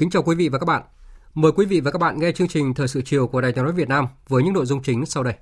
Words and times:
Kính 0.00 0.10
chào 0.10 0.22
quý 0.22 0.36
vị 0.36 0.48
và 0.48 0.58
các 0.58 0.64
bạn. 0.64 0.82
Mời 1.34 1.52
quý 1.52 1.66
vị 1.66 1.80
và 1.80 1.90
các 1.90 1.98
bạn 1.98 2.20
nghe 2.20 2.32
chương 2.32 2.48
trình 2.48 2.74
Thời 2.74 2.88
sự 2.88 3.02
chiều 3.04 3.26
của 3.26 3.40
Đài 3.40 3.52
Tiếng 3.52 3.64
nói 3.64 3.72
Việt 3.72 3.88
Nam 3.88 4.06
với 4.28 4.42
những 4.42 4.52
nội 4.52 4.66
dung 4.66 4.82
chính 4.82 5.06
sau 5.06 5.22
đây. 5.22 5.34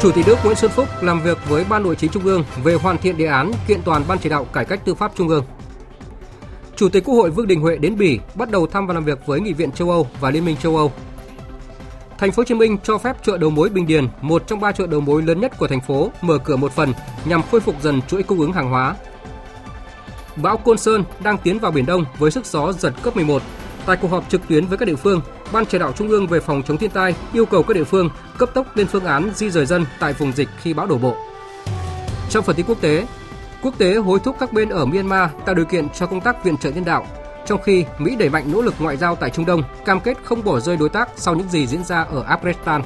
Chủ 0.00 0.10
tịch 0.14 0.26
nước 0.26 0.36
Nguyễn 0.44 0.56
Xuân 0.56 0.70
Phúc 0.70 0.88
làm 1.00 1.22
việc 1.22 1.38
với 1.48 1.64
Ban 1.64 1.82
Nội 1.82 1.96
chính 1.96 2.10
Trung 2.10 2.24
ương 2.24 2.44
về 2.64 2.74
hoàn 2.74 2.98
thiện 2.98 3.16
đề 3.16 3.26
án 3.26 3.52
kiện 3.66 3.82
toàn 3.84 4.04
Ban 4.08 4.18
chỉ 4.18 4.28
đạo 4.28 4.44
cải 4.44 4.64
cách 4.64 4.80
tư 4.84 4.94
pháp 4.94 5.12
Trung 5.14 5.28
ương. 5.28 5.44
Chủ 6.76 6.88
tịch 6.88 7.04
Quốc 7.04 7.14
hội 7.14 7.30
Vương 7.30 7.46
Đình 7.46 7.60
Huệ 7.60 7.76
đến 7.76 7.98
Bỉ 7.98 8.18
bắt 8.34 8.50
đầu 8.50 8.66
thăm 8.66 8.86
và 8.86 8.94
làm 8.94 9.04
việc 9.04 9.26
với 9.26 9.40
Nghị 9.40 9.52
viện 9.52 9.72
châu 9.72 9.90
Âu 9.90 10.08
và 10.20 10.30
Liên 10.30 10.44
minh 10.44 10.56
châu 10.56 10.76
Âu 10.76 10.92
Thành 12.20 12.32
phố 12.32 12.40
Hồ 12.40 12.44
Chí 12.44 12.54
Minh 12.54 12.76
cho 12.82 12.98
phép 12.98 13.16
chợ 13.22 13.38
đầu 13.38 13.50
mối 13.50 13.68
Bình 13.68 13.86
Điền, 13.86 14.08
một 14.20 14.46
trong 14.46 14.60
ba 14.60 14.72
chợ 14.72 14.86
đầu 14.86 15.00
mối 15.00 15.22
lớn 15.22 15.40
nhất 15.40 15.58
của 15.58 15.68
thành 15.68 15.80
phố, 15.80 16.10
mở 16.20 16.38
cửa 16.38 16.56
một 16.56 16.72
phần 16.72 16.92
nhằm 17.24 17.42
khôi 17.50 17.60
phục 17.60 17.82
dần 17.82 18.02
chuỗi 18.02 18.22
cung 18.22 18.40
ứng 18.40 18.52
hàng 18.52 18.70
hóa. 18.70 18.94
Bão 20.36 20.56
Côn 20.56 20.78
Sơn 20.78 21.04
đang 21.22 21.38
tiến 21.38 21.58
vào 21.58 21.72
biển 21.72 21.86
Đông 21.86 22.04
với 22.18 22.30
sức 22.30 22.46
gió 22.46 22.72
giật 22.72 22.92
cấp 23.02 23.16
11. 23.16 23.42
Tại 23.86 23.96
cuộc 23.96 24.08
họp 24.08 24.28
trực 24.28 24.48
tuyến 24.48 24.66
với 24.66 24.78
các 24.78 24.86
địa 24.86 24.94
phương, 24.94 25.20
Ban 25.52 25.66
chỉ 25.66 25.78
đạo 25.78 25.92
Trung 25.92 26.08
ương 26.08 26.26
về 26.26 26.40
phòng 26.40 26.62
chống 26.62 26.76
thiên 26.76 26.90
tai 26.90 27.14
yêu 27.32 27.46
cầu 27.46 27.62
các 27.62 27.74
địa 27.74 27.84
phương 27.84 28.10
cấp 28.38 28.50
tốc 28.54 28.76
lên 28.76 28.86
phương 28.86 29.04
án 29.04 29.30
di 29.34 29.50
rời 29.50 29.66
dân 29.66 29.84
tại 30.00 30.12
vùng 30.12 30.32
dịch 30.32 30.48
khi 30.62 30.74
bão 30.74 30.86
đổ 30.86 30.98
bộ. 30.98 31.16
Trong 32.30 32.44
phần 32.44 32.56
tin 32.56 32.66
quốc 32.66 32.80
tế, 32.80 33.06
quốc 33.62 33.78
tế 33.78 33.94
hối 33.94 34.18
thúc 34.24 34.36
các 34.40 34.52
bên 34.52 34.68
ở 34.68 34.84
Myanmar 34.86 35.30
tạo 35.46 35.54
điều 35.54 35.64
kiện 35.64 35.88
cho 35.88 36.06
công 36.06 36.20
tác 36.20 36.44
viện 36.44 36.56
trợ 36.56 36.70
nhân 36.70 36.84
đạo 36.84 37.06
trong 37.46 37.62
khi 37.62 37.84
Mỹ 37.98 38.16
đẩy 38.16 38.28
mạnh 38.28 38.52
nỗ 38.52 38.62
lực 38.62 38.74
ngoại 38.78 38.96
giao 38.96 39.16
tại 39.16 39.30
Trung 39.30 39.46
Đông, 39.46 39.62
cam 39.84 40.00
kết 40.00 40.16
không 40.24 40.44
bỏ 40.44 40.60
rơi 40.60 40.76
đối 40.76 40.88
tác 40.88 41.08
sau 41.16 41.34
những 41.34 41.48
gì 41.48 41.66
diễn 41.66 41.84
ra 41.84 42.02
ở 42.02 42.24
Afghanistan. 42.24 42.82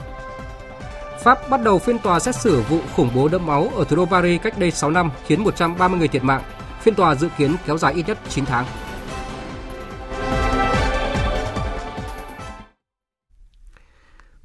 Pháp 1.23 1.51
bắt 1.51 1.63
đầu 1.63 1.79
phiên 1.79 1.99
tòa 1.99 2.21
xét 2.21 2.35
xử 2.35 2.61
vụ 2.61 2.81
khủng 2.97 3.11
bố 3.15 3.29
đẫm 3.29 3.47
máu 3.47 3.71
ở 3.77 3.85
thủ 3.85 3.97
đô 3.97 4.07
Paris 4.07 4.43
cách 4.43 4.59
đây 4.59 4.71
6 4.71 4.91
năm 4.91 5.11
khiến 5.27 5.45
130 5.45 5.99
người 5.99 6.09
thiệt 6.09 6.25
mạng. 6.25 6.43
Phiên 6.81 6.95
tòa 6.95 7.15
dự 7.15 7.29
kiến 7.39 7.57
kéo 7.67 7.79
dài 7.79 7.95
ít 7.95 8.05
nhất 8.07 8.19
9 8.29 8.45
tháng. 8.45 8.67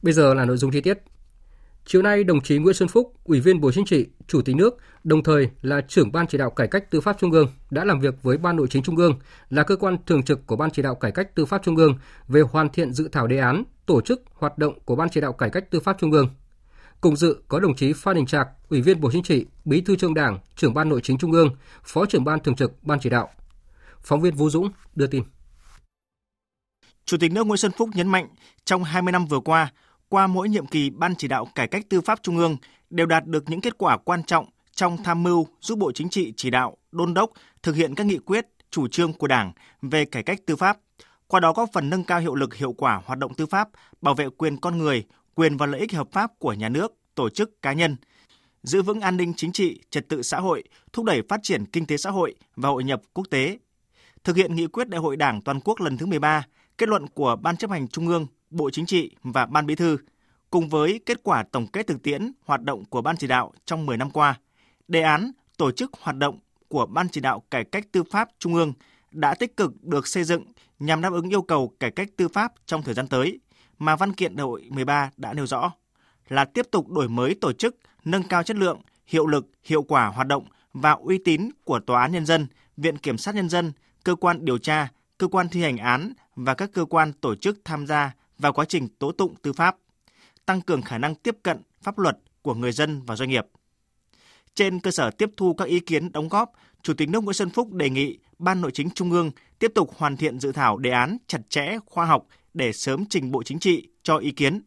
Bây 0.02 0.14
giờ 0.14 0.34
là 0.34 0.46
nội 0.46 0.58
dung 0.58 0.72
chi 0.72 0.82
tiết. 0.82 0.98
Chiều 1.92 2.02
nay, 2.02 2.24
đồng 2.24 2.42
chí 2.42 2.58
Nguyễn 2.58 2.74
Xuân 2.74 2.90
Phúc, 2.90 3.14
Ủy 3.24 3.40
viên 3.40 3.62
Bộ 3.62 3.72
Chính 3.72 3.86
trị, 3.86 4.08
Chủ 4.28 4.42
tịch 4.42 4.56
nước, 4.56 4.78
đồng 5.04 5.24
thời 5.24 5.50
là 5.62 5.82
trưởng 5.82 6.12
Ban 6.12 6.28
chỉ 6.28 6.38
đạo 6.38 6.50
cải 6.50 6.68
cách 6.68 6.92
tư 6.92 7.02
pháp 7.02 7.18
Trung 7.20 7.32
ương 7.32 7.48
đã 7.70 7.86
làm 7.86 8.00
việc 8.00 8.24
với 8.24 8.38
Ban 8.38 8.56
Nội 8.56 8.68
chính 8.70 8.84
Trung 8.84 8.96
ương 8.96 9.20
là 9.50 9.64
cơ 9.64 9.76
quan 9.76 9.98
thường 10.06 10.24
trực 10.24 10.48
của 10.48 10.56
Ban 10.56 10.72
chỉ 10.72 10.82
đạo 10.82 10.96
cải 10.96 11.12
cách 11.12 11.36
tư 11.36 11.46
pháp 11.46 11.64
Trung 11.64 11.76
ương 11.76 11.98
về 12.28 12.42
hoàn 12.42 12.70
thiện 12.70 12.94
dự 12.94 13.08
thảo 13.12 13.28
đề 13.28 13.38
án, 13.38 13.64
tổ 13.86 14.02
chức 14.02 14.24
hoạt 14.34 14.58
động 14.58 14.80
của 14.86 14.96
Ban 14.96 15.10
chỉ 15.10 15.22
đạo 15.22 15.34
cải 15.34 15.50
cách 15.50 15.72
tư 15.72 15.80
pháp 15.80 15.98
Trung 16.00 16.12
ương. 16.12 16.30
Cùng 17.02 17.16
dự 17.16 17.42
có 17.48 17.60
đồng 17.60 17.76
chí 17.76 17.94
Phan 17.94 18.16
Đình 18.16 18.26
Trạc, 18.26 18.48
Ủy 18.70 18.82
viên 18.82 19.02
Bộ 19.02 19.12
Chính 19.12 19.24
trị, 19.24 19.46
Bí 19.66 19.82
thư 19.82 19.96
Trung 19.96 20.14
Đảng, 20.14 20.40
trưởng 20.56 20.74
Ban 20.74 20.90
Nội 20.90 21.02
chính 21.04 21.18
Trung 21.18 21.32
ương, 21.32 21.56
Phó 21.84 22.06
trưởng 22.06 22.24
Ban 22.24 22.40
thường 22.40 22.56
trực 22.56 22.84
Ban 22.84 23.00
chỉ 23.00 23.10
đạo. 23.10 23.30
Phóng 24.02 24.22
viên 24.22 24.36
Vũ 24.36 24.50
Dũng 24.50 24.72
đưa 24.96 25.08
tin. 25.08 25.24
Chủ 27.06 27.18
tịch 27.18 27.32
nước 27.32 27.48
Nguyễn 27.48 27.58
Xuân 27.58 27.72
Phúc 27.78 27.90
nhấn 27.94 28.08
mạnh, 28.08 28.28
trong 28.66 28.84
20 28.84 29.12
năm 29.12 29.26
vừa 29.26 29.40
qua, 29.40 29.72
qua 30.10 30.28
mỗi 30.28 30.50
nhiệm 30.50 30.68
kỳ 30.68 30.90
Ban 30.90 31.16
chỉ 31.16 31.28
đạo 31.28 31.48
cải 31.56 31.68
cách 31.68 31.86
tư 31.90 32.02
pháp 32.02 32.20
Trung 32.24 32.38
ương 32.38 32.58
đều 32.90 33.06
đạt 33.06 33.26
được 33.26 33.50
những 33.50 33.62
kết 33.62 33.78
quả 33.78 33.98
quan 33.98 34.24
trọng 34.24 34.46
trong 34.72 35.04
tham 35.04 35.24
mưu 35.24 35.48
giúp 35.62 35.80
Bộ 35.80 35.92
Chính 35.92 36.10
trị 36.10 36.34
chỉ 36.38 36.50
đạo, 36.50 36.78
đôn 36.92 37.14
đốc 37.14 37.32
thực 37.64 37.76
hiện 37.76 37.96
các 37.96 38.06
nghị 38.06 38.18
quyết, 38.18 38.48
chủ 38.72 38.88
trương 38.88 39.14
của 39.14 39.28
Đảng 39.28 39.52
về 39.82 40.06
cải 40.06 40.24
cách 40.24 40.40
tư 40.46 40.56
pháp, 40.56 40.78
qua 41.28 41.40
đó 41.40 41.54
góp 41.54 41.70
phần 41.74 41.90
nâng 41.90 42.04
cao 42.04 42.20
hiệu 42.20 42.36
lực 42.36 42.56
hiệu 42.56 42.74
quả 42.74 43.02
hoạt 43.06 43.20
động 43.20 43.34
tư 43.34 43.46
pháp, 43.46 43.70
bảo 44.02 44.16
vệ 44.16 44.30
quyền 44.38 44.58
con 44.58 44.78
người, 44.78 45.06
quyền 45.36 45.58
và 45.58 45.66
lợi 45.66 45.82
ích 45.82 45.94
hợp 45.94 46.08
pháp 46.12 46.32
của 46.40 46.54
nhà 46.54 46.70
nước, 46.70 46.94
tổ 47.16 47.30
chức 47.30 47.62
cá 47.62 47.74
nhân, 47.74 47.96
giữ 48.64 48.82
vững 48.82 49.02
an 49.02 49.18
ninh 49.18 49.34
chính 49.38 49.52
trị, 49.52 49.82
trật 49.90 50.10
tự 50.10 50.22
xã 50.22 50.40
hội, 50.40 50.64
thúc 50.94 51.06
đẩy 51.06 51.22
phát 51.30 51.40
triển 51.44 51.66
kinh 51.66 51.86
tế 51.86 51.98
xã 51.98 52.10
hội 52.10 52.36
và 52.56 52.70
hội 52.70 52.84
nhập 52.84 53.02
quốc 53.14 53.26
tế. 53.30 53.58
Thực 54.24 54.36
hiện 54.36 54.56
nghị 54.56 54.68
quyết 54.68 54.90
Đại 54.90 55.02
hội 55.02 55.18
Đảng 55.18 55.42
toàn 55.42 55.60
quốc 55.60 55.82
lần 55.82 55.98
thứ 55.98 56.06
13, 56.06 56.44
kết 56.78 56.90
luận 56.90 57.08
của 57.08 57.36
Ban 57.42 57.58
chấp 57.58 57.72
hành 57.72 57.88
Trung 57.88 58.08
ương 58.08 58.28
Bộ 58.50 58.70
Chính 58.70 58.86
trị 58.86 59.16
và 59.24 59.46
Ban 59.46 59.66
Bí 59.66 59.76
thư, 59.76 59.98
cùng 60.50 60.70
với 60.70 61.00
kết 61.06 61.24
quả 61.24 61.44
tổng 61.52 61.68
kết 61.68 61.88
thực 61.88 62.04
tiễn 62.04 62.32
hoạt 62.46 62.62
động 62.62 62.86
của 62.86 63.02
Ban 63.02 63.18
chỉ 63.18 63.28
đạo 63.28 63.54
trong 63.66 63.86
10 63.86 63.98
năm 63.98 64.12
qua, 64.12 64.40
đề 64.88 65.02
án 65.02 65.32
tổ 65.58 65.72
chức 65.72 65.92
hoạt 66.02 66.18
động 66.18 66.40
của 66.68 66.86
Ban 66.86 67.10
chỉ 67.10 67.22
đạo 67.22 67.44
cải 67.52 67.64
cách 67.64 67.88
tư 67.92 68.04
pháp 68.04 68.30
Trung 68.40 68.56
ương 68.56 68.74
đã 69.12 69.36
tích 69.36 69.58
cực 69.58 69.84
được 69.84 70.08
xây 70.08 70.24
dựng 70.24 70.46
nhằm 70.80 71.02
đáp 71.02 71.14
ứng 71.14 71.30
yêu 71.30 71.42
cầu 71.42 71.74
cải 71.80 71.92
cách 71.92 72.10
tư 72.18 72.28
pháp 72.28 72.54
trong 72.66 72.84
thời 72.84 72.94
gian 72.94 73.08
tới 73.08 73.40
mà 73.80 73.96
văn 73.96 74.14
kiện 74.14 74.36
đại 74.36 74.44
hội 74.44 74.68
13 74.70 75.10
đã 75.18 75.34
nêu 75.34 75.48
rõ 75.48 75.72
là 76.28 76.46
tiếp 76.46 76.66
tục 76.72 76.90
đổi 76.90 77.10
mới 77.10 77.36
tổ 77.42 77.54
chức, 77.54 77.76
nâng 78.06 78.24
cao 78.24 78.44
chất 78.44 78.58
lượng, 78.58 78.82
hiệu 79.08 79.28
lực, 79.28 79.48
hiệu 79.64 79.84
quả 79.84 80.06
hoạt 80.08 80.28
động 80.28 80.46
và 80.74 80.92
uy 80.92 81.18
tín 81.18 81.50
của 81.64 81.80
Tòa 81.80 82.02
án 82.02 82.12
Nhân 82.12 82.26
dân, 82.26 82.48
Viện 82.78 82.98
Kiểm 82.98 83.18
sát 83.18 83.36
Nhân 83.36 83.50
dân, 83.50 83.72
cơ 84.04 84.16
quan 84.16 84.46
điều 84.46 84.58
tra, 84.58 84.88
cơ 85.18 85.28
quan 85.28 85.50
thi 85.50 85.62
hành 85.62 85.78
án 85.78 86.14
và 86.36 86.54
các 86.54 86.70
cơ 86.74 86.86
quan 86.86 87.14
tổ 87.14 87.36
chức 87.36 87.60
tham 87.66 87.88
gia 87.88 88.12
và 88.40 88.52
quá 88.52 88.66
trình 88.66 88.88
tố 89.00 89.12
tụng 89.12 89.36
tư 89.42 89.54
pháp, 89.54 89.78
tăng 90.46 90.62
cường 90.62 90.82
khả 90.82 90.98
năng 90.98 91.16
tiếp 91.16 91.38
cận 91.44 91.62
pháp 91.82 92.00
luật 92.00 92.18
của 92.42 92.54
người 92.54 92.72
dân 92.72 93.02
và 93.02 93.16
doanh 93.16 93.30
nghiệp. 93.30 93.46
Trên 94.56 94.80
cơ 94.80 94.92
sở 94.92 95.12
tiếp 95.12 95.30
thu 95.38 95.54
các 95.54 95.68
ý 95.68 95.80
kiến 95.80 96.12
đóng 96.12 96.30
góp, 96.30 96.52
Chủ 96.84 96.94
tịch 96.94 97.10
nước 97.10 97.24
Nguyễn 97.24 97.34
Xuân 97.34 97.50
Phúc 97.50 97.74
đề 97.74 97.90
nghị 97.90 98.18
Ban 98.40 98.62
Nội 98.62 98.72
chính 98.74 98.90
Trung 98.90 99.12
ương 99.12 99.32
tiếp 99.60 99.72
tục 99.76 99.92
hoàn 99.98 100.18
thiện 100.18 100.40
dự 100.40 100.52
thảo 100.52 100.78
đề 100.78 100.92
án 100.92 101.18
chặt 101.28 101.40
chẽ, 101.50 101.78
khoa 101.86 102.06
học 102.06 102.28
để 102.54 102.74
sớm 102.74 103.06
trình 103.10 103.32
Bộ 103.32 103.44
Chính 103.44 103.60
trị 103.60 103.88
cho 104.04 104.18
ý 104.18 104.32
kiến. 104.32 104.62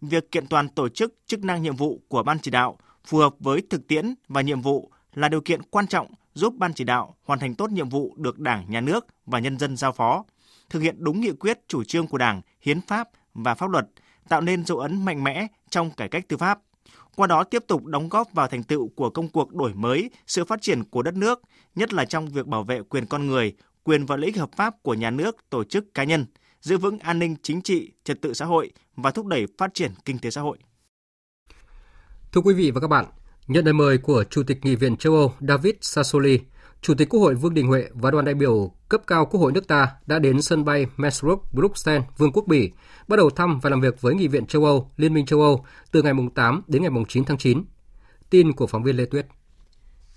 Việc 0.00 0.30
kiện 0.32 0.46
toàn 0.46 0.68
tổ 0.68 0.88
chức 0.88 1.14
chức 1.26 1.44
năng 1.44 1.62
nhiệm 1.62 1.76
vụ 1.76 2.00
của 2.08 2.22
Ban 2.22 2.38
chỉ 2.38 2.50
đạo 2.50 2.78
phù 3.04 3.18
hợp 3.18 3.34
với 3.38 3.62
thực 3.70 3.88
tiễn 3.88 4.14
và 4.28 4.40
nhiệm 4.40 4.60
vụ 4.60 4.90
là 5.14 5.28
điều 5.28 5.40
kiện 5.40 5.62
quan 5.62 5.86
trọng 5.86 6.06
giúp 6.34 6.54
Ban 6.58 6.74
chỉ 6.74 6.84
đạo 6.84 7.14
hoàn 7.24 7.38
thành 7.38 7.54
tốt 7.54 7.70
nhiệm 7.70 7.88
vụ 7.88 8.14
được 8.16 8.38
Đảng, 8.38 8.70
Nhà 8.70 8.80
nước 8.80 9.06
và 9.26 9.38
nhân 9.38 9.58
dân 9.58 9.76
giao 9.76 9.92
phó, 9.92 10.24
thực 10.70 10.80
hiện 10.80 10.96
đúng 10.98 11.20
nghị 11.20 11.32
quyết 11.32 11.60
chủ 11.68 11.84
trương 11.84 12.06
của 12.06 12.18
Đảng, 12.18 12.40
hiến 12.60 12.80
pháp 12.80 13.08
và 13.34 13.54
pháp 13.54 13.70
luật, 13.70 13.86
tạo 14.28 14.40
nên 14.40 14.66
dấu 14.66 14.78
ấn 14.78 15.04
mạnh 15.04 15.24
mẽ 15.24 15.46
trong 15.70 15.90
cải 15.90 16.08
cách 16.08 16.28
tư 16.28 16.36
pháp. 16.36 16.60
Qua 17.16 17.26
đó 17.26 17.44
tiếp 17.44 17.64
tục 17.66 17.84
đóng 17.84 18.08
góp 18.08 18.32
vào 18.32 18.48
thành 18.48 18.62
tựu 18.62 18.88
của 18.88 19.10
công 19.10 19.28
cuộc 19.28 19.54
đổi 19.54 19.74
mới, 19.74 20.10
sự 20.26 20.44
phát 20.44 20.62
triển 20.62 20.84
của 20.84 21.02
đất 21.02 21.14
nước, 21.14 21.42
nhất 21.74 21.92
là 21.92 22.04
trong 22.04 22.28
việc 22.28 22.46
bảo 22.46 22.62
vệ 22.62 22.82
quyền 22.82 23.06
con 23.06 23.26
người, 23.26 23.52
quyền 23.82 24.06
và 24.06 24.16
lợi 24.16 24.26
ích 24.26 24.36
hợp 24.36 24.50
pháp 24.56 24.82
của 24.82 24.94
nhà 24.94 25.10
nước, 25.10 25.36
tổ 25.50 25.64
chức 25.64 25.94
cá 25.94 26.04
nhân, 26.04 26.26
giữ 26.60 26.78
vững 26.78 26.98
an 26.98 27.18
ninh 27.18 27.36
chính 27.42 27.62
trị, 27.62 27.92
trật 28.04 28.22
tự 28.22 28.34
xã 28.34 28.44
hội 28.44 28.70
và 28.96 29.10
thúc 29.10 29.26
đẩy 29.26 29.46
phát 29.58 29.74
triển 29.74 29.92
kinh 30.04 30.18
tế 30.18 30.30
xã 30.30 30.40
hội. 30.40 30.58
Thưa 32.32 32.40
quý 32.40 32.54
vị 32.54 32.70
và 32.70 32.80
các 32.80 32.88
bạn, 32.88 33.06
nhận 33.46 33.64
lời 33.64 33.74
mời 33.74 33.98
của 33.98 34.24
Chủ 34.30 34.42
tịch 34.42 34.58
Nghị 34.62 34.76
viện 34.76 34.96
châu 34.96 35.14
Âu 35.14 35.34
David 35.40 35.74
Sassoli, 35.80 36.38
Chủ 36.84 36.94
tịch 36.94 37.08
Quốc 37.08 37.20
hội 37.20 37.34
Vương 37.34 37.54
Đình 37.54 37.66
Huệ 37.66 37.88
và 37.94 38.10
đoàn 38.10 38.24
đại 38.24 38.34
biểu 38.34 38.72
cấp 38.88 39.02
cao 39.06 39.26
Quốc 39.26 39.40
hội 39.40 39.52
nước 39.52 39.68
ta 39.68 39.88
đã 40.06 40.18
đến 40.18 40.42
sân 40.42 40.64
bay 40.64 40.86
Mesbrook, 40.96 41.52
Bruxelles, 41.52 42.02
Vương 42.18 42.32
quốc 42.32 42.46
Bỉ, 42.46 42.70
bắt 43.08 43.16
đầu 43.16 43.30
thăm 43.30 43.60
và 43.62 43.70
làm 43.70 43.80
việc 43.80 44.00
với 44.00 44.14
Nghị 44.14 44.28
viện 44.28 44.46
châu 44.46 44.64
Âu, 44.64 44.90
Liên 44.96 45.14
minh 45.14 45.26
châu 45.26 45.40
Âu 45.40 45.64
từ 45.90 46.02
ngày 46.02 46.12
8 46.34 46.62
đến 46.66 46.82
ngày 46.82 46.90
9 47.08 47.24
tháng 47.24 47.38
9. 47.38 47.64
Tin 48.30 48.52
của 48.52 48.66
phóng 48.66 48.82
viên 48.82 48.96
Lê 48.96 49.04
Tuyết. 49.04 49.26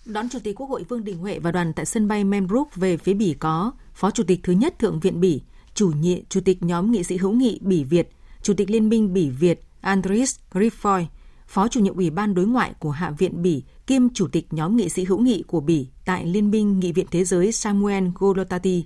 Đón 0.06 0.30
Chủ 0.30 0.40
tịch 0.44 0.56
Quốc 0.56 0.68
hội 0.68 0.84
Vương 0.84 1.04
Đình 1.04 1.18
Huệ 1.18 1.40
và 1.40 1.52
đoàn 1.52 1.74
tại 1.74 1.86
sân 1.86 2.08
bay 2.08 2.24
Membrook 2.24 2.76
về 2.76 2.98
phía 2.98 3.14
Bỉ 3.14 3.34
có 3.40 3.72
Phó 3.94 4.12
Chủ 4.12 4.24
tịch 4.28 4.40
thứ 4.44 4.54
nhất 4.54 4.80
Thượng 4.80 5.00
viện 5.00 5.20
Bỉ, 5.20 5.42
chủ 5.74 5.92
nhiệm 5.92 6.20
Chủ 6.30 6.40
tịch 6.46 6.64
nhóm 6.64 6.92
nghị 6.92 7.04
sĩ 7.04 7.18
hữu 7.18 7.32
nghị 7.32 7.60
Bỉ 7.62 7.84
Việt, 7.84 8.10
Chủ 8.42 8.54
tịch 8.54 8.70
Liên 8.70 8.90
minh 8.90 9.14
Bỉ 9.14 9.30
Việt 9.30 9.62
Andris 9.82 10.36
Griffoy, 10.52 11.06
Phó 11.48 11.68
chủ 11.68 11.80
nhiệm 11.80 11.96
Ủy 11.96 12.10
ban 12.10 12.34
Đối 12.34 12.46
ngoại 12.46 12.74
của 12.80 12.92
Hạ 12.92 13.12
viện 13.12 13.42
Bỉ 13.42 13.64
kiêm 13.88 14.10
Chủ 14.14 14.28
tịch 14.28 14.54
nhóm 14.54 14.76
nghị 14.76 14.90
sĩ 14.90 15.04
hữu 15.04 15.20
nghị 15.20 15.44
của 15.48 15.60
Bỉ 15.60 15.88
tại 16.06 16.26
Liên 16.26 16.52
minh 16.52 16.80
Nghị 16.80 16.92
viện 16.92 17.08
Thế 17.12 17.24
giới 17.24 17.52
Samuel 17.52 18.08
Golotati, 18.16 18.86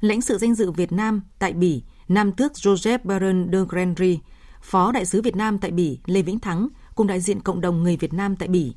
lãnh 0.00 0.20
sự 0.20 0.38
danh 0.38 0.54
dự 0.54 0.70
Việt 0.70 0.92
Nam 0.92 1.20
tại 1.38 1.52
Bỉ, 1.52 1.82
Nam 2.08 2.32
tước 2.32 2.52
Joseph 2.52 2.98
Baron 3.04 3.48
de 3.52 3.58
Grandry, 3.68 4.18
Phó 4.62 4.92
Đại 4.92 5.06
sứ 5.06 5.22
Việt 5.22 5.36
Nam 5.36 5.58
tại 5.58 5.70
Bỉ 5.70 5.98
Lê 6.06 6.22
Vĩnh 6.22 6.40
Thắng 6.40 6.68
cùng 6.94 7.06
đại 7.06 7.20
diện 7.20 7.40
cộng 7.40 7.60
đồng 7.60 7.82
người 7.82 7.96
Việt 7.96 8.12
Nam 8.12 8.36
tại 8.36 8.48
Bỉ. 8.48 8.72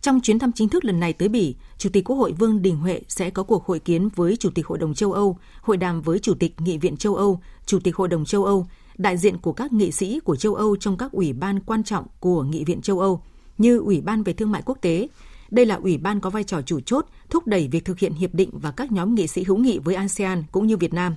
Trong 0.00 0.20
chuyến 0.20 0.38
thăm 0.38 0.52
chính 0.52 0.68
thức 0.68 0.84
lần 0.84 1.00
này 1.00 1.12
tới 1.12 1.28
Bỉ, 1.28 1.56
Chủ 1.78 1.90
tịch 1.92 2.04
Quốc 2.04 2.16
hội 2.16 2.32
Vương 2.32 2.62
Đình 2.62 2.76
Huệ 2.76 3.00
sẽ 3.08 3.30
có 3.30 3.42
cuộc 3.42 3.66
hội 3.66 3.78
kiến 3.78 4.08
với 4.08 4.36
Chủ 4.36 4.50
tịch 4.50 4.66
Hội 4.66 4.78
đồng 4.78 4.94
châu 4.94 5.12
Âu, 5.12 5.38
hội 5.62 5.76
đàm 5.76 6.02
với 6.02 6.18
Chủ 6.18 6.34
tịch 6.34 6.60
Nghị 6.60 6.78
viện 6.78 6.96
châu 6.96 7.14
Âu, 7.14 7.40
Chủ 7.66 7.78
tịch 7.80 7.96
Hội 7.96 8.08
đồng 8.08 8.24
châu 8.24 8.44
Âu, 8.44 8.66
đại 8.98 9.16
diện 9.16 9.38
của 9.38 9.52
các 9.52 9.72
nghị 9.72 9.92
sĩ 9.92 10.20
của 10.20 10.36
châu 10.36 10.54
Âu 10.54 10.76
trong 10.76 10.96
các 10.96 11.12
ủy 11.12 11.32
ban 11.32 11.60
quan 11.60 11.84
trọng 11.84 12.06
của 12.20 12.42
Nghị 12.42 12.64
viện 12.64 12.80
châu 12.80 13.00
Âu 13.00 13.22
như 13.58 13.78
Ủy 13.78 14.00
ban 14.00 14.22
về 14.22 14.32
thương 14.32 14.50
mại 14.50 14.62
quốc 14.66 14.78
tế. 14.80 15.08
Đây 15.50 15.66
là 15.66 15.74
ủy 15.74 15.98
ban 15.98 16.20
có 16.20 16.30
vai 16.30 16.44
trò 16.44 16.62
chủ 16.62 16.80
chốt 16.80 17.06
thúc 17.30 17.46
đẩy 17.46 17.68
việc 17.68 17.84
thực 17.84 17.98
hiện 17.98 18.12
hiệp 18.12 18.34
định 18.34 18.50
và 18.52 18.70
các 18.70 18.92
nhóm 18.92 19.14
nghị 19.14 19.26
sĩ 19.26 19.44
hữu 19.44 19.56
nghị 19.56 19.78
với 19.78 19.94
ASEAN 19.94 20.44
cũng 20.52 20.66
như 20.66 20.76
Việt 20.76 20.94
Nam. 20.94 21.14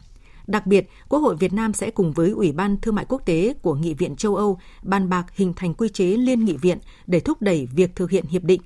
Đặc 0.48 0.68
biệt, 0.68 0.90
Quốc 1.10 1.20
hội 1.20 1.36
Việt 1.36 1.54
Nam 1.54 1.74
sẽ 1.74 1.92
cùng 1.92 2.14
với 2.14 2.30
Ủy 2.30 2.52
ban 2.52 2.78
Thương 2.82 2.96
mại 2.96 3.06
Quốc 3.10 3.22
tế 3.26 3.54
của 3.62 3.76
Nghị 3.76 3.94
viện 3.94 4.16
châu 4.16 4.36
Âu 4.36 4.60
bàn 4.84 5.10
bạc 5.10 5.26
hình 5.36 5.54
thành 5.56 5.74
quy 5.74 5.90
chế 5.90 6.06
liên 6.06 6.46
nghị 6.46 6.58
viện 6.58 6.78
để 7.08 7.20
thúc 7.20 7.42
đẩy 7.42 7.68
việc 7.76 7.96
thực 7.96 8.12
hiện 8.12 8.26
hiệp 8.26 8.44
định. 8.44 8.62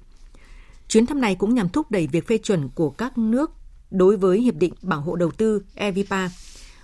Chuyến 0.88 1.06
thăm 1.06 1.22
này 1.22 1.36
cũng 1.36 1.54
nhằm 1.54 1.70
thúc 1.70 1.92
đẩy 1.92 2.08
việc 2.08 2.28
phê 2.28 2.38
chuẩn 2.38 2.70
của 2.70 2.90
các 2.90 3.18
nước 3.18 3.52
đối 3.92 4.18
với 4.18 4.42
Hiệp 4.42 4.56
định 4.56 4.74
Bảo 4.82 5.02
hộ 5.02 5.16
Đầu 5.16 5.32
tư 5.32 5.62
EVPA. 5.76 6.30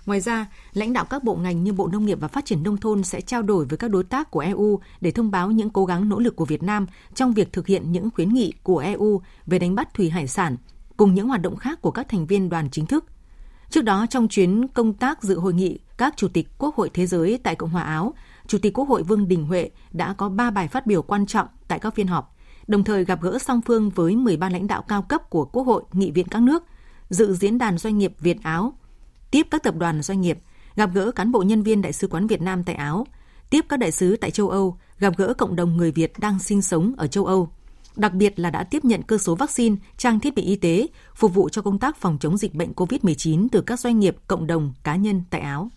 Ngoài 0.06 0.20
ra, 0.20 0.46
lãnh 0.72 0.92
đạo 0.92 1.04
các 1.04 1.24
bộ 1.24 1.34
ngành 1.36 1.64
như 1.64 1.72
Bộ 1.72 1.88
Nông 1.88 2.06
nghiệp 2.06 2.18
và 2.20 2.28
Phát 2.28 2.44
triển 2.44 2.62
Nông 2.62 2.76
thôn 2.76 3.02
sẽ 3.02 3.20
trao 3.20 3.42
đổi 3.42 3.64
với 3.64 3.78
các 3.78 3.90
đối 3.90 4.04
tác 4.04 4.30
của 4.30 4.40
EU 4.40 4.80
để 5.00 5.10
thông 5.10 5.30
báo 5.30 5.50
những 5.50 5.70
cố 5.70 5.84
gắng 5.84 6.08
nỗ 6.08 6.18
lực 6.18 6.36
của 6.36 6.44
Việt 6.44 6.62
Nam 6.62 6.86
trong 7.14 7.32
việc 7.32 7.52
thực 7.52 7.66
hiện 7.66 7.92
những 7.92 8.10
khuyến 8.10 8.28
nghị 8.28 8.52
của 8.62 8.78
EU 8.78 9.22
về 9.46 9.58
đánh 9.58 9.74
bắt 9.74 9.94
thủy 9.94 10.10
hải 10.10 10.26
sản, 10.26 10.56
cùng 10.96 11.14
những 11.14 11.28
hoạt 11.28 11.42
động 11.42 11.56
khác 11.56 11.82
của 11.82 11.90
các 11.90 12.08
thành 12.08 12.26
viên 12.26 12.48
đoàn 12.48 12.68
chính 12.70 12.86
thức. 12.86 13.04
Trước 13.70 13.82
đó, 13.82 14.06
trong 14.10 14.28
chuyến 14.28 14.68
công 14.68 14.92
tác 14.92 15.22
dự 15.22 15.38
hội 15.38 15.54
nghị 15.54 15.78
các 15.98 16.14
Chủ 16.16 16.28
tịch 16.28 16.48
Quốc 16.58 16.76
hội 16.76 16.90
Thế 16.94 17.06
giới 17.06 17.40
tại 17.42 17.54
Cộng 17.54 17.70
hòa 17.70 17.82
Áo, 17.82 18.14
Chủ 18.46 18.58
tịch 18.58 18.78
Quốc 18.78 18.88
hội 18.88 19.02
Vương 19.02 19.28
Đình 19.28 19.44
Huệ 19.44 19.70
đã 19.92 20.12
có 20.12 20.28
3 20.28 20.50
bài 20.50 20.68
phát 20.68 20.86
biểu 20.86 21.02
quan 21.02 21.26
trọng 21.26 21.46
tại 21.68 21.78
các 21.78 21.94
phiên 21.94 22.06
họp, 22.06 22.36
đồng 22.66 22.84
thời 22.84 23.04
gặp 23.04 23.22
gỡ 23.22 23.38
song 23.38 23.60
phương 23.66 23.90
với 23.90 24.16
13 24.16 24.48
lãnh 24.48 24.66
đạo 24.66 24.82
cao 24.88 25.02
cấp 25.02 25.30
của 25.30 25.44
Quốc 25.44 25.62
hội, 25.62 25.82
nghị 25.92 26.10
viện 26.10 26.28
các 26.28 26.42
nước, 26.42 26.64
dự 27.10 27.34
diễn 27.34 27.58
đàn 27.58 27.78
doanh 27.78 27.98
nghiệp 27.98 28.14
Việt 28.20 28.42
Áo, 28.42 28.74
tiếp 29.32 29.46
các 29.50 29.62
tập 29.62 29.74
đoàn 29.76 30.02
doanh 30.02 30.20
nghiệp, 30.20 30.38
gặp 30.76 30.90
gỡ 30.94 31.10
cán 31.10 31.32
bộ 31.32 31.42
nhân 31.42 31.62
viên 31.62 31.82
Đại 31.82 31.92
sứ 31.92 32.08
quán 32.08 32.26
Việt 32.26 32.40
Nam 32.40 32.64
tại 32.64 32.74
Áo, 32.74 33.06
tiếp 33.50 33.64
các 33.68 33.76
đại 33.76 33.92
sứ 33.92 34.16
tại 34.16 34.30
châu 34.30 34.48
Âu, 34.48 34.78
gặp 34.98 35.12
gỡ 35.16 35.34
cộng 35.34 35.56
đồng 35.56 35.76
người 35.76 35.92
Việt 35.92 36.12
đang 36.18 36.38
sinh 36.38 36.62
sống 36.62 36.94
ở 36.96 37.06
châu 37.06 37.26
Âu– 37.26 37.48
đặc 37.96 38.12
biệt 38.12 38.38
là 38.38 38.50
đã 38.50 38.64
tiếp 38.64 38.84
nhận 38.84 39.02
cơ 39.02 39.18
số 39.18 39.34
vaccine, 39.34 39.76
trang 39.96 40.20
thiết 40.20 40.34
bị 40.34 40.42
y 40.42 40.56
tế 40.56 40.86
phục 41.14 41.34
vụ 41.34 41.48
cho 41.48 41.62
công 41.62 41.78
tác 41.78 41.96
phòng 41.96 42.18
chống 42.20 42.38
dịch 42.38 42.54
bệnh 42.54 42.72
COVID-19 42.72 43.48
từ 43.52 43.60
các 43.60 43.80
doanh 43.80 43.98
nghiệp, 43.98 44.16
cộng 44.26 44.46
đồng, 44.46 44.74
cá 44.84 44.96
nhân 44.96 45.22
tại 45.30 45.40
Áo. 45.40 45.70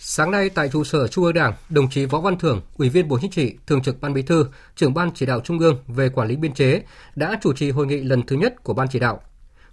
Sáng 0.00 0.30
nay 0.30 0.50
tại 0.50 0.68
trụ 0.72 0.84
sở 0.84 1.08
Trung 1.08 1.24
ương 1.24 1.34
Đảng, 1.34 1.52
đồng 1.68 1.90
chí 1.90 2.04
Võ 2.04 2.20
Văn 2.20 2.38
Thưởng, 2.38 2.60
Ủy 2.76 2.88
viên 2.88 3.08
Bộ 3.08 3.18
Chính 3.20 3.30
trị, 3.30 3.54
Thường 3.66 3.82
trực 3.82 4.00
Ban 4.00 4.14
Bí 4.14 4.22
thư, 4.22 4.46
trưởng 4.76 4.94
Ban 4.94 5.10
Chỉ 5.14 5.26
đạo 5.26 5.40
Trung 5.40 5.58
ương 5.58 5.78
về 5.86 6.08
quản 6.08 6.28
lý 6.28 6.36
biên 6.36 6.54
chế 6.54 6.82
đã 7.16 7.38
chủ 7.42 7.52
trì 7.52 7.70
hội 7.70 7.86
nghị 7.86 7.96
lần 7.96 8.22
thứ 8.26 8.36
nhất 8.36 8.64
của 8.64 8.74
Ban 8.74 8.88
Chỉ 8.88 8.98
đạo. 8.98 9.20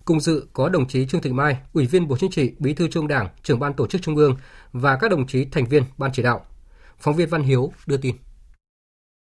Cùng 0.05 0.19
dự 0.19 0.47
có 0.53 0.69
đồng 0.69 0.87
chí 0.87 1.05
Trương 1.05 1.21
Thị 1.21 1.31
Mai, 1.33 1.57
Ủy 1.73 1.85
viên 1.85 2.07
Bộ 2.07 2.17
Chính 2.17 2.31
trị, 2.31 2.51
Bí 2.59 2.73
thư 2.73 2.87
Trung 2.87 3.07
Đảng, 3.07 3.29
trưởng 3.43 3.59
Ban 3.59 3.73
Tổ 3.73 3.87
chức 3.87 4.01
Trung 4.01 4.15
ương 4.15 4.37
và 4.73 4.97
các 5.01 5.11
đồng 5.11 5.27
chí 5.27 5.45
thành 5.45 5.65
viên 5.65 5.83
Ban 5.97 6.11
Chỉ 6.13 6.23
đạo. 6.23 6.45
Phóng 6.99 7.15
viên 7.15 7.29
Văn 7.29 7.43
Hiếu 7.43 7.73
đưa 7.87 7.97
tin. 7.97 8.15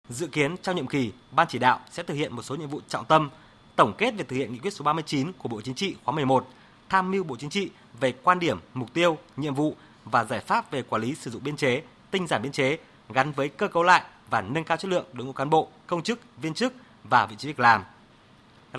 Dự 0.09 0.27
kiến 0.27 0.55
trong 0.61 0.75
nhiệm 0.75 0.87
kỳ, 0.87 1.11
Ban 1.31 1.47
chỉ 1.49 1.59
đạo 1.59 1.79
sẽ 1.91 2.03
thực 2.03 2.13
hiện 2.13 2.35
một 2.35 2.41
số 2.41 2.55
nhiệm 2.55 2.69
vụ 2.69 2.81
trọng 2.87 3.05
tâm, 3.05 3.29
tổng 3.75 3.93
kết 3.97 4.13
việc 4.17 4.27
thực 4.27 4.35
hiện 4.35 4.53
nghị 4.53 4.59
quyết 4.59 4.73
số 4.73 4.83
39 4.83 5.31
của 5.37 5.49
Bộ 5.49 5.61
Chính 5.61 5.75
trị 5.75 5.95
khóa 6.03 6.15
11, 6.15 6.47
tham 6.89 7.11
mưu 7.11 7.23
Bộ 7.23 7.35
Chính 7.39 7.49
trị 7.49 7.69
về 7.99 8.13
quan 8.23 8.39
điểm, 8.39 8.59
mục 8.73 8.93
tiêu, 8.93 9.17
nhiệm 9.37 9.55
vụ 9.55 9.75
và 10.05 10.23
giải 10.23 10.39
pháp 10.39 10.71
về 10.71 10.83
quản 10.83 11.01
lý 11.01 11.15
sử 11.15 11.31
dụng 11.31 11.43
biên 11.43 11.55
chế, 11.55 11.81
tinh 12.11 12.27
giản 12.27 12.41
biên 12.41 12.51
chế 12.51 12.77
gắn 13.09 13.31
với 13.31 13.49
cơ 13.49 13.67
cấu 13.67 13.83
lại 13.83 14.03
và 14.29 14.41
nâng 14.41 14.63
cao 14.63 14.77
chất 14.77 14.91
lượng 14.91 15.05
đội 15.13 15.27
ngũ 15.27 15.33
cán 15.33 15.49
bộ, 15.49 15.69
công 15.87 16.03
chức, 16.03 16.19
viên 16.41 16.53
chức 16.53 16.73
và 17.03 17.25
vị 17.25 17.35
trí 17.39 17.47
việc 17.47 17.59
làm. 17.59 17.83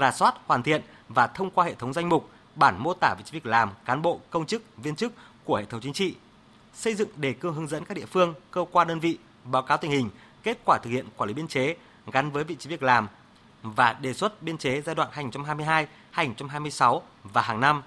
Rà 0.00 0.12
soát, 0.12 0.34
hoàn 0.46 0.62
thiện 0.62 0.82
và 1.14 1.26
thông 1.26 1.50
qua 1.50 1.64
hệ 1.64 1.74
thống 1.74 1.92
danh 1.92 2.08
mục, 2.08 2.30
bản 2.54 2.78
mô 2.78 2.94
tả 2.94 3.14
vị 3.18 3.24
trí 3.24 3.32
việc 3.32 3.46
làm 3.46 3.70
cán 3.84 4.02
bộ, 4.02 4.20
công 4.30 4.46
chức, 4.46 4.62
viên 4.76 4.96
chức 4.96 5.12
của 5.44 5.56
hệ 5.56 5.64
thống 5.64 5.80
chính 5.80 5.92
trị, 5.92 6.14
xây 6.74 6.94
dựng 6.94 7.08
đề 7.16 7.32
cương 7.32 7.54
hướng 7.54 7.68
dẫn 7.68 7.84
các 7.84 7.96
địa 7.96 8.06
phương, 8.06 8.34
cơ 8.50 8.64
quan 8.72 8.88
đơn 8.88 9.00
vị 9.00 9.18
báo 9.44 9.62
cáo 9.62 9.78
tình 9.78 9.90
hình 9.90 10.10
kết 10.42 10.58
quả 10.64 10.78
thực 10.82 10.90
hiện 10.90 11.06
quản 11.16 11.28
lý 11.28 11.34
biên 11.34 11.48
chế 11.48 11.76
gắn 12.12 12.30
với 12.30 12.44
vị 12.44 12.56
trí 12.58 12.70
việc 12.70 12.82
làm 12.82 13.08
và 13.62 13.92
đề 13.92 14.14
xuất 14.14 14.42
biên 14.42 14.58
chế 14.58 14.82
giai 14.82 14.94
đoạn 14.94 15.08
2022-2026 16.14 17.00
và 17.24 17.42
hàng 17.42 17.60
năm, 17.60 17.82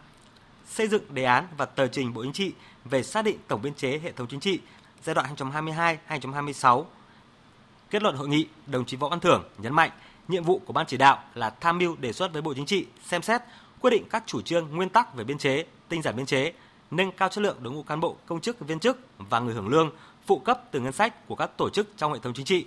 xây 0.67 0.87
dựng 0.87 1.03
đề 1.13 1.23
án 1.23 1.47
và 1.57 1.65
tờ 1.65 1.87
trình 1.87 2.13
Bộ 2.13 2.23
Chính 2.23 2.33
trị 2.33 2.53
về 2.85 3.03
xác 3.03 3.25
định 3.25 3.37
tổng 3.47 3.61
biên 3.61 3.73
chế 3.73 3.99
hệ 4.03 4.11
thống 4.11 4.27
chính 4.27 4.39
trị 4.39 4.59
giai 5.03 5.15
đoạn 5.15 5.35
2022-2026. 6.09 6.85
Kết 7.89 8.03
luận 8.03 8.15
hội 8.15 8.27
nghị, 8.27 8.47
đồng 8.67 8.85
chí 8.85 8.97
Võ 8.97 9.09
Văn 9.09 9.19
Thưởng 9.19 9.43
nhấn 9.57 9.73
mạnh 9.73 9.91
nhiệm 10.27 10.43
vụ 10.43 10.61
của 10.65 10.73
ban 10.73 10.85
chỉ 10.85 10.97
đạo 10.97 11.23
là 11.33 11.49
tham 11.49 11.77
mưu 11.77 11.95
đề 11.95 12.13
xuất 12.13 12.33
với 12.33 12.41
Bộ 12.41 12.53
Chính 12.53 12.65
trị 12.65 12.85
xem 13.05 13.21
xét 13.21 13.41
quyết 13.81 13.91
định 13.91 14.03
các 14.09 14.23
chủ 14.25 14.41
trương 14.41 14.75
nguyên 14.75 14.89
tắc 14.89 15.15
về 15.15 15.23
biên 15.23 15.37
chế, 15.37 15.65
tinh 15.89 16.01
giản 16.01 16.15
biên 16.15 16.25
chế, 16.25 16.53
nâng 16.91 17.11
cao 17.11 17.29
chất 17.29 17.41
lượng 17.41 17.57
đội 17.61 17.73
ngũ 17.73 17.83
cán 17.83 17.99
bộ, 17.99 18.15
công 18.25 18.41
chức, 18.41 18.59
viên 18.59 18.79
chức 18.79 18.99
và 19.17 19.39
người 19.39 19.53
hưởng 19.53 19.67
lương 19.67 19.91
phụ 20.25 20.39
cấp 20.39 20.61
từ 20.71 20.79
ngân 20.79 20.93
sách 20.93 21.27
của 21.27 21.35
các 21.35 21.57
tổ 21.57 21.69
chức 21.69 21.87
trong 21.97 22.13
hệ 22.13 22.19
thống 22.19 22.33
chính 22.33 22.45
trị. 22.45 22.65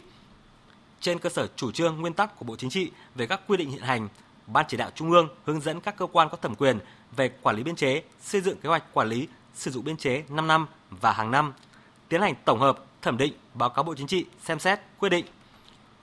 Trên 1.01 1.19
cơ 1.19 1.31
sở 1.31 1.49
chủ 1.57 1.73
trương 1.73 1.97
nguyên 2.01 2.13
tắc 2.13 2.39
của 2.39 2.45
Bộ 2.45 2.57
Chính 2.57 2.71
trị 2.71 2.91
về 3.15 3.27
các 3.27 3.41
quy 3.47 3.57
định 3.57 3.71
hiện 3.71 3.83
hành, 3.83 4.09
Ban 4.47 4.65
chỉ 4.69 4.77
đạo 4.77 4.91
Trung 4.95 5.11
ương 5.11 5.29
hướng 5.45 5.61
dẫn 5.61 5.81
các 5.81 5.97
cơ 5.97 6.07
quan 6.07 6.29
có 6.29 6.37
thẩm 6.37 6.55
quyền 6.55 6.79
về 7.17 7.29
quản 7.29 7.57
lý 7.57 7.63
biên 7.63 7.77
chế, 7.77 8.03
xây 8.21 8.41
dựng 8.41 8.59
kế 8.61 8.69
hoạch 8.69 8.85
quản 8.93 9.09
lý 9.09 9.29
sử 9.55 9.71
dụng 9.71 9.85
biên 9.85 9.97
chế 9.97 10.25
5 10.29 10.47
năm 10.47 10.67
và 10.91 11.13
hàng 11.13 11.31
năm, 11.31 11.53
tiến 12.09 12.21
hành 12.21 12.35
tổng 12.45 12.61
hợp, 12.61 12.85
thẩm 13.03 13.17
định, 13.17 13.33
báo 13.55 13.71
cáo 13.71 13.83
Bộ 13.83 13.95
Chính 13.95 14.07
trị 14.07 14.27
xem 14.45 14.59
xét, 14.59 14.81
quyết 14.99 15.09
định. 15.09 15.27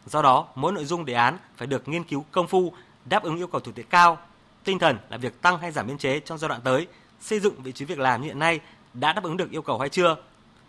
Do 0.05 0.21
đó, 0.21 0.47
mỗi 0.55 0.71
nội 0.71 0.85
dung 0.85 1.05
đề 1.05 1.13
án 1.13 1.37
phải 1.57 1.67
được 1.67 1.87
nghiên 1.87 2.03
cứu 2.03 2.25
công 2.31 2.47
phu, 2.47 2.73
đáp 3.05 3.23
ứng 3.23 3.37
yêu 3.37 3.47
cầu 3.47 3.61
thực 3.61 3.75
tiễn 3.75 3.85
cao. 3.89 4.17
Tinh 4.63 4.79
thần 4.79 4.97
là 5.09 5.17
việc 5.17 5.41
tăng 5.41 5.59
hay 5.59 5.71
giảm 5.71 5.87
biên 5.87 5.97
chế 5.97 6.19
trong 6.19 6.37
giai 6.37 6.49
đoạn 6.49 6.61
tới, 6.63 6.87
xây 7.21 7.39
dựng 7.39 7.61
vị 7.63 7.71
trí 7.71 7.85
việc 7.85 7.99
làm 7.99 8.21
như 8.21 8.27
hiện 8.27 8.39
nay 8.39 8.59
đã 8.93 9.13
đáp 9.13 9.23
ứng 9.23 9.37
được 9.37 9.51
yêu 9.51 9.61
cầu 9.61 9.79
hay 9.79 9.89
chưa, 9.89 10.15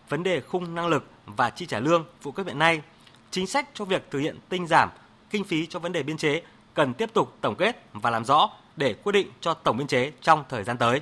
vấn 0.09 0.23
đề 0.23 0.41
khung 0.41 0.75
năng 0.75 0.87
lực 0.87 1.07
và 1.27 1.51
chi 1.51 1.67
trả 1.67 1.81
lương 1.81 2.05
phụ 2.21 2.33
cấp 2.33 2.47
hiện 2.47 2.59
nay, 2.59 2.83
chính 3.31 3.47
sách 3.47 3.69
cho 3.75 3.85
việc 3.85 4.11
thực 4.11 4.19
hiện 4.19 4.39
tinh 4.49 4.67
giảm 4.67 4.89
kinh 5.31 5.45
phí 5.45 5.67
cho 5.67 5.79
vấn 5.79 5.93
đề 5.93 6.03
biên 6.03 6.17
chế 6.17 6.43
cần 6.75 6.95
tiếp 6.95 7.11
tục 7.13 7.37
tổng 7.41 7.55
kết 7.55 7.85
và 7.93 8.11
làm 8.11 8.25
rõ 8.25 8.51
để 8.77 8.95
quyết 8.95 9.13
định 9.13 9.31
cho 9.41 9.55
tổng 9.55 9.77
biên 9.77 9.87
chế 9.87 10.13
trong 10.23 10.45
thời 10.49 10.65
gian 10.65 10.79
tới. 10.79 11.01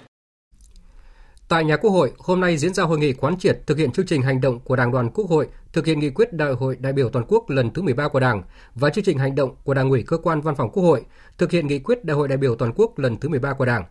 Tại 1.48 1.64
nhà 1.64 1.76
Quốc 1.76 1.90
hội, 1.90 2.12
hôm 2.18 2.40
nay 2.40 2.56
diễn 2.56 2.74
ra 2.74 2.84
hội 2.84 2.98
nghị 2.98 3.12
quán 3.12 3.38
triệt 3.38 3.58
thực 3.66 3.78
hiện 3.78 3.92
chương 3.92 4.06
trình 4.06 4.22
hành 4.22 4.40
động 4.40 4.60
của 4.60 4.76
Đảng 4.76 4.92
đoàn 4.92 5.10
Quốc 5.10 5.28
hội 5.28 5.48
thực 5.72 5.86
hiện 5.86 5.98
nghị 5.98 6.10
quyết 6.10 6.32
Đại 6.32 6.52
hội 6.52 6.76
đại 6.80 6.92
biểu 6.92 7.08
toàn 7.08 7.24
quốc 7.28 7.50
lần 7.50 7.70
thứ 7.70 7.82
13 7.82 8.08
của 8.08 8.20
Đảng 8.20 8.42
và 8.74 8.90
chương 8.90 9.04
trình 9.04 9.18
hành 9.18 9.34
động 9.34 9.56
của 9.64 9.74
Đảng 9.74 9.90
ủy 9.90 10.02
cơ 10.06 10.16
quan 10.16 10.40
Văn 10.40 10.54
phòng 10.54 10.70
Quốc 10.70 10.82
hội 10.82 11.04
thực 11.38 11.50
hiện 11.50 11.66
nghị 11.66 11.78
quyết 11.78 12.04
Đại 12.04 12.16
hội 12.16 12.28
đại 12.28 12.38
biểu 12.38 12.56
toàn 12.56 12.72
quốc 12.76 12.98
lần 12.98 13.16
thứ 13.20 13.28
13 13.28 13.52
của 13.52 13.64
Đảng. 13.64 13.84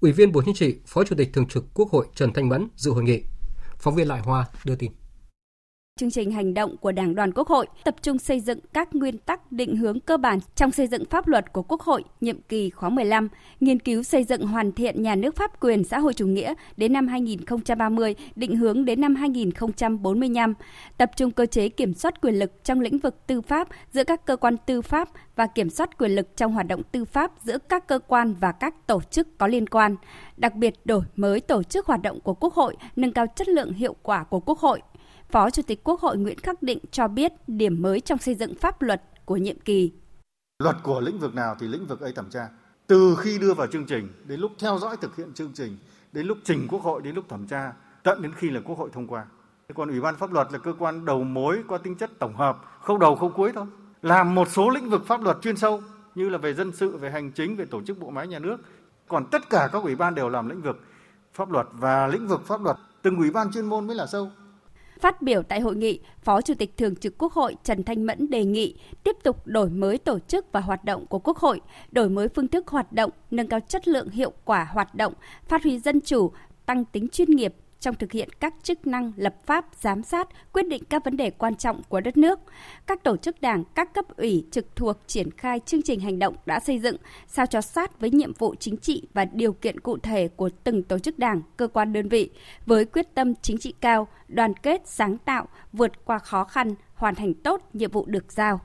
Ủy 0.00 0.12
viên 0.12 0.32
Bộ 0.32 0.42
Chính 0.46 0.54
trị, 0.54 0.76
Phó 0.86 1.04
Chủ 1.04 1.16
tịch 1.16 1.32
Thường 1.32 1.48
trực 1.48 1.64
Quốc 1.74 1.90
hội 1.90 2.06
Trần 2.14 2.32
Thanh 2.32 2.48
Mẫn 2.48 2.68
dự 2.76 2.90
hội 2.90 3.02
nghị. 3.02 3.22
Phóng 3.78 3.94
viên 3.94 4.08
Lại 4.08 4.20
Hoa 4.20 4.46
đưa 4.64 4.74
tin 4.74 4.99
chương 6.00 6.10
trình 6.10 6.30
hành 6.30 6.54
động 6.54 6.76
của 6.76 6.92
Đảng 6.92 7.14
đoàn 7.14 7.32
Quốc 7.32 7.48
hội 7.48 7.66
tập 7.84 7.94
trung 8.02 8.18
xây 8.18 8.40
dựng 8.40 8.58
các 8.72 8.94
nguyên 8.94 9.18
tắc 9.18 9.52
định 9.52 9.76
hướng 9.76 10.00
cơ 10.00 10.16
bản 10.16 10.38
trong 10.54 10.70
xây 10.70 10.86
dựng 10.86 11.04
pháp 11.04 11.28
luật 11.28 11.52
của 11.52 11.62
Quốc 11.62 11.80
hội 11.80 12.04
nhiệm 12.20 12.42
kỳ 12.42 12.70
khóa 12.70 12.88
15, 12.88 13.28
nghiên 13.60 13.78
cứu 13.78 14.02
xây 14.02 14.24
dựng 14.24 14.46
hoàn 14.46 14.72
thiện 14.72 15.02
nhà 15.02 15.14
nước 15.14 15.36
pháp 15.36 15.60
quyền 15.60 15.84
xã 15.84 15.98
hội 15.98 16.14
chủ 16.14 16.26
nghĩa 16.26 16.54
đến 16.76 16.92
năm 16.92 17.08
2030, 17.08 18.14
định 18.36 18.56
hướng 18.56 18.84
đến 18.84 19.00
năm 19.00 19.14
2045, 19.14 20.54
tập 20.96 21.10
trung 21.16 21.30
cơ 21.30 21.46
chế 21.46 21.68
kiểm 21.68 21.94
soát 21.94 22.20
quyền 22.20 22.34
lực 22.34 22.64
trong 22.64 22.80
lĩnh 22.80 22.98
vực 22.98 23.26
tư 23.26 23.40
pháp 23.40 23.68
giữa 23.92 24.04
các 24.04 24.24
cơ 24.26 24.36
quan 24.36 24.56
tư 24.66 24.82
pháp 24.82 25.08
và 25.36 25.46
kiểm 25.46 25.70
soát 25.70 25.98
quyền 25.98 26.10
lực 26.10 26.36
trong 26.36 26.52
hoạt 26.52 26.66
động 26.66 26.82
tư 26.92 27.04
pháp 27.04 27.32
giữa 27.42 27.58
các 27.68 27.86
cơ 27.88 27.98
quan 27.98 28.34
và 28.40 28.52
các 28.52 28.86
tổ 28.86 29.00
chức 29.10 29.38
có 29.38 29.46
liên 29.46 29.66
quan, 29.66 29.96
đặc 30.36 30.54
biệt 30.54 30.74
đổi 30.84 31.02
mới 31.16 31.40
tổ 31.40 31.62
chức 31.62 31.86
hoạt 31.86 32.02
động 32.02 32.20
của 32.20 32.34
Quốc 32.34 32.54
hội, 32.54 32.76
nâng 32.96 33.12
cao 33.12 33.26
chất 33.36 33.48
lượng 33.48 33.72
hiệu 33.72 33.96
quả 34.02 34.24
của 34.24 34.40
Quốc 34.40 34.58
hội. 34.58 34.80
Phó 35.32 35.50
Chủ 35.50 35.62
tịch 35.62 35.84
Quốc 35.84 36.00
hội 36.00 36.16
Nguyễn 36.16 36.38
Khắc 36.38 36.62
Định 36.62 36.78
cho 36.90 37.08
biết 37.08 37.32
điểm 37.46 37.82
mới 37.82 38.00
trong 38.00 38.18
xây 38.18 38.34
dựng 38.34 38.54
pháp 38.54 38.82
luật 38.82 39.02
của 39.24 39.36
nhiệm 39.36 39.60
kỳ. 39.60 39.92
Luật 40.58 40.76
của 40.82 41.00
lĩnh 41.00 41.18
vực 41.18 41.34
nào 41.34 41.56
thì 41.60 41.68
lĩnh 41.68 41.86
vực 41.86 42.00
ấy 42.00 42.12
thẩm 42.12 42.30
tra. 42.30 42.48
Từ 42.86 43.16
khi 43.18 43.38
đưa 43.38 43.54
vào 43.54 43.66
chương 43.66 43.86
trình 43.86 44.08
đến 44.24 44.40
lúc 44.40 44.52
theo 44.58 44.78
dõi 44.78 44.96
thực 44.96 45.16
hiện 45.16 45.32
chương 45.34 45.52
trình, 45.54 45.76
đến 46.12 46.26
lúc 46.26 46.38
trình 46.44 46.66
Quốc 46.70 46.82
hội 46.82 47.02
đến 47.02 47.14
lúc 47.14 47.24
thẩm 47.28 47.46
tra, 47.46 47.72
tận 48.02 48.22
đến 48.22 48.32
khi 48.36 48.50
là 48.50 48.60
Quốc 48.64 48.78
hội 48.78 48.90
thông 48.92 49.06
qua. 49.06 49.24
Còn 49.74 49.88
Ủy 49.88 50.00
ban 50.00 50.16
pháp 50.16 50.32
luật 50.32 50.52
là 50.52 50.58
cơ 50.58 50.72
quan 50.78 51.04
đầu 51.04 51.24
mối 51.24 51.62
có 51.68 51.78
tính 51.78 51.94
chất 51.94 52.10
tổng 52.18 52.36
hợp, 52.36 52.58
không 52.80 52.98
đầu 52.98 53.16
không 53.16 53.32
cuối 53.32 53.52
thôi. 53.54 53.66
Làm 54.02 54.34
một 54.34 54.48
số 54.48 54.70
lĩnh 54.70 54.90
vực 54.90 55.06
pháp 55.06 55.20
luật 55.20 55.36
chuyên 55.42 55.56
sâu 55.56 55.82
như 56.14 56.28
là 56.28 56.38
về 56.38 56.54
dân 56.54 56.72
sự, 56.72 56.96
về 56.96 57.10
hành 57.10 57.30
chính, 57.30 57.56
về 57.56 57.64
tổ 57.64 57.82
chức 57.82 57.98
bộ 57.98 58.10
máy 58.10 58.26
nhà 58.26 58.38
nước. 58.38 58.56
Còn 59.08 59.26
tất 59.30 59.50
cả 59.50 59.68
các 59.72 59.82
ủy 59.82 59.96
ban 59.96 60.14
đều 60.14 60.28
làm 60.28 60.48
lĩnh 60.48 60.62
vực 60.62 60.80
pháp 61.34 61.50
luật 61.50 61.66
và 61.72 62.06
lĩnh 62.06 62.28
vực 62.28 62.46
pháp 62.46 62.62
luật 62.62 62.76
từng 63.02 63.16
ủy 63.16 63.30
ban 63.30 63.52
chuyên 63.52 63.66
môn 63.66 63.86
mới 63.86 63.96
là 63.96 64.06
sâu. 64.06 64.30
Phát 65.00 65.22
biểu 65.22 65.42
tại 65.42 65.60
hội 65.60 65.76
nghị, 65.76 66.00
Phó 66.22 66.40
Chủ 66.40 66.54
tịch 66.54 66.76
Thường 66.76 66.96
trực 66.96 67.18
Quốc 67.18 67.32
hội 67.32 67.56
Trần 67.64 67.82
Thanh 67.82 68.06
Mẫn 68.06 68.30
đề 68.30 68.44
nghị 68.44 68.76
tiếp 69.04 69.16
tục 69.22 69.46
đổi 69.46 69.70
mới 69.70 69.98
tổ 69.98 70.18
chức 70.18 70.52
và 70.52 70.60
hoạt 70.60 70.84
động 70.84 71.06
của 71.06 71.18
Quốc 71.18 71.38
hội, 71.38 71.60
đổi 71.92 72.08
mới 72.08 72.28
phương 72.28 72.48
thức 72.48 72.68
hoạt 72.68 72.92
động, 72.92 73.10
nâng 73.30 73.48
cao 73.48 73.60
chất 73.68 73.88
lượng 73.88 74.08
hiệu 74.08 74.32
quả 74.44 74.68
hoạt 74.70 74.94
động, 74.94 75.12
phát 75.48 75.62
huy 75.62 75.78
dân 75.78 76.00
chủ, 76.00 76.30
tăng 76.66 76.84
tính 76.84 77.08
chuyên 77.08 77.30
nghiệp, 77.30 77.54
trong 77.80 77.94
thực 77.94 78.12
hiện 78.12 78.28
các 78.40 78.54
chức 78.62 78.86
năng 78.86 79.12
lập 79.16 79.34
pháp, 79.46 79.66
giám 79.80 80.02
sát, 80.02 80.28
quyết 80.52 80.68
định 80.68 80.84
các 80.84 81.04
vấn 81.04 81.16
đề 81.16 81.30
quan 81.30 81.56
trọng 81.56 81.82
của 81.88 82.00
đất 82.00 82.16
nước. 82.16 82.40
Các 82.86 83.04
tổ 83.04 83.16
chức 83.16 83.40
đảng, 83.40 83.64
các 83.74 83.94
cấp 83.94 84.04
ủy 84.16 84.46
trực 84.50 84.76
thuộc 84.76 84.96
triển 85.06 85.30
khai 85.30 85.60
chương 85.66 85.82
trình 85.82 86.00
hành 86.00 86.18
động 86.18 86.36
đã 86.46 86.60
xây 86.60 86.78
dựng 86.78 86.96
sao 87.26 87.46
cho 87.46 87.60
sát 87.60 88.00
với 88.00 88.10
nhiệm 88.10 88.32
vụ 88.32 88.54
chính 88.60 88.76
trị 88.76 89.08
và 89.14 89.24
điều 89.24 89.52
kiện 89.52 89.80
cụ 89.80 89.98
thể 89.98 90.28
của 90.28 90.50
từng 90.64 90.82
tổ 90.82 90.98
chức 90.98 91.18
đảng, 91.18 91.42
cơ 91.56 91.68
quan 91.68 91.92
đơn 91.92 92.08
vị 92.08 92.30
với 92.66 92.84
quyết 92.84 93.14
tâm 93.14 93.34
chính 93.42 93.58
trị 93.58 93.74
cao, 93.80 94.08
đoàn 94.28 94.54
kết, 94.54 94.82
sáng 94.84 95.18
tạo, 95.18 95.48
vượt 95.72 96.04
qua 96.04 96.18
khó 96.18 96.44
khăn, 96.44 96.74
hoàn 96.94 97.14
thành 97.14 97.34
tốt 97.34 97.68
nhiệm 97.72 97.90
vụ 97.90 98.06
được 98.06 98.32
giao. 98.32 98.60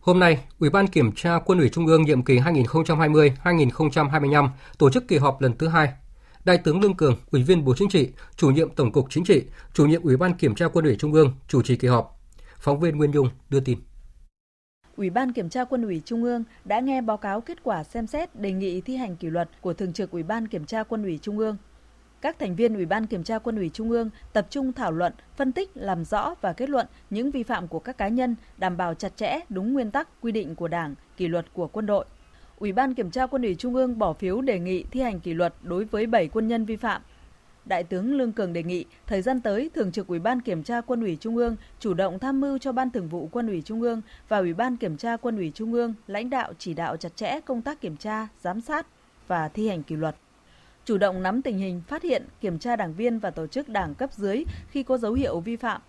Hôm 0.00 0.18
nay, 0.18 0.44
Ủy 0.58 0.70
ban 0.70 0.86
Kiểm 0.86 1.12
tra 1.12 1.38
Quân 1.44 1.58
ủy 1.58 1.68
Trung 1.68 1.86
ương 1.86 2.02
nhiệm 2.02 2.22
kỳ 2.22 2.38
2020-2025 2.38 4.48
tổ 4.78 4.90
chức 4.90 5.08
kỳ 5.08 5.18
họp 5.18 5.40
lần 5.40 5.58
thứ 5.58 5.68
hai. 5.68 5.88
Đại 6.44 6.58
tướng 6.58 6.80
Lương 6.80 6.96
Cường, 6.96 7.16
Ủy 7.30 7.42
viên 7.42 7.64
Bộ 7.64 7.74
Chính 7.76 7.88
trị, 7.88 8.08
Chủ 8.36 8.50
nhiệm 8.50 8.74
Tổng 8.74 8.92
cục 8.92 9.06
Chính 9.10 9.24
trị, 9.24 9.42
Chủ 9.74 9.86
nhiệm 9.86 10.02
Ủy 10.02 10.16
ban 10.16 10.34
Kiểm 10.34 10.54
tra 10.54 10.68
Quân 10.68 10.84
ủy 10.84 10.96
Trung 10.96 11.12
ương 11.12 11.32
chủ 11.48 11.62
trì 11.62 11.76
kỳ 11.76 11.88
họp. 11.88 12.20
Phóng 12.58 12.80
viên 12.80 12.96
Nguyên 12.96 13.12
Dung 13.12 13.30
đưa 13.50 13.60
tin. 13.60 13.78
Ủy 14.96 15.10
ban 15.10 15.32
Kiểm 15.32 15.48
tra 15.48 15.64
Quân 15.64 15.82
ủy 15.82 16.02
Trung 16.04 16.24
ương 16.24 16.44
đã 16.64 16.80
nghe 16.80 17.00
báo 17.00 17.16
cáo 17.16 17.40
kết 17.40 17.58
quả 17.62 17.84
xem 17.84 18.06
xét 18.06 18.36
đề 18.36 18.52
nghị 18.52 18.80
thi 18.80 18.96
hành 18.96 19.16
kỷ 19.16 19.30
luật 19.30 19.48
của 19.60 19.74
Thường 19.74 19.92
trực 19.92 20.10
Ủy 20.10 20.22
ban 20.22 20.48
Kiểm 20.48 20.64
tra 20.64 20.82
Quân 20.82 21.02
ủy 21.02 21.18
Trung 21.22 21.38
ương 21.38 21.56
các 22.20 22.38
thành 22.38 22.56
viên 22.56 22.74
Ủy 22.74 22.86
ban 22.86 23.06
Kiểm 23.06 23.24
tra 23.24 23.38
Quân 23.38 23.56
ủy 23.56 23.70
Trung 23.74 23.90
ương 23.90 24.10
tập 24.32 24.46
trung 24.50 24.72
thảo 24.72 24.92
luận, 24.92 25.12
phân 25.36 25.52
tích, 25.52 25.70
làm 25.74 26.04
rõ 26.04 26.34
và 26.40 26.52
kết 26.52 26.70
luận 26.70 26.86
những 27.10 27.30
vi 27.30 27.42
phạm 27.42 27.68
của 27.68 27.78
các 27.78 27.98
cá 27.98 28.08
nhân, 28.08 28.36
đảm 28.56 28.76
bảo 28.76 28.94
chặt 28.94 29.16
chẽ 29.16 29.40
đúng 29.48 29.72
nguyên 29.72 29.90
tắc 29.90 30.08
quy 30.20 30.32
định 30.32 30.54
của 30.54 30.68
Đảng, 30.68 30.94
kỷ 31.16 31.28
luật 31.28 31.46
của 31.52 31.66
quân 31.66 31.86
đội. 31.86 32.04
Ủy 32.60 32.72
ban 32.72 32.94
Kiểm 32.94 33.10
tra 33.10 33.26
Quân 33.26 33.42
ủy 33.42 33.54
Trung 33.54 33.74
ương 33.74 33.98
bỏ 33.98 34.12
phiếu 34.12 34.40
đề 34.40 34.58
nghị 34.58 34.84
thi 34.90 35.00
hành 35.00 35.20
kỷ 35.20 35.34
luật 35.34 35.54
đối 35.62 35.84
với 35.84 36.06
7 36.06 36.28
quân 36.28 36.48
nhân 36.48 36.64
vi 36.64 36.76
phạm. 36.76 37.02
Đại 37.64 37.84
tướng 37.84 38.14
Lương 38.14 38.32
Cường 38.32 38.52
đề 38.52 38.62
nghị 38.62 38.84
thời 39.06 39.22
gian 39.22 39.40
tới 39.40 39.70
Thường 39.74 39.92
trực 39.92 40.06
Ủy 40.06 40.18
ban 40.18 40.40
Kiểm 40.40 40.62
tra 40.62 40.80
Quân 40.80 41.00
ủy 41.00 41.16
Trung 41.20 41.36
ương 41.36 41.56
chủ 41.78 41.94
động 41.94 42.18
tham 42.18 42.40
mưu 42.40 42.58
cho 42.58 42.72
Ban 42.72 42.90
Thường 42.90 43.08
vụ 43.08 43.28
Quân 43.32 43.46
ủy 43.46 43.62
Trung 43.62 43.82
ương 43.82 44.02
và 44.28 44.38
Ủy 44.38 44.54
ban 44.54 44.76
Kiểm 44.76 44.96
tra 44.96 45.16
Quân 45.16 45.36
ủy 45.36 45.52
Trung 45.54 45.72
ương 45.72 45.94
lãnh 46.06 46.30
đạo 46.30 46.52
chỉ 46.58 46.74
đạo 46.74 46.96
chặt 46.96 47.16
chẽ 47.16 47.40
công 47.40 47.62
tác 47.62 47.80
kiểm 47.80 47.96
tra, 47.96 48.28
giám 48.40 48.60
sát 48.60 48.86
và 49.26 49.48
thi 49.48 49.68
hành 49.68 49.82
kỷ 49.82 49.96
luật 49.96 50.16
chủ 50.84 50.98
động 50.98 51.22
nắm 51.22 51.42
tình 51.42 51.58
hình, 51.58 51.82
phát 51.88 52.02
hiện, 52.02 52.24
kiểm 52.40 52.58
tra 52.58 52.76
đảng 52.76 52.94
viên 52.94 53.18
và 53.18 53.30
tổ 53.30 53.46
chức 53.46 53.68
đảng 53.68 53.94
cấp 53.94 54.12
dưới 54.12 54.44
khi 54.70 54.82
có 54.82 54.98
dấu 54.98 55.12
hiệu 55.12 55.40
vi 55.40 55.56
phạm, 55.56 55.80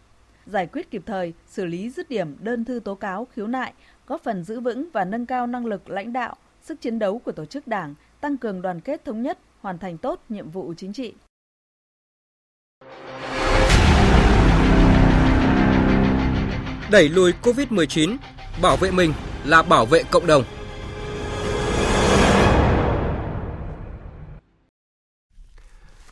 giải 0.45 0.67
quyết 0.67 0.91
kịp 0.91 1.03
thời, 1.05 1.33
xử 1.47 1.65
lý 1.65 1.89
dứt 1.89 2.09
điểm 2.09 2.35
đơn 2.39 2.65
thư 2.65 2.79
tố 2.79 2.95
cáo, 2.95 3.27
khiếu 3.33 3.47
nại, 3.47 3.73
góp 4.07 4.21
phần 4.23 4.43
giữ 4.43 4.59
vững 4.59 4.89
và 4.93 5.05
nâng 5.05 5.25
cao 5.25 5.47
năng 5.47 5.65
lực 5.65 5.89
lãnh 5.89 6.13
đạo, 6.13 6.35
sức 6.63 6.81
chiến 6.81 6.99
đấu 6.99 7.19
của 7.19 7.31
tổ 7.31 7.45
chức 7.45 7.67
đảng, 7.67 7.95
tăng 8.21 8.37
cường 8.37 8.61
đoàn 8.61 8.81
kết 8.81 9.05
thống 9.05 9.21
nhất, 9.21 9.39
hoàn 9.59 9.77
thành 9.77 9.97
tốt 9.97 10.23
nhiệm 10.29 10.49
vụ 10.49 10.73
chính 10.77 10.93
trị. 10.93 11.13
Đẩy 16.91 17.09
lùi 17.09 17.33
COVID-19, 17.41 18.17
bảo 18.61 18.77
vệ 18.77 18.91
mình 18.91 19.13
là 19.45 19.61
bảo 19.61 19.85
vệ 19.85 20.03
cộng 20.11 20.27
đồng. 20.27 20.43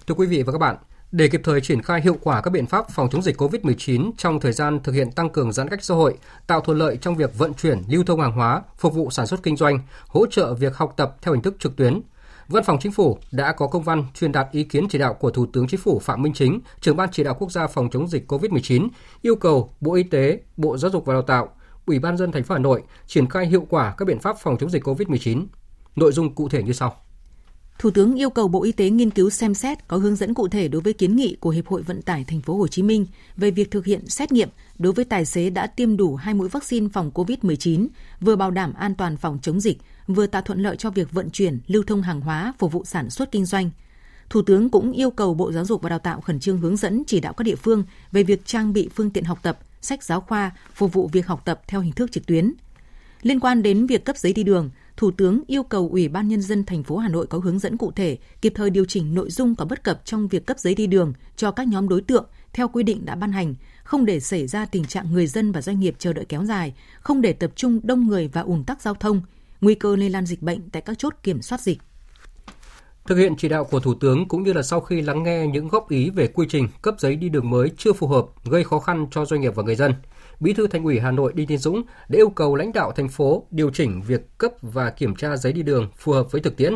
Thưa 0.08 0.16
quý 0.16 0.28
vị 0.28 0.44
và 0.44 0.52
các 0.52 0.58
bạn, 0.58 0.76
để 1.12 1.28
kịp 1.28 1.42
thời 1.44 1.62
triển 1.62 1.82
khai 1.82 2.02
hiệu 2.02 2.18
quả 2.24 2.42
các 2.42 2.52
biện 2.52 2.66
pháp 2.66 2.90
phòng 2.90 3.10
chống 3.12 3.22
dịch 3.22 3.42
COVID-19 3.42 4.12
trong 4.18 4.40
thời 4.40 4.52
gian 4.52 4.80
thực 4.84 4.92
hiện 4.92 5.12
tăng 5.12 5.30
cường 5.30 5.52
giãn 5.52 5.70
cách 5.70 5.84
xã 5.84 5.96
hội, 5.96 6.18
tạo 6.48 6.62
thuận 6.62 6.78
lợi 6.78 6.98
trong 7.02 7.16
việc 7.16 7.38
vận 7.38 7.54
chuyển, 7.54 7.82
lưu 7.90 8.04
thông 8.04 8.22
hàng 8.22 8.32
hóa, 8.32 8.62
phục 8.78 8.94
vụ 8.94 9.10
sản 9.12 9.28
xuất 9.28 9.44
kinh 9.44 9.58
doanh, 9.58 9.80
hỗ 10.08 10.26
trợ 10.26 10.54
việc 10.54 10.76
học 10.76 10.94
tập 10.98 11.16
theo 11.22 11.34
hình 11.34 11.44
thức 11.44 11.56
trực 11.60 11.76
tuyến, 11.76 12.02
Văn 12.50 12.64
phòng 12.64 12.78
Chính 12.82 12.92
phủ 12.92 13.18
đã 13.32 13.52
có 13.52 13.68
công 13.68 13.84
văn 13.84 14.06
truyền 14.14 14.32
đạt 14.32 14.48
ý 14.52 14.64
kiến 14.64 14.88
chỉ 14.90 14.98
đạo 14.98 15.14
của 15.14 15.32
Thủ 15.32 15.46
tướng 15.46 15.68
Chính 15.68 15.80
phủ 15.80 16.00
Phạm 16.00 16.22
Minh 16.22 16.34
Chính, 16.34 16.60
trưởng 16.82 16.96
ban 16.96 17.10
chỉ 17.12 17.24
đạo 17.24 17.36
quốc 17.40 17.52
gia 17.52 17.68
phòng 17.68 17.90
chống 17.90 18.08
dịch 18.08 18.32
COVID-19, 18.32 18.88
yêu 19.22 19.36
cầu 19.36 19.74
Bộ 19.82 19.94
Y 19.94 20.04
tế, 20.04 20.40
Bộ 20.58 20.78
Giáo 20.78 20.92
dục 20.92 21.06
và 21.06 21.14
Đào 21.14 21.22
tạo, 21.22 21.50
Ủy 21.86 22.00
ban 22.00 22.18
dân 22.18 22.32
thành 22.32 22.44
phố 22.44 22.56
Hà 22.56 22.60
Nội 22.60 22.84
triển 23.08 23.30
khai 23.30 23.46
hiệu 23.46 23.68
quả 23.70 23.94
các 23.98 24.06
biện 24.06 24.20
pháp 24.20 24.36
phòng 24.40 24.58
chống 24.58 24.70
dịch 24.70 24.84
COVID-19. 24.84 25.46
Nội 25.96 26.12
dung 26.12 26.36
cụ 26.36 26.50
thể 26.50 26.64
như 26.64 26.74
sau. 26.74 26.96
Thủ 27.80 27.92
tướng 27.92 28.16
yêu 28.16 28.30
cầu 28.30 28.48
Bộ 28.48 28.64
Y 28.64 28.72
tế 28.72 28.90
nghiên 28.90 29.10
cứu 29.10 29.30
xem 29.30 29.54
xét 29.54 29.88
có 29.88 29.98
hướng 29.98 30.16
dẫn 30.16 30.34
cụ 30.34 30.48
thể 30.48 30.68
đối 30.68 30.82
với 30.82 30.94
kiến 30.94 31.16
nghị 31.16 31.36
của 31.40 31.50
Hiệp 31.50 31.68
hội 31.68 31.82
Vận 31.82 32.02
tải 32.02 32.24
Thành 32.24 32.42
phố 32.42 32.56
Hồ 32.56 32.68
Chí 32.68 32.84
Minh 32.84 33.06
về 33.38 33.52
việc 33.52 33.72
thực 33.72 33.86
hiện 33.86 34.08
xét 34.08 34.32
nghiệm 34.32 34.50
đối 34.80 34.94
với 34.94 35.06
tài 35.06 35.26
xế 35.26 35.50
đã 35.50 35.68
tiêm 35.68 35.98
đủ 35.98 36.16
hai 36.16 36.34
mũi 36.34 36.50
vaccine 36.50 36.88
phòng 36.94 37.12
COVID-19, 37.14 37.88
vừa 38.22 38.36
bảo 38.36 38.52
đảm 38.52 38.74
an 38.74 38.96
toàn 38.96 39.18
phòng 39.18 39.40
chống 39.42 39.60
dịch, 39.60 39.78
vừa 40.08 40.28
tạo 40.28 40.42
thuận 40.42 40.62
lợi 40.62 40.76
cho 40.76 40.90
việc 40.90 41.12
vận 41.12 41.30
chuyển, 41.30 41.60
lưu 41.68 41.84
thông 41.84 42.02
hàng 42.02 42.22
hóa 42.22 42.54
phục 42.58 42.72
vụ 42.72 42.86
sản 42.86 43.10
xuất 43.10 43.32
kinh 43.32 43.46
doanh. 43.46 43.70
Thủ 44.30 44.42
tướng 44.42 44.70
cũng 44.70 44.92
yêu 44.92 45.12
cầu 45.12 45.34
Bộ 45.34 45.52
Giáo 45.52 45.66
dục 45.66 45.82
và 45.82 45.90
Đào 45.90 46.00
tạo 46.00 46.22
khẩn 46.22 46.40
trương 46.40 46.58
hướng 46.58 46.78
dẫn 46.78 47.04
chỉ 47.08 47.20
đạo 47.20 47.34
các 47.34 47.44
địa 47.44 47.56
phương 47.56 47.84
về 48.12 48.24
việc 48.24 48.46
trang 48.46 48.74
bị 48.74 48.90
phương 48.96 49.10
tiện 49.10 49.24
học 49.24 49.40
tập, 49.42 49.60
sách 49.82 50.04
giáo 50.04 50.22
khoa 50.22 50.52
phục 50.74 50.94
vụ 50.94 51.08
việc 51.08 51.28
học 51.28 51.42
tập 51.46 51.62
theo 51.68 51.82
hình 51.82 51.94
thức 51.94 52.12
trực 52.12 52.26
tuyến. 52.26 52.54
Liên 53.22 53.40
quan 53.40 53.64
đến 53.64 53.86
việc 53.86 54.06
cấp 54.06 54.18
giấy 54.18 54.34
đi 54.34 54.44
đường, 54.44 54.70
Thủ 55.00 55.12
tướng 55.12 55.42
yêu 55.48 55.64
cầu 55.64 55.90
Ủy 55.92 56.08
ban 56.08 56.28
nhân 56.28 56.42
dân 56.42 56.66
thành 56.66 56.84
phố 56.84 56.98
Hà 56.98 57.10
Nội 57.10 57.28
có 57.28 57.38
hướng 57.38 57.60
dẫn 57.60 57.78
cụ 57.78 57.92
thể, 57.92 58.18
kịp 58.42 58.54
thời 58.56 58.70
điều 58.70 58.86
chỉnh 58.86 59.14
nội 59.14 59.30
dung 59.30 59.56
có 59.56 59.66
bất 59.66 59.84
cập 59.84 60.02
trong 60.06 60.28
việc 60.28 60.46
cấp 60.46 60.60
giấy 60.60 60.76
đi 60.76 60.88
đường 60.88 61.14
cho 61.36 61.52
các 61.52 61.68
nhóm 61.68 61.90
đối 61.90 62.02
tượng 62.02 62.26
theo 62.54 62.68
quy 62.68 62.84
định 62.84 63.06
đã 63.06 63.16
ban 63.16 63.32
hành, 63.32 63.56
không 63.84 64.06
để 64.06 64.20
xảy 64.20 64.48
ra 64.48 64.66
tình 64.66 64.86
trạng 64.86 65.12
người 65.12 65.28
dân 65.28 65.52
và 65.52 65.62
doanh 65.62 65.80
nghiệp 65.80 65.96
chờ 66.00 66.14
đợi 66.14 66.26
kéo 66.26 66.46
dài, 66.46 66.74
không 67.00 67.22
để 67.22 67.34
tập 67.34 67.52
trung 67.56 67.80
đông 67.84 68.08
người 68.08 68.28
và 68.28 68.42
ùn 68.42 68.64
tắc 68.64 68.82
giao 68.82 68.94
thông, 68.94 69.22
nguy 69.62 69.76
cơ 69.76 69.96
lây 69.96 70.10
lan 70.10 70.26
dịch 70.26 70.42
bệnh 70.42 70.70
tại 70.70 70.82
các 70.82 71.00
chốt 71.00 71.14
kiểm 71.24 71.42
soát 71.42 71.62
dịch. 71.62 71.78
Thực 73.06 73.16
hiện 73.16 73.36
chỉ 73.38 73.50
đạo 73.50 73.64
của 73.64 73.80
Thủ 73.80 73.94
tướng 73.94 74.28
cũng 74.28 74.44
như 74.44 74.54
là 74.54 74.62
sau 74.62 74.82
khi 74.82 75.02
lắng 75.02 75.24
nghe 75.24 75.48
những 75.48 75.68
góp 75.68 75.90
ý 75.90 76.10
về 76.10 76.28
quy 76.28 76.48
trình 76.50 76.68
cấp 76.82 76.96
giấy 77.00 77.16
đi 77.16 77.30
đường 77.30 77.50
mới 77.50 77.72
chưa 77.78 77.94
phù 77.94 78.08
hợp, 78.08 78.26
gây 78.46 78.64
khó 78.64 78.80
khăn 78.80 79.08
cho 79.12 79.26
doanh 79.26 79.42
nghiệp 79.42 79.56
và 79.56 79.64
người 79.64 79.76
dân, 79.76 79.94
Bí 80.40 80.54
thư 80.54 80.68
Thành 80.68 80.84
ủy 80.84 81.00
Hà 81.00 81.12
Nội 81.12 81.34
Đinh 81.36 81.48
Tiến 81.48 81.58
Dũng 81.58 81.84
đã 82.10 82.18
yêu 82.18 82.30
cầu 82.30 82.56
lãnh 82.56 82.74
đạo 82.74 82.92
thành 82.92 83.10
phố 83.10 83.48
điều 83.52 83.72
chỉnh 83.72 84.02
việc 84.02 84.38
cấp 84.38 84.52
và 84.62 84.90
kiểm 84.90 85.16
tra 85.16 85.38
giấy 85.38 85.54
đi 85.54 85.64
đường 85.64 85.92
phù 85.98 86.12
hợp 86.12 86.32
với 86.32 86.42
thực 86.42 86.58
tiễn. 86.58 86.76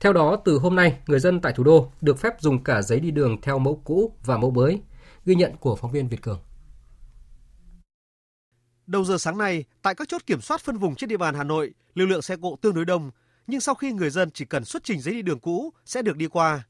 Theo 0.00 0.12
đó, 0.12 0.36
từ 0.44 0.58
hôm 0.58 0.76
nay, 0.76 0.98
người 1.06 1.20
dân 1.20 1.40
tại 1.40 1.52
thủ 1.56 1.64
đô 1.64 1.92
được 2.00 2.18
phép 2.18 2.40
dùng 2.40 2.64
cả 2.64 2.82
giấy 2.82 3.00
đi 3.00 3.10
đường 3.10 3.40
theo 3.40 3.58
mẫu 3.58 3.82
cũ 3.84 4.12
và 4.24 4.36
mẫu 4.36 4.50
mới. 4.50 4.80
Ghi 5.24 5.34
nhận 5.34 5.56
của 5.56 5.76
phóng 5.76 5.90
viên 5.90 6.08
Việt 6.08 6.22
Cường. 6.22 6.40
Đầu 8.86 9.04
giờ 9.04 9.18
sáng 9.18 9.38
nay, 9.38 9.64
tại 9.82 9.94
các 9.94 10.08
chốt 10.08 10.22
kiểm 10.26 10.40
soát 10.40 10.60
phân 10.60 10.78
vùng 10.78 10.94
trên 10.94 11.08
địa 11.08 11.16
bàn 11.16 11.34
Hà 11.34 11.44
Nội, 11.44 11.74
lưu 11.94 12.06
lượng 12.06 12.22
xe 12.22 12.36
cộ 12.42 12.56
tương 12.60 12.74
đối 12.74 12.84
đông, 12.84 13.10
nhưng 13.46 13.60
sau 13.60 13.74
khi 13.74 13.92
người 13.92 14.10
dân 14.10 14.30
chỉ 14.30 14.44
cần 14.44 14.64
xuất 14.64 14.84
trình 14.84 15.00
giấy 15.00 15.14
đi 15.14 15.22
đường 15.22 15.40
cũ 15.40 15.72
sẽ 15.84 16.02
được 16.02 16.16
đi 16.16 16.26
qua. 16.26 16.62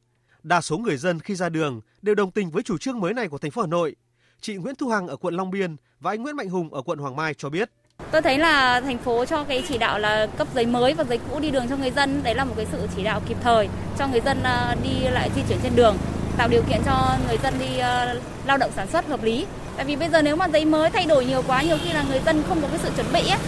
Đa 0.42 0.61
số 0.61 0.78
người 0.78 0.97
dân 0.97 1.21
khi 1.21 1.35
ra 1.35 1.49
đường 1.49 1.80
đều 2.02 2.14
đồng 2.14 2.30
tình 2.30 2.50
với 2.50 2.62
chủ 2.62 2.78
trương 2.78 3.00
mới 3.00 3.14
này 3.14 3.28
của 3.28 3.38
thành 3.38 3.50
phố 3.50 3.62
Hà 3.62 3.68
Nội. 3.68 3.97
Chị 4.40 4.57
Nguyễn 4.57 4.75
Thu 4.75 4.88
Hằng 4.88 5.09
ở 5.09 5.16
quận 5.16 5.35
Long 5.35 5.50
Biên 5.50 5.76
và 6.00 6.11
anh 6.11 6.23
Nguyễn 6.23 6.37
Mạnh 6.37 6.49
Hùng 6.49 6.75
ở 6.75 6.83
quận 6.83 6.99
Hoàng 6.99 7.16
Mai 7.16 7.35
cho 7.35 7.49
biết. 7.49 7.71
Tôi 8.11 8.23
thấy 8.23 8.38
là 8.38 8.80
thành 8.80 8.99
phố 8.99 9.25
cho 9.25 9.45
cái 9.45 9.62
chỉ 9.68 9.78
đạo 9.78 9.99
là 9.99 10.26
cấp 10.38 10.49
giấy 10.54 10.66
mới 10.66 10.95
và 10.95 11.04
giấy 11.04 11.18
cũ 11.30 11.40
đi 11.40 11.50
đường 11.50 11.68
cho 11.68 11.76
người 11.76 11.90
dân, 11.90 12.23
đấy 12.23 12.35
là 12.35 12.45
một 12.45 12.54
cái 12.57 12.66
sự 12.73 12.78
chỉ 12.97 13.04
đạo 13.04 13.21
kịp 13.28 13.37
thời 13.42 13.68
cho 13.99 14.07
người 14.07 14.21
dân 14.21 14.42
ờ, 14.42 14.75
đi 14.83 15.09
lại 15.11 15.30
di 15.37 15.42
chuyển 15.49 15.59
trên 15.62 15.76
đường, 15.76 15.97
tạo 16.37 16.49
điều 16.49 16.62
kiện 16.62 16.80
cho 16.87 17.16
người 17.28 17.38
dân 17.42 17.54
đi 17.59 17.78
ờ, 17.78 18.21
lao 18.47 18.59
động 18.59 18.71
sản 18.76 18.87
xuất 18.87 19.07
hợp 19.09 19.23
lý. 19.23 19.47
Tại 19.76 19.85
vì 19.85 19.97
bây 19.97 20.09
giờ 20.09 20.23
nếu 20.23 20.37
mà 20.37 20.49
giấy 20.49 20.64
mới 20.64 20.90
thay 20.90 21.07
đổi 21.07 21.25
nhiều 21.25 21.42
quá, 21.47 21.62
nhiều 21.62 21.76
khi 21.85 21.92
là 21.92 22.04
người 22.09 22.21
dân 22.26 22.42
không 22.49 22.62
có 22.62 22.68
cái 22.68 22.78
sự 22.83 22.90
chuẩn 22.97 23.12
bị 23.12 23.30
ấy, 23.30 23.38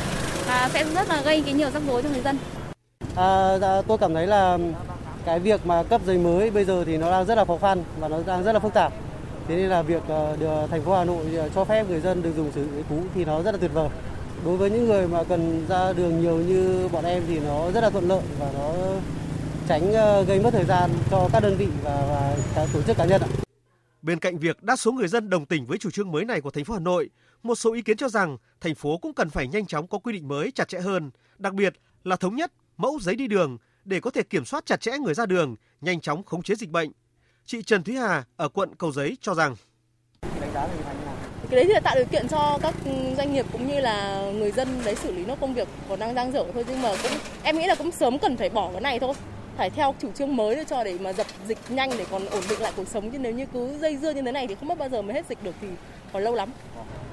và 0.47 0.71
sẽ 0.73 0.85
rất 0.85 1.09
là 1.09 1.23
gây 1.23 1.43
cái 1.43 1.55
nhiều 1.55 1.71
rắc 1.71 1.83
rối 1.89 2.03
cho 2.03 2.09
người 2.09 2.23
dân. 2.23 2.39
À, 3.17 3.59
dạ, 3.59 3.83
tôi 3.89 3.99
cảm 3.99 4.15
thấy 4.15 4.27
là 4.27 4.59
cái 5.25 5.39
việc 5.39 5.67
mà 5.67 5.83
cấp 5.83 6.01
giấy 6.07 6.19
mới 6.19 6.51
bây 6.51 6.65
giờ 6.65 6.85
thì 6.85 6.97
nó 6.97 7.11
đang 7.11 7.27
rất 7.27 7.35
là 7.35 7.45
khó 7.45 7.59
khăn 7.61 7.85
và 8.01 8.09
nó 8.09 8.19
đang 8.27 8.45
rất 8.45 8.53
là 8.53 8.59
phức 8.59 8.75
tạp. 8.75 8.93
Thế 9.49 9.57
nên 9.57 9.69
là 9.69 9.83
việc 9.83 10.03
ờ, 10.09 10.37
được 10.37 10.67
thành 10.71 10.83
phố 10.83 10.97
Hà 10.97 11.05
Nội 11.05 11.35
ờ, 11.37 11.49
cho 11.55 11.65
phép 11.65 11.89
người 11.89 12.01
dân 12.01 12.23
được 12.23 12.33
dùng 12.37 12.53
sử 12.53 12.65
dụng 12.65 12.83
cũ 12.89 13.03
thì 13.15 13.25
nó 13.25 13.43
rất 13.43 13.53
là 13.53 13.59
tuyệt 13.59 13.71
vời. 13.75 13.89
Đối 14.45 14.57
với 14.57 14.71
những 14.71 14.87
người 14.87 15.09
mà 15.09 15.25
cần 15.25 15.67
ra 15.69 15.93
đường 15.93 16.21
nhiều 16.21 16.39
như 16.39 16.89
bọn 16.93 17.05
em 17.05 17.23
thì 17.27 17.41
nó 17.41 17.71
rất 17.71 17.81
là 17.81 17.91
thuận 17.91 18.09
lợi 18.09 18.23
và 18.39 18.53
nó 18.55 18.75
tránh 19.69 19.93
ờ, 19.93 20.23
gây 20.23 20.41
mất 20.41 20.51
thời 20.53 20.65
gian 20.65 20.91
cho 21.11 21.29
các 21.33 21.41
đơn 21.43 21.57
vị 21.57 21.69
và, 21.83 22.07
và 22.09 22.37
các 22.55 22.69
tổ 22.73 22.83
chức 22.83 22.97
cá 22.97 23.05
nhân 23.05 23.21
ạ. 23.23 23.29
Bên 24.03 24.19
cạnh 24.19 24.39
việc 24.39 24.63
đa 24.63 24.77
số 24.77 24.93
người 24.93 25.09
dân 25.09 25.31
đồng 25.31 25.47
tình 25.47 25.67
với 25.67 25.79
chủ 25.79 25.91
trương 25.91 26.13
mới 26.13 26.25
này 26.25 26.41
của 26.41 26.51
thành 26.51 26.65
phố 26.65 26.75
Hà 26.75 26.81
Nội, 26.81 27.11
một 27.43 27.55
số 27.55 27.73
ý 27.73 27.83
kiến 27.83 27.97
cho 27.97 28.09
rằng 28.09 28.37
thành 28.61 28.75
phố 28.75 28.99
cũng 28.99 29.15
cần 29.15 29.31
phải 29.31 29.49
nhanh 29.49 29.67
chóng 29.67 29.87
có 29.87 29.99
quy 29.99 30.13
định 30.13 30.29
mới 30.29 30.51
chặt 30.51 30.69
chẽ 30.69 30.81
hơn, 30.81 31.11
đặc 31.39 31.55
biệt 31.55 31.75
là 32.05 32.17
thống 32.17 32.37
nhất 32.37 32.53
mẫu 32.77 32.99
giấy 33.01 33.15
đi 33.15 33.27
đường 33.27 33.59
để 33.85 34.01
có 34.01 34.11
thể 34.11 34.23
kiểm 34.23 34.45
soát 34.45 34.67
chặt 34.67 34.81
chẽ 34.81 34.99
người 34.99 35.15
ra 35.15 35.27
đường, 35.27 35.57
nhanh 35.81 36.01
chóng 36.01 36.23
khống 36.25 36.43
chế 36.43 36.55
dịch 36.55 36.71
bệnh 36.71 36.91
Chị 37.47 37.63
Trần 37.63 37.83
Thúy 37.83 37.97
Hà 37.97 38.25
ở 38.37 38.49
quận 38.49 38.75
Cầu 38.79 38.93
Giấy 38.93 39.17
cho 39.21 39.35
rằng. 39.35 39.57
Cái 41.51 41.57
đấy 41.57 41.65
thì 41.67 41.73
là 41.73 41.81
tạo 41.81 41.95
điều 41.97 42.05
kiện 42.05 42.29
cho 42.29 42.59
các 42.63 42.75
doanh 43.17 43.33
nghiệp 43.33 43.47
cũng 43.53 43.69
như 43.69 43.81
là 43.81 44.23
người 44.35 44.53
dân 44.53 44.69
đấy 44.85 44.95
xử 44.95 45.13
lý 45.13 45.25
nó 45.25 45.37
công 45.37 45.55
việc 45.55 45.69
còn 45.89 45.99
đang 45.99 46.15
dang 46.15 46.33
dở 46.33 46.45
thôi. 46.55 46.65
Nhưng 46.69 46.83
mà 46.83 46.93
cũng, 47.03 47.13
em 47.43 47.59
nghĩ 47.59 47.67
là 47.67 47.75
cũng 47.75 47.91
sớm 47.91 48.19
cần 48.19 48.37
phải 48.37 48.49
bỏ 48.49 48.71
cái 48.73 48.81
này 48.81 49.01
thôi. 49.01 49.15
Phải 49.57 49.71
theo 49.71 49.95
chủ 50.01 50.11
trương 50.13 50.37
mới 50.37 50.57
để 50.57 50.65
cho 50.65 50.85
để 50.85 50.99
mà 51.01 51.13
dập 51.13 51.27
dịch 51.49 51.59
nhanh 51.69 51.91
để 51.99 52.07
còn 52.11 52.27
ổn 52.27 52.43
định 52.49 52.61
lại 52.61 52.73
cuộc 52.77 52.89
sống. 52.89 53.11
Chứ 53.11 53.19
nếu 53.19 53.33
như 53.33 53.47
cứ 53.53 53.79
dây 53.79 53.97
dưa 53.97 54.11
như 54.11 54.23
thế 54.23 54.33
này 54.33 54.47
thì 54.47 54.55
không 54.55 54.69
biết 54.69 54.79
bao 54.79 54.89
giờ 54.89 55.03
mới 55.03 55.15
hết 55.15 55.27
dịch 55.29 55.43
được 55.43 55.55
thì 55.61 55.69
còn 56.13 56.23
lâu 56.23 56.35
lắm. 56.35 56.51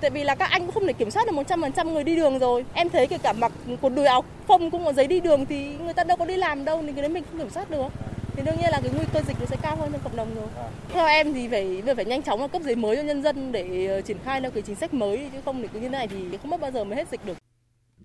Tại 0.02 0.10
vì 0.10 0.24
là 0.24 0.36
các 0.36 0.50
anh 0.50 0.62
cũng 0.62 0.72
không 0.72 0.88
thể 0.88 0.94
kiểm 0.94 1.12
soát 1.12 1.28
được 1.28 1.34
100% 1.36 1.94
người 1.94 2.04
đi 2.04 2.16
đường 2.16 2.40
rồi. 2.40 2.66
Em 2.74 2.90
thấy 2.90 3.08
kể 3.08 3.18
cả 3.18 3.34
mặc 3.34 3.52
quần 3.82 3.96
đùi 3.96 4.06
áo 4.06 4.24
phông 4.48 4.72
cũng 4.72 4.86
có 4.86 4.94
giấy 4.94 5.08
đi 5.08 5.20
đường 5.20 5.46
thì 5.46 5.66
người 5.84 5.94
ta 5.94 6.04
đâu 6.04 6.18
có 6.18 6.26
đi 6.26 6.36
làm 6.36 6.66
đâu. 6.66 6.84
Thì 6.88 6.94
cái 6.94 7.02
đấy 7.02 7.10
mình 7.10 7.24
không 7.30 7.40
kiểm 7.40 7.50
soát 7.50 7.70
được 7.70 7.88
thì 8.38 8.44
đương 8.44 8.56
nhiên 8.60 8.70
là 8.72 8.80
cái 8.84 8.92
nguy 8.96 9.06
cơ 9.14 9.22
dịch 9.28 9.38
nó 9.40 9.46
sẽ 9.46 9.56
cao 9.62 9.76
hơn 9.76 9.92
trong 9.92 10.02
cộng 10.04 10.16
đồng 10.16 10.36
rồi. 10.36 10.48
Theo 10.90 11.06
em 11.08 11.34
thì 11.34 11.48
phải 11.48 11.84
phải 11.96 12.06
nhanh 12.06 12.24
chóng 12.24 12.42
là 12.42 12.48
cấp 12.48 12.62
giấy 12.66 12.76
mới 12.76 12.96
cho 12.96 13.02
nhân 13.02 13.24
dân 13.24 13.52
để 13.52 13.88
ờ, 13.88 14.02
triển 14.02 14.18
khai 14.24 14.42
theo 14.42 14.52
cái 14.52 14.64
chính 14.64 14.76
sách 14.76 14.94
mới 14.94 15.30
chứ 15.34 15.38
không 15.46 15.62
thì 15.62 15.68
cứ 15.74 15.80
như 15.80 15.90
này 15.90 16.08
thì 16.08 16.38
không 16.42 16.52
biết 16.52 16.58
bao 16.60 16.72
giờ 16.72 16.84
mới 16.84 16.96
hết 16.96 17.08
dịch 17.12 17.26
được. 17.26 17.38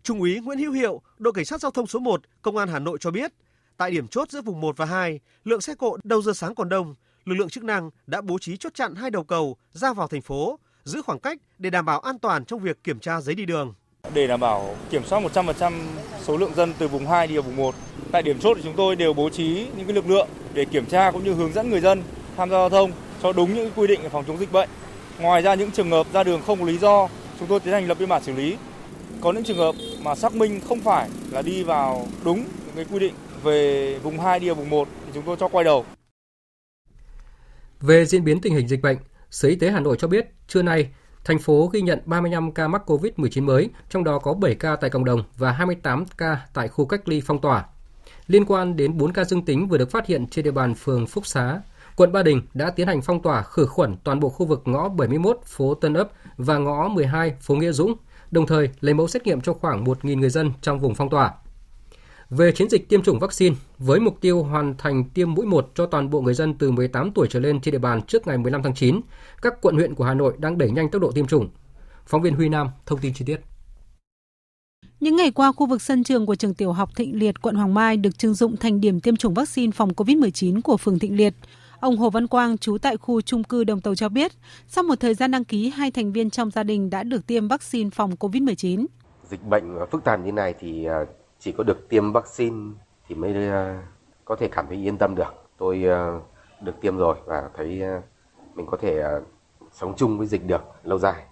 Trung 0.02 0.20
úy 0.20 0.40
Nguyễn 0.40 0.58
Hữu 0.58 0.72
Hiệu, 0.72 1.02
đội 1.18 1.32
cảnh 1.32 1.44
sát 1.44 1.60
giao 1.60 1.70
thông 1.70 1.86
số 1.86 1.98
1, 1.98 2.20
Công 2.42 2.56
an 2.56 2.68
Hà 2.68 2.78
Nội 2.78 2.98
cho 3.00 3.10
biết, 3.10 3.32
tại 3.76 3.90
điểm 3.90 4.08
chốt 4.08 4.30
giữa 4.30 4.42
vùng 4.42 4.60
1 4.60 4.76
và 4.76 4.84
2, 4.84 5.20
lượng 5.44 5.60
xe 5.60 5.74
cộ 5.74 5.96
đầu 6.04 6.22
giờ 6.22 6.32
sáng 6.32 6.54
còn 6.54 6.68
đông, 6.68 6.94
lực 7.24 7.34
lượng 7.34 7.48
chức 7.48 7.64
năng 7.64 7.90
đã 8.06 8.20
bố 8.20 8.38
trí 8.38 8.56
chốt 8.56 8.74
chặn 8.74 8.94
hai 8.94 9.10
đầu 9.10 9.24
cầu 9.24 9.56
ra 9.72 9.92
vào 9.92 10.08
thành 10.08 10.22
phố, 10.22 10.58
giữ 10.84 11.02
khoảng 11.02 11.20
cách 11.20 11.38
để 11.58 11.70
đảm 11.70 11.84
bảo 11.84 12.00
an 12.00 12.18
toàn 12.18 12.44
trong 12.44 12.60
việc 12.60 12.84
kiểm 12.84 12.98
tra 12.98 13.20
giấy 13.20 13.34
đi 13.34 13.44
đường. 13.44 13.74
Để 14.14 14.26
đảm 14.26 14.40
bảo 14.40 14.76
kiểm 14.90 15.04
soát 15.04 15.20
100% 15.20 15.72
số 16.22 16.36
lượng 16.36 16.54
dân 16.54 16.72
từ 16.78 16.88
vùng 16.88 17.06
2 17.06 17.26
đi 17.26 17.34
vào 17.34 17.42
vùng 17.42 17.56
1, 17.56 17.74
tại 18.12 18.22
điểm 18.22 18.38
chốt 18.38 18.54
thì 18.54 18.62
chúng 18.64 18.76
tôi 18.76 18.96
đều 18.96 19.12
bố 19.12 19.28
trí 19.28 19.66
những 19.76 19.86
cái 19.86 19.94
lực 19.94 20.08
lượng 20.08 20.28
để 20.54 20.64
kiểm 20.64 20.86
tra 20.86 21.10
cũng 21.10 21.24
như 21.24 21.32
hướng 21.32 21.52
dẫn 21.52 21.70
người 21.70 21.80
dân 21.80 22.02
tham 22.36 22.50
gia 22.50 22.56
giao 22.56 22.68
thông 22.68 22.92
cho 23.22 23.32
đúng 23.32 23.54
những 23.54 23.70
quy 23.76 23.86
định 23.86 24.00
phòng 24.12 24.24
chống 24.26 24.38
dịch 24.38 24.52
bệnh. 24.52 24.68
Ngoài 25.18 25.42
ra 25.42 25.54
những 25.54 25.70
trường 25.70 25.90
hợp 25.90 26.06
ra 26.12 26.24
đường 26.24 26.40
không 26.46 26.60
có 26.60 26.66
lý 26.66 26.78
do, 26.78 27.08
chúng 27.38 27.48
tôi 27.48 27.60
tiến 27.60 27.72
hành 27.72 27.88
lập 27.88 27.98
biên 27.98 28.08
bản 28.08 28.22
xử 28.22 28.32
lý. 28.32 28.56
Có 29.20 29.32
những 29.32 29.44
trường 29.44 29.56
hợp 29.56 29.74
mà 30.02 30.14
xác 30.14 30.34
minh 30.34 30.60
không 30.68 30.80
phải 30.80 31.08
là 31.30 31.42
đi 31.42 31.62
vào 31.62 32.06
đúng 32.24 32.38
những 32.38 32.76
cái 32.76 32.84
quy 32.84 32.98
định 32.98 33.14
về 33.42 33.98
vùng 33.98 34.20
2 34.20 34.40
đi 34.40 34.46
vào 34.46 34.54
vùng 34.54 34.70
1 34.70 34.88
thì 35.06 35.10
chúng 35.14 35.24
tôi 35.26 35.36
cho 35.40 35.48
quay 35.48 35.64
đầu. 35.64 35.84
Về 37.80 38.04
diễn 38.06 38.24
biến 38.24 38.40
tình 38.40 38.54
hình 38.54 38.68
dịch 38.68 38.82
bệnh, 38.82 38.96
Sở 39.30 39.48
Y 39.48 39.56
tế 39.56 39.70
Hà 39.70 39.80
Nội 39.80 39.96
cho 39.98 40.08
biết, 40.08 40.26
trưa 40.48 40.62
nay, 40.62 40.88
thành 41.24 41.38
phố 41.38 41.66
ghi 41.72 41.82
nhận 41.82 41.98
35 42.04 42.52
ca 42.52 42.68
mắc 42.68 42.82
COVID-19 42.90 43.44
mới, 43.44 43.70
trong 43.88 44.04
đó 44.04 44.18
có 44.18 44.34
7 44.34 44.54
ca 44.54 44.76
tại 44.76 44.90
cộng 44.90 45.04
đồng 45.04 45.22
và 45.36 45.52
28 45.52 46.04
ca 46.18 46.38
tại 46.54 46.68
khu 46.68 46.86
cách 46.86 47.08
ly 47.08 47.22
phong 47.26 47.40
tỏa. 47.40 47.64
Liên 48.26 48.44
quan 48.44 48.76
đến 48.76 48.98
4 48.98 49.12
ca 49.12 49.24
dương 49.24 49.44
tính 49.44 49.68
vừa 49.68 49.78
được 49.78 49.90
phát 49.90 50.06
hiện 50.06 50.26
trên 50.26 50.44
địa 50.44 50.50
bàn 50.50 50.74
phường 50.74 51.06
Phúc 51.06 51.26
Xá, 51.26 51.60
quận 51.96 52.12
Ba 52.12 52.22
Đình 52.22 52.42
đã 52.54 52.70
tiến 52.70 52.86
hành 52.86 53.02
phong 53.02 53.22
tỏa 53.22 53.42
khử 53.42 53.66
khuẩn 53.66 53.96
toàn 54.04 54.20
bộ 54.20 54.28
khu 54.28 54.46
vực 54.46 54.62
ngõ 54.64 54.88
71 54.88 55.40
phố 55.46 55.74
Tân 55.74 55.94
Ấp 55.94 56.08
và 56.36 56.58
ngõ 56.58 56.88
12 56.88 57.34
phố 57.40 57.54
Nghĩa 57.54 57.72
Dũng, 57.72 57.94
đồng 58.30 58.46
thời 58.46 58.70
lấy 58.80 58.94
mẫu 58.94 59.08
xét 59.08 59.26
nghiệm 59.26 59.40
cho 59.40 59.52
khoảng 59.52 59.84
1.000 59.84 60.18
người 60.18 60.30
dân 60.30 60.52
trong 60.60 60.78
vùng 60.78 60.94
phong 60.94 61.10
tỏa. 61.10 61.32
Về 62.36 62.52
chiến 62.52 62.70
dịch 62.70 62.88
tiêm 62.88 63.02
chủng 63.02 63.18
vaccine, 63.18 63.56
với 63.78 64.00
mục 64.00 64.20
tiêu 64.20 64.42
hoàn 64.42 64.74
thành 64.78 65.04
tiêm 65.14 65.34
mũi 65.34 65.46
1 65.46 65.70
cho 65.74 65.86
toàn 65.86 66.10
bộ 66.10 66.20
người 66.20 66.34
dân 66.34 66.54
từ 66.54 66.70
18 66.70 67.10
tuổi 67.12 67.26
trở 67.30 67.40
lên 67.40 67.60
trên 67.60 67.72
địa 67.72 67.78
bàn 67.78 68.02
trước 68.02 68.26
ngày 68.26 68.38
15 68.38 68.62
tháng 68.62 68.74
9, 68.74 69.00
các 69.42 69.54
quận 69.60 69.74
huyện 69.74 69.94
của 69.94 70.04
Hà 70.04 70.14
Nội 70.14 70.34
đang 70.38 70.58
đẩy 70.58 70.70
nhanh 70.70 70.90
tốc 70.90 71.02
độ 71.02 71.12
tiêm 71.12 71.26
chủng. 71.26 71.48
Phóng 72.06 72.22
viên 72.22 72.34
Huy 72.34 72.48
Nam 72.48 72.68
thông 72.86 72.98
tin 72.98 73.14
chi 73.14 73.24
tiết. 73.24 73.40
Những 75.00 75.16
ngày 75.16 75.30
qua, 75.30 75.52
khu 75.52 75.66
vực 75.66 75.82
sân 75.82 76.04
trường 76.04 76.26
của 76.26 76.34
trường 76.34 76.54
tiểu 76.54 76.72
học 76.72 76.90
Thịnh 76.96 77.18
Liệt, 77.18 77.42
quận 77.42 77.54
Hoàng 77.54 77.74
Mai 77.74 77.96
được 77.96 78.18
trưng 78.18 78.34
dụng 78.34 78.56
thành 78.56 78.80
điểm 78.80 79.00
tiêm 79.00 79.16
chủng 79.16 79.34
vaccine 79.34 79.72
phòng 79.72 79.90
COVID-19 79.90 80.60
của 80.60 80.76
phường 80.76 80.98
Thịnh 80.98 81.16
Liệt. 81.16 81.34
Ông 81.80 81.96
Hồ 81.96 82.10
Văn 82.10 82.26
Quang, 82.26 82.58
trú 82.58 82.78
tại 82.78 82.96
khu 82.96 83.20
trung 83.20 83.44
cư 83.44 83.64
Đồng 83.64 83.80
Tàu 83.80 83.94
cho 83.94 84.08
biết, 84.08 84.32
sau 84.68 84.84
một 84.84 85.00
thời 85.00 85.14
gian 85.14 85.30
đăng 85.30 85.44
ký, 85.44 85.68
hai 85.70 85.90
thành 85.90 86.12
viên 86.12 86.30
trong 86.30 86.50
gia 86.50 86.62
đình 86.62 86.90
đã 86.90 87.02
được 87.02 87.26
tiêm 87.26 87.48
vaccine 87.48 87.90
phòng 87.90 88.10
COVID-19. 88.18 88.86
Dịch 89.30 89.42
bệnh 89.42 89.64
phức 89.90 90.04
tạp 90.04 90.20
như 90.24 90.32
này 90.32 90.54
thì 90.60 90.84
à, 90.84 91.04
chỉ 91.42 91.52
có 91.52 91.64
được 91.64 91.88
tiêm 91.88 92.12
vaccine 92.12 92.72
thì 93.08 93.14
mới 93.14 93.48
ờ, 93.48 93.74
có 94.24 94.36
thể 94.36 94.48
cảm 94.48 94.66
thấy 94.66 94.76
yên 94.76 94.98
tâm 94.98 95.14
được. 95.14 95.34
Tôi 95.58 95.84
ờ, 95.84 96.20
được 96.60 96.80
tiêm 96.80 96.96
rồi 96.96 97.16
và 97.24 97.50
thấy 97.54 97.82
ờ, 97.82 98.00
mình 98.54 98.66
có 98.66 98.76
thể 98.76 99.04
sống 99.72 99.94
chung 99.96 100.18
với 100.18 100.26
dịch 100.26 100.46
được 100.46 100.62
lâu 100.84 100.98
dài. 100.98 101.24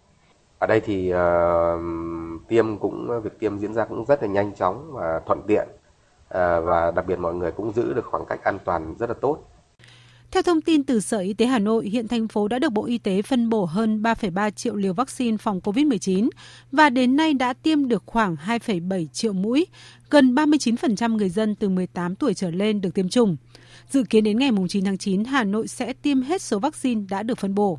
Ở 0.58 0.66
đây 0.66 0.80
thì 0.80 1.14
uh, 1.14 1.80
tiêm 2.48 2.78
cũng 2.78 3.20
việc 3.22 3.38
tiêm 3.38 3.58
diễn 3.58 3.74
ra 3.74 3.84
cũng 3.84 4.04
rất 4.04 4.22
là 4.22 4.28
nhanh 4.28 4.54
chóng 4.54 4.90
và 4.92 5.20
thuận 5.26 5.42
tiện 5.46 5.68
uh, 5.70 6.64
và 6.64 6.92
đặc 6.94 7.06
biệt 7.06 7.18
mọi 7.18 7.34
người 7.34 7.52
cũng 7.52 7.72
giữ 7.72 7.92
được 7.92 8.04
khoảng 8.04 8.24
cách 8.26 8.44
an 8.44 8.58
toàn 8.64 8.94
rất 8.98 9.10
là 9.10 9.14
tốt. 9.20 9.38
Theo 10.30 10.42
thông 10.42 10.60
tin 10.60 10.84
từ 10.84 11.00
Sở 11.00 11.18
Y 11.18 11.32
tế 11.32 11.46
Hà 11.46 11.58
Nội, 11.58 11.88
hiện 11.88 12.08
thành 12.08 12.28
phố 12.28 12.48
đã 12.48 12.58
được 12.58 12.72
Bộ 12.72 12.84
Y 12.84 12.98
tế 12.98 13.22
phân 13.22 13.48
bổ 13.48 13.64
hơn 13.64 14.02
3,3 14.02 14.50
triệu 14.50 14.76
liều 14.76 14.94
vaccine 14.94 15.36
phòng 15.36 15.60
COVID-19 15.60 16.28
và 16.72 16.90
đến 16.90 17.16
nay 17.16 17.34
đã 17.34 17.52
tiêm 17.52 17.88
được 17.88 18.02
khoảng 18.06 18.36
2,7 18.46 19.06
triệu 19.06 19.32
mũi. 19.32 19.66
Gần 20.10 20.34
39% 20.34 21.16
người 21.16 21.28
dân 21.28 21.54
từ 21.54 21.68
18 21.68 22.14
tuổi 22.14 22.34
trở 22.34 22.50
lên 22.50 22.80
được 22.80 22.94
tiêm 22.94 23.08
chủng. 23.08 23.36
Dự 23.90 24.02
kiến 24.02 24.24
đến 24.24 24.38
ngày 24.38 24.50
9 24.68 24.84
tháng 24.84 24.98
9, 24.98 25.24
Hà 25.24 25.44
Nội 25.44 25.68
sẽ 25.68 25.92
tiêm 25.92 26.22
hết 26.22 26.42
số 26.42 26.58
vaccine 26.58 27.02
đã 27.10 27.22
được 27.22 27.38
phân 27.38 27.54
bổ. 27.54 27.78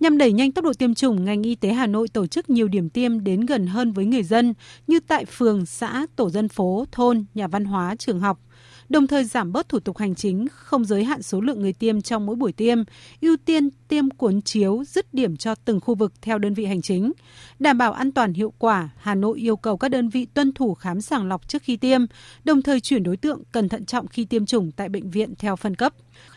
Nhằm 0.00 0.18
đẩy 0.18 0.32
nhanh 0.32 0.52
tốc 0.52 0.64
độ 0.64 0.72
tiêm 0.72 0.94
chủng, 0.94 1.24
ngành 1.24 1.42
y 1.42 1.54
tế 1.54 1.72
Hà 1.72 1.86
Nội 1.86 2.08
tổ 2.08 2.26
chức 2.26 2.50
nhiều 2.50 2.68
điểm 2.68 2.88
tiêm 2.88 3.24
đến 3.24 3.40
gần 3.40 3.66
hơn 3.66 3.92
với 3.92 4.04
người 4.04 4.22
dân 4.22 4.54
như 4.86 5.00
tại 5.00 5.24
phường, 5.24 5.66
xã, 5.66 6.06
tổ 6.16 6.30
dân 6.30 6.48
phố, 6.48 6.84
thôn, 6.92 7.24
nhà 7.34 7.46
văn 7.46 7.64
hóa, 7.64 7.96
trường 7.98 8.20
học 8.20 8.40
đồng 8.88 9.06
thời 9.06 9.24
giảm 9.24 9.52
bớt 9.52 9.68
thủ 9.68 9.80
tục 9.80 9.98
hành 9.98 10.14
chính, 10.14 10.46
không 10.54 10.84
giới 10.84 11.04
hạn 11.04 11.22
số 11.22 11.40
lượng 11.40 11.60
người 11.60 11.72
tiêm 11.72 12.00
trong 12.00 12.26
mỗi 12.26 12.36
buổi 12.36 12.52
tiêm, 12.52 12.78
ưu 13.22 13.36
tiên 13.44 13.68
tiêm 13.88 14.10
cuốn 14.10 14.42
chiếu 14.42 14.84
dứt 14.86 15.14
điểm 15.14 15.36
cho 15.36 15.54
từng 15.64 15.80
khu 15.80 15.94
vực 15.94 16.12
theo 16.22 16.38
đơn 16.38 16.54
vị 16.54 16.64
hành 16.64 16.82
chính. 16.82 17.12
Đảm 17.58 17.78
bảo 17.78 17.92
an 17.92 18.12
toàn 18.12 18.32
hiệu 18.32 18.52
quả, 18.58 18.88
Hà 18.96 19.14
Nội 19.14 19.38
yêu 19.38 19.56
cầu 19.56 19.76
các 19.76 19.88
đơn 19.88 20.08
vị 20.08 20.26
tuân 20.34 20.52
thủ 20.52 20.74
khám 20.74 21.00
sàng 21.00 21.28
lọc 21.28 21.48
trước 21.48 21.62
khi 21.62 21.76
tiêm, 21.76 22.00
đồng 22.44 22.62
thời 22.62 22.80
chuyển 22.80 23.02
đối 23.02 23.16
tượng 23.16 23.42
cần 23.52 23.68
thận 23.68 23.84
trọng 23.84 24.06
khi 24.06 24.24
tiêm 24.24 24.46
chủng 24.46 24.70
tại 24.76 24.88
bệnh 24.88 25.10
viện 25.10 25.34
theo 25.38 25.56
phân 25.56 25.74
cấp. 25.74 25.92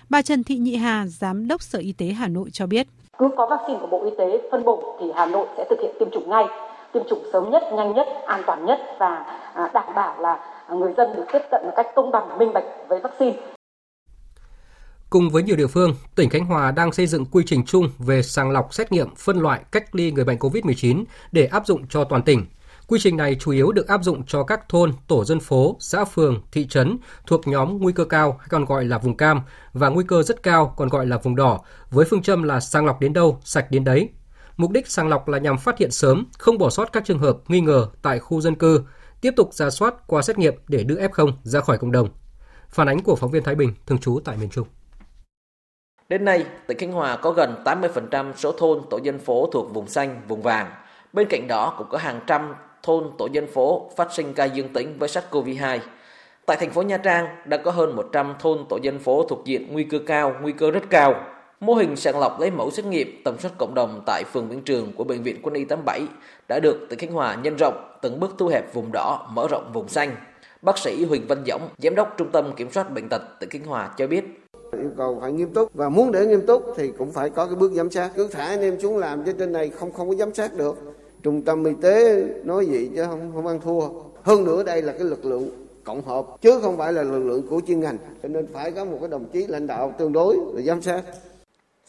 Bà 0.10 0.22
Trần 0.22 0.44
Thị 0.44 0.58
Nhị 0.58 0.76
Hà, 0.76 1.08
Giám 1.08 1.48
đốc 1.48 1.62
Sở 1.62 1.80
Y 1.80 1.92
tế 1.92 2.06
Hà 2.06 2.28
Nội 2.28 2.50
cho 2.54 2.68
biết. 2.68 2.88
Cứ 3.18 3.28
có 3.38 3.48
vaccine 3.50 3.80
của 3.82 3.88
Bộ 3.88 4.06
Y 4.06 4.12
tế 4.18 4.50
phân 4.52 4.64
bổ 4.64 4.98
thì 5.00 5.06
Hà 5.16 5.26
Nội 5.26 5.48
sẽ 5.58 5.66
thực 5.70 5.80
hiện 5.82 5.96
tiêm 6.00 6.10
chủng 6.14 6.30
ngay, 6.30 6.46
tiêm 6.94 7.04
chủng 7.10 7.24
sớm 7.34 7.50
nhất, 7.52 7.64
nhanh 7.74 7.94
nhất, 7.94 8.08
an 8.26 8.42
toàn 8.48 8.66
nhất 8.66 8.80
và 9.00 9.26
à, 9.54 9.72
đảm 9.74 9.96
bảo 9.96 10.22
là 10.22 10.40
người 10.76 10.94
dân 10.98 11.08
được 11.16 11.26
tiếp 11.34 11.42
cận 11.52 11.62
một 11.66 11.74
cách 11.76 11.88
công 11.96 12.12
bằng, 12.12 12.38
minh 12.38 12.54
bạch 12.54 12.64
với 12.88 13.00
vaccine. 13.00 13.38
Cùng 15.10 15.30
với 15.30 15.44
nhiều 15.44 15.56
địa 15.56 15.68
phương, 15.68 15.96
tỉnh 16.16 16.30
Khánh 16.30 16.46
Hòa 16.46 16.72
đang 16.72 16.92
xây 16.92 17.08
dựng 17.08 17.26
quy 17.26 17.44
trình 17.46 17.66
chung 17.66 17.90
về 18.00 18.24
sàng 18.24 18.52
lọc 18.52 18.74
xét 18.74 18.92
nghiệm, 18.92 19.16
phân 19.16 19.40
loại, 19.40 19.62
cách 19.72 19.96
ly 19.96 20.12
người 20.12 20.26
bệnh 20.26 20.38
COVID-19 20.38 21.04
để 21.32 21.46
áp 21.46 21.68
dụng 21.68 21.88
cho 21.88 22.04
toàn 22.04 22.24
tỉnh. 22.24 22.46
Quy 22.88 23.00
trình 23.02 23.18
này 23.18 23.36
chủ 23.40 23.52
yếu 23.52 23.72
được 23.72 23.88
áp 23.88 24.04
dụng 24.04 24.26
cho 24.28 24.44
các 24.44 24.70
thôn, 24.70 24.92
tổ 25.08 25.26
dân 25.26 25.40
phố, 25.40 25.76
xã 25.80 26.06
phường, 26.06 26.42
thị 26.52 26.68
trấn 26.68 26.98
thuộc 27.28 27.48
nhóm 27.48 27.78
nguy 27.78 27.94
cơ 27.94 28.06
cao 28.06 28.36
hay 28.40 28.48
còn 28.50 28.66
gọi 28.66 28.86
là 28.86 28.98
vùng 28.98 29.18
cam 29.18 29.42
và 29.74 29.90
nguy 29.90 30.04
cơ 30.08 30.24
rất 30.24 30.44
cao 30.44 30.74
còn 30.78 30.90
gọi 30.90 31.06
là 31.06 31.18
vùng 31.18 31.36
đỏ 31.36 31.60
với 31.90 32.06
phương 32.10 32.22
châm 32.22 32.44
là 32.44 32.60
sàng 32.60 32.86
lọc 32.86 33.00
đến 33.00 33.14
đâu, 33.14 33.40
sạch 33.44 33.72
đến 33.72 33.84
đấy. 33.84 34.10
Mục 34.58 34.72
đích 34.72 34.88
sàng 34.88 35.08
lọc 35.08 35.28
là 35.28 35.38
nhằm 35.38 35.58
phát 35.58 35.78
hiện 35.78 35.92
sớm, 35.92 36.26
không 36.40 36.58
bỏ 36.58 36.70
sót 36.70 36.92
các 36.92 37.06
trường 37.06 37.20
hợp 37.20 37.38
nghi 37.48 37.62
ngờ 37.62 37.88
tại 38.02 38.20
khu 38.20 38.42
dân 38.42 38.56
cư, 38.56 38.84
tiếp 39.22 39.34
tục 39.36 39.54
ra 39.54 39.70
soát 39.70 40.08
qua 40.08 40.22
xét 40.22 40.38
nghiệm 40.38 40.54
để 40.68 40.84
đưa 40.84 41.08
F0 41.08 41.32
ra 41.44 41.60
khỏi 41.60 41.78
cộng 41.78 41.92
đồng. 41.92 42.10
Phản 42.68 42.90
ánh 42.90 43.00
của 43.04 43.16
phóng 43.16 43.32
viên 43.32 43.44
Thái 43.44 43.56
Bình, 43.56 43.74
thường 43.86 43.98
trú 43.98 44.20
tại 44.26 44.38
miền 44.38 44.50
Trung. 44.50 44.68
Đến 46.10 46.26
nay, 46.26 46.46
tỉnh 46.68 46.78
Khánh 46.78 46.92
Hòa 46.92 47.18
có 47.18 47.32
gần 47.32 47.56
80% 47.66 48.34
số 48.36 48.52
thôn 48.52 48.82
tổ 48.90 48.98
dân 48.98 49.20
phố 49.20 49.50
thuộc 49.54 49.74
vùng 49.74 49.88
xanh, 49.88 50.22
vùng 50.28 50.42
vàng. 50.42 50.72
Bên 51.14 51.28
cạnh 51.30 51.48
đó 51.48 51.76
cũng 51.78 51.88
có 51.90 51.98
hàng 51.98 52.20
trăm 52.28 52.54
thôn 52.84 53.12
tổ 53.18 53.28
dân 53.32 53.48
phố 53.48 53.92
phát 53.98 54.14
sinh 54.14 54.34
ca 54.34 54.46
dương 54.46 54.74
tính 54.74 54.96
với 55.00 55.10
SARS-CoV-2. 55.10 55.80
Tại 56.46 56.58
thành 56.58 56.70
phố 56.70 56.82
Nha 56.82 56.98
Trang 56.98 57.28
đã 57.46 57.58
có 57.58 57.72
hơn 57.72 57.96
100 57.96 58.36
thôn 58.40 58.66
tổ 58.70 58.78
dân 58.82 59.00
phố 59.00 59.26
thuộc 59.30 59.46
diện 59.46 59.68
nguy 59.72 59.84
cơ 59.84 60.00
cao, 60.08 60.36
nguy 60.42 60.52
cơ 60.52 60.72
rất 60.72 60.84
cao. 60.90 61.16
Mô 61.62 61.74
hình 61.74 61.96
sàng 61.96 62.20
lọc 62.20 62.40
lấy 62.40 62.52
mẫu 62.52 62.72
xét 62.72 62.86
nghiệm 62.86 63.22
tầm 63.24 63.36
soát 63.40 63.52
cộng 63.58 63.74
đồng 63.76 64.04
tại 64.06 64.24
phường 64.34 64.50
Vĩnh 64.50 64.62
Trường 64.62 64.92
của 64.98 65.04
Bệnh 65.04 65.24
viện 65.24 65.36
Quân 65.44 65.54
y 65.54 65.66
87 65.66 66.02
đã 66.48 66.60
được 66.60 66.78
tỉnh 66.90 67.00
Khánh 67.00 67.12
Hòa 67.12 67.38
nhân 67.44 67.56
rộng, 67.60 67.98
từng 68.02 68.20
bước 68.20 68.36
thu 68.38 68.48
hẹp 68.48 68.74
vùng 68.74 68.92
đỏ, 68.92 69.30
mở 69.34 69.48
rộng 69.50 69.72
vùng 69.74 69.88
xanh. 69.88 70.16
Bác 70.62 70.78
sĩ 70.78 71.06
Huỳnh 71.06 71.28
Văn 71.28 71.44
Dõng, 71.48 71.62
Giám 71.78 71.96
đốc 71.96 72.18
Trung 72.18 72.32
tâm 72.32 72.52
Kiểm 72.56 72.72
soát 72.72 72.94
Bệnh 72.94 73.10
tật 73.10 73.22
tỉnh 73.40 73.50
Khánh 73.50 73.66
Hòa 73.66 73.94
cho 73.98 74.08
biết. 74.08 74.24
Yêu 74.72 74.92
cầu 74.98 75.18
phải 75.22 75.32
nghiêm 75.32 75.54
túc 75.54 75.74
và 75.74 75.90
muốn 75.90 76.12
để 76.12 76.26
nghiêm 76.26 76.46
túc 76.48 76.64
thì 76.78 76.92
cũng 76.98 77.12
phải 77.12 77.30
có 77.30 77.46
cái 77.46 77.56
bước 77.56 77.72
giám 77.72 77.92
sát. 77.92 78.12
Cứ 78.16 78.28
thả 78.28 78.46
anh 78.46 78.62
em 78.62 78.80
xuống 78.80 78.98
làm 78.98 79.24
chứ 79.24 79.34
trên 79.40 79.52
này 79.52 79.70
không 79.70 79.92
không 79.92 80.10
có 80.10 80.16
giám 80.16 80.34
sát 80.34 80.58
được. 80.58 80.78
Trung 81.24 81.42
tâm 81.42 81.64
y 81.64 81.74
tế 81.82 82.24
nói 82.44 82.66
gì 82.66 82.90
chứ 82.96 83.06
không 83.06 83.32
không 83.36 83.48
ăn 83.48 83.60
thua. 83.62 83.82
Hơn 84.24 84.44
nữa 84.44 84.64
đây 84.64 84.82
là 84.82 84.94
cái 84.94 85.04
lực 85.04 85.26
lượng 85.26 85.50
cộng 85.84 86.02
hợp 86.02 86.26
chứ 86.42 86.60
không 86.62 86.78
phải 86.78 86.94
là 86.94 87.04
lực 87.04 87.20
lượng 87.20 87.48
của 87.48 87.62
chuyên 87.68 87.80
ngành 87.80 87.98
cho 88.24 88.30
nên 88.30 88.48
phải 88.54 88.72
có 88.72 88.86
một 88.86 88.98
cái 89.00 89.10
đồng 89.10 89.26
chí 89.34 89.48
lãnh 89.48 89.68
đạo 89.68 89.94
tương 89.98 90.14
đối 90.14 90.38
để 90.56 90.64
giám 90.64 90.82
sát 90.82 91.02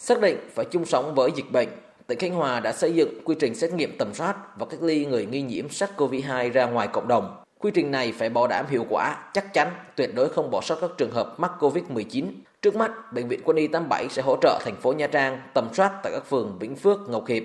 Xác 0.05 0.21
định 0.21 0.37
phải 0.55 0.65
chung 0.71 0.85
sống 0.85 1.15
với 1.15 1.31
dịch 1.37 1.53
bệnh, 1.53 1.69
tỉnh 2.07 2.19
Khánh 2.19 2.35
Hòa 2.35 2.61
đã 2.61 2.73
xây 2.73 2.93
dựng 2.95 3.21
quy 3.25 3.35
trình 3.39 3.55
xét 3.55 3.73
nghiệm 3.73 3.99
tầm 3.99 4.15
soát 4.15 4.59
và 4.59 4.67
cách 4.67 4.83
ly 4.83 5.07
người 5.07 5.27
nghi 5.27 5.43
nhiễm 5.43 5.67
SARS-CoV-2 5.69 6.53
ra 6.53 6.67
ngoài 6.67 6.89
cộng 6.93 7.09
đồng. 7.09 7.37
Quy 7.59 7.71
trình 7.75 7.91
này 7.91 8.13
phải 8.19 8.29
bảo 8.29 8.47
đảm 8.47 8.67
hiệu 8.71 8.87
quả, 8.89 9.31
chắc 9.35 9.55
chắn, 9.55 9.69
tuyệt 9.97 10.11
đối 10.15 10.29
không 10.29 10.51
bỏ 10.51 10.61
sót 10.61 10.79
các 10.81 10.91
trường 10.99 11.11
hợp 11.11 11.41
mắc 11.41 11.53
COVID-19. 11.61 12.25
Trước 12.63 12.77
mắt, 12.77 13.13
Bệnh 13.13 13.29
viện 13.29 13.41
Quân 13.45 13.57
y 13.57 13.67
87 13.67 14.09
sẽ 14.11 14.23
hỗ 14.23 14.37
trợ 14.43 14.61
thành 14.65 14.77
phố 14.77 14.93
Nha 14.93 15.07
Trang 15.07 15.41
tầm 15.55 15.69
soát 15.75 15.93
tại 16.03 16.13
các 16.13 16.27
phường 16.31 16.59
Vĩnh 16.59 16.77
Phước, 16.77 16.99
Ngọc 17.09 17.27
Hiệp. 17.27 17.43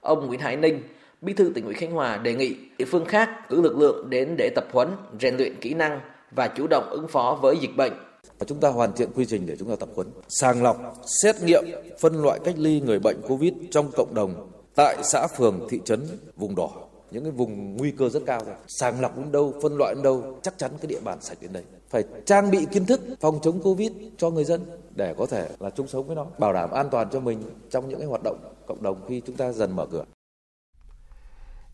Ông 0.00 0.26
Nguyễn 0.26 0.40
Hải 0.40 0.56
Ninh, 0.56 0.82
Bí 1.20 1.32
thư 1.32 1.52
tỉnh 1.54 1.64
ủy 1.64 1.74
Khánh 1.74 1.90
Hòa 1.90 2.16
đề 2.16 2.34
nghị 2.34 2.56
địa 2.78 2.84
phương 2.84 3.04
khác 3.04 3.48
cử 3.48 3.60
lực 3.60 3.76
lượng 3.76 4.10
đến 4.10 4.34
để 4.38 4.50
tập 4.54 4.64
huấn, 4.72 4.88
rèn 5.20 5.36
luyện 5.36 5.54
kỹ 5.60 5.74
năng 5.74 6.00
và 6.30 6.48
chủ 6.48 6.66
động 6.66 6.88
ứng 6.90 7.08
phó 7.08 7.38
với 7.42 7.56
dịch 7.56 7.76
bệnh 7.76 7.92
và 8.38 8.46
Chúng 8.48 8.60
ta 8.60 8.68
hoàn 8.68 8.92
thiện 8.92 9.08
quy 9.14 9.26
trình 9.26 9.46
để 9.46 9.56
chúng 9.58 9.68
ta 9.68 9.76
tập 9.76 9.88
huấn, 9.94 10.08
sàng 10.28 10.62
lọc, 10.62 10.96
xét 11.22 11.42
nghiệm, 11.42 11.64
phân 12.00 12.22
loại 12.22 12.38
cách 12.44 12.54
ly 12.58 12.80
người 12.80 12.98
bệnh 12.98 13.22
COVID 13.28 13.52
trong 13.70 13.90
cộng 13.96 14.14
đồng 14.14 14.50
tại 14.74 14.96
xã 15.02 15.26
phường, 15.26 15.66
thị 15.70 15.80
trấn, 15.84 16.06
vùng 16.36 16.54
đỏ. 16.54 16.70
những 17.10 17.24
cái 17.24 17.32
vùng 17.32 17.76
nguy 17.76 17.90
cơ 17.90 18.08
rất 18.08 18.22
cao 18.26 18.40
rồi 18.46 18.54
sàng 18.68 19.00
lọc 19.00 19.16
đến 19.16 19.32
đâu 19.32 19.54
phân 19.62 19.76
loại 19.76 19.94
đến 19.94 20.02
đâu 20.02 20.38
chắc 20.42 20.58
chắn 20.58 20.70
cái 20.80 20.86
địa 20.86 21.00
bàn 21.04 21.18
sạch 21.20 21.38
đến 21.40 21.52
đây. 21.52 21.62
Phải 21.90 22.04
trang 22.26 22.50
bị 22.50 22.66
kiến 22.72 22.86
thức 22.86 23.00
phòng 23.20 23.38
chống 23.42 23.60
covid 23.62 23.92
cho 24.16 24.30
người 24.30 24.44
dân 24.44 24.60
để 24.94 25.14
có 25.18 25.26
thể 25.26 25.48
là 25.60 25.70
chung 25.70 25.88
sống 25.88 26.06
với 26.06 26.16
nó 26.16 26.26
bảo 26.38 26.52
đảm 26.52 26.70
an 26.70 26.88
toàn 26.90 27.08
cho 27.12 27.20
mình 27.20 27.42
trong 27.70 27.88
những 27.88 27.98
cái 27.98 28.08
hoạt 28.08 28.20
động 28.24 28.38
cộng 28.66 28.82
đồng 28.82 29.06
khi 29.08 29.22
chúng 29.26 29.36
ta 29.36 29.52
dần 29.52 29.76
mở 29.76 29.86
cửa. 29.86 30.04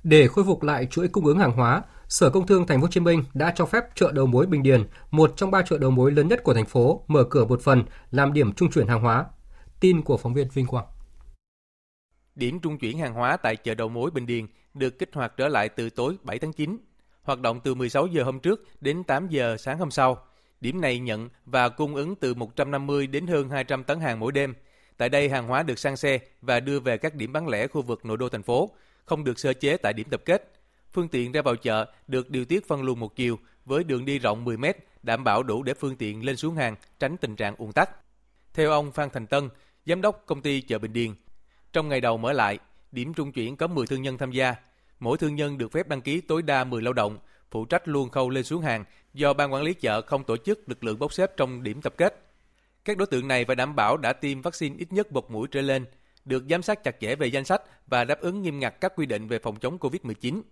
Để 0.05 0.29
khôi 0.29 0.45
phục 0.45 0.63
lại 0.63 0.87
chuỗi 0.91 1.09
cung 1.09 1.27
ứng 1.27 1.39
hàng 1.39 1.53
hóa, 1.53 1.83
Sở 2.11 2.31
Công 2.31 2.47
Thương 2.47 2.67
Thành 2.67 2.79
phố 2.79 2.83
Hồ 2.83 2.89
Chí 2.91 3.01
Minh 3.01 3.25
đã 3.35 3.53
cho 3.57 3.67
phép 3.67 3.85
chợ 3.95 4.13
đầu 4.13 4.27
mối 4.27 4.47
Bình 4.47 4.63
Điền, 4.63 4.85
một 5.11 5.33
trong 5.37 5.51
ba 5.51 5.63
chợ 5.63 5.79
đầu 5.79 5.91
mối 5.91 6.13
lớn 6.13 6.29
nhất 6.29 6.43
của 6.45 6.55
thành 6.55 6.67
phố, 6.67 7.05
mở 7.09 7.25
cửa 7.31 7.45
một 7.45 7.63
phần 7.63 7.85
làm 8.11 8.33
điểm 8.33 8.53
trung 8.53 8.71
chuyển 8.71 8.87
hàng 8.87 9.01
hóa. 9.01 9.27
Tin 9.81 10.03
của 10.03 10.17
phóng 10.17 10.35
viên 10.35 10.49
Vinh 10.55 10.67
Quang. 10.67 10.85
Điểm 12.35 12.61
trung 12.61 12.79
chuyển 12.79 12.99
hàng 12.99 13.15
hóa 13.15 13.37
tại 13.37 13.57
chợ 13.57 13.75
đầu 13.75 13.89
mối 13.89 14.11
Bình 14.11 14.27
Điền 14.27 14.47
được 14.75 14.99
kích 14.99 15.11
hoạt 15.13 15.37
trở 15.37 15.49
lại 15.49 15.69
từ 15.69 15.91
tối 15.91 16.17
7 16.23 16.39
tháng 16.39 16.53
9, 16.53 16.77
hoạt 17.23 17.41
động 17.41 17.61
từ 17.65 17.75
16 17.75 18.07
giờ 18.07 18.23
hôm 18.23 18.41
trước 18.41 18.65
đến 18.81 19.05
8 19.05 19.29
giờ 19.29 19.57
sáng 19.57 19.79
hôm 19.79 19.91
sau. 19.91 20.25
Điểm 20.61 20.81
này 20.81 20.99
nhận 20.99 21.29
và 21.47 21.69
cung 21.69 21.95
ứng 21.95 22.15
từ 22.17 22.35
150 22.35 23.07
đến 23.07 23.27
hơn 23.27 23.51
200 23.51 23.85
tấn 23.85 24.01
hàng 24.01 24.21
mỗi 24.21 24.33
đêm. 24.33 24.55
Tại 24.97 25.09
đây 25.09 25.29
hàng 25.29 25.49
hóa 25.49 25.63
được 25.63 25.79
sang 25.79 25.97
xe 25.97 26.19
và 26.43 26.61
đưa 26.61 26.81
về 26.81 26.99
các 26.99 27.15
điểm 27.15 27.33
bán 27.33 27.49
lẻ 27.49 27.67
khu 27.67 27.83
vực 27.83 28.05
nội 28.05 28.17
đô 28.17 28.29
thành 28.29 28.43
phố, 28.43 28.71
không 29.05 29.25
được 29.25 29.39
sơ 29.39 29.53
chế 29.53 29.77
tại 29.77 29.93
điểm 29.93 30.07
tập 30.11 30.23
kết. 30.25 30.60
Phương 30.93 31.09
tiện 31.09 31.33
ra 31.33 31.43
vào 31.43 31.57
chợ 31.57 31.87
được 32.07 32.31
điều 32.31 32.45
tiết 32.45 32.69
phân 32.69 32.83
luồng 32.83 33.01
một 33.01 33.17
chiều 33.17 33.39
với 33.65 33.85
đường 33.85 34.05
đi 34.05 34.19
rộng 34.19 34.45
10 34.45 34.57
mét, 34.57 34.77
đảm 35.03 35.25
bảo 35.25 35.43
đủ 35.43 35.63
để 35.63 35.75
phương 35.75 35.97
tiện 35.97 36.25
lên 36.25 36.37
xuống 36.37 36.55
hàng, 36.55 36.77
tránh 36.99 37.17
tình 37.17 37.37
trạng 37.37 37.57
ùn 37.57 37.73
tắc. 37.73 37.91
Theo 38.55 38.71
ông 38.71 38.93
Phan 38.93 39.11
Thành 39.11 39.27
Tân, 39.27 39.49
giám 39.87 40.01
đốc 40.01 40.23
công 40.27 40.43
ty 40.43 40.61
chợ 40.61 40.79
Bình 40.79 40.93
Điền, 40.93 41.11
trong 41.73 41.89
ngày 41.89 42.01
đầu 42.01 42.17
mở 42.17 42.33
lại, 42.33 42.59
điểm 42.93 43.15
trung 43.15 43.33
chuyển 43.33 43.57
có 43.57 43.67
10 43.67 43.87
thương 43.87 44.03
nhân 44.03 44.19
tham 44.19 44.31
gia. 44.31 44.55
Mỗi 45.01 45.19
thương 45.19 45.35
nhân 45.35 45.59
được 45.59 45.73
phép 45.73 45.89
đăng 45.89 46.01
ký 46.01 46.21
tối 46.21 46.43
đa 46.43 46.65
10 46.65 46.83
lao 46.83 46.93
động, 46.93 47.19
phụ 47.51 47.65
trách 47.65 47.89
luôn 47.89 48.11
khâu 48.11 48.31
lên 48.31 48.45
xuống 48.45 48.63
hàng 48.63 48.85
do 49.15 49.33
ban 49.33 49.53
quản 49.53 49.63
lý 49.63 49.75
chợ 49.75 50.03
không 50.03 50.25
tổ 50.25 50.37
chức 50.37 50.69
lực 50.69 50.85
lượng 50.85 50.99
bốc 50.99 51.13
xếp 51.13 51.37
trong 51.37 51.63
điểm 51.63 51.83
tập 51.83 51.95
kết. 51.97 52.27
Các 52.85 52.97
đối 52.97 53.07
tượng 53.07 53.29
này 53.29 53.45
phải 53.45 53.57
đảm 53.57 53.77
bảo 53.77 53.97
đã 53.97 54.13
tiêm 54.13 54.43
vaccine 54.43 54.77
ít 54.79 54.93
nhất 54.93 55.13
một 55.13 55.31
mũi 55.31 55.49
trở 55.51 55.61
lên, 55.61 55.85
được 56.25 56.45
giám 56.51 56.63
sát 56.63 56.85
chặt 56.85 56.97
chẽ 57.01 57.15
về 57.15 57.27
danh 57.27 57.45
sách 57.45 57.63
và 57.87 58.05
đáp 58.05 58.21
ứng 58.21 58.43
nghiêm 58.43 58.61
ngặt 58.61 58.81
các 58.81 58.93
quy 58.97 59.07
định 59.07 59.29
về 59.29 59.39
phòng 59.39 59.57
chống 59.57 59.79
COVID-19. 59.79 60.43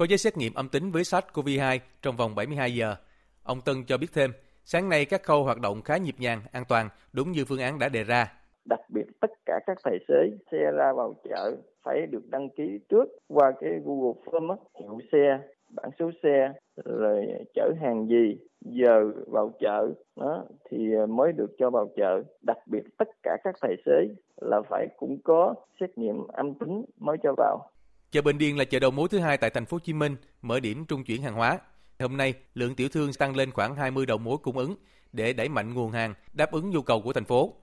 Có 0.00 0.06
giấy 0.06 0.18
xét 0.18 0.36
nghiệm 0.36 0.54
âm 0.54 0.68
tính 0.68 0.90
với 0.90 1.02
SARS-CoV-2 1.02 1.78
trong 2.02 2.16
vòng 2.16 2.34
72 2.34 2.74
giờ. 2.74 2.94
Ông 3.42 3.60
Tân 3.64 3.76
cho 3.86 3.98
biết 3.98 4.06
thêm, 4.14 4.30
sáng 4.64 4.88
nay 4.88 5.04
các 5.04 5.22
khâu 5.22 5.44
hoạt 5.44 5.60
động 5.60 5.82
khá 5.82 5.96
nhịp 5.96 6.14
nhàng, 6.18 6.40
an 6.52 6.64
toàn, 6.68 6.88
đúng 7.12 7.32
như 7.32 7.44
phương 7.48 7.58
án 7.58 7.78
đã 7.78 7.88
đề 7.88 8.04
ra. 8.04 8.32
Đặc 8.64 8.80
biệt 8.88 9.04
tất 9.20 9.30
cả 9.46 9.60
các 9.66 9.78
tài 9.84 9.98
xế 10.08 10.30
xe 10.52 10.58
ra 10.76 10.92
vào 10.96 11.14
chợ 11.24 11.56
phải 11.82 12.06
được 12.10 12.30
đăng 12.30 12.48
ký 12.56 12.78
trước 12.88 13.04
qua 13.28 13.52
cái 13.60 13.70
Google 13.84 14.20
Form 14.24 14.56
hiệu 14.80 14.98
xe, 15.12 15.38
bản 15.70 15.90
số 15.98 16.10
xe, 16.22 16.52
rồi 16.84 17.26
chở 17.54 17.72
hàng 17.80 18.06
gì, 18.06 18.36
giờ 18.60 19.12
vào 19.26 19.52
chợ 19.60 19.88
đó 20.16 20.44
thì 20.70 20.78
mới 21.08 21.32
được 21.32 21.50
cho 21.58 21.70
vào 21.70 21.88
chợ. 21.96 22.22
Đặc 22.42 22.58
biệt 22.66 22.82
tất 22.98 23.08
cả 23.22 23.36
các 23.44 23.54
tài 23.60 23.76
xế 23.86 24.14
là 24.40 24.62
phải 24.70 24.88
cũng 24.96 25.18
có 25.24 25.54
xét 25.80 25.98
nghiệm 25.98 26.26
âm 26.26 26.54
tính 26.54 26.84
mới 26.98 27.16
cho 27.22 27.34
vào. 27.36 27.70
Chợ 28.12 28.22
Bình 28.22 28.38
Điền 28.38 28.56
là 28.56 28.64
chợ 28.64 28.78
đầu 28.78 28.90
mối 28.90 29.08
thứ 29.08 29.18
hai 29.18 29.36
tại 29.36 29.50
thành 29.50 29.66
phố 29.66 29.74
Hồ 29.74 29.78
Chí 29.78 29.92
Minh, 29.92 30.16
mở 30.42 30.60
điểm 30.60 30.84
trung 30.84 31.04
chuyển 31.04 31.22
hàng 31.22 31.34
hóa. 31.34 31.58
Hôm 31.98 32.16
nay, 32.16 32.34
lượng 32.54 32.74
tiểu 32.74 32.88
thương 32.88 33.12
tăng 33.12 33.36
lên 33.36 33.50
khoảng 33.50 33.76
20 33.76 34.06
đầu 34.06 34.18
mối 34.18 34.38
cung 34.42 34.58
ứng 34.58 34.76
để 35.12 35.32
đẩy 35.32 35.48
mạnh 35.48 35.74
nguồn 35.74 35.92
hàng, 35.92 36.14
đáp 36.32 36.52
ứng 36.52 36.70
nhu 36.70 36.82
cầu 36.82 37.02
của 37.02 37.12
thành 37.12 37.24
phố. 37.24 37.54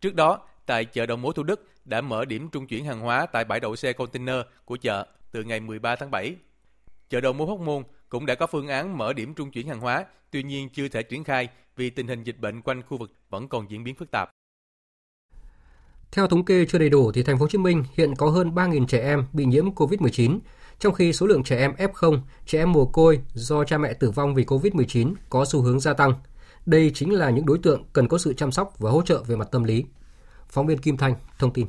Trước 0.00 0.14
đó, 0.14 0.40
tại 0.66 0.84
chợ 0.84 1.06
đầu 1.06 1.16
mối 1.16 1.32
Thủ 1.36 1.42
Đức 1.42 1.68
đã 1.84 2.00
mở 2.00 2.24
điểm 2.24 2.48
trung 2.48 2.66
chuyển 2.66 2.84
hàng 2.84 3.00
hóa 3.00 3.26
tại 3.26 3.44
bãi 3.44 3.60
đậu 3.60 3.76
xe 3.76 3.92
container 3.92 4.36
của 4.64 4.76
chợ 4.76 5.06
từ 5.30 5.44
ngày 5.44 5.60
13 5.60 5.96
tháng 5.96 6.10
7. 6.10 6.36
Chợ 7.08 7.20
đầu 7.20 7.32
mối 7.32 7.46
Hóc 7.46 7.60
Môn 7.60 7.82
cũng 8.08 8.26
đã 8.26 8.34
có 8.34 8.46
phương 8.46 8.68
án 8.68 8.98
mở 8.98 9.12
điểm 9.12 9.34
trung 9.34 9.50
chuyển 9.50 9.68
hàng 9.68 9.80
hóa, 9.80 10.04
tuy 10.30 10.42
nhiên 10.42 10.68
chưa 10.68 10.88
thể 10.88 11.02
triển 11.02 11.24
khai 11.24 11.48
vì 11.76 11.90
tình 11.90 12.06
hình 12.08 12.22
dịch 12.24 12.38
bệnh 12.38 12.62
quanh 12.62 12.82
khu 12.82 12.96
vực 12.96 13.12
vẫn 13.30 13.48
còn 13.48 13.70
diễn 13.70 13.84
biến 13.84 13.94
phức 13.94 14.10
tạp. 14.10 14.35
Theo 16.16 16.26
thống 16.26 16.44
kê 16.44 16.64
chưa 16.68 16.78
đầy 16.78 16.88
đủ 16.88 17.12
thì 17.12 17.22
thành 17.22 17.38
phố 17.38 17.42
Hồ 17.42 17.48
Chí 17.48 17.58
Minh 17.58 17.84
hiện 17.96 18.14
có 18.14 18.30
hơn 18.30 18.50
3.000 18.54 18.86
trẻ 18.86 19.00
em 19.00 19.24
bị 19.32 19.44
nhiễm 19.44 19.74
COVID-19, 19.74 20.38
trong 20.78 20.94
khi 20.94 21.12
số 21.12 21.26
lượng 21.26 21.42
trẻ 21.42 21.56
em 21.56 21.72
F0, 21.72 22.18
trẻ 22.46 22.58
em 22.58 22.72
mồ 22.72 22.86
côi 22.86 23.20
do 23.34 23.64
cha 23.64 23.78
mẹ 23.78 23.94
tử 23.94 24.10
vong 24.10 24.34
vì 24.34 24.44
COVID-19 24.44 25.14
có 25.30 25.44
xu 25.44 25.60
hướng 25.60 25.80
gia 25.80 25.92
tăng. 25.92 26.12
Đây 26.66 26.90
chính 26.94 27.14
là 27.14 27.30
những 27.30 27.46
đối 27.46 27.58
tượng 27.58 27.84
cần 27.92 28.08
có 28.08 28.18
sự 28.18 28.32
chăm 28.32 28.52
sóc 28.52 28.78
và 28.78 28.90
hỗ 28.90 29.02
trợ 29.02 29.22
về 29.26 29.36
mặt 29.36 29.48
tâm 29.50 29.64
lý. 29.64 29.84
Phóng 30.48 30.66
viên 30.66 30.78
Kim 30.78 30.96
Thanh 30.96 31.14
thông 31.38 31.52
tin. 31.52 31.66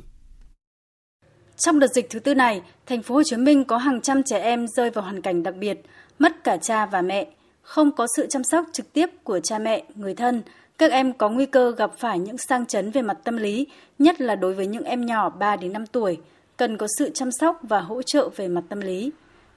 Trong 1.56 1.78
đợt 1.78 1.92
dịch 1.94 2.10
thứ 2.10 2.18
tư 2.18 2.34
này, 2.34 2.62
thành 2.86 3.02
phố 3.02 3.14
Hồ 3.14 3.22
Chí 3.24 3.36
Minh 3.36 3.64
có 3.64 3.76
hàng 3.76 4.00
trăm 4.00 4.22
trẻ 4.22 4.38
em 4.38 4.66
rơi 4.66 4.90
vào 4.90 5.04
hoàn 5.04 5.22
cảnh 5.22 5.42
đặc 5.42 5.54
biệt, 5.56 5.80
mất 6.18 6.44
cả 6.44 6.56
cha 6.56 6.86
và 6.86 7.02
mẹ, 7.02 7.26
không 7.62 7.96
có 7.96 8.06
sự 8.16 8.26
chăm 8.30 8.44
sóc 8.44 8.64
trực 8.72 8.92
tiếp 8.92 9.06
của 9.24 9.40
cha 9.40 9.58
mẹ, 9.58 9.84
người 9.94 10.14
thân. 10.14 10.42
Các 10.78 10.90
em 10.90 11.12
có 11.12 11.28
nguy 11.28 11.46
cơ 11.46 11.70
gặp 11.70 11.90
phải 11.98 12.18
những 12.18 12.38
sang 12.38 12.66
chấn 12.66 12.90
về 12.90 13.02
mặt 13.02 13.18
tâm 13.24 13.36
lý, 13.36 13.66
nhất 13.98 14.20
là 14.20 14.34
đối 14.34 14.54
với 14.54 14.66
những 14.66 14.84
em 14.84 15.06
nhỏ 15.06 15.30
3 15.30 15.56
đến 15.56 15.72
5 15.72 15.86
tuổi, 15.86 16.18
cần 16.56 16.76
có 16.76 16.86
sự 16.98 17.10
chăm 17.14 17.28
sóc 17.40 17.60
và 17.62 17.80
hỗ 17.80 18.02
trợ 18.02 18.28
về 18.36 18.48
mặt 18.48 18.64
tâm 18.68 18.80
lý. 18.80 19.10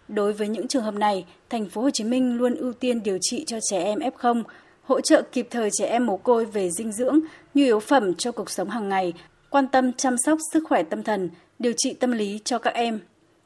Đối 0.08 0.34
với 0.34 0.48
những 0.48 0.68
trường 0.68 0.84
hợp 0.84 0.94
này, 0.94 1.26
thành 1.50 1.70
phố 1.70 1.82
Hồ 1.82 1.90
Chí 1.90 2.04
Minh 2.04 2.38
luôn 2.38 2.56
ưu 2.56 2.74
tiên 2.74 3.04
điều 3.04 3.18
trị 3.22 3.44
cho 3.48 3.58
trẻ 3.70 3.84
em 3.84 4.00
F0, 4.00 4.44
hỗ 4.84 5.02
trợ 5.02 5.22
kịp 5.32 5.48
thời 5.50 5.70
trẻ 5.80 5.86
em 5.86 6.06
mồ 6.06 6.18
côi 6.18 6.46
về 6.46 6.70
dinh 6.72 6.92
dưỡng, 6.92 7.20
nhu 7.54 7.64
yếu 7.64 7.80
phẩm 7.80 8.16
cho 8.16 8.32
cuộc 8.32 8.50
sống 8.50 8.70
hàng 8.70 8.90
ngày, 8.90 9.14
quan 9.50 9.68
tâm 9.68 9.94
chăm 9.94 10.16
sóc 10.26 10.40
sức 10.54 10.64
khỏe 10.70 10.84
tâm 10.84 11.04
thần, 11.04 11.30
điều 11.60 11.74
trị 11.78 11.94
tâm 11.94 12.12
lý 12.12 12.40
cho 12.46 12.60
các 12.60 12.74
em. 12.74 13.00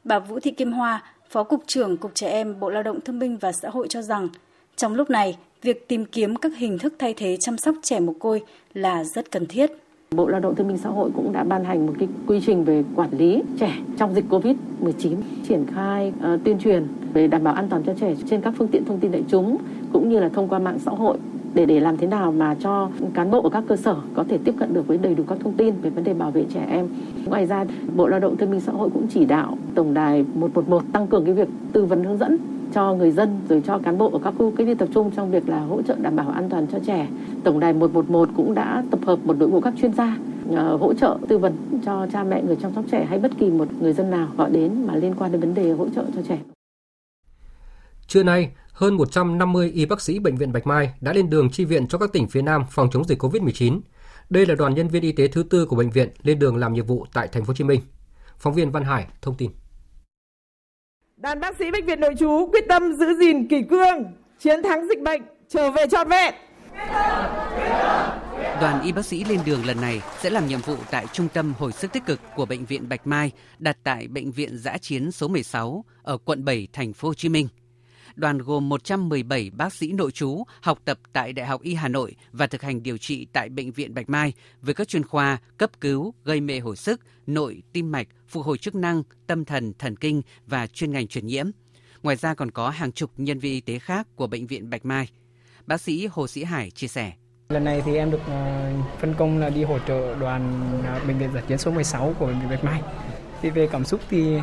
Bà 0.04 0.18
Vũ 0.18 0.40
Thị 0.40 0.50
Kim 0.50 0.72
Hoa, 0.72 1.02
Phó 1.30 1.42
Cục 1.44 1.62
trưởng 1.66 1.96
Cục 1.96 2.14
Trẻ 2.14 2.28
Em 2.28 2.60
Bộ 2.60 2.70
Lao 2.70 2.82
động 2.82 3.00
Thương 3.00 3.18
binh 3.18 3.36
và 3.36 3.52
Xã 3.62 3.68
hội 3.68 3.86
cho 3.88 4.02
rằng, 4.02 4.28
trong 4.76 4.94
lúc 4.94 5.10
này, 5.10 5.36
việc 5.62 5.88
tìm 5.88 6.04
kiếm 6.04 6.36
các 6.36 6.52
hình 6.56 6.78
thức 6.78 6.94
thay 6.98 7.14
thế 7.16 7.36
chăm 7.40 7.58
sóc 7.58 7.74
trẻ 7.82 8.00
mồ 8.00 8.12
côi 8.18 8.42
là 8.74 9.04
rất 9.04 9.30
cần 9.30 9.46
thiết. 9.46 9.70
Bộ 10.10 10.28
Lao 10.28 10.40
động 10.40 10.54
Thương 10.54 10.68
binh 10.68 10.78
Xã 10.78 10.88
hội 10.88 11.10
cũng 11.16 11.32
đã 11.32 11.44
ban 11.44 11.64
hành 11.64 11.86
một 11.86 11.92
cái 11.98 12.08
quy 12.26 12.40
trình 12.46 12.64
về 12.64 12.84
quản 12.94 13.10
lý 13.18 13.42
trẻ 13.60 13.72
trong 13.98 14.14
dịch 14.14 14.24
Covid-19, 14.30 15.16
triển 15.48 15.66
khai 15.74 16.12
uh, 16.34 16.40
tuyên 16.44 16.58
truyền 16.58 16.86
về 17.14 17.28
đảm 17.28 17.44
bảo 17.44 17.54
an 17.54 17.68
toàn 17.68 17.82
cho 17.86 17.94
trẻ 18.00 18.14
trên 18.30 18.40
các 18.40 18.54
phương 18.58 18.68
tiện 18.68 18.84
thông 18.84 18.98
tin 18.98 19.12
đại 19.12 19.22
chúng 19.28 19.58
cũng 19.92 20.08
như 20.08 20.18
là 20.18 20.28
thông 20.28 20.48
qua 20.48 20.58
mạng 20.58 20.78
xã 20.78 20.90
hội 20.90 21.18
để 21.54 21.66
để 21.66 21.80
làm 21.80 21.96
thế 21.96 22.06
nào 22.06 22.32
mà 22.32 22.54
cho 22.60 22.90
cán 23.14 23.30
bộ 23.30 23.42
ở 23.42 23.48
các 23.48 23.64
cơ 23.68 23.76
sở 23.76 23.96
có 24.14 24.24
thể 24.28 24.38
tiếp 24.44 24.54
cận 24.58 24.74
được 24.74 24.86
với 24.86 24.98
đầy 24.98 25.14
đủ 25.14 25.24
các 25.28 25.38
thông 25.40 25.52
tin 25.52 25.74
về 25.82 25.90
vấn 25.90 26.04
đề 26.04 26.14
bảo 26.14 26.30
vệ 26.30 26.44
trẻ 26.54 26.66
em. 26.70 26.88
Ngoài 27.24 27.46
ra, 27.46 27.64
Bộ 27.96 28.06
Lao 28.06 28.20
động 28.20 28.36
Thương 28.36 28.50
binh 28.50 28.60
Xã 28.60 28.72
hội 28.72 28.90
cũng 28.94 29.06
chỉ 29.08 29.24
đạo 29.24 29.58
tổng 29.74 29.94
đài 29.94 30.24
111 30.34 30.82
tăng 30.92 31.06
cường 31.06 31.24
cái 31.24 31.34
việc 31.34 31.48
tư 31.72 31.84
vấn 31.84 32.04
hướng 32.04 32.18
dẫn 32.18 32.38
cho 32.74 32.94
người 32.94 33.10
dân 33.10 33.40
rồi 33.48 33.62
cho 33.66 33.78
cán 33.78 33.98
bộ 33.98 34.10
ở 34.10 34.18
các 34.24 34.34
khu 34.38 34.52
cách 34.56 34.66
ly 34.66 34.74
tập 34.74 34.88
trung 34.94 35.10
trong 35.16 35.30
việc 35.30 35.48
là 35.48 35.60
hỗ 35.60 35.82
trợ 35.82 35.94
đảm 35.94 36.16
bảo 36.16 36.30
an 36.30 36.48
toàn 36.48 36.66
cho 36.72 36.78
trẻ. 36.86 37.08
Tổng 37.44 37.60
đài 37.60 37.72
111 37.72 38.28
cũng 38.36 38.54
đã 38.54 38.84
tập 38.90 39.00
hợp 39.06 39.18
một 39.24 39.38
đội 39.38 39.48
ngũ 39.48 39.60
các 39.60 39.74
chuyên 39.80 39.92
gia 39.92 40.16
ờ, 40.50 40.76
hỗ 40.76 40.94
trợ 40.94 41.18
tư 41.28 41.38
vấn 41.38 41.54
cho 41.84 42.06
cha 42.12 42.24
mẹ 42.24 42.42
người 42.42 42.56
chăm 42.62 42.72
sóc 42.74 42.84
trẻ 42.90 43.06
hay 43.08 43.18
bất 43.18 43.30
kỳ 43.38 43.50
một 43.50 43.68
người 43.80 43.92
dân 43.92 44.10
nào 44.10 44.28
gọi 44.36 44.50
đến 44.50 44.86
mà 44.86 44.96
liên 44.96 45.14
quan 45.18 45.32
đến 45.32 45.40
vấn 45.40 45.54
đề 45.54 45.72
hỗ 45.72 45.88
trợ 45.94 46.04
cho 46.14 46.22
trẻ. 46.28 46.38
Trưa 48.06 48.22
nay, 48.22 48.50
hơn 48.72 48.94
150 48.94 49.70
y 49.70 49.86
bác 49.86 50.00
sĩ 50.00 50.18
Bệnh 50.18 50.36
viện 50.36 50.52
Bạch 50.52 50.66
Mai 50.66 50.90
đã 51.00 51.12
lên 51.12 51.30
đường 51.30 51.50
chi 51.50 51.64
viện 51.64 51.86
cho 51.88 51.98
các 51.98 52.12
tỉnh 52.12 52.28
phía 52.28 52.42
Nam 52.42 52.64
phòng 52.70 52.88
chống 52.92 53.04
dịch 53.04 53.22
COVID-19. 53.22 53.80
Đây 54.30 54.46
là 54.46 54.54
đoàn 54.54 54.74
nhân 54.74 54.88
viên 54.88 55.02
y 55.02 55.12
tế 55.12 55.28
thứ 55.28 55.42
tư 55.42 55.66
của 55.66 55.76
bệnh 55.76 55.90
viện 55.90 56.08
lên 56.22 56.38
đường 56.38 56.56
làm 56.56 56.72
nhiệm 56.72 56.86
vụ 56.86 57.06
tại 57.12 57.28
thành 57.28 57.44
phố 57.44 57.48
Hồ 57.48 57.54
Chí 57.54 57.64
Minh. 57.64 57.80
Phóng 58.38 58.54
viên 58.54 58.70
Văn 58.70 58.84
Hải 58.84 59.06
thông 59.22 59.34
tin. 59.34 59.50
Đoàn 61.16 61.40
bác 61.40 61.56
sĩ 61.56 61.70
bệnh 61.70 61.86
viện 61.86 62.00
nội 62.00 62.14
trú 62.18 62.48
quyết 62.52 62.64
tâm 62.68 62.92
giữ 62.92 63.14
gìn 63.20 63.48
kỷ 63.48 63.62
cương, 63.70 64.04
chiến 64.38 64.62
thắng 64.62 64.88
dịch 64.88 65.00
bệnh, 65.00 65.22
trở 65.48 65.70
về 65.70 65.86
trọn 65.90 66.08
vẹn. 66.08 66.34
Đoàn 68.60 68.82
y 68.84 68.92
bác 68.92 69.06
sĩ 69.06 69.24
lên 69.24 69.40
đường 69.46 69.66
lần 69.66 69.80
này 69.80 70.02
sẽ 70.20 70.30
làm 70.30 70.46
nhiệm 70.46 70.60
vụ 70.60 70.76
tại 70.90 71.06
Trung 71.12 71.28
tâm 71.34 71.54
Hồi 71.58 71.72
sức 71.72 71.92
tích 71.92 72.06
cực 72.06 72.20
của 72.34 72.46
Bệnh 72.46 72.64
viện 72.64 72.88
Bạch 72.88 73.06
Mai 73.06 73.30
đặt 73.58 73.78
tại 73.82 74.08
Bệnh 74.08 74.32
viện 74.32 74.58
Giã 74.58 74.78
chiến 74.78 75.12
số 75.12 75.28
16 75.28 75.84
ở 76.02 76.18
quận 76.18 76.44
7, 76.44 76.68
thành 76.72 76.92
phố 76.92 77.08
Hồ 77.08 77.14
Chí 77.14 77.28
Minh 77.28 77.48
đoàn 78.16 78.38
gồm 78.38 78.68
117 78.68 79.50
bác 79.50 79.72
sĩ 79.72 79.92
nội 79.92 80.10
trú 80.10 80.44
học 80.60 80.78
tập 80.84 80.98
tại 81.12 81.32
Đại 81.32 81.46
học 81.46 81.62
Y 81.62 81.74
Hà 81.74 81.88
Nội 81.88 82.16
và 82.32 82.46
thực 82.46 82.62
hành 82.62 82.82
điều 82.82 82.98
trị 82.98 83.26
tại 83.32 83.48
Bệnh 83.48 83.72
viện 83.72 83.94
Bạch 83.94 84.08
Mai 84.08 84.32
với 84.60 84.74
các 84.74 84.88
chuyên 84.88 85.04
khoa 85.04 85.38
cấp 85.58 85.70
cứu, 85.80 86.14
gây 86.24 86.40
mê 86.40 86.58
hồi 86.58 86.76
sức, 86.76 87.00
nội, 87.26 87.62
tim 87.72 87.92
mạch, 87.92 88.08
phục 88.28 88.44
hồi 88.44 88.58
chức 88.58 88.74
năng, 88.74 89.02
tâm 89.26 89.44
thần, 89.44 89.72
thần 89.78 89.96
kinh 89.96 90.22
và 90.46 90.66
chuyên 90.66 90.92
ngành 90.92 91.06
truyền 91.06 91.26
nhiễm. 91.26 91.46
Ngoài 92.02 92.16
ra 92.16 92.34
còn 92.34 92.50
có 92.50 92.70
hàng 92.70 92.92
chục 92.92 93.10
nhân 93.16 93.38
viên 93.38 93.52
y 93.52 93.60
tế 93.60 93.78
khác 93.78 94.06
của 94.16 94.26
Bệnh 94.26 94.46
viện 94.46 94.70
Bạch 94.70 94.84
Mai. 94.84 95.08
Bác 95.66 95.80
sĩ 95.80 96.06
Hồ 96.10 96.26
Sĩ 96.26 96.44
Hải 96.44 96.70
chia 96.70 96.88
sẻ. 96.88 97.12
Lần 97.48 97.64
này 97.64 97.82
thì 97.86 97.96
em 97.96 98.10
được 98.10 98.20
ờ, 98.26 98.72
phân 99.00 99.14
công 99.14 99.38
là 99.38 99.50
đi 99.50 99.64
hỗ 99.64 99.78
trợ 99.78 100.14
đoàn 100.14 100.70
ờ, 100.86 101.00
bệnh 101.06 101.18
viện 101.18 101.30
giải 101.34 101.42
chiến 101.48 101.58
số 101.58 101.70
16 101.70 102.14
của 102.18 102.26
bệnh 102.26 102.40
viện 102.40 102.48
Bạch 102.50 102.64
Mai. 102.64 102.82
Thì 103.42 103.50
về 103.50 103.68
cảm 103.72 103.84
xúc 103.84 104.00
thì 104.10 104.38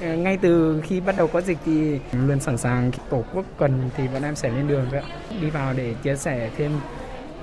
Ờ, 0.00 0.16
ngay 0.16 0.36
từ 0.36 0.80
khi 0.84 1.00
bắt 1.00 1.14
đầu 1.18 1.26
có 1.26 1.40
dịch 1.40 1.58
thì 1.64 1.98
luôn 2.12 2.40
sẵn 2.40 2.58
sàng, 2.58 2.90
tổ 3.10 3.24
quốc 3.34 3.44
cần 3.58 3.90
thì 3.96 4.08
bọn 4.08 4.22
em 4.22 4.36
sẽ 4.36 4.50
lên 4.50 4.68
đường 4.68 4.86
vậy 4.90 5.02
đi 5.40 5.50
vào 5.50 5.74
để 5.74 5.94
chia 6.02 6.16
sẻ 6.16 6.50
thêm 6.56 6.72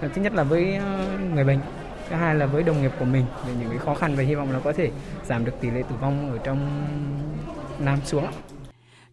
ờ, 0.02 0.10
thứ 0.16 0.22
nhất 0.22 0.34
là 0.34 0.44
với 0.44 0.76
ờ, 0.76 1.18
người 1.34 1.44
bệnh, 1.44 1.60
thứ 2.10 2.16
hai 2.16 2.36
là 2.36 2.46
với 2.46 2.64
đồng 2.64 2.82
nghiệp 2.82 2.92
của 3.00 3.06
mình 3.06 3.26
về 3.48 3.54
những 3.60 3.70
cái 3.70 3.78
khó 3.78 3.96
khăn 3.96 4.16
và 4.16 4.24
hy 4.24 4.36
vọng 4.36 4.52
là 4.52 4.60
có 4.60 4.74
thể 4.74 4.92
giảm 5.26 5.46
được 5.46 5.54
tỷ 5.62 5.70
lệ 5.70 5.84
tử 5.90 5.96
vong 6.02 6.32
ở 6.32 6.38
trong 6.38 6.88
Nam 7.80 8.00
xuống. 8.06 8.26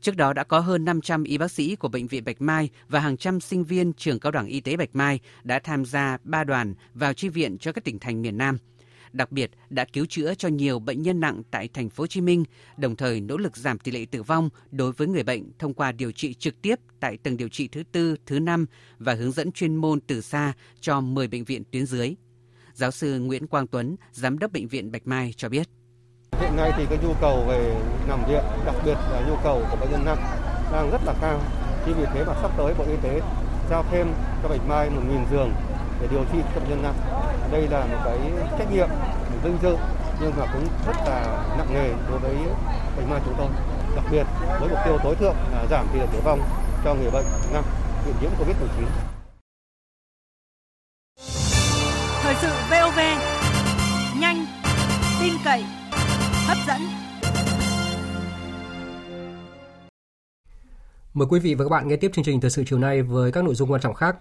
Trước 0.01 0.17
đó 0.17 0.33
đã 0.33 0.45
có 0.45 0.59
hơn 0.59 0.85
500 0.85 1.25
y 1.25 1.39
bác 1.39 1.51
sĩ 1.51 1.77
của 1.77 1.89
Bệnh 1.89 2.07
viện 2.07 2.25
Bạch 2.25 2.41
Mai 2.41 2.71
và 2.89 3.01
hàng 3.01 3.17
trăm 3.17 3.41
sinh 3.41 3.65
viên 3.65 3.93
trường 3.93 4.21
cao 4.21 4.33
đẳng 4.33 4.47
y 4.47 4.61
tế 4.61 4.77
Bạch 4.77 4.89
Mai 4.93 5.21
đã 5.45 5.59
tham 5.59 5.85
gia 5.85 6.19
ba 6.25 6.45
đoàn 6.45 6.75
vào 6.95 7.15
chi 7.15 7.29
viện 7.29 7.59
cho 7.59 7.73
các 7.73 7.85
tỉnh 7.85 7.99
thành 7.99 8.23
miền 8.23 8.39
Nam. 8.39 8.59
Đặc 9.13 9.33
biệt 9.33 9.51
đã 9.71 9.85
cứu 9.93 10.07
chữa 10.07 10.35
cho 10.35 10.49
nhiều 10.49 10.79
bệnh 10.79 11.03
nhân 11.03 11.21
nặng 11.21 11.43
tại 11.51 11.69
thành 11.69 11.91
phố 11.91 12.03
Hồ 12.03 12.07
Chí 12.07 12.21
Minh, 12.21 12.45
đồng 12.77 12.97
thời 12.97 13.21
nỗ 13.21 13.37
lực 13.37 13.57
giảm 13.57 13.79
tỷ 13.79 13.93
lệ 13.93 14.07
tử 14.11 14.23
vong 14.23 14.49
đối 14.71 14.93
với 14.93 15.09
người 15.09 15.23
bệnh 15.23 15.53
thông 15.59 15.75
qua 15.75 15.93
điều 15.93 16.13
trị 16.13 16.35
trực 16.35 16.63
tiếp 16.63 16.75
tại 17.01 17.17
tầng 17.17 17.37
điều 17.37 17.49
trị 17.49 17.69
thứ 17.69 17.83
tư, 17.93 18.17
thứ 18.27 18.39
năm 18.39 18.67
và 18.99 19.15
hướng 19.15 19.33
dẫn 19.33 19.53
chuyên 19.53 19.77
môn 19.77 20.01
từ 20.01 20.21
xa 20.21 20.53
cho 20.81 21.01
10 21.01 21.29
bệnh 21.29 21.45
viện 21.45 21.63
tuyến 21.71 21.87
dưới. 21.87 22.15
Giáo 22.75 22.91
sư 22.91 23.19
Nguyễn 23.19 23.47
Quang 23.47 23.67
Tuấn, 23.67 23.97
giám 24.13 24.39
đốc 24.39 24.53
bệnh 24.53 24.69
viện 24.69 24.93
Bạch 24.93 25.07
Mai 25.07 25.35
cho 25.37 25.49
biết. 25.49 25.69
Hiện 26.41 26.57
nay 26.57 26.73
thì 26.77 26.87
cái 26.91 26.99
nhu 27.05 27.15
cầu 27.21 27.45
về 27.49 27.75
nằm 28.09 28.21
viện, 28.29 28.43
đặc 28.67 28.75
biệt 28.85 28.95
là 28.95 29.27
nhu 29.29 29.37
cầu 29.45 29.67
của 29.71 29.77
bệnh 29.81 29.91
nhân 29.91 30.05
nặng 30.05 30.19
đang 30.73 30.91
rất 30.91 31.01
là 31.05 31.15
cao. 31.21 31.41
Chính 31.87 31.95
vì 31.99 32.05
thế 32.15 32.25
mà 32.25 32.35
sắp 32.43 32.51
tới 32.57 32.75
Bộ 32.79 32.85
Y 32.85 32.97
tế 33.03 33.21
giao 33.71 33.85
thêm 33.91 34.07
cho 34.43 34.49
Bạch 34.49 34.69
Mai 34.69 34.91
1.000 34.91 35.31
giường 35.31 35.53
để 36.01 36.09
điều 36.11 36.25
trị 36.33 36.39
cho 36.55 36.61
bệnh 36.61 36.71
nhân 36.71 36.83
nặng. 36.83 36.95
Đây 37.53 37.69
là 37.69 37.87
một 37.87 37.99
cái 38.05 38.19
trách 38.59 38.73
nhiệm, 38.73 38.89
một 38.89 39.39
vinh 39.43 39.59
dự 39.63 39.77
nhưng 40.21 40.33
mà 40.37 40.47
cũng 40.53 40.67
rất 40.87 40.97
là 41.07 41.45
nặng 41.59 41.75
nề 41.75 41.89
đối 42.11 42.19
với 42.19 42.37
Bạch 42.97 43.09
Mai 43.09 43.21
chúng 43.25 43.35
tôi. 43.39 43.49
Đặc 43.97 44.05
biệt 44.11 44.27
với 44.61 44.69
mục 44.69 44.79
tiêu 44.85 44.99
tối 45.05 45.15
thượng 45.15 45.35
là 45.53 45.67
giảm 45.71 45.87
tỷ 45.93 45.99
lệ 45.99 46.07
tử 46.13 46.21
vong 46.25 46.41
cho 46.85 46.95
người 46.95 47.11
bệnh 47.11 47.25
nặng 47.53 47.65
bị 48.07 48.13
nhiễm 48.21 48.31
Covid-19. 48.31 48.85
Thời 52.23 52.35
sự 52.35 52.49
VOV 52.71 52.99
nhanh, 54.21 54.47
tin 55.21 55.33
cậy, 55.45 55.65
hấp 56.47 56.59
dẫn. 56.67 56.81
Mời 61.15 61.29
quý 61.31 61.41
vị 61.41 61.55
và 61.55 61.65
các 61.65 61.71
bạn 61.71 61.89
nghe 61.89 61.97
tiếp 61.97 62.11
chương 62.15 62.25
trình 62.25 62.41
thời 62.41 62.51
sự 62.51 62.65
chiều 62.67 62.79
nay 62.79 63.03
với 63.03 63.33
các 63.33 63.45
nội 63.45 63.55
dung 63.55 63.73
quan 63.73 63.81
trọng 63.81 63.95
khác. 63.95 64.17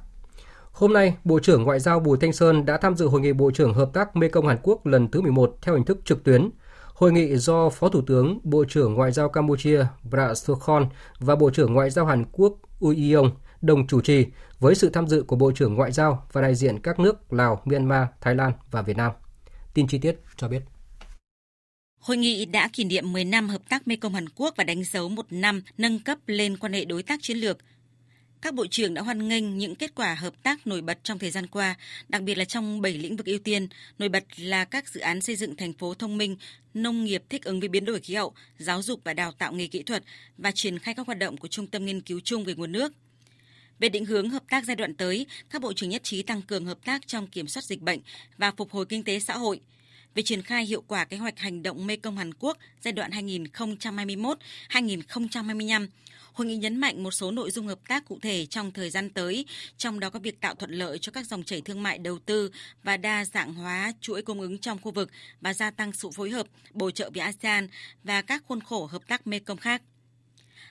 Hôm 0.71 0.93
nay, 0.93 1.15
Bộ 1.23 1.39
trưởng 1.39 1.63
Ngoại 1.63 1.79
giao 1.79 1.99
Bùi 1.99 2.17
Thanh 2.21 2.34
Sơn 2.34 2.65
đã 2.65 2.77
tham 2.77 2.95
dự 2.95 3.07
hội 3.07 3.21
nghị 3.21 3.34
Bộ 3.34 3.51
trưởng 3.51 3.73
Hợp 3.73 3.89
tác 3.93 4.15
Mekong 4.15 4.47
Hàn 4.47 4.57
Quốc 4.63 4.86
lần 4.86 5.12
thứ 5.12 5.21
11 5.21 5.57
theo 5.62 5.75
hình 5.75 5.86
thức 5.86 5.97
trực 6.05 6.23
tuyến. 6.23 6.49
Hội 6.93 7.12
nghị 7.12 7.38
do 7.38 7.69
Phó 7.69 7.89
Thủ 7.89 8.01
tướng, 8.01 8.39
Bộ 8.43 8.65
trưởng 8.69 8.93
Ngoại 8.93 9.12
giao 9.12 9.29
Campuchia 9.29 9.86
Prat 10.10 10.38
Sokhon 10.38 10.89
và 11.19 11.36
Bộ 11.36 11.49
trưởng 11.49 11.73
Ngoại 11.73 11.89
giao 11.89 12.05
Hàn 12.05 12.25
Quốc 12.31 12.57
Uy 12.79 13.13
Yong 13.13 13.31
đồng 13.62 13.88
chủ 13.88 14.01
trì 14.01 14.25
với 14.60 14.75
sự 14.75 14.89
tham 14.89 15.07
dự 15.07 15.23
của 15.23 15.36
Bộ 15.36 15.51
trưởng 15.51 15.75
Ngoại 15.75 15.91
giao 15.91 16.27
và 16.31 16.41
đại 16.41 16.55
diện 16.55 16.79
các 16.79 16.99
nước 16.99 17.34
Lào, 17.34 17.62
Myanmar, 17.65 18.07
Thái 18.21 18.36
Lan 18.36 18.51
và 18.71 18.81
Việt 18.81 18.97
Nam. 18.97 19.12
Tin 19.73 19.88
chi 19.88 19.97
tiết 19.97 20.15
cho 20.38 20.47
biết. 20.47 20.62
Hội 21.99 22.17
nghị 22.17 22.45
đã 22.45 22.69
kỷ 22.73 22.84
niệm 22.84 23.13
10 23.13 23.25
năm 23.25 23.49
hợp 23.49 23.62
tác 23.69 23.88
Mekong 23.88 24.13
Hàn 24.13 24.29
Quốc 24.36 24.53
và 24.57 24.63
đánh 24.63 24.84
dấu 24.84 25.10
một 25.10 25.25
năm 25.29 25.62
nâng 25.77 25.99
cấp 25.99 26.17
lên 26.25 26.57
quan 26.57 26.73
hệ 26.73 26.86
đối 26.86 27.03
tác 27.03 27.19
chiến 27.21 27.38
lược. 27.38 27.57
Các 28.41 28.54
bộ 28.54 28.67
trưởng 28.67 28.93
đã 28.93 29.01
hoan 29.01 29.27
nghênh 29.27 29.58
những 29.58 29.75
kết 29.75 29.95
quả 29.95 30.15
hợp 30.15 30.43
tác 30.43 30.67
nổi 30.67 30.82
bật 30.82 31.04
trong 31.04 31.19
thời 31.19 31.32
gian 31.32 31.47
qua, 31.47 31.75
đặc 32.10 32.21
biệt 32.21 32.38
là 32.38 32.45
trong 32.45 32.82
7 32.82 32.93
lĩnh 32.93 33.17
vực 33.17 33.25
ưu 33.25 33.39
tiên, 33.39 33.67
nổi 33.99 34.10
bật 34.10 34.23
là 34.38 34.65
các 34.65 34.89
dự 34.89 34.99
án 34.99 35.21
xây 35.21 35.36
dựng 35.36 35.56
thành 35.56 35.73
phố 35.73 35.93
thông 35.93 36.17
minh, 36.17 36.38
nông 36.73 37.04
nghiệp 37.04 37.23
thích 37.30 37.43
ứng 37.43 37.60
với 37.60 37.69
biến 37.69 37.86
đổi 37.86 37.99
khí 37.99 38.15
hậu, 38.15 38.34
giáo 38.58 38.82
dục 38.82 39.01
và 39.04 39.13
đào 39.13 39.32
tạo 39.32 39.54
nghề 39.54 39.67
kỹ 39.67 39.84
thuật 39.84 40.04
và 40.38 40.51
triển 40.51 40.80
khai 40.80 40.93
các 40.93 41.08
hoạt 41.08 41.17
động 41.17 41.38
của 41.38 41.47
Trung 41.47 41.67
tâm 41.67 41.86
Nghiên 41.86 42.01
cứu 42.01 42.19
chung 42.23 42.43
về 42.43 42.54
nguồn 42.56 42.71
nước. 42.71 42.93
Về 43.80 43.89
định 43.89 44.06
hướng 44.06 44.30
hợp 44.30 44.43
tác 44.49 44.65
giai 44.65 44.75
đoạn 44.75 44.93
tới, 44.93 45.25
các 45.49 45.62
bộ 45.62 45.73
trưởng 45.73 45.89
nhất 45.89 46.04
trí 46.04 46.23
tăng 46.23 46.41
cường 46.41 46.65
hợp 46.65 46.86
tác 46.86 47.08
trong 47.08 47.27
kiểm 47.27 47.47
soát 47.47 47.63
dịch 47.63 47.82
bệnh 47.82 47.99
và 48.38 48.51
phục 48.51 48.71
hồi 48.71 48.86
kinh 48.86 49.04
tế 49.04 49.19
xã 49.19 49.38
hội. 49.38 49.60
Về 50.15 50.24
triển 50.24 50.41
khai 50.41 50.65
hiệu 50.65 50.84
quả 50.88 51.06
kế 51.06 51.17
hoạch 51.17 51.39
hành 51.39 51.63
động 51.63 51.88
Mekong 51.88 52.17
Hàn 52.17 52.34
Quốc 52.34 52.58
giai 52.82 52.91
đoạn 52.91 53.12
2021-2025, 53.12 55.88
hội 56.34 56.47
nghị 56.47 56.56
nhấn 56.56 56.78
mạnh 56.78 57.04
một 57.04 57.12
số 57.12 57.32
nội 57.32 57.52
dung 57.52 57.67
hợp 57.67 57.80
tác 57.88 58.08
cụ 58.08 58.19
thể 58.21 58.45
trong 58.45 58.71
thời 58.71 58.89
gian 58.89 59.10
tới, 59.10 59.45
trong 59.78 60.00
đó 60.00 60.10
có 60.10 60.19
việc 60.19 60.41
tạo 60.41 60.56
thuận 60.56 60.71
lợi 60.71 60.97
cho 61.02 61.12
các 61.12 61.28
dòng 61.28 61.43
chảy 61.43 61.62
thương 61.62 61.84
mại 61.84 61.97
đầu 61.97 62.19
tư 62.19 62.52
và 62.84 62.97
đa 62.97 63.26
dạng 63.26 63.54
hóa 63.54 63.93
chuỗi 64.02 64.21
cung 64.21 64.41
ứng 64.41 64.58
trong 64.58 64.80
khu 64.82 64.91
vực 64.91 65.10
và 65.41 65.54
gia 65.54 65.71
tăng 65.71 65.93
sự 65.93 66.10
phối 66.12 66.30
hợp, 66.30 66.47
bổ 66.74 66.91
trợ 66.91 67.10
với 67.13 67.21
ASEAN 67.21 67.67
và 68.04 68.21
các 68.21 68.43
khuôn 68.47 68.62
khổ 68.62 68.86
hợp 68.86 69.02
tác 69.08 69.28
Mekong 69.28 69.58
khác. 69.58 69.82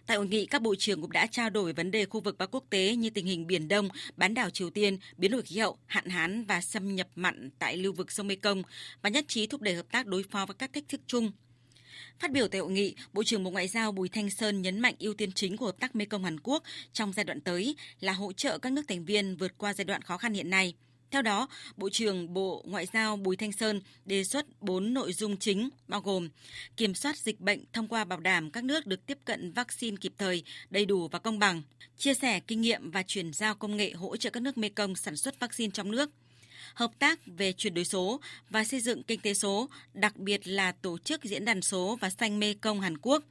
Tại 0.06 0.16
hội 0.16 0.26
nghị, 0.26 0.46
các 0.46 0.62
bộ 0.62 0.74
trưởng 0.74 1.00
cũng 1.00 1.12
đã 1.12 1.26
trao 1.26 1.50
đổi 1.50 1.72
vấn 1.72 1.90
đề 1.90 2.04
khu 2.04 2.20
vực 2.20 2.36
và 2.38 2.46
quốc 2.46 2.64
tế 2.70 2.96
như 2.96 3.10
tình 3.10 3.26
hình 3.26 3.46
Biển 3.46 3.68
Đông, 3.68 3.88
bán 4.16 4.34
đảo 4.34 4.50
Triều 4.50 4.70
Tiên, 4.70 4.98
biến 5.16 5.30
đổi 5.30 5.42
khí 5.42 5.58
hậu, 5.58 5.78
hạn 5.86 6.08
hán 6.08 6.44
và 6.44 6.60
xâm 6.60 6.94
nhập 6.96 7.08
mặn 7.14 7.50
tại 7.58 7.76
lưu 7.76 7.92
vực 7.92 8.12
sông 8.12 8.26
Mekong 8.26 8.62
và 9.02 9.10
nhất 9.10 9.24
trí 9.28 9.46
thúc 9.46 9.60
đẩy 9.60 9.74
hợp 9.74 9.86
tác 9.92 10.06
đối 10.06 10.22
phó 10.22 10.46
với 10.46 10.54
các 10.54 10.72
thách 10.72 10.88
thức 10.88 11.00
chung. 11.06 11.30
Phát 12.18 12.30
biểu 12.30 12.48
tại 12.48 12.60
hội 12.60 12.70
nghị, 12.70 12.94
Bộ 13.12 13.24
trưởng 13.24 13.44
Bộ 13.44 13.50
Ngoại 13.50 13.68
giao 13.68 13.92
Bùi 13.92 14.08
Thanh 14.08 14.30
Sơn 14.30 14.62
nhấn 14.62 14.80
mạnh 14.80 14.94
ưu 14.98 15.14
tiên 15.14 15.32
chính 15.32 15.56
của 15.56 15.66
hợp 15.66 15.80
tác 15.80 15.96
Mekong 15.96 16.24
Hàn 16.24 16.40
Quốc 16.40 16.62
trong 16.92 17.12
giai 17.12 17.24
đoạn 17.24 17.40
tới 17.40 17.76
là 18.00 18.12
hỗ 18.12 18.32
trợ 18.32 18.58
các 18.58 18.72
nước 18.72 18.82
thành 18.88 19.04
viên 19.04 19.36
vượt 19.36 19.58
qua 19.58 19.74
giai 19.74 19.84
đoạn 19.84 20.02
khó 20.02 20.18
khăn 20.18 20.34
hiện 20.34 20.50
nay– 20.50 20.74
theo 21.11 21.23
đó, 21.23 21.49
Bộ 21.77 21.88
trưởng 21.90 22.35
Bộ 22.35 22.64
Ngoại 22.66 22.87
giao 22.92 23.16
Bùi 23.16 23.37
Thanh 23.37 23.53
Sơn 23.53 23.81
đề 24.05 24.25
xuất 24.25 24.46
4 24.61 24.94
nội 24.94 25.12
dung 25.12 25.37
chính 25.37 25.68
bao 25.88 26.01
gồm 26.01 26.29
kiểm 26.77 26.94
soát 26.94 27.16
dịch 27.16 27.40
bệnh 27.40 27.64
thông 27.73 27.88
qua 27.88 28.05
bảo 28.05 28.20
đảm 28.20 28.51
các 28.51 28.64
nước 28.64 28.87
được 28.87 29.07
tiếp 29.07 29.18
cận 29.25 29.53
vaccine 29.53 29.96
kịp 30.01 30.12
thời, 30.18 30.42
đầy 30.70 30.85
đủ 30.87 31.09
và 31.09 31.18
công 31.18 31.38
bằng, 31.38 31.62
chia 31.99 32.14
sẻ 32.14 32.40
kinh 32.40 32.61
nghiệm 32.61 32.90
và 32.90 33.03
chuyển 33.03 33.33
giao 33.33 33.55
công 33.55 33.77
nghệ 33.77 33.92
hỗ 33.92 34.16
trợ 34.16 34.31
các 34.31 34.42
nước 34.42 34.59
Mekong 34.59 34.96
sản 34.96 35.16
xuất 35.16 35.40
vaccine 35.40 35.70
trong 35.70 35.90
nước, 35.90 36.11
hợp 36.75 36.90
tác 36.99 37.20
về 37.27 37.53
chuyển 37.53 37.75
đổi 37.75 37.85
số 37.85 38.20
và 38.51 38.64
xây 38.64 38.81
dựng 38.81 39.03
kinh 39.03 39.20
tế 39.20 39.35
số, 39.35 39.68
đặc 39.94 40.16
biệt 40.16 40.49
là 40.49 40.73
tổ 40.73 40.99
chức 40.99 41.25
diễn 41.25 41.44
đàn 41.44 41.62
số 41.62 41.99
và 42.01 42.11
xanh 42.11 42.38
Mekong 42.38 42.81
Hàn 42.81 42.99
Quốc 42.99 43.25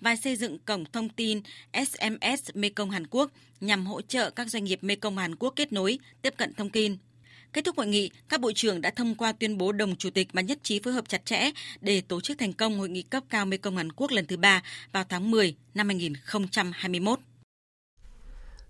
và 0.00 0.16
xây 0.16 0.36
dựng 0.36 0.58
cổng 0.58 0.84
thông 0.92 1.08
tin 1.08 1.40
SMS 1.74 2.50
Mekong 2.54 2.90
Hàn 2.90 3.06
Quốc 3.06 3.30
nhằm 3.60 3.86
hỗ 3.86 4.02
trợ 4.02 4.30
các 4.30 4.50
doanh 4.50 4.64
nghiệp 4.64 4.78
Mekong 4.82 5.18
Hàn 5.18 5.36
Quốc 5.36 5.52
kết 5.56 5.72
nối, 5.72 5.98
tiếp 6.22 6.34
cận 6.36 6.54
thông 6.54 6.70
tin. 6.70 6.96
Kết 7.52 7.64
thúc 7.64 7.76
hội 7.76 7.86
nghị, 7.86 8.10
các 8.28 8.40
bộ 8.40 8.52
trưởng 8.52 8.80
đã 8.80 8.90
thông 8.90 9.14
qua 9.14 9.32
tuyên 9.32 9.58
bố 9.58 9.72
đồng 9.72 9.96
chủ 9.96 10.10
tịch 10.10 10.28
và 10.32 10.42
nhất 10.42 10.58
trí 10.62 10.80
phối 10.80 10.92
hợp 10.92 11.04
chặt 11.08 11.24
chẽ 11.24 11.50
để 11.80 12.00
tổ 12.00 12.20
chức 12.20 12.38
thành 12.38 12.52
công 12.52 12.78
hội 12.78 12.88
nghị 12.88 13.02
cấp 13.02 13.22
cao 13.30 13.46
Mekong 13.46 13.76
Hàn 13.76 13.92
Quốc 13.92 14.10
lần 14.10 14.26
thứ 14.26 14.36
ba 14.36 14.62
vào 14.92 15.04
tháng 15.08 15.30
10 15.30 15.54
năm 15.74 15.88
2021. 15.88 17.18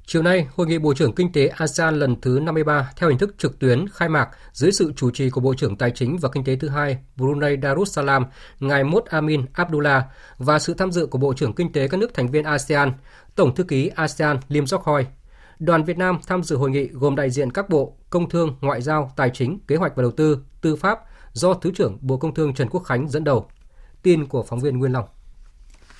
Chiều 0.06 0.22
nay, 0.22 0.46
Hội 0.56 0.66
nghị 0.66 0.78
Bộ 0.78 0.94
trưởng 0.94 1.14
Kinh 1.14 1.32
tế 1.32 1.46
ASEAN 1.46 1.98
lần 1.98 2.20
thứ 2.20 2.40
53 2.42 2.90
theo 2.96 3.08
hình 3.08 3.18
thức 3.18 3.34
trực 3.38 3.58
tuyến 3.58 3.88
khai 3.88 4.08
mạc 4.08 4.28
dưới 4.52 4.72
sự 4.72 4.92
chủ 4.96 5.10
trì 5.10 5.30
của 5.30 5.40
Bộ 5.40 5.54
trưởng 5.54 5.76
Tài 5.76 5.90
chính 5.90 6.18
và 6.18 6.28
Kinh 6.32 6.44
tế 6.44 6.56
thứ 6.56 6.68
hai 6.68 6.98
Brunei 7.16 7.56
Darussalam, 7.62 8.26
ngài 8.60 8.84
Mốt 8.84 9.04
Amin 9.06 9.46
Abdullah 9.52 10.04
và 10.38 10.58
sự 10.58 10.74
tham 10.74 10.92
dự 10.92 11.06
của 11.06 11.18
Bộ 11.18 11.34
trưởng 11.34 11.52
Kinh 11.52 11.72
tế 11.72 11.88
các 11.88 11.96
nước 11.96 12.14
thành 12.14 12.30
viên 12.30 12.44
ASEAN, 12.44 12.92
Tổng 13.34 13.54
thư 13.54 13.64
ký 13.64 13.88
ASEAN 13.88 14.38
Lim 14.48 14.66
Sok 14.66 14.84
Hoi, 14.84 15.06
Đoàn 15.60 15.84
Việt 15.84 15.98
Nam 15.98 16.18
tham 16.26 16.42
dự 16.42 16.56
hội 16.56 16.70
nghị 16.70 16.88
gồm 16.88 17.16
đại 17.16 17.30
diện 17.30 17.50
các 17.50 17.68
bộ 17.68 17.96
Công 18.10 18.28
Thương, 18.28 18.56
Ngoại 18.60 18.82
giao, 18.82 19.12
Tài 19.16 19.30
chính, 19.34 19.58
Kế 19.66 19.76
hoạch 19.76 19.96
và 19.96 20.02
Đầu 20.02 20.10
tư, 20.10 20.38
Tư 20.60 20.76
pháp 20.76 20.98
do 21.32 21.54
Thứ 21.54 21.70
trưởng 21.74 21.98
Bộ 22.00 22.16
Công 22.16 22.34
Thương 22.34 22.54
Trần 22.54 22.68
Quốc 22.70 22.80
Khánh 22.80 23.08
dẫn 23.08 23.24
đầu. 23.24 23.46
Tin 24.02 24.26
của 24.26 24.42
phóng 24.42 24.60
viên 24.60 24.78
Nguyên 24.78 24.92
Long. 24.92 25.04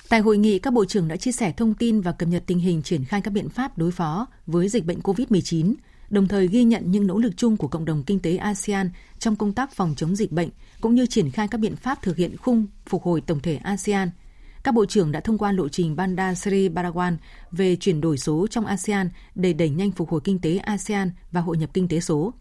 Tại 0.09 0.19
hội 0.19 0.37
nghị, 0.37 0.59
các 0.59 0.73
bộ 0.73 0.85
trưởng 0.85 1.07
đã 1.07 1.15
chia 1.15 1.31
sẻ 1.31 1.53
thông 1.57 1.73
tin 1.73 2.01
và 2.01 2.11
cập 2.11 2.29
nhật 2.29 2.43
tình 2.45 2.59
hình 2.59 2.81
triển 2.81 3.05
khai 3.05 3.21
các 3.21 3.31
biện 3.31 3.49
pháp 3.49 3.77
đối 3.77 3.91
phó 3.91 4.27
với 4.45 4.69
dịch 4.69 4.85
bệnh 4.85 4.99
COVID-19, 4.99 5.73
đồng 6.09 6.27
thời 6.27 6.47
ghi 6.47 6.63
nhận 6.63 6.91
những 6.91 7.07
nỗ 7.07 7.17
lực 7.17 7.33
chung 7.37 7.57
của 7.57 7.67
cộng 7.67 7.85
đồng 7.85 8.03
kinh 8.03 8.19
tế 8.19 8.37
ASEAN 8.37 8.89
trong 9.19 9.35
công 9.35 9.53
tác 9.53 9.73
phòng 9.73 9.93
chống 9.97 10.15
dịch 10.15 10.31
bệnh, 10.31 10.49
cũng 10.81 10.95
như 10.95 11.05
triển 11.05 11.31
khai 11.31 11.47
các 11.47 11.57
biện 11.57 11.75
pháp 11.75 12.01
thực 12.01 12.17
hiện 12.17 12.37
khung 12.37 12.65
phục 12.85 13.03
hồi 13.03 13.21
tổng 13.21 13.39
thể 13.39 13.55
ASEAN– 13.55 14.09
các 14.63 14.73
bộ 14.73 14.85
trưởng 14.85 15.11
đã 15.11 15.19
thông 15.19 15.37
qua 15.37 15.51
lộ 15.51 15.69
trình 15.69 15.95
Banda 15.95 16.35
Sri 16.35 16.69
Barawan 16.69 17.17
về 17.51 17.75
chuyển 17.75 18.01
đổi 18.01 18.17
số 18.17 18.47
trong 18.47 18.65
ASEAN 18.65 19.09
để 19.35 19.53
đẩy 19.53 19.69
nhanh 19.69 19.91
phục 19.91 20.09
hồi 20.09 20.21
kinh 20.23 20.39
tế 20.39 20.57
ASEAN 20.57 21.11
và 21.31 21.41
hội 21.41 21.57
nhập 21.57 21.69
kinh 21.73 21.87
tế 21.87 21.99
số. 21.99 22.33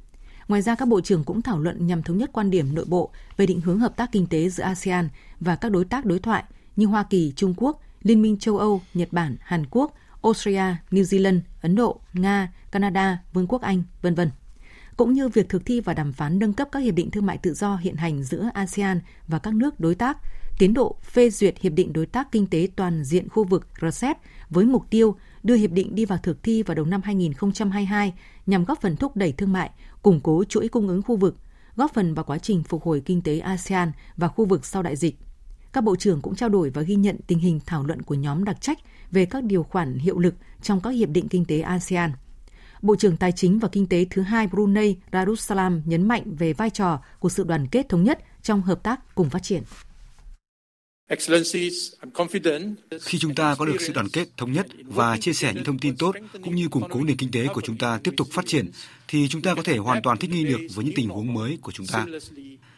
Ngoài 0.49 0.63
ra, 0.63 0.75
các 0.75 0.89
bộ 0.89 1.01
trưởng 1.01 1.25
cũng 1.25 1.43
thảo 1.43 1.59
luận 1.59 1.87
nhằm 1.87 2.03
thống 2.03 2.19
nhất 2.19 2.31
quan 2.33 2.51
điểm 2.51 2.75
nội 2.75 2.85
bộ 2.89 3.11
về 3.37 3.47
định 3.47 3.61
hướng 3.61 3.79
hợp 3.79 3.97
tác 3.97 4.13
kinh 4.13 4.27
tế 4.27 4.49
giữa 4.49 4.65
ASEAN 4.65 5.09
và 5.41 5.57
các 5.57 5.73
đối 5.73 5.85
tác 5.85 6.05
đối 6.05 6.19
thoại 6.19 6.45
như 6.77 6.87
Hoa 6.87 7.03
Kỳ, 7.03 7.33
Trung 7.37 7.55
Quốc, 7.57 7.81
Liên 8.03 8.23
minh 8.23 8.39
châu 8.39 8.59
Âu, 8.59 8.83
Nhật 8.95 9.13
Bản, 9.13 9.37
Hàn 9.41 9.67
Quốc, 9.71 9.95
Australia, 10.23 10.77
New 10.91 11.03
Zealand, 11.03 11.41
Ấn 11.63 11.77
Độ, 11.77 12.01
Nga, 12.13 12.53
Canada, 12.71 13.19
Vương 13.33 13.47
quốc 13.47 13.63
Anh, 13.63 13.83
vân 14.03 14.15
vân 14.15 14.31
cũng 15.01 15.13
như 15.13 15.29
việc 15.29 15.49
thực 15.49 15.67
thi 15.67 15.81
và 15.81 15.95
đàm 15.95 16.13
phán 16.13 16.39
nâng 16.39 16.53
cấp 16.53 16.69
các 16.73 16.79
hiệp 16.79 16.95
định 16.95 17.11
thương 17.11 17.27
mại 17.27 17.39
tự 17.39 17.55
do 17.55 17.77
hiện 17.77 17.97
hành 17.97 18.23
giữa 18.23 18.51
ASEAN 18.55 19.01
và 19.29 19.39
các 19.39 19.55
nước 19.55 19.81
đối 19.81 19.95
tác 19.95 20.19
tiến 20.61 20.75
độ 20.75 20.97
phê 21.03 21.31
duyệt 21.31 21.59
Hiệp 21.61 21.73
định 21.73 21.93
Đối 21.93 22.07
tác 22.07 22.33
Kinh 22.33 22.47
tế 22.47 22.69
Toàn 22.77 23.05
diện 23.05 23.29
khu 23.29 23.45
vực 23.45 23.67
RCEP 23.81 24.19
với 24.51 24.65
mục 24.65 24.91
tiêu 24.91 25.17
đưa 25.43 25.55
hiệp 25.55 25.71
định 25.71 25.95
đi 25.95 26.05
vào 26.05 26.19
thực 26.23 26.43
thi 26.43 26.63
vào 26.63 26.75
đầu 26.75 26.85
năm 26.85 27.03
2022 27.05 28.15
nhằm 28.47 28.65
góp 28.65 28.81
phần 28.81 28.97
thúc 28.97 29.17
đẩy 29.17 29.33
thương 29.33 29.53
mại, 29.53 29.71
củng 30.03 30.21
cố 30.21 30.45
chuỗi 30.45 30.69
cung 30.69 30.89
ứng 30.89 31.03
khu 31.03 31.17
vực, 31.17 31.37
góp 31.77 31.95
phần 31.95 32.15
vào 32.15 32.25
quá 32.25 32.39
trình 32.39 32.63
phục 32.63 32.83
hồi 32.83 33.03
kinh 33.05 33.23
tế 33.23 33.39
ASEAN 33.39 33.93
và 34.17 34.29
khu 34.29 34.45
vực 34.45 34.67
sau 34.67 34.83
đại 34.83 34.97
dịch. 34.97 35.17
Các 35.73 35.85
bộ 35.85 35.97
trưởng 35.97 36.21
cũng 36.21 36.35
trao 36.35 36.49
đổi 36.49 36.71
và 36.71 36.83
ghi 36.83 36.95
nhận 36.95 37.17
tình 37.27 37.39
hình 37.39 37.61
thảo 37.67 37.85
luận 37.85 38.03
của 38.03 38.15
nhóm 38.15 38.45
đặc 38.45 38.61
trách 38.61 38.79
về 39.11 39.25
các 39.25 39.45
điều 39.45 39.63
khoản 39.63 39.99
hiệu 39.99 40.19
lực 40.19 40.35
trong 40.63 40.81
các 40.81 40.91
hiệp 40.91 41.09
định 41.09 41.29
kinh 41.29 41.45
tế 41.45 41.61
ASEAN. 41.61 42.13
Bộ 42.83 42.97
trưởng 42.97 43.17
Tài 43.17 43.33
chính 43.33 43.59
và 43.59 43.69
Kinh 43.69 43.87
tế 43.87 44.07
thứ 44.11 44.23
hai 44.23 44.47
Brunei 44.47 44.97
Darussalam 45.13 45.83
nhấn 45.85 46.09
mạnh 46.09 46.23
về 46.39 46.53
vai 46.53 46.71
trò 46.71 47.01
của 47.19 47.29
sự 47.29 47.45
đoàn 47.45 47.67
kết 47.67 47.89
thống 47.89 48.05
nhất 48.05 48.19
trong 48.43 48.63
hợp 48.63 48.83
tác 48.83 49.15
cùng 49.15 49.31
phát 49.31 49.43
triển. 49.43 49.63
Khi 53.01 53.19
chúng 53.19 53.35
ta 53.35 53.55
có 53.55 53.65
được 53.65 53.81
sự 53.81 53.93
đoàn 53.93 54.09
kết, 54.13 54.29
thống 54.37 54.53
nhất 54.53 54.67
và 54.85 55.17
chia 55.17 55.33
sẻ 55.33 55.53
những 55.55 55.65
thông 55.65 55.79
tin 55.79 55.97
tốt 55.97 56.15
cũng 56.45 56.55
như 56.55 56.69
củng 56.69 56.89
cố 56.91 57.05
nền 57.05 57.17
kinh 57.17 57.31
tế 57.31 57.47
của 57.47 57.61
chúng 57.61 57.79
ta 57.79 58.01
tiếp 58.05 58.15
tục 58.17 58.29
phát 58.33 58.47
triển, 58.47 58.71
thì 59.09 59.29
chúng 59.29 59.43
ta 59.43 59.55
có 59.55 59.63
thể 59.63 59.77
hoàn 59.77 60.03
toàn 60.03 60.19
thích 60.19 60.31
nghi 60.31 60.45
được 60.45 60.61
với 60.75 60.85
những 60.85 60.95
tình 60.95 61.09
huống 61.09 61.35
mới 61.35 61.59
của 61.63 61.73
chúng 61.73 61.87
ta. 61.87 62.07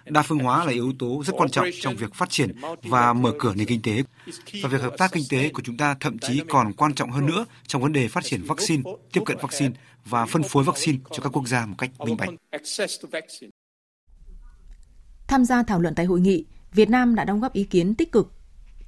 Đa 0.05 0.23
phương 0.23 0.39
hóa 0.39 0.65
là 0.65 0.73
yếu 0.73 0.93
tố 0.99 1.23
rất 1.27 1.33
quan 1.37 1.51
trọng 1.51 1.67
trong 1.81 1.97
việc 1.97 2.15
phát 2.15 2.31
triển 2.31 2.51
và 2.83 3.13
mở 3.13 3.33
cửa 3.39 3.55
nền 3.55 3.67
kinh 3.67 3.83
tế. 3.83 4.03
Và 4.63 4.69
việc 4.69 4.81
hợp 4.81 4.95
tác 4.99 5.13
kinh 5.13 5.25
tế 5.31 5.49
của 5.49 5.63
chúng 5.65 5.77
ta 5.77 5.97
thậm 6.01 6.19
chí 6.19 6.43
còn 6.49 6.73
quan 6.73 6.95
trọng 6.95 7.11
hơn 7.11 7.27
nữa 7.27 7.47
trong 7.67 7.83
vấn 7.83 7.93
đề 7.93 8.09
phát 8.09 8.25
triển 8.25 8.43
vaccine, 8.43 8.83
tiếp 9.13 9.21
cận 9.27 9.37
vaccine 9.41 9.75
và 10.05 10.27
phân 10.27 10.43
phối 10.43 10.65
vaccine 10.65 10.99
cho 11.11 11.23
các 11.23 11.37
quốc 11.37 11.49
gia 11.49 11.67
một 11.67 11.75
cách 11.79 11.91
minh 11.99 12.17
bạch. 12.17 12.31
Tham 15.29 15.45
gia 15.45 15.63
thảo 15.63 15.81
luận 15.81 15.95
tại 15.95 16.07
hội 16.07 16.21
nghị, 16.21 16.45
Việt 16.75 16.91
Nam 16.91 17.15
đã 17.15 17.25
đóng 17.25 17.41
góp 17.41 17.53
ý 17.53 17.65
kiến 17.65 17.95
tích 17.95 18.13
cực 18.13 18.33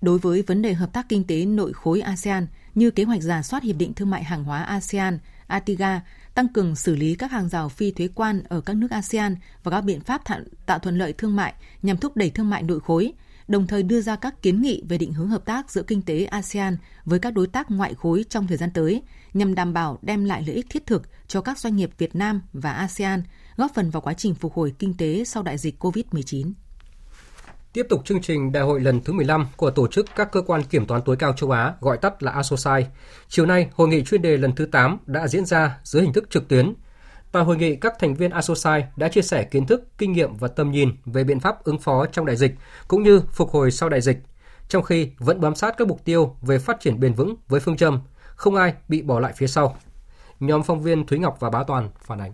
đối 0.01 0.19
với 0.19 0.43
vấn 0.43 0.63
đề 0.63 0.75
hợp 0.75 0.93
tác 0.93 1.09
kinh 1.09 1.25
tế 1.25 1.45
nội 1.45 1.73
khối 1.73 2.01
ASEAN 2.01 2.47
như 2.75 2.91
kế 2.91 3.05
hoạch 3.05 3.23
giả 3.23 3.43
soát 3.43 3.63
hiệp 3.63 3.77
định 3.77 3.95
thương 3.95 4.11
mại 4.11 4.25
hàng 4.25 4.45
hóa 4.45 4.63
ASEAN, 4.63 5.19
ATIGA, 5.47 6.01
tăng 6.35 6.49
cường 6.49 6.77
xử 6.77 6.95
lý 6.95 7.15
các 7.15 7.31
hàng 7.31 7.49
rào 7.49 7.69
phi 7.69 7.91
thuế 7.91 8.09
quan 8.15 8.43
ở 8.49 8.61
các 8.61 8.77
nước 8.77 8.91
ASEAN 8.91 9.37
và 9.63 9.71
các 9.71 9.81
biện 9.81 10.01
pháp 10.01 10.23
tạo 10.67 10.79
thuận 10.79 10.99
lợi 10.99 11.13
thương 11.13 11.37
mại 11.37 11.55
nhằm 11.83 11.97
thúc 11.97 12.17
đẩy 12.17 12.31
thương 12.31 12.51
mại 12.51 12.63
nội 12.63 12.81
khối, 12.81 13.13
đồng 13.49 13.67
thời 13.67 13.83
đưa 13.83 14.01
ra 14.01 14.17
các 14.17 14.43
kiến 14.43 14.63
nghị 14.63 14.83
về 14.89 14.99
định 14.99 15.13
hướng 15.13 15.29
hợp 15.29 15.45
tác 15.45 15.71
giữa 15.71 15.83
kinh 15.83 16.03
tế 16.03 16.25
ASEAN 16.25 16.77
với 17.05 17.19
các 17.19 17.31
đối 17.31 17.47
tác 17.47 17.71
ngoại 17.71 17.95
khối 17.95 18.25
trong 18.29 18.47
thời 18.47 18.57
gian 18.57 18.71
tới, 18.71 19.03
nhằm 19.35 19.55
đảm 19.55 19.73
bảo 19.73 19.99
đem 20.03 20.25
lại 20.25 20.45
lợi 20.47 20.57
ích 20.57 20.67
thiết 20.71 20.87
thực 20.87 21.03
cho 21.27 21.41
các 21.41 21.59
doanh 21.59 21.77
nghiệp 21.77 21.91
Việt 21.99 22.15
Nam 22.15 22.43
và 22.53 22.73
ASEAN, 22.73 23.23
góp 23.57 23.75
phần 23.75 23.91
vào 23.91 24.01
quá 24.01 24.15
trình 24.15 24.35
phục 24.35 24.53
hồi 24.53 24.75
kinh 24.79 24.97
tế 24.97 25.25
sau 25.25 25.43
đại 25.43 25.59
dịch 25.59 25.85
COVID-19. 25.85 26.53
Tiếp 27.75 27.87
tục 27.89 28.05
chương 28.05 28.21
trình 28.21 28.53
đại 28.53 28.63
hội 28.63 28.81
lần 28.81 29.01
thứ 29.01 29.13
15 29.13 29.47
của 29.57 29.71
tổ 29.71 29.87
chức 29.89 30.07
các 30.17 30.33
cơ 30.33 30.43
quan 30.43 30.63
kiểm 30.63 30.87
toán 30.87 31.03
tối 31.03 31.17
cao 31.17 31.33
châu 31.33 31.51
Á, 31.51 31.75
gọi 31.81 31.97
tắt 31.97 32.23
là 32.23 32.33
ASOSAI. 32.33 32.87
Chiều 33.29 33.47
nay, 33.47 33.69
hội 33.75 33.89
nghị 33.89 34.05
chuyên 34.05 34.23
đề 34.23 34.37
lần 34.37 34.55
thứ 34.55 34.67
8 34.67 34.99
đã 35.07 35.29
diễn 35.29 35.45
ra 35.45 35.79
dưới 35.85 36.03
hình 36.03 36.13
thức 36.13 36.31
trực 36.31 36.49
tuyến. 36.49 36.75
Tại 37.33 37.45
hội 37.45 37.57
nghị, 37.57 37.77
các 37.77 37.95
thành 37.99 38.15
viên 38.15 38.31
ASOSAI 38.31 38.85
đã 38.97 39.09
chia 39.09 39.23
sẻ 39.23 39.45
kiến 39.45 39.67
thức, 39.67 39.89
kinh 39.99 40.13
nghiệm 40.13 40.37
và 40.37 40.49
tầm 40.49 40.71
nhìn 40.71 40.91
về 41.05 41.25
biện 41.25 41.41
pháp 41.41 41.65
ứng 41.65 41.79
phó 41.79 42.07
trong 42.07 42.27
đại 42.27 42.37
dịch, 42.37 42.55
cũng 42.89 43.03
như 43.03 43.21
phục 43.33 43.51
hồi 43.51 43.71
sau 43.71 43.89
đại 43.89 44.01
dịch, 44.01 44.19
trong 44.69 44.83
khi 44.83 45.11
vẫn 45.19 45.41
bám 45.41 45.55
sát 45.55 45.75
các 45.79 45.89
mục 45.89 46.05
tiêu 46.05 46.37
về 46.43 46.59
phát 46.59 46.81
triển 46.81 47.01
bền 47.01 47.15
vững 47.15 47.35
với 47.49 47.61
phương 47.61 47.77
châm 47.77 48.01
không 48.37 48.55
ai 48.55 48.75
bị 48.89 49.03
bỏ 49.03 49.21
lại 49.21 49.33
phía 49.37 49.47
sau. 49.47 49.77
Nhóm 50.41 50.63
phóng 50.63 50.83
viên 50.83 51.07
Thúy 51.07 51.19
Ngọc 51.19 51.37
và 51.41 51.51
Bá 51.51 51.65
Toàn 51.65 51.91
phản 52.07 52.21
ánh. 52.21 52.33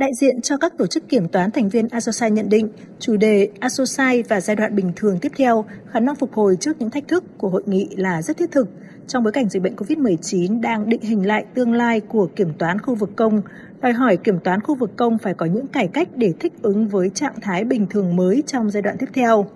Đại 0.00 0.14
diện 0.14 0.40
cho 0.40 0.56
các 0.56 0.78
tổ 0.78 0.86
chức 0.86 1.08
kiểm 1.08 1.28
toán 1.28 1.50
thành 1.50 1.68
viên 1.68 1.88
ASOSAI 1.88 2.30
nhận 2.30 2.48
định, 2.48 2.68
chủ 2.98 3.16
đề 3.16 3.48
ASOSAI 3.60 4.22
và 4.22 4.40
giai 4.40 4.56
đoạn 4.56 4.76
bình 4.76 4.92
thường 4.96 5.18
tiếp 5.20 5.32
theo, 5.36 5.64
khả 5.90 6.00
năng 6.00 6.14
phục 6.14 6.32
hồi 6.32 6.56
trước 6.60 6.76
những 6.78 6.90
thách 6.90 7.08
thức 7.08 7.24
của 7.38 7.48
hội 7.48 7.62
nghị 7.66 7.88
là 7.96 8.22
rất 8.22 8.36
thiết 8.36 8.50
thực 8.50 8.68
trong 9.06 9.24
bối 9.24 9.32
cảnh 9.32 9.48
dịch 9.48 9.62
bệnh 9.62 9.76
COVID-19 9.76 10.60
đang 10.60 10.88
định 10.88 11.00
hình 11.00 11.26
lại 11.26 11.44
tương 11.54 11.72
lai 11.72 12.00
của 12.00 12.28
kiểm 12.36 12.52
toán 12.58 12.80
khu 12.80 12.94
vực 12.94 13.10
công, 13.16 13.42
đòi 13.80 13.92
hỏi 13.92 14.16
kiểm 14.16 14.38
toán 14.38 14.60
khu 14.60 14.74
vực 14.74 14.90
công 14.96 15.18
phải 15.18 15.34
có 15.34 15.46
những 15.46 15.66
cải 15.66 15.88
cách 15.88 16.08
để 16.16 16.32
thích 16.40 16.52
ứng 16.62 16.88
với 16.88 17.10
trạng 17.14 17.40
thái 17.42 17.64
bình 17.64 17.86
thường 17.90 18.16
mới 18.16 18.42
trong 18.46 18.70
giai 18.70 18.82
đoạn 18.82 18.96
tiếp 18.98 19.08
theo. 19.14 19.46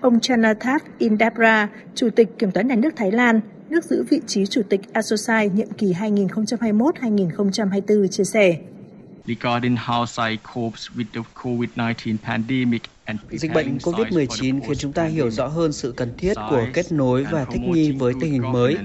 Ông 0.00 0.20
Chanathat 0.20 0.82
Indabra, 0.98 1.68
Chủ 1.94 2.08
tịch 2.16 2.38
Kiểm 2.38 2.50
toán 2.50 2.68
Nhà 2.68 2.76
nước 2.76 2.90
Thái 2.96 3.12
Lan, 3.12 3.40
nước 3.68 3.84
giữ 3.84 4.04
vị 4.10 4.20
trí 4.26 4.46
Chủ 4.46 4.62
tịch 4.68 4.80
ASOSAI 4.92 5.48
nhiệm 5.48 5.70
kỳ 5.70 5.92
2021-2024 5.92 8.06
chia 8.06 8.24
sẻ 8.24 8.56
regarding 9.30 9.76
how 9.76 10.04
SAI 10.04 10.36
copes 10.38 10.90
with 10.90 11.12
the 11.12 11.20
COVID-19 11.20 12.20
pandemic 12.20 12.88
Dịch 13.30 13.52
bệnh 13.54 13.78
COVID-19 13.78 14.60
khiến 14.66 14.76
chúng 14.78 14.92
ta 14.92 15.04
hiểu 15.04 15.30
rõ 15.30 15.46
hơn 15.46 15.72
sự 15.72 15.92
cần 15.96 16.12
thiết 16.18 16.34
của 16.50 16.66
kết 16.72 16.92
nối 16.92 17.26
và 17.32 17.44
thích 17.44 17.60
nghi 17.60 17.92
với 17.92 18.12
tình 18.20 18.32
hình 18.32 18.52
mới. 18.52 18.76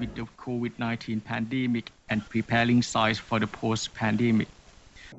COVID-19 0.46 1.18
pandemic 1.28 1.84
and 2.06 2.22
preparing 2.32 2.82
sites 2.82 3.20
for 3.28 3.38
the 3.38 3.46
post-pandemic. 3.60 4.48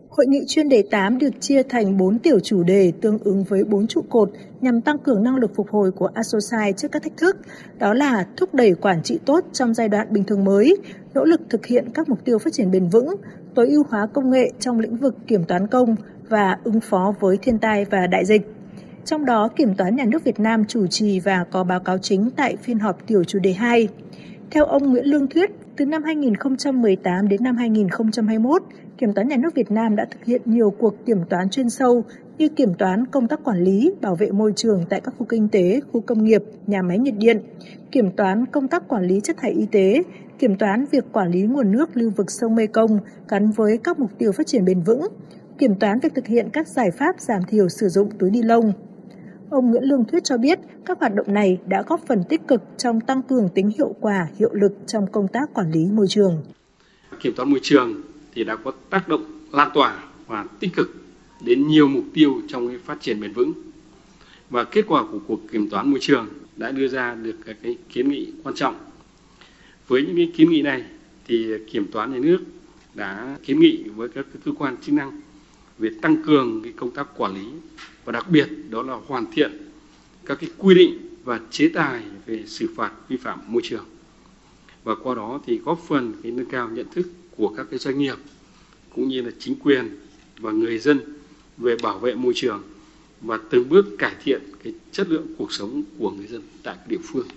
Hội 0.10 0.26
nghị 0.28 0.40
chuyên 0.48 0.70
đề 0.70 0.84
8 0.92 1.18
được 1.18 1.30
chia 1.40 1.64
thành 1.64 1.98
4 1.98 2.20
tiểu 2.20 2.40
chủ 2.40 2.64
đề 2.64 2.94
tương 3.02 3.20
ứng 3.20 3.44
với 3.44 3.64
4 3.64 3.88
trụ 3.88 4.02
cột 4.10 4.30
nhằm 4.62 4.82
tăng 4.82 4.98
cường 4.98 5.24
năng 5.24 5.36
lực 5.36 5.52
phục 5.56 5.70
hồi 5.70 5.92
của 5.92 6.10
ASOSAI 6.14 6.74
trước 6.78 6.88
các 6.92 7.04
thách 7.04 7.18
thức. 7.18 7.38
Đó 7.78 7.94
là 7.94 8.26
thúc 8.38 8.54
đẩy 8.54 8.74
quản 8.74 9.04
trị 9.04 9.20
tốt 9.26 9.46
trong 9.54 9.74
giai 9.74 9.90
đoạn 9.90 10.08
bình 10.14 10.24
thường 10.24 10.46
mới, 10.46 10.78
nỗ 11.14 11.24
lực 11.24 11.42
thực 11.50 11.66
hiện 11.66 11.90
các 11.94 12.10
mục 12.10 12.26
tiêu 12.26 12.40
phát 12.40 12.54
triển 12.54 12.72
bền 12.72 12.90
vững, 12.90 13.16
tối 13.56 13.68
ưu 13.68 13.84
hóa 13.90 14.08
công 14.14 14.30
nghệ 14.32 14.52
trong 14.60 14.80
lĩnh 14.80 14.98
vực 14.98 15.16
kiểm 15.28 15.44
toán 15.44 15.68
công 15.68 15.96
và 16.30 16.58
ứng 16.64 16.80
phó 16.80 17.14
với 17.20 17.38
thiên 17.38 17.60
tai 17.60 17.86
và 17.86 18.08
đại 18.08 18.26
dịch. 18.26 18.42
Trong 19.06 19.26
đó, 19.26 19.50
Kiểm 19.56 19.76
toán 19.76 19.96
Nhà 19.96 20.06
nước 20.06 20.24
Việt 20.24 20.40
Nam 20.40 20.66
chủ 20.68 20.88
trì 20.88 21.20
và 21.20 21.46
có 21.52 21.64
báo 21.64 21.80
cáo 21.80 21.98
chính 21.98 22.30
tại 22.36 22.56
phiên 22.64 22.80
họp 22.80 23.08
tiểu 23.08 23.24
chủ 23.24 23.40
đề 23.40 23.54
2. 23.54 23.88
Theo 24.54 24.66
ông 24.66 24.92
Nguyễn 24.92 25.06
Lương 25.06 25.28
Thuyết, 25.28 25.52
từ 25.78 25.86
năm 25.86 26.04
2018 26.04 27.28
đến 27.28 27.44
năm 27.44 27.58
2021, 27.58 28.64
Kiểm 28.98 29.14
toán 29.14 29.28
Nhà 29.28 29.38
nước 29.38 29.56
Việt 29.56 29.72
Nam 29.72 29.96
đã 29.96 30.06
thực 30.12 30.26
hiện 30.26 30.42
nhiều 30.46 30.72
cuộc 30.72 31.06
kiểm 31.06 31.18
toán 31.30 31.50
chuyên 31.50 31.70
sâu 31.70 32.04
như 32.38 32.50
kiểm 32.50 32.74
toán 32.74 33.06
công 33.06 33.28
tác 33.28 33.44
quản 33.44 33.64
lý, 33.64 33.94
bảo 34.02 34.16
vệ 34.16 34.32
môi 34.32 34.54
trường 34.56 34.84
tại 34.90 35.02
các 35.02 35.14
khu 35.18 35.26
kinh 35.26 35.50
tế, 35.50 35.80
khu 35.92 36.02
công 36.02 36.24
nghiệp, 36.24 36.44
nhà 36.68 36.82
máy 36.82 37.00
nhiệt 37.00 37.14
điện, 37.18 37.42
kiểm 37.92 38.12
toán 38.12 38.46
công 38.46 38.68
tác 38.68 38.88
quản 38.88 39.04
lý 39.04 39.20
chất 39.24 39.38
thải 39.38 39.52
y 39.52 39.66
tế, 39.66 40.04
kiểm 40.40 40.56
toán 40.56 40.86
việc 40.92 41.06
quản 41.12 41.32
lý 41.32 41.42
nguồn 41.42 41.72
nước 41.72 41.90
lưu 41.94 42.12
vực 42.16 42.32
sông 42.32 42.56
Mekong 42.56 43.00
gắn 43.30 43.52
với 43.52 43.78
các 43.84 44.00
mục 44.00 44.12
tiêu 44.18 44.32
phát 44.32 44.48
triển 44.48 44.66
bền 44.66 44.82
vững, 44.82 45.08
kiểm 45.58 45.76
toán 45.76 46.00
việc 46.00 46.16
thực 46.16 46.28
hiện 46.28 46.50
các 46.54 46.68
giải 46.68 46.92
pháp 46.92 47.20
giảm 47.20 47.42
thiểu 47.48 47.70
sử 47.70 47.90
dụng 47.90 48.10
túi 48.20 48.32
ni 48.32 48.42
lông, 48.42 48.74
Ông 49.54 49.72
Nguyễn 49.72 49.84
Lương 49.84 50.06
Thuyết 50.06 50.24
cho 50.24 50.38
biết 50.38 50.60
các 50.86 51.00
hoạt 51.00 51.16
động 51.16 51.34
này 51.34 51.60
đã 51.68 51.84
góp 51.88 52.02
phần 52.08 52.24
tích 52.30 52.42
cực 52.48 52.62
trong 52.78 53.02
tăng 53.02 53.22
cường 53.22 53.50
tính 53.56 53.70
hiệu 53.78 53.96
quả, 54.00 54.28
hiệu 54.40 54.50
lực 54.54 54.74
trong 54.88 55.12
công 55.12 55.28
tác 55.28 55.54
quản 55.54 55.72
lý 55.72 55.86
môi 55.92 56.06
trường. 56.10 56.44
Kiểm 57.20 57.34
toán 57.36 57.50
môi 57.50 57.60
trường 57.64 58.02
thì 58.34 58.44
đã 58.44 58.56
có 58.56 58.72
tác 58.90 59.08
động 59.08 59.24
lan 59.52 59.70
tỏa 59.74 60.04
và 60.28 60.46
tích 60.60 60.70
cực 60.76 60.96
đến 61.46 61.68
nhiều 61.68 61.88
mục 61.88 62.04
tiêu 62.14 62.42
trong 62.48 62.78
phát 62.86 63.02
triển 63.02 63.22
bền 63.22 63.34
vững. 63.34 63.54
Và 64.50 64.64
kết 64.64 64.86
quả 64.88 65.04
của 65.12 65.20
cuộc 65.28 65.40
kiểm 65.52 65.70
toán 65.70 65.90
môi 65.90 66.00
trường 66.02 66.28
đã 66.56 66.72
đưa 66.72 66.88
ra 66.88 67.16
được 67.16 67.36
các 67.46 67.56
cái 67.64 67.78
kiến 67.90 68.10
nghị 68.10 68.34
quan 68.44 68.56
trọng. 68.56 68.76
Với 69.88 70.02
những 70.02 70.16
cái 70.16 70.32
kiến 70.36 70.50
nghị 70.50 70.62
này 70.62 70.84
thì 71.28 71.48
kiểm 71.72 71.92
toán 71.92 72.14
nhà 72.14 72.20
nước 72.20 72.40
đã 72.94 73.38
kiến 73.46 73.60
nghị 73.60 73.84
với 73.84 74.10
các 74.10 74.26
cơ 74.46 74.52
quan 74.58 74.78
chức 74.82 74.96
năng 74.96 75.22
về 75.80 75.90
tăng 76.02 76.24
cường 76.24 76.62
cái 76.64 76.74
công 76.76 76.92
tác 76.92 77.08
quản 77.18 77.34
lý 77.34 77.48
và 78.06 78.12
đặc 78.12 78.26
biệt 78.30 78.48
đó 78.70 78.84
là 78.84 78.98
hoàn 79.08 79.26
thiện 79.32 79.52
các 80.26 80.38
cái 80.42 80.50
quy 80.58 80.76
định 80.76 80.98
và 81.24 81.40
chế 81.52 81.70
tài 81.74 82.04
về 82.26 82.44
xử 82.46 82.70
phạt 82.76 82.92
vi 83.10 83.18
phạm 83.18 83.40
môi 83.48 83.62
trường 83.66 83.86
và 84.84 84.96
qua 85.04 85.16
đó 85.16 85.40
thì 85.46 85.58
góp 85.58 85.80
phần 85.88 86.14
cái 86.24 86.32
nâng 86.32 86.46
cao 86.46 86.70
nhận 86.70 86.86
thức 86.96 87.08
của 87.38 87.54
các 87.58 87.68
cái 87.70 87.80
doanh 87.80 87.98
nghiệp 87.98 88.16
cũng 88.96 89.08
như 89.08 89.22
là 89.22 89.32
chính 89.40 89.56
quyền 89.56 89.90
và 90.40 90.52
người 90.52 90.78
dân 90.78 91.00
về 91.58 91.76
bảo 91.84 92.00
vệ 92.00 92.16
môi 92.16 92.34
trường 92.36 92.64
và 93.22 93.40
từng 93.50 93.70
bước 93.70 93.86
cải 94.00 94.16
thiện 94.24 94.42
cái 94.64 94.74
chất 94.92 95.10
lượng 95.10 95.28
cuộc 95.38 95.54
sống 95.54 95.84
của 96.00 96.12
người 96.12 96.28
dân 96.28 96.42
tại 96.64 96.76
địa 96.88 96.98
phương. 97.04 97.28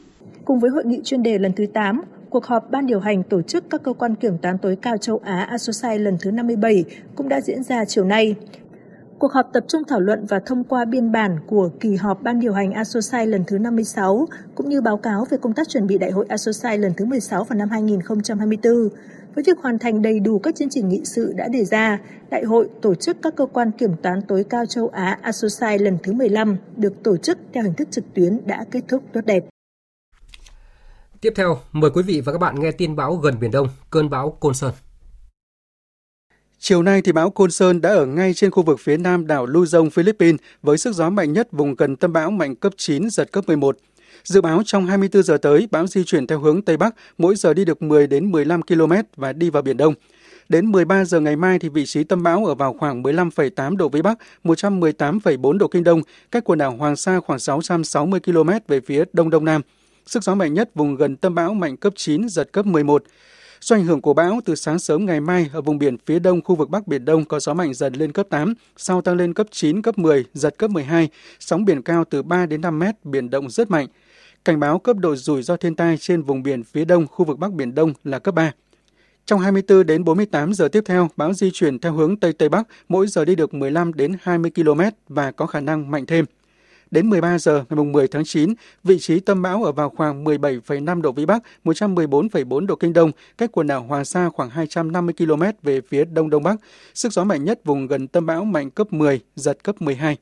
Cùng 0.45 0.61
với 0.61 0.71
hội 0.71 0.83
nghị 0.87 1.01
chuyên 1.05 1.23
đề 1.23 1.39
lần 1.39 1.53
thứ 1.57 1.67
8, 1.75 2.01
cuộc 2.31 2.45
họp 2.45 2.71
ban 2.71 2.87
điều 2.87 3.01
hành 3.01 3.23
tổ 3.23 3.43
chức 3.43 3.65
các 3.71 3.83
cơ 3.83 3.93
quan 3.93 4.15
kiểm 4.15 4.39
toán 4.39 4.59
tối 4.59 4.77
cao 4.83 4.97
châu 4.97 5.21
Á 5.25 5.47
ASOSAI 5.51 5.99
lần 5.99 6.17
thứ 6.21 6.31
57 6.31 6.85
cũng 7.15 7.29
đã 7.29 7.41
diễn 7.41 7.63
ra 7.63 7.85
chiều 7.85 8.05
nay. 8.05 8.35
Cuộc 9.19 9.33
họp 9.33 9.53
tập 9.53 9.65
trung 9.69 9.83
thảo 9.89 10.01
luận 10.01 10.27
và 10.29 10.41
thông 10.47 10.65
qua 10.65 10.85
biên 10.85 11.13
bản 11.13 11.39
của 11.47 11.71
kỳ 11.81 11.97
họp 11.97 12.23
Ban 12.23 12.41
điều 12.41 12.53
hành 12.53 12.73
ASOSAI 12.73 13.27
lần 13.27 13.45
thứ 13.47 13.59
56, 13.59 14.27
cũng 14.55 14.69
như 14.69 14.81
báo 14.81 14.97
cáo 14.97 15.25
về 15.31 15.39
công 15.39 15.53
tác 15.53 15.69
chuẩn 15.69 15.87
bị 15.87 15.99
Đại 15.99 16.11
hội 16.11 16.27
ASOSAI 16.29 16.79
lần 16.79 16.93
thứ 16.97 17.05
16 17.05 17.45
vào 17.45 17.59
năm 17.59 17.69
2024. 17.69 18.89
Với 19.35 19.45
việc 19.47 19.59
hoàn 19.59 19.79
thành 19.79 20.03
đầy 20.03 20.21
đủ 20.21 20.39
các 20.39 20.55
chương 20.55 20.69
trình 20.71 20.89
nghị 20.89 21.01
sự 21.05 21.33
đã 21.37 21.49
đề 21.49 21.65
ra, 21.65 22.01
Đại 22.31 22.45
hội 22.45 22.69
tổ 22.83 22.95
chức 22.95 23.17
các 23.23 23.37
cơ 23.37 23.47
quan 23.47 23.71
kiểm 23.71 23.93
toán 24.03 24.23
tối 24.23 24.45
cao 24.51 24.67
châu 24.67 24.89
Á 24.89 25.19
ASOSAI 25.23 25.79
lần 25.79 25.99
thứ 26.03 26.13
15 26.13 26.57
được 26.77 27.03
tổ 27.03 27.17
chức 27.17 27.39
theo 27.53 27.65
hình 27.65 27.75
thức 27.75 27.89
trực 27.91 28.05
tuyến 28.15 28.41
đã 28.47 28.65
kết 28.71 28.81
thúc 28.89 29.03
tốt 29.13 29.21
đẹp. 29.27 29.45
Tiếp 31.27 31.33
theo, 31.37 31.59
mời 31.73 31.91
quý 31.91 32.03
vị 32.03 32.21
và 32.21 32.33
các 32.33 32.39
bạn 32.39 32.61
nghe 32.61 32.71
tin 32.71 32.97
báo 32.97 33.17
gần 33.17 33.41
Biển 33.41 33.51
Đông, 33.51 33.69
cơn 33.91 34.11
bão 34.11 34.31
Côn 34.31 34.55
Sơn. 34.55 34.73
Chiều 36.59 36.83
nay 36.83 37.03
thì 37.03 37.13
bão 37.13 37.31
Côn 37.31 37.51
Sơn 37.51 37.81
đã 37.81 37.91
ở 37.91 38.07
ngay 38.07 38.35
trên 38.35 38.51
khu 38.51 38.63
vực 38.63 38.81
phía 38.81 38.97
nam 38.97 39.27
đảo 39.27 39.47
Luzon, 39.47 39.91
Philippines 39.91 40.41
với 40.63 40.79
sức 40.79 40.95
gió 40.95 41.11
mạnh 41.11 41.33
nhất 41.33 41.49
vùng 41.53 41.75
gần 41.75 41.97
tâm 41.97 42.13
bão 42.13 42.31
mạnh 42.31 42.57
cấp 42.57 42.73
9, 42.77 43.11
giật 43.11 43.33
cấp 43.33 43.45
11. 43.47 43.77
Dự 44.25 44.41
báo 44.41 44.63
trong 44.65 44.87
24 44.87 45.23
giờ 45.23 45.39
tới, 45.43 45.69
bão 45.71 45.87
di 45.87 46.05
chuyển 46.05 46.27
theo 46.27 46.39
hướng 46.39 46.63
Tây 46.63 46.77
Bắc, 46.77 46.95
mỗi 47.19 47.37
giờ 47.37 47.55
đi 47.55 47.65
được 47.65 47.83
10 47.83 48.07
đến 48.07 48.33
15 48.33 48.63
km 48.63 48.93
và 49.17 49.33
đi 49.33 49.51
vào 49.51 49.63
Biển 49.63 49.77
Đông. 49.77 49.95
Đến 50.49 50.67
13 50.67 51.05
giờ 51.05 51.21
ngày 51.21 51.37
mai 51.37 51.59
thì 51.59 51.69
vị 51.69 51.87
trí 51.87 52.05
tâm 52.05 52.23
bão 52.23 52.45
ở 52.47 52.55
vào 52.55 52.77
khoảng 52.79 53.03
15,8 53.03 53.77
độ 53.77 53.89
Vĩ 53.89 54.03
Bắc, 54.03 54.19
118,4 54.45 55.59
độ 55.59 55.69
Kinh 55.69 55.85
Đông, 55.85 56.01
cách 56.31 56.45
quần 56.45 56.59
đảo 56.59 56.77
Hoàng 56.77 56.97
Sa 56.97 57.21
khoảng 57.21 57.39
660 57.39 58.21
km 58.21 58.51
về 58.69 58.81
phía 58.81 59.05
Đông 59.13 59.31
Đông 59.31 59.45
Nam. 59.45 59.63
Sức 60.07 60.25
gió 60.25 60.35
mạnh 60.35 60.55
nhất 60.55 60.71
vùng 60.75 60.97
gần 60.97 61.17
tâm 61.17 61.35
bão 61.35 61.55
mạnh 61.55 61.77
cấp 61.77 61.93
9, 61.97 62.29
giật 62.29 62.53
cấp 62.53 62.67
11. 62.67 63.05
Do 63.61 63.77
ảnh 63.77 63.85
hưởng 63.85 64.01
của 64.01 64.15
bão, 64.15 64.41
từ 64.45 64.55
sáng 64.55 64.79
sớm 64.79 65.07
ngày 65.07 65.21
mai 65.21 65.51
ở 65.53 65.61
vùng 65.61 65.79
biển 65.79 65.97
phía 66.07 66.19
đông 66.19 66.41
khu 66.43 66.55
vực 66.55 66.71
Bắc 66.71 66.87
Biển 66.87 67.05
Đông 67.05 67.25
có 67.25 67.41
gió 67.41 67.55
mạnh 67.55 67.75
dần 67.75 67.95
lên 67.95 68.13
cấp 68.13 68.27
8, 68.31 68.55
sau 68.77 69.03
tăng 69.03 69.17
lên 69.17 69.35
cấp 69.35 69.47
9, 69.51 69.83
cấp 69.83 69.99
10, 69.99 70.25
giật 70.35 70.59
cấp 70.59 70.71
12, 70.71 71.09
sóng 71.41 71.65
biển 71.65 71.83
cao 71.83 72.05
từ 72.11 72.23
3 72.23 72.47
đến 72.47 72.61
5 72.61 72.79
mét, 72.79 72.95
biển 73.05 73.31
động 73.31 73.51
rất 73.51 73.71
mạnh. 73.71 73.87
Cảnh 74.45 74.61
báo 74.61 74.79
cấp 74.79 74.97
độ 74.97 75.17
rủi 75.17 75.43
ro 75.43 75.57
thiên 75.57 75.75
tai 75.75 75.97
trên 75.97 76.23
vùng 76.23 76.43
biển 76.43 76.65
phía 76.65 76.85
đông 76.85 77.07
khu 77.07 77.25
vực 77.25 77.39
Bắc 77.39 77.53
Biển 77.53 77.75
Đông 77.75 77.93
là 78.05 78.19
cấp 78.19 78.35
3. 78.35 78.53
Trong 79.27 79.41
24 79.41 79.87
đến 79.87 80.05
48 80.05 80.55
giờ 80.55 80.69
tiếp 80.69 80.83
theo, 80.87 81.09
bão 81.17 81.33
di 81.33 81.51
chuyển 81.51 81.79
theo 81.79 81.93
hướng 81.93 82.17
Tây 82.17 82.33
Tây 82.33 82.49
Bắc, 82.49 82.69
mỗi 82.89 83.07
giờ 83.07 83.25
đi 83.25 83.35
được 83.35 83.55
15 83.55 83.93
đến 83.93 84.17
20 84.23 84.51
km 84.55 84.81
và 85.09 85.31
có 85.31 85.47
khả 85.47 85.61
năng 85.61 85.91
mạnh 85.91 86.07
thêm. 86.07 86.25
Đến 86.91 87.11
13 87.11 87.39
giờ 87.39 87.65
ngày 87.71 87.85
10 87.85 88.09
tháng 88.09 88.25
9, 88.25 88.55
vị 88.85 88.99
trí 88.99 89.21
tâm 89.21 89.43
bão 89.43 89.65
ở 89.65 89.73
vào 89.73 89.91
khoảng 89.91 90.25
17,5 90.25 91.03
độ 91.03 91.13
Vĩ 91.13 91.27
Bắc, 91.27 91.43
114,4 91.65 92.67
độ 92.67 92.77
Kinh 92.77 92.93
Đông, 92.93 93.11
cách 93.39 93.51
quần 93.53 93.67
đảo 93.67 93.83
Hoàng 93.83 94.05
Sa 94.05 94.29
khoảng 94.35 94.51
250 94.51 95.15
km 95.19 95.43
về 95.63 95.81
phía 95.81 96.05
Đông 96.05 96.31
Đông 96.31 96.43
Bắc. 96.43 96.57
Sức 96.95 97.13
gió 97.13 97.25
mạnh 97.25 97.45
nhất 97.45 97.61
vùng 97.65 97.87
gần 97.87 98.09
tâm 98.09 98.27
bão 98.27 98.45
mạnh 98.45 98.71
cấp 98.71 98.93
10, 98.93 99.21
giật 99.37 99.65
cấp 99.65 99.83
12. 99.83 100.17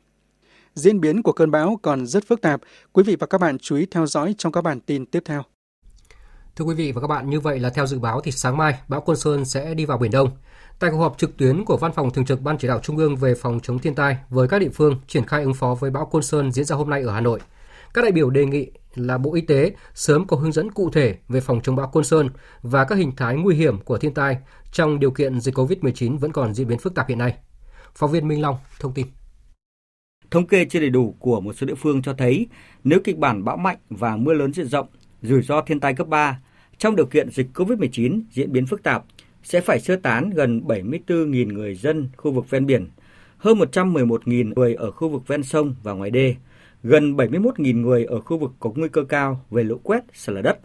Diễn 0.75 1.01
biến 1.01 1.23
của 1.23 1.33
cơn 1.33 1.51
bão 1.51 1.79
còn 1.83 2.07
rất 2.07 2.25
phức 2.29 2.41
tạp. 2.41 2.61
Quý 2.93 3.03
vị 3.03 3.17
và 3.17 3.27
các 3.27 3.41
bạn 3.41 3.59
chú 3.59 3.77
ý 3.77 3.87
theo 3.87 4.07
dõi 4.07 4.35
trong 4.39 4.53
các 4.53 4.61
bản 4.61 4.81
tin 4.81 5.07
tiếp 5.07 5.23
theo. 5.25 5.43
Thưa 6.57 6.65
quý 6.65 6.75
vị 6.75 6.93
và 6.93 7.01
các 7.01 7.07
bạn, 7.07 7.31
như 7.31 7.41
vậy 7.41 7.59
là 7.59 7.71
theo 7.71 7.87
dự 7.87 7.99
báo 7.99 8.21
thì 8.21 8.31
sáng 8.31 8.57
mai 8.57 8.75
bão 8.89 9.01
Côn 9.01 9.17
Sơn 9.17 9.45
sẽ 9.45 9.75
đi 9.75 9.85
vào 9.85 9.99
Biển 9.99 10.11
Đông. 10.11 10.31
Tại 10.79 10.91
cuộc 10.91 10.99
họp 10.99 11.19
trực 11.19 11.37
tuyến 11.37 11.65
của 11.65 11.77
Văn 11.77 11.93
phòng 11.93 12.11
Thường 12.11 12.25
trực 12.25 12.41
Ban 12.41 12.59
Chỉ 12.59 12.69
đạo 12.69 12.81
Trung 12.83 12.97
ương 12.97 13.17
về 13.17 13.35
phòng 13.35 13.61
chống 13.63 13.79
thiên 13.79 13.95
tai 13.95 14.17
với 14.29 14.49
các 14.49 14.59
địa 14.59 14.69
phương 14.69 15.01
triển 15.07 15.27
khai 15.27 15.43
ứng 15.43 15.55
phó 15.55 15.75
với 15.75 15.91
bão 15.91 16.07
Côn 16.07 16.23
Sơn 16.23 16.53
diễn 16.53 16.65
ra 16.65 16.77
hôm 16.77 16.91
nay 16.91 17.03
ở 17.03 17.13
Hà 17.13 17.21
Nội, 17.21 17.41
các 17.95 18.03
đại 18.03 18.13
biểu 18.13 18.31
đề 18.31 18.47
nghị 18.47 18.71
là 18.95 19.19
Bộ 19.19 19.35
Y 19.35 19.41
tế 19.41 19.73
sớm 19.95 20.27
có 20.27 20.37
hướng 20.37 20.53
dẫn 20.53 20.71
cụ 20.71 20.91
thể 20.91 21.17
về 21.29 21.41
phòng 21.41 21.61
chống 21.63 21.77
bão 21.77 21.87
Côn 21.87 22.05
Sơn 22.05 22.31
và 22.63 22.85
các 22.85 22.99
hình 22.99 23.17
thái 23.17 23.37
nguy 23.37 23.57
hiểm 23.57 23.81
của 23.81 23.99
thiên 23.99 24.15
tai 24.15 24.39
trong 24.73 25.01
điều 25.01 25.11
kiện 25.11 25.41
dịch 25.41 25.55
COVID-19 25.55 26.19
vẫn 26.19 26.33
còn 26.33 26.55
diễn 26.55 26.69
biến 26.69 26.79
phức 26.79 26.95
tạp 26.95 27.09
hiện 27.09 27.19
nay. 27.19 27.35
Phóng 27.95 28.11
viên 28.11 28.29
Minh 28.29 28.43
Long 28.43 28.57
thông 28.81 28.95
tin. 28.95 29.07
Thống 30.31 30.47
kê 30.47 30.65
chưa 30.65 30.81
đầy 30.81 30.91
đủ 30.91 31.17
của 31.19 31.41
một 31.41 31.53
số 31.53 31.67
địa 31.67 31.75
phương 31.75 32.03
cho 32.03 32.15
thấy 32.19 32.47
nếu 32.85 32.99
kịch 33.05 33.19
bản 33.19 33.45
bão 33.45 33.57
mạnh 33.57 33.77
và 33.91 34.17
mưa 34.17 34.33
lớn 34.33 34.53
diện 34.53 34.69
rộng, 34.69 34.87
rủi 35.23 35.43
ro 35.43 35.61
thiên 35.61 35.81
tai 35.81 35.95
cấp 35.95 36.09
3, 36.09 36.41
trong 36.79 36.97
điều 36.97 37.07
kiện 37.07 37.31
dịch 37.31 37.47
COVID-19 37.55 38.23
diễn 38.31 38.53
biến 38.53 38.67
phức 38.67 38.83
tạp, 38.83 39.05
sẽ 39.45 39.61
phải 39.61 39.81
sơ 39.81 39.97
tán 39.97 40.31
gần 40.31 40.61
74.000 40.67 41.53
người 41.53 41.75
dân 41.75 42.09
khu 42.17 42.33
vực 42.33 42.51
ven 42.51 42.67
biển, 42.67 42.89
hơn 43.39 43.59
111.000 43.59 44.53
người 44.55 44.75
ở 44.75 44.91
khu 44.91 45.09
vực 45.09 45.29
ven 45.29 45.43
sông 45.43 45.75
và 45.83 45.93
ngoài 45.93 46.11
đê, 46.11 46.35
gần 46.83 47.17
71.000 47.17 47.81
người 47.81 48.05
ở 48.05 48.21
khu 48.21 48.39
vực 48.39 48.53
có 48.61 48.73
nguy 48.77 48.89
cơ 48.89 49.05
cao 49.05 49.45
về 49.51 49.65
lũ 49.65 49.81
quét, 49.83 50.05
sạt 50.13 50.35
lở 50.35 50.43
đất. 50.43 50.59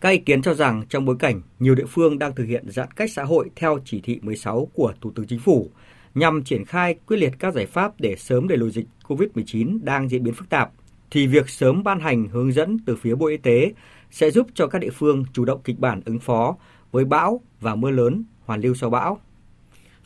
Các 0.00 0.08
ý 0.08 0.18
kiến 0.18 0.42
cho 0.42 0.54
rằng 0.54 0.82
trong 0.88 1.04
bối 1.04 1.16
cảnh 1.18 1.42
nhiều 1.58 1.74
địa 1.74 1.86
phương 1.88 2.18
đang 2.18 2.34
thực 2.34 2.44
hiện 2.44 2.70
giãn 2.70 2.88
cách 2.96 3.10
xã 3.12 3.24
hội 3.24 3.50
theo 3.56 3.78
chỉ 3.84 4.00
thị 4.00 4.20
16 4.22 4.68
của 4.74 4.92
Thủ 5.00 5.10
tướng 5.14 5.26
Chính 5.26 5.40
phủ 5.40 5.70
nhằm 6.14 6.44
triển 6.44 6.64
khai 6.64 6.94
quyết 7.06 7.16
liệt 7.16 7.32
các 7.38 7.54
giải 7.54 7.66
pháp 7.66 7.92
để 8.00 8.16
sớm 8.16 8.48
đẩy 8.48 8.58
lùi 8.58 8.70
dịch 8.70 8.86
COVID-19 9.08 9.78
đang 9.82 10.08
diễn 10.08 10.22
biến 10.22 10.34
phức 10.34 10.48
tạp, 10.48 10.70
thì 11.10 11.26
việc 11.26 11.48
sớm 11.48 11.84
ban 11.84 12.00
hành 12.00 12.28
hướng 12.28 12.52
dẫn 12.52 12.78
từ 12.86 12.96
phía 12.96 13.14
Bộ 13.14 13.26
Y 13.26 13.36
tế 13.36 13.72
sẽ 14.10 14.30
giúp 14.30 14.46
cho 14.54 14.66
các 14.66 14.78
địa 14.78 14.90
phương 14.90 15.24
chủ 15.32 15.44
động 15.44 15.60
kịch 15.64 15.78
bản 15.78 16.00
ứng 16.04 16.18
phó 16.18 16.56
với 16.96 17.04
bão 17.04 17.40
và 17.60 17.74
mưa 17.74 17.90
lớn 17.90 18.24
hoàn 18.44 18.60
lưu 18.60 18.74
sau 18.74 18.90
bão. 18.90 19.18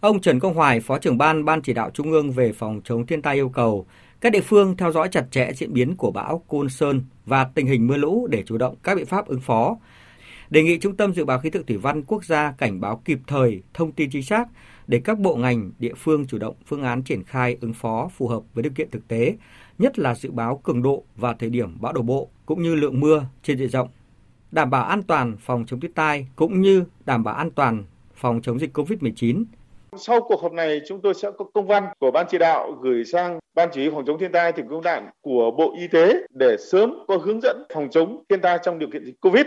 Ông 0.01 0.21
Trần 0.21 0.41
Công 0.41 0.55
Hoài, 0.55 0.81
Phó 0.81 0.99
trưởng 0.99 1.19
ban 1.19 1.45
Ban 1.45 1.63
chỉ 1.63 1.73
đạo 1.73 1.91
Trung 1.91 2.11
ương 2.11 2.31
về 2.31 2.53
phòng 2.53 2.81
chống 2.85 3.07
thiên 3.07 3.23
tai 3.23 3.35
yêu 3.35 3.49
cầu 3.49 3.87
các 4.21 4.33
địa 4.33 4.41
phương 4.41 4.77
theo 4.77 4.93
dõi 4.93 5.09
chặt 5.09 5.27
chẽ 5.31 5.53
diễn 5.57 5.73
biến 5.73 5.97
của 5.97 6.11
bão 6.11 6.43
Côn 6.49 6.69
Sơn 6.69 7.03
và 7.27 7.45
tình 7.45 7.67
hình 7.67 7.87
mưa 7.87 7.97
lũ 7.97 8.27
để 8.31 8.43
chủ 8.47 8.59
động 8.59 8.75
các 8.83 8.95
biện 8.97 9.07
pháp 9.07 9.27
ứng 9.27 9.41
phó. 9.41 9.77
Đề 10.51 10.63
nghị 10.63 10.79
Trung 10.79 10.97
tâm 10.97 11.15
Dự 11.15 11.25
báo 11.25 11.39
Khí 11.39 11.51
tượng 11.51 11.67
Thủy 11.67 11.77
văn 11.77 12.03
Quốc 12.03 12.25
gia 12.25 12.53
cảnh 12.53 12.81
báo 12.81 13.03
kịp 13.05 13.19
thời, 13.27 13.63
thông 13.75 13.93
tin 13.93 14.11
chính 14.11 14.23
xác 14.23 14.49
để 14.87 15.01
các 15.05 15.19
bộ 15.19 15.37
ngành, 15.37 15.71
địa 15.79 15.95
phương 15.95 16.27
chủ 16.27 16.39
động 16.39 16.55
phương 16.67 16.83
án 16.83 17.03
triển 17.03 17.25
khai 17.25 17.57
ứng 17.61 17.75
phó 17.75 18.09
phù 18.17 18.29
hợp 18.29 18.43
với 18.55 18.63
điều 18.63 18.73
kiện 18.73 18.91
thực 18.91 19.09
tế, 19.09 19.37
nhất 19.79 19.99
là 19.99 20.15
dự 20.15 20.31
báo 20.31 20.57
cường 20.57 20.83
độ 20.83 21.05
và 21.17 21.33
thời 21.33 21.51
điểm 21.51 21.81
bão 21.81 21.93
đổ 21.93 22.03
bộ 22.03 22.29
cũng 22.47 22.63
như 22.63 22.75
lượng 22.75 23.01
mưa 23.01 23.27
trên 23.43 23.59
diện 23.59 23.69
rộng 23.69 23.89
đảm 24.53 24.71
bảo 24.71 24.85
an 24.85 25.03
toàn 25.03 25.37
phòng 25.41 25.65
chống 25.67 25.81
thiên 25.81 25.93
tai 25.93 26.27
cũng 26.37 26.61
như 26.61 26.85
đảm 27.05 27.25
bảo 27.25 27.35
an 27.35 27.51
toàn 27.51 27.85
phòng 28.15 28.41
chống 28.43 28.59
dịch 28.59 28.77
COVID-19. 28.77 29.45
Sau 29.97 30.21
cuộc 30.21 30.43
họp 30.43 30.53
này, 30.53 30.81
chúng 30.89 31.01
tôi 31.03 31.15
sẽ 31.15 31.31
có 31.39 31.45
công 31.55 31.67
văn 31.67 31.85
của 31.99 32.11
Ban 32.11 32.27
chỉ 32.31 32.39
đạo 32.39 32.73
gửi 32.83 33.05
sang 33.05 33.39
Ban 33.55 33.69
chỉ 33.73 33.81
huy 33.81 33.91
phòng 33.91 34.05
chống 34.07 34.19
thiên 34.19 34.33
tai 34.33 34.53
tỉnh 34.53 34.69
công 34.69 34.83
đạn 34.83 35.11
của 35.21 35.51
Bộ 35.51 35.75
Y 35.79 35.89
tế 35.89 36.13
để 36.31 36.57
sớm 36.71 36.95
có 37.09 37.17
hướng 37.17 37.41
dẫn 37.43 37.63
phòng 37.75 37.89
chống 37.91 38.23
thiên 38.29 38.41
tai 38.41 38.59
trong 38.63 38.79
điều 38.79 38.89
kiện 38.93 39.05
dịch 39.05 39.21
Covid. 39.21 39.47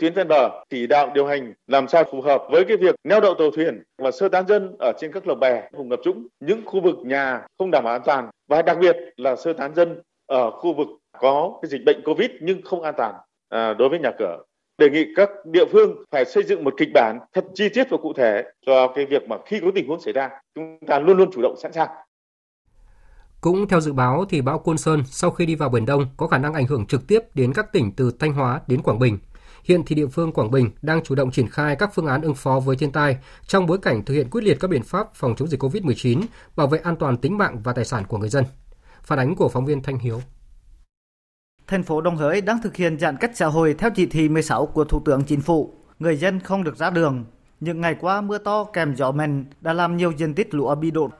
Tuyến 0.00 0.14
ven 0.14 0.28
bờ 0.28 0.50
chỉ 0.70 0.86
đạo 0.86 1.10
điều 1.14 1.26
hành 1.26 1.52
làm 1.66 1.88
sao 1.88 2.04
phù 2.10 2.20
hợp 2.20 2.42
với 2.50 2.64
cái 2.64 2.76
việc 2.76 2.94
neo 3.04 3.20
đậu 3.20 3.34
tàu 3.34 3.50
thuyền 3.50 3.82
và 3.98 4.10
sơ 4.10 4.28
tán 4.28 4.46
dân 4.46 4.76
ở 4.78 4.92
trên 5.00 5.12
các 5.12 5.26
lồng 5.26 5.40
bè 5.40 5.68
vùng 5.72 5.88
ngập 5.88 6.00
trũng, 6.04 6.26
những 6.40 6.62
khu 6.64 6.80
vực 6.80 6.96
nhà 7.04 7.46
không 7.58 7.70
đảm 7.70 7.84
bảo 7.84 7.94
an 7.94 8.02
toàn 8.04 8.30
và 8.48 8.62
đặc 8.62 8.78
biệt 8.80 8.96
là 9.16 9.36
sơ 9.36 9.52
tán 9.52 9.74
dân 9.74 10.02
ở 10.26 10.50
khu 10.50 10.74
vực 10.74 10.88
có 11.18 11.58
cái 11.62 11.68
dịch 11.68 11.84
bệnh 11.84 12.02
Covid 12.04 12.30
nhưng 12.40 12.62
không 12.62 12.82
an 12.82 12.94
toàn 12.96 13.14
à, 13.52 13.74
đối 13.74 13.88
với 13.88 13.98
nhà 13.98 14.10
cửa 14.18 14.38
đề 14.78 14.90
nghị 14.90 15.06
các 15.16 15.30
địa 15.44 15.64
phương 15.72 16.04
phải 16.10 16.24
xây 16.24 16.42
dựng 16.42 16.64
một 16.64 16.74
kịch 16.76 16.88
bản 16.94 17.18
thật 17.34 17.44
chi 17.54 17.68
tiết 17.68 17.90
và 17.90 17.96
cụ 18.02 18.12
thể 18.16 18.42
cho 18.66 18.92
cái 18.94 19.06
việc 19.06 19.28
mà 19.28 19.36
khi 19.46 19.60
có 19.60 19.66
tình 19.74 19.88
huống 19.88 20.00
xảy 20.00 20.12
ra 20.12 20.30
chúng 20.54 20.78
ta 20.86 20.98
luôn 20.98 21.16
luôn 21.16 21.30
chủ 21.32 21.42
động 21.42 21.56
sẵn 21.62 21.72
sàng. 21.72 21.88
Cũng 23.40 23.68
theo 23.68 23.80
dự 23.80 23.92
báo 23.92 24.24
thì 24.30 24.40
bão 24.40 24.58
Côn 24.58 24.78
Sơn 24.78 25.02
sau 25.06 25.30
khi 25.30 25.46
đi 25.46 25.54
vào 25.54 25.68
Biển 25.68 25.86
Đông 25.86 26.06
có 26.16 26.26
khả 26.26 26.38
năng 26.38 26.54
ảnh 26.54 26.66
hưởng 26.66 26.86
trực 26.86 27.06
tiếp 27.06 27.20
đến 27.34 27.52
các 27.52 27.72
tỉnh 27.72 27.92
từ 27.96 28.12
Thanh 28.18 28.32
Hóa 28.32 28.60
đến 28.66 28.82
Quảng 28.82 28.98
Bình. 28.98 29.18
Hiện 29.64 29.82
thì 29.86 29.94
địa 29.94 30.06
phương 30.06 30.32
Quảng 30.32 30.50
Bình 30.50 30.70
đang 30.82 31.02
chủ 31.02 31.14
động 31.14 31.30
triển 31.30 31.48
khai 31.48 31.76
các 31.76 31.90
phương 31.94 32.06
án 32.06 32.22
ứng 32.22 32.34
phó 32.34 32.60
với 32.60 32.76
thiên 32.76 32.92
tai 32.92 33.16
trong 33.46 33.66
bối 33.66 33.78
cảnh 33.78 34.04
thực 34.04 34.14
hiện 34.14 34.30
quyết 34.30 34.44
liệt 34.44 34.56
các 34.60 34.68
biện 34.68 34.82
pháp 34.82 35.14
phòng 35.14 35.34
chống 35.36 35.48
dịch 35.48 35.62
COVID-19, 35.62 36.22
bảo 36.56 36.66
vệ 36.66 36.78
an 36.78 36.96
toàn 36.96 37.16
tính 37.16 37.38
mạng 37.38 37.60
và 37.64 37.72
tài 37.72 37.84
sản 37.84 38.04
của 38.08 38.18
người 38.18 38.28
dân. 38.28 38.44
Phản 39.02 39.18
ánh 39.18 39.34
của 39.36 39.48
phóng 39.48 39.66
viên 39.66 39.82
Thanh 39.82 39.98
Hiếu 39.98 40.20
thành 41.66 41.82
phố 41.82 42.00
Đồng 42.00 42.16
Hới 42.16 42.40
đang 42.40 42.62
thực 42.62 42.76
hiện 42.76 42.98
giãn 42.98 43.16
cách 43.16 43.30
xã 43.34 43.46
hội 43.46 43.74
theo 43.78 43.90
chỉ 43.90 44.06
thị 44.06 44.28
16 44.28 44.66
của 44.66 44.84
Thủ 44.84 45.00
tướng 45.04 45.24
Chính 45.24 45.40
phủ. 45.40 45.74
Người 45.98 46.16
dân 46.16 46.40
không 46.40 46.64
được 46.64 46.76
ra 46.76 46.90
đường. 46.90 47.24
Những 47.60 47.80
ngày 47.80 47.96
qua 48.00 48.20
mưa 48.20 48.38
to 48.38 48.64
kèm 48.64 48.94
gió 48.94 49.12
mạnh 49.12 49.44
đã 49.60 49.72
làm 49.72 49.96
nhiều 49.96 50.10
diện 50.10 50.34
tích 50.34 50.54
lúa 50.54 50.74
bị 50.74 50.90
đột. 50.90 51.10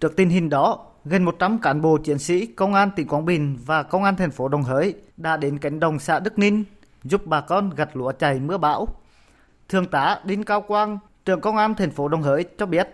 Trước 0.00 0.16
tình 0.16 0.28
hình 0.28 0.48
đó, 0.48 0.86
gần 1.04 1.24
100 1.24 1.58
cán 1.58 1.82
bộ 1.82 1.98
chiến 1.98 2.18
sĩ 2.18 2.46
công 2.46 2.74
an 2.74 2.90
tỉnh 2.96 3.08
Quảng 3.08 3.24
Bình 3.24 3.58
và 3.66 3.82
công 3.82 4.04
an 4.04 4.16
thành 4.16 4.30
phố 4.30 4.48
Đồng 4.48 4.62
Hới 4.62 4.94
đã 5.16 5.36
đến 5.36 5.58
cánh 5.58 5.80
đồng 5.80 5.98
xã 5.98 6.20
Đức 6.20 6.38
Ninh 6.38 6.64
giúp 7.04 7.26
bà 7.26 7.40
con 7.40 7.70
gặt 7.70 7.96
lúa 7.96 8.12
chảy 8.12 8.40
mưa 8.40 8.58
bão. 8.58 8.88
Thượng 9.68 9.86
tá 9.86 10.20
Đinh 10.24 10.44
Cao 10.44 10.60
Quang, 10.60 10.98
trưởng 11.24 11.40
công 11.40 11.56
an 11.56 11.74
thành 11.74 11.90
phố 11.90 12.08
Đồng 12.08 12.22
Hới 12.22 12.44
cho 12.58 12.66
biết 12.66 12.88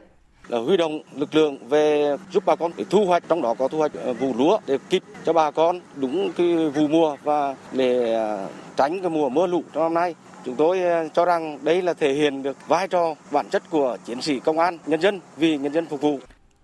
là 0.51 0.59
huy 0.59 0.77
động 0.77 1.01
lực 1.17 1.35
lượng 1.35 1.69
về 1.69 2.17
giúp 2.33 2.43
bà 2.47 2.57
con 2.57 2.73
để 2.77 2.85
thu 2.91 3.05
hoạch, 3.05 3.23
trong 3.29 3.43
đó 3.43 3.55
có 3.59 3.69
thu 3.69 3.79
hoạch 3.79 3.93
ờ, 3.95 4.13
vụ 4.13 4.35
lúa 4.39 4.59
để 4.67 4.79
kịp 4.91 5.03
cho 5.25 5.33
bà 5.33 5.51
con 5.51 5.81
đúng 5.97 6.33
cái 6.37 6.69
vụ 6.69 6.89
mùa 6.89 7.17
và 7.23 7.57
để 7.73 8.15
ờ, 8.15 8.49
tránh 8.77 9.01
cái 9.01 9.11
mùa 9.11 9.29
mưa 9.29 9.47
lũ 9.47 9.63
trong 9.73 9.83
năm 9.83 9.95
nay. 9.95 10.15
Chúng 10.45 10.55
tôi 10.55 10.83
ờ, 10.83 11.09
cho 11.15 11.25
rằng 11.25 11.59
đây 11.63 11.83
là 11.83 11.95
thể 11.95 12.13
hiện 12.13 12.43
được 12.43 12.57
vai 12.69 12.89
trò, 12.89 13.15
bản 13.33 13.47
chất 13.51 13.63
của 13.71 13.97
chiến 14.05 14.23
sĩ 14.23 14.41
công 14.41 14.59
an, 14.59 14.79
nhân 14.87 15.01
dân 15.01 15.21
vì 15.37 15.59
nhân 15.59 15.73
dân 15.73 15.87
phục 15.87 16.01
vụ. 16.01 16.19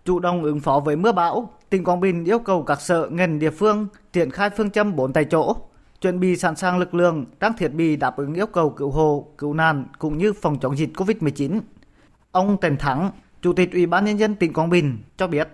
Chủ 0.04 0.18
động 0.18 0.42
ứng 0.42 0.60
phó 0.60 0.80
với 0.80 0.96
mưa 0.96 1.12
bão, 1.12 1.50
tỉnh 1.70 1.84
Quảng 1.84 2.00
Bình 2.00 2.24
yêu 2.24 2.38
cầu 2.38 2.62
các 2.62 2.80
sở, 2.80 3.08
ngành 3.10 3.38
địa 3.38 3.50
phương 3.50 3.86
triển 4.12 4.30
khai 4.30 4.50
phương 4.50 4.70
châm 4.70 4.96
bốn 4.96 5.12
tại 5.12 5.24
chỗ, 5.24 5.56
chuẩn 6.00 6.20
bị 6.20 6.36
sẵn 6.36 6.56
sàng 6.56 6.78
lực 6.78 6.94
lượng 6.94 7.24
trang 7.40 7.52
thiết 7.58 7.68
bị 7.68 7.96
đáp 7.96 8.16
ứng 8.16 8.34
yêu 8.34 8.46
cầu 8.46 8.70
cứu 8.70 8.90
hộ, 8.90 9.26
cứu 9.38 9.54
nạn 9.54 9.84
cũng 9.98 10.18
như 10.18 10.32
phòng 10.32 10.58
chống 10.60 10.78
dịch 10.78 10.90
Covid-19 10.94 11.60
ông 12.32 12.56
Trần 12.60 12.76
Thắng 12.76 13.10
Chủ 13.42 13.52
tịch 13.52 13.72
Ủy 13.72 13.86
ban 13.86 14.04
nhân 14.04 14.18
dân 14.18 14.34
tỉnh 14.34 14.52
Quảng 14.52 14.70
Bình 14.70 14.98
cho 15.16 15.26
biết. 15.26 15.48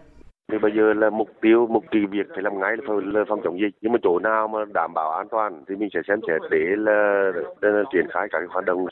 Thì 0.52 0.58
bây 0.58 0.72
giờ 0.76 0.92
là 0.92 1.10
mục 1.10 1.28
tiêu 1.40 1.66
mục 1.70 1.84
tiêu 1.90 2.02
việc 2.10 2.26
phải 2.28 2.42
làm 2.42 2.60
ngay 2.60 2.72
là, 2.76 2.94
là 3.04 3.24
phòng 3.28 3.40
chống 3.44 3.60
dịch. 3.60 3.74
Nhưng 3.80 3.92
mà 3.92 3.98
chỗ 4.02 4.18
nào 4.18 4.48
mà 4.48 4.58
đảm 4.74 4.94
bảo 4.94 5.10
an 5.10 5.26
toàn 5.30 5.64
thì 5.68 5.76
mình 5.76 5.88
sẽ 5.94 6.00
xem 6.08 6.20
xét 6.26 6.40
để 6.50 6.58
là, 6.76 7.30
là 7.60 7.82
triển 7.92 8.06
khai 8.14 8.28
các 8.30 8.38
hoạt 8.48 8.64
động. 8.64 8.86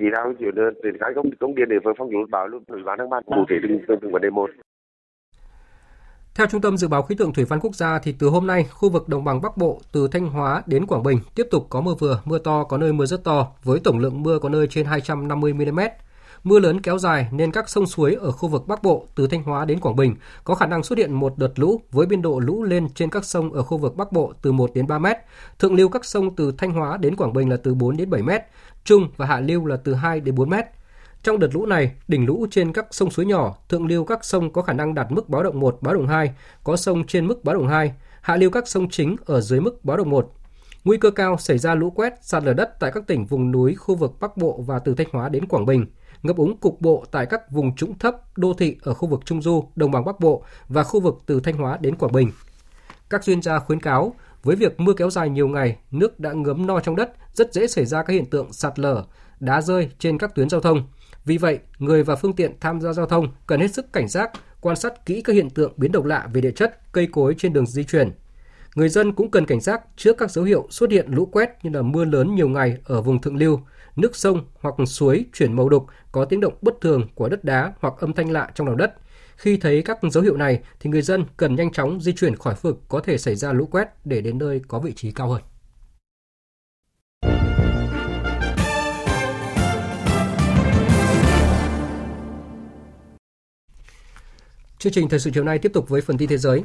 Chỉ 0.00 0.06
đạo 0.12 0.32
chuyện 0.38 0.54
triển 0.82 0.96
khai 1.00 1.10
công 1.14 1.26
công 1.40 1.54
điện 1.54 1.68
để 1.68 1.76
phòng 1.84 2.10
chống 2.12 2.30
bão 2.30 2.48
luôn 2.48 2.62
ủy 2.66 2.82
ban 2.82 2.98
tháng 2.98 3.10
ban 3.10 3.22
cụ 3.22 3.44
thể 3.48 3.56
từng 3.62 3.98
từng 4.00 4.12
vấn 4.12 4.22
đề 4.22 4.30
một. 4.30 4.50
Theo 6.34 6.46
Trung 6.46 6.60
tâm 6.60 6.76
Dự 6.76 6.88
báo 6.88 7.02
Khí 7.02 7.14
tượng 7.18 7.32
Thủy 7.32 7.44
văn 7.48 7.60
Quốc 7.62 7.74
gia 7.74 7.98
thì 7.98 8.14
từ 8.18 8.28
hôm 8.28 8.46
nay, 8.46 8.64
khu 8.70 8.90
vực 8.90 9.08
đồng 9.08 9.24
bằng 9.24 9.40
Bắc 9.42 9.56
Bộ 9.56 9.80
từ 9.92 10.08
Thanh 10.12 10.26
Hóa 10.26 10.62
đến 10.66 10.86
Quảng 10.86 11.02
Bình 11.02 11.18
tiếp 11.34 11.46
tục 11.50 11.66
có 11.70 11.80
mưa 11.80 11.94
vừa, 12.00 12.20
mưa 12.24 12.38
to, 12.38 12.64
có 12.64 12.78
nơi 12.78 12.92
mưa 12.92 13.06
rất 13.06 13.24
to, 13.24 13.46
với 13.64 13.80
tổng 13.84 13.98
lượng 13.98 14.22
mưa 14.22 14.38
có 14.38 14.48
nơi 14.48 14.66
trên 14.66 14.86
250 14.86 15.54
mm. 15.54 15.80
Mưa 16.44 16.60
lớn 16.60 16.80
kéo 16.80 16.98
dài 16.98 17.28
nên 17.30 17.52
các 17.52 17.68
sông 17.68 17.86
suối 17.86 18.14
ở 18.14 18.32
khu 18.32 18.48
vực 18.48 18.68
Bắc 18.68 18.82
Bộ 18.82 19.06
từ 19.14 19.26
Thanh 19.26 19.42
Hóa 19.42 19.64
đến 19.64 19.80
Quảng 19.80 19.96
Bình 19.96 20.16
có 20.44 20.54
khả 20.54 20.66
năng 20.66 20.82
xuất 20.82 20.98
hiện 20.98 21.12
một 21.12 21.38
đợt 21.38 21.58
lũ 21.58 21.80
với 21.90 22.06
biên 22.06 22.22
độ 22.22 22.38
lũ 22.38 22.62
lên 22.62 22.88
trên 22.94 23.10
các 23.10 23.24
sông 23.24 23.52
ở 23.52 23.62
khu 23.62 23.78
vực 23.78 23.96
Bắc 23.96 24.12
Bộ 24.12 24.32
từ 24.42 24.52
1 24.52 24.70
đến 24.74 24.86
3 24.86 24.98
mét. 24.98 25.16
Thượng 25.58 25.74
lưu 25.74 25.88
các 25.88 26.04
sông 26.04 26.36
từ 26.36 26.52
Thanh 26.58 26.72
Hóa 26.72 26.96
đến 26.96 27.16
Quảng 27.16 27.32
Bình 27.32 27.50
là 27.50 27.56
từ 27.56 27.74
4 27.74 27.96
đến 27.96 28.10
7 28.10 28.22
mét, 28.22 28.42
trung 28.84 29.08
và 29.16 29.26
hạ 29.26 29.40
lưu 29.40 29.66
là 29.66 29.76
từ 29.76 29.94
2 29.94 30.20
đến 30.20 30.34
4 30.34 30.50
mét. 30.50 30.64
Trong 31.22 31.38
đợt 31.38 31.48
lũ 31.54 31.66
này, 31.66 31.92
đỉnh 32.08 32.26
lũ 32.26 32.46
trên 32.50 32.72
các 32.72 32.86
sông 32.90 33.10
suối 33.10 33.26
nhỏ, 33.26 33.56
thượng 33.68 33.86
lưu 33.86 34.04
các 34.04 34.24
sông 34.24 34.52
có 34.52 34.62
khả 34.62 34.72
năng 34.72 34.94
đạt 34.94 35.12
mức 35.12 35.28
báo 35.28 35.42
động 35.42 35.60
1, 35.60 35.78
báo 35.80 35.94
động 35.94 36.06
2, 36.06 36.34
có 36.64 36.76
sông 36.76 37.06
trên 37.06 37.26
mức 37.26 37.44
báo 37.44 37.54
động 37.54 37.68
2, 37.68 37.92
hạ 38.20 38.36
lưu 38.36 38.50
các 38.50 38.68
sông 38.68 38.90
chính 38.90 39.16
ở 39.24 39.40
dưới 39.40 39.60
mức 39.60 39.84
báo 39.84 39.96
động 39.96 40.10
1. 40.10 40.32
Nguy 40.84 40.96
cơ 40.96 41.10
cao 41.10 41.36
xảy 41.38 41.58
ra 41.58 41.74
lũ 41.74 41.90
quét, 41.90 42.14
sạt 42.22 42.44
lở 42.44 42.52
đất 42.52 42.80
tại 42.80 42.90
các 42.94 43.06
tỉnh 43.06 43.26
vùng 43.26 43.50
núi, 43.50 43.74
khu 43.74 43.94
vực 43.94 44.12
Bắc 44.20 44.36
Bộ 44.36 44.64
và 44.66 44.78
từ 44.78 44.94
Thanh 44.94 45.06
Hóa 45.12 45.28
đến 45.28 45.46
Quảng 45.46 45.66
Bình, 45.66 45.86
ngập 46.22 46.36
úng 46.36 46.56
cục 46.56 46.80
bộ 46.80 47.04
tại 47.10 47.26
các 47.26 47.50
vùng 47.50 47.76
trũng 47.76 47.98
thấp, 47.98 48.38
đô 48.38 48.54
thị 48.54 48.76
ở 48.82 48.94
khu 48.94 49.08
vực 49.08 49.20
Trung 49.24 49.42
Du, 49.42 49.64
Đồng 49.76 49.90
bằng 49.90 50.04
Bắc 50.04 50.20
Bộ 50.20 50.44
và 50.68 50.82
khu 50.82 51.00
vực 51.00 51.22
từ 51.26 51.40
Thanh 51.40 51.56
Hóa 51.56 51.78
đến 51.80 51.96
Quảng 51.96 52.12
Bình. 52.12 52.30
Các 53.10 53.24
chuyên 53.24 53.42
gia 53.42 53.58
khuyến 53.58 53.80
cáo, 53.80 54.14
với 54.42 54.56
việc 54.56 54.80
mưa 54.80 54.92
kéo 54.92 55.10
dài 55.10 55.28
nhiều 55.28 55.48
ngày, 55.48 55.76
nước 55.90 56.20
đã 56.20 56.32
ngấm 56.32 56.66
no 56.66 56.80
trong 56.80 56.96
đất, 56.96 57.12
rất 57.34 57.52
dễ 57.52 57.66
xảy 57.66 57.86
ra 57.86 58.02
các 58.02 58.12
hiện 58.12 58.26
tượng 58.26 58.52
sạt 58.52 58.78
lở, 58.78 59.04
đá 59.40 59.60
rơi 59.60 59.90
trên 59.98 60.18
các 60.18 60.34
tuyến 60.34 60.48
giao 60.48 60.60
thông. 60.60 60.86
Vì 61.24 61.38
vậy, 61.38 61.58
người 61.78 62.02
và 62.02 62.16
phương 62.16 62.32
tiện 62.32 62.52
tham 62.60 62.80
gia 62.80 62.92
giao 62.92 63.06
thông 63.06 63.28
cần 63.46 63.60
hết 63.60 63.74
sức 63.74 63.92
cảnh 63.92 64.08
giác, 64.08 64.30
quan 64.60 64.76
sát 64.76 65.06
kỹ 65.06 65.22
các 65.22 65.32
hiện 65.32 65.50
tượng 65.50 65.72
biến 65.76 65.92
động 65.92 66.06
lạ 66.06 66.28
về 66.32 66.40
địa 66.40 66.50
chất, 66.50 66.92
cây 66.92 67.06
cối 67.06 67.34
trên 67.38 67.52
đường 67.52 67.66
di 67.66 67.84
chuyển. 67.84 68.10
Người 68.74 68.88
dân 68.88 69.12
cũng 69.12 69.30
cần 69.30 69.46
cảnh 69.46 69.60
giác 69.60 69.82
trước 69.96 70.18
các 70.18 70.30
dấu 70.30 70.44
hiệu 70.44 70.66
xuất 70.70 70.90
hiện 70.90 71.06
lũ 71.08 71.26
quét 71.32 71.50
như 71.62 71.70
là 71.70 71.82
mưa 71.82 72.04
lớn 72.04 72.34
nhiều 72.34 72.48
ngày 72.48 72.76
ở 72.84 73.02
vùng 73.02 73.20
thượng 73.20 73.36
lưu, 73.36 73.60
nước 73.96 74.16
sông 74.16 74.44
hoặc 74.60 74.74
suối 74.86 75.24
chuyển 75.32 75.52
màu 75.52 75.68
đục, 75.68 75.86
có 76.12 76.24
tiếng 76.24 76.40
động 76.40 76.54
bất 76.62 76.74
thường 76.80 77.08
của 77.14 77.28
đất 77.28 77.44
đá 77.44 77.72
hoặc 77.80 77.94
âm 77.98 78.12
thanh 78.12 78.30
lạ 78.30 78.50
trong 78.54 78.66
lòng 78.66 78.76
đất. 78.76 78.94
Khi 79.36 79.56
thấy 79.56 79.82
các 79.82 79.98
dấu 80.10 80.22
hiệu 80.22 80.36
này 80.36 80.60
thì 80.80 80.90
người 80.90 81.02
dân 81.02 81.24
cần 81.36 81.54
nhanh 81.54 81.72
chóng 81.72 82.00
di 82.00 82.12
chuyển 82.12 82.36
khỏi 82.36 82.54
vực 82.62 82.80
có 82.88 83.00
thể 83.00 83.18
xảy 83.18 83.36
ra 83.36 83.52
lũ 83.52 83.68
quét 83.70 83.88
để 84.04 84.20
đến 84.20 84.38
nơi 84.38 84.60
có 84.68 84.78
vị 84.78 84.92
trí 84.92 85.12
cao 85.12 85.28
hơn. 85.28 85.42
Chương 94.78 94.92
trình 94.92 95.08
thời 95.08 95.20
sự 95.20 95.30
chiều 95.34 95.44
nay 95.44 95.58
tiếp 95.58 95.72
tục 95.74 95.88
với 95.88 96.00
phần 96.00 96.18
tin 96.18 96.28
thế 96.28 96.38
giới. 96.38 96.62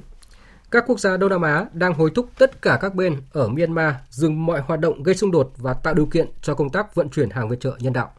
Các 0.72 0.84
quốc 0.88 0.99
gia 0.99 1.18
Đông 1.18 1.30
Nam 1.30 1.41
Á 1.41 1.65
đang 1.74 1.93
hối 1.93 2.11
thúc 2.15 2.30
tất 2.38 2.61
cả 2.61 2.78
các 2.82 2.95
bên 2.95 3.22
ở 3.32 3.47
Myanmar 3.47 3.93
dừng 4.09 4.45
mọi 4.45 4.61
hoạt 4.61 4.80
động 4.80 5.03
gây 5.03 5.15
xung 5.15 5.32
đột 5.32 5.53
và 5.57 5.74
tạo 5.74 5.93
điều 5.93 6.05
kiện 6.05 6.28
cho 6.41 6.55
công 6.55 6.70
tác 6.70 6.95
vận 6.95 7.09
chuyển 7.09 7.30
hàng 7.30 7.49
viện 7.49 7.59
trợ 7.59 7.78
nhân 7.80 7.93
đạo. 7.93 8.11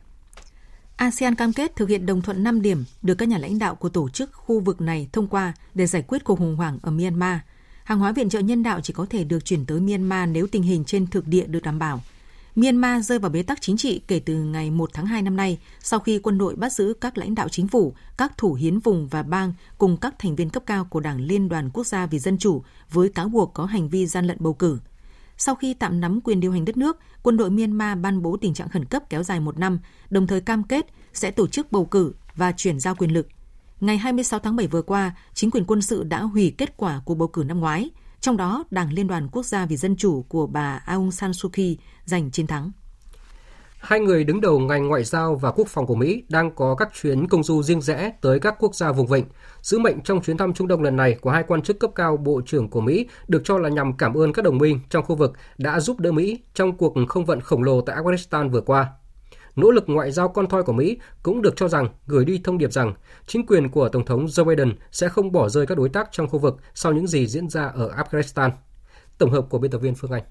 ASEAN 0.97 1.35
cam 1.35 1.53
kết 1.53 1.77
thực 1.77 1.89
hiện 1.89 2.07
đồng 2.07 2.23
thuận 2.23 2.45
5 2.45 2.63
điểm 2.63 2.85
được 3.03 3.15
các 3.15 3.29
nhà 3.29 3.39
lãnh 3.39 3.59
đạo 3.59 3.75
của 3.75 3.89
tổ 3.89 4.09
chức 4.09 4.31
khu 4.33 4.61
vực 4.61 4.81
này 4.81 5.09
thông 5.13 5.27
qua 5.27 5.53
để 5.75 5.87
giải 5.87 6.03
quyết 6.03 6.25
cuộc 6.25 6.39
khủng 6.39 6.57
hoảng 6.57 6.79
ở 6.83 6.91
Myanmar. 6.91 7.39
Hàng 7.85 7.99
hóa 7.99 8.13
viện 8.13 8.29
trợ 8.29 8.39
nhân 8.39 8.63
đạo 8.63 8.81
chỉ 8.81 8.93
có 8.93 9.07
thể 9.11 9.25
được 9.25 9.45
chuyển 9.45 9.67
tới 9.67 9.81
Myanmar 9.81 10.29
nếu 10.29 10.47
tình 10.47 10.63
hình 10.63 10.85
trên 10.85 11.07
thực 11.07 11.27
địa 11.27 11.47
được 11.47 11.63
đảm 11.63 11.79
bảo– 11.79 12.01
Myanmar 12.59 13.09
rơi 13.09 13.19
vào 13.19 13.31
bế 13.31 13.43
tắc 13.43 13.61
chính 13.61 13.77
trị 13.77 14.01
kể 14.09 14.21
từ 14.21 14.35
ngày 14.35 14.71
1 14.71 14.91
tháng 14.93 15.07
2 15.07 15.23
năm 15.23 15.37
nay 15.37 15.59
sau 15.81 16.01
khi 16.01 16.19
quân 16.19 16.39
đội 16.39 16.57
bắt 16.57 16.73
giữ 16.73 16.95
các 17.01 17.19
lãnh 17.19 17.35
đạo 17.35 17.49
chính 17.49 17.69
phủ, 17.69 17.95
các 18.17 18.39
thủ 18.39 18.55
hiến 18.55 18.79
vùng 18.79 19.09
và 19.09 19.23
bang 19.23 19.53
cùng 19.79 19.97
các 19.97 20.19
thành 20.19 20.37
viên 20.37 20.51
cấp 20.51 20.63
cao 20.67 20.85
của 20.85 21.01
Đảng 21.01 21.21
Liên 21.21 21.49
đoàn 21.49 21.71
Quốc 21.73 21.87
gia 21.87 22.07
vì 22.07 22.19
Dân 22.19 22.39
chủ 22.39 22.63
với 22.91 23.09
cáo 23.09 23.29
buộc 23.29 23.55
có 23.55 23.65
hành 23.65 23.89
vi 23.89 24.07
gian 24.07 24.27
lận 24.27 24.37
bầu 24.41 24.53
cử. 24.53 24.79
Sau 25.37 25.55
khi 25.55 25.75
tạm 25.75 26.01
nắm 26.01 26.21
quyền 26.21 26.41
điều 26.41 26.53
hành 26.53 26.65
đất 26.65 26.77
nước, 26.77 26.99
quân 27.23 27.37
đội 27.37 27.51
Myanmar 27.51 27.99
ban 27.99 28.23
bố 28.23 28.37
tình 28.37 28.55
trạng 28.55 28.69
khẩn 28.69 28.85
cấp 28.85 29.03
kéo 29.11 29.23
dài 29.23 29.41
một 29.41 29.59
năm, 29.59 29.79
đồng 30.11 30.27
thời 30.27 30.41
cam 30.41 30.63
kết 30.63 30.87
sẽ 31.13 31.31
tổ 31.31 31.47
chức 31.47 31.73
bầu 31.73 31.85
cử 31.85 32.15
và 32.37 32.53
chuyển 32.53 32.81
giao 32.81 32.95
quyền 32.95 33.13
lực. 33.13 33.29
Ngày 33.81 33.99
26 33.99 34.41
tháng 34.41 34.57
7 34.57 34.67
vừa 34.67 34.83
qua, 34.83 35.17
chính 35.35 35.51
quyền 35.51 35.65
quân 35.65 35.83
sự 35.83 36.05
đã 36.05 36.23
hủy 36.23 36.55
kết 36.59 36.77
quả 36.77 37.01
của 37.05 37.15
bầu 37.15 37.29
cử 37.29 37.45
năm 37.45 37.61
ngoái, 37.61 37.91
trong 38.21 38.37
đó, 38.37 38.65
Đảng 38.71 38.93
Liên 38.93 39.07
đoàn 39.07 39.29
Quốc 39.33 39.47
gia 39.47 39.67
vì 39.67 39.77
Dân 39.77 39.97
chủ 39.97 40.25
của 40.29 40.47
bà 40.47 40.83
Aung 40.87 41.11
San 41.11 41.33
Suu 41.33 41.51
Kyi 41.51 41.79
giành 42.05 42.31
chiến 42.31 42.47
thắng. 42.47 42.71
Hai 43.79 44.01
người 44.01 44.25
đứng 44.25 44.41
đầu 44.41 44.59
ngành 44.59 44.89
ngoại 44.89 45.05
giao 45.05 45.35
và 45.35 45.53
quốc 45.53 45.69
phòng 45.69 45.87
của 45.87 45.95
Mỹ 45.95 46.25
đang 46.29 46.55
có 46.55 46.75
các 46.75 46.89
chuyến 47.01 47.29
công 47.29 47.43
du 47.43 47.63
riêng 47.63 47.81
rẽ 47.81 48.13
tới 48.21 48.41
các 48.41 48.55
quốc 48.59 48.75
gia 48.75 48.93
vùng 48.93 49.07
vịnh. 49.07 49.25
Sứ 49.63 49.79
mệnh 49.79 50.01
trong 50.01 50.23
chuyến 50.23 50.37
thăm 50.37 50.53
Trung 50.53 50.69
Đông 50.69 50.83
lần 50.83 50.97
này 50.97 51.15
của 51.21 51.31
hai 51.31 51.43
quan 51.43 51.63
chức 51.63 51.79
cấp 51.79 51.91
cao 51.95 52.17
Bộ 52.17 52.41
trưởng 52.47 52.69
của 52.69 52.81
Mỹ 52.81 53.07
được 53.29 53.43
cho 53.45 53.59
là 53.59 53.69
nhằm 53.69 53.97
cảm 53.97 54.15
ơn 54.15 54.33
các 54.33 54.45
đồng 54.45 54.59
minh 54.59 54.81
trong 54.91 55.05
khu 55.05 55.17
vực 55.17 55.33
đã 55.59 55.81
giúp 55.81 56.01
đỡ 56.01 56.13
Mỹ 56.13 56.39
trong 56.55 56.77
cuộc 56.77 56.95
không 57.09 57.25
vận 57.25 57.41
khổng 57.41 57.63
lồ 57.63 57.81
tại 57.81 57.97
Afghanistan 57.97 58.51
vừa 58.51 58.61
qua. 58.61 58.93
Nỗ 59.59 59.71
lực 59.71 59.85
ngoại 59.87 60.11
giao 60.11 60.29
con 60.29 60.47
thoi 60.47 60.63
của 60.63 60.73
Mỹ 60.73 60.99
cũng 61.23 61.43
được 61.43 61.57
cho 61.57 61.69
rằng 61.69 61.89
gửi 62.07 62.25
đi 62.25 62.41
thông 62.45 62.59
điệp 62.59 62.73
rằng 62.73 62.95
chính 63.27 63.47
quyền 63.47 63.71
của 63.71 63.89
Tổng 63.89 64.05
thống 64.05 64.27
Joe 64.27 64.45
Biden 64.45 64.73
sẽ 64.91 65.09
không 65.09 65.33
bỏ 65.33 65.49
rơi 65.49 65.67
các 65.67 65.79
đối 65.79 65.89
tác 65.89 66.09
trong 66.13 66.29
khu 66.29 66.39
vực 66.39 66.57
sau 66.75 66.93
những 66.93 67.07
gì 67.07 67.27
diễn 67.27 67.49
ra 67.49 67.65
ở 67.65 67.91
Afghanistan. 67.97 68.51
Tổng 69.19 69.31
hợp 69.31 69.47
của 69.51 69.59
biên 69.59 69.71
tập 69.71 69.79
viên 69.79 69.95
Phương 69.95 70.11
Anh. 70.11 70.23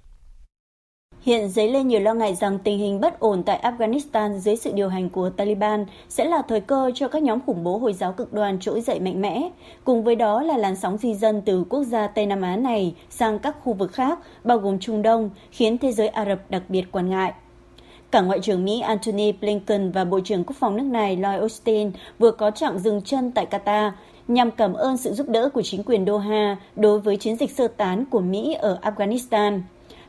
Hiện 1.22 1.50
dấy 1.50 1.70
lên 1.72 1.88
nhiều 1.88 2.00
lo 2.00 2.14
ngại 2.14 2.36
rằng 2.36 2.60
tình 2.64 2.80
hình 2.80 3.02
bất 3.02 3.20
ổn 3.20 3.44
tại 3.44 3.60
Afghanistan 3.64 4.38
dưới 4.38 4.56
sự 4.56 4.72
điều 4.74 4.90
hành 4.90 5.10
của 5.10 5.30
Taliban 5.30 5.86
sẽ 6.10 6.26
là 6.26 6.42
thời 6.48 6.62
cơ 6.62 6.92
cho 6.96 7.08
các 7.08 7.24
nhóm 7.24 7.40
khủng 7.46 7.64
bố 7.64 7.78
Hồi 7.78 7.94
giáo 7.94 8.14
cực 8.14 8.34
đoan 8.34 8.60
trỗi 8.60 8.82
dậy 8.82 9.00
mạnh 9.00 9.22
mẽ. 9.22 9.50
Cùng 9.84 10.04
với 10.04 10.16
đó 10.16 10.42
là 10.42 10.58
làn 10.58 10.76
sóng 10.76 10.98
di 10.98 11.16
dân 11.16 11.42
từ 11.46 11.64
quốc 11.70 11.84
gia 11.84 12.08
Tây 12.08 12.26
Nam 12.26 12.42
Á 12.42 12.56
này 12.56 12.96
sang 13.10 13.40
các 13.40 13.56
khu 13.64 13.74
vực 13.74 13.92
khác, 13.92 14.20
bao 14.44 14.58
gồm 14.58 14.80
Trung 14.80 15.02
Đông, 15.02 15.30
khiến 15.52 15.78
thế 15.78 15.92
giới 15.92 16.08
Ả 16.08 16.26
Rập 16.26 16.52
đặc 16.52 16.64
biệt 16.70 16.84
quan 16.92 17.10
ngại. 17.10 17.34
Cả 18.12 18.22
Ngoại 18.22 18.40
trưởng 18.40 18.66
Mỹ 18.66 18.80
Antony 18.80 19.32
Blinken 19.32 19.92
và 19.92 20.06
Bộ 20.06 20.20
trưởng 20.20 20.44
Quốc 20.44 20.56
phòng 20.60 20.78
nước 20.78 20.84
này 20.84 21.16
Lloyd 21.18 21.40
Austin 21.40 21.92
vừa 22.20 22.32
có 22.32 22.52
chặng 22.52 22.80
dừng 22.80 23.02
chân 23.02 23.32
tại 23.32 23.48
Qatar 23.52 23.92
nhằm 24.28 24.52
cảm 24.52 24.74
ơn 24.74 24.98
sự 24.98 25.14
giúp 25.14 25.30
đỡ 25.30 25.50
của 25.50 25.62
chính 25.62 25.84
quyền 25.84 26.06
Doha 26.06 26.58
đối 26.76 27.00
với 27.00 27.18
chiến 27.18 27.36
dịch 27.38 27.52
sơ 27.52 27.68
tán 27.68 28.06
của 28.06 28.20
Mỹ 28.20 28.54
ở 28.54 28.80
Afghanistan. 28.82 29.62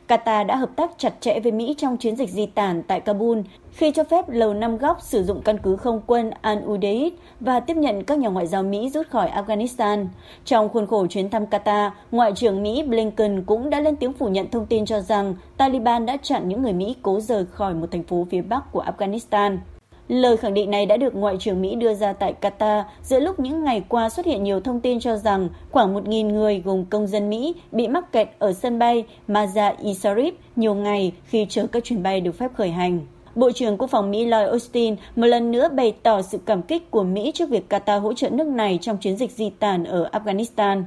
Qatar 0.07 0.45
đã 0.45 0.55
hợp 0.55 0.69
tác 0.75 0.91
chặt 0.97 1.13
chẽ 1.19 1.39
với 1.39 1.51
Mỹ 1.51 1.75
trong 1.77 1.97
chiến 1.97 2.15
dịch 2.15 2.29
di 2.29 2.45
tản 2.45 2.83
tại 2.83 2.99
Kabul 2.99 3.39
khi 3.79 3.91
cho 3.91 4.03
phép 4.03 4.29
Lầu 4.29 4.53
Năm 4.53 4.77
Góc 4.77 5.01
sử 5.01 5.23
dụng 5.23 5.41
căn 5.41 5.57
cứ 5.57 5.75
không 5.75 6.01
quân 6.07 6.31
Al-Udeid 6.41 7.09
và 7.39 7.59
tiếp 7.59 7.77
nhận 7.77 8.03
các 8.03 8.17
nhà 8.17 8.29
ngoại 8.29 8.47
giao 8.47 8.63
Mỹ 8.63 8.89
rút 8.89 9.09
khỏi 9.09 9.29
Afghanistan. 9.29 10.05
Trong 10.45 10.69
khuôn 10.69 10.87
khổ 10.87 11.07
chuyến 11.07 11.29
thăm 11.29 11.45
Qatar, 11.45 11.89
Ngoại 12.11 12.31
trưởng 12.35 12.63
Mỹ 12.63 12.83
Blinken 12.83 13.43
cũng 13.43 13.69
đã 13.69 13.79
lên 13.79 13.95
tiếng 13.95 14.13
phủ 14.13 14.27
nhận 14.27 14.49
thông 14.51 14.65
tin 14.65 14.85
cho 14.85 14.99
rằng 14.99 15.35
Taliban 15.57 16.05
đã 16.05 16.17
chặn 16.17 16.49
những 16.49 16.61
người 16.61 16.73
Mỹ 16.73 16.95
cố 17.01 17.19
rời 17.19 17.45
khỏi 17.45 17.73
một 17.73 17.91
thành 17.91 18.03
phố 18.03 18.27
phía 18.29 18.41
bắc 18.41 18.71
của 18.71 18.83
Afghanistan. 18.83 19.57
Lời 20.07 20.37
khẳng 20.37 20.53
định 20.53 20.71
này 20.71 20.85
đã 20.85 20.97
được 20.97 21.15
Ngoại 21.15 21.37
trưởng 21.39 21.61
Mỹ 21.61 21.75
đưa 21.75 21.93
ra 21.93 22.13
tại 22.13 22.33
Qatar 22.41 22.83
giữa 23.03 23.19
lúc 23.19 23.39
những 23.39 23.63
ngày 23.63 23.83
qua 23.89 24.09
xuất 24.09 24.25
hiện 24.25 24.43
nhiều 24.43 24.59
thông 24.59 24.81
tin 24.81 24.99
cho 24.99 25.15
rằng 25.15 25.49
khoảng 25.71 25.95
1.000 25.95 26.27
người 26.27 26.61
gồm 26.65 26.85
công 26.85 27.07
dân 27.07 27.29
Mỹ 27.29 27.55
bị 27.71 27.87
mắc 27.87 28.11
kẹt 28.11 28.29
ở 28.39 28.53
sân 28.53 28.79
bay 28.79 29.05
Mazar-i 29.27 29.93
Sharif 29.93 30.31
nhiều 30.55 30.75
ngày 30.75 31.13
khi 31.25 31.45
chờ 31.49 31.67
các 31.67 31.83
chuyến 31.83 32.03
bay 32.03 32.21
được 32.21 32.37
phép 32.37 32.51
khởi 32.55 32.69
hành. 32.69 32.99
Bộ 33.39 33.51
trưởng 33.51 33.77
Quốc 33.77 33.87
phòng 33.87 34.11
Mỹ 34.11 34.25
Lloyd 34.25 34.47
Austin 34.47 34.95
một 35.15 35.25
lần 35.25 35.51
nữa 35.51 35.69
bày 35.69 35.95
tỏ 36.03 36.21
sự 36.21 36.37
cảm 36.45 36.61
kích 36.61 36.91
của 36.91 37.03
Mỹ 37.03 37.31
trước 37.35 37.49
việc 37.49 37.63
Qatar 37.69 37.99
hỗ 37.99 38.13
trợ 38.13 38.29
nước 38.29 38.47
này 38.47 38.79
trong 38.81 38.97
chiến 38.97 39.17
dịch 39.17 39.31
di 39.31 39.49
tản 39.59 39.83
ở 39.83 40.09
Afghanistan. 40.11 40.83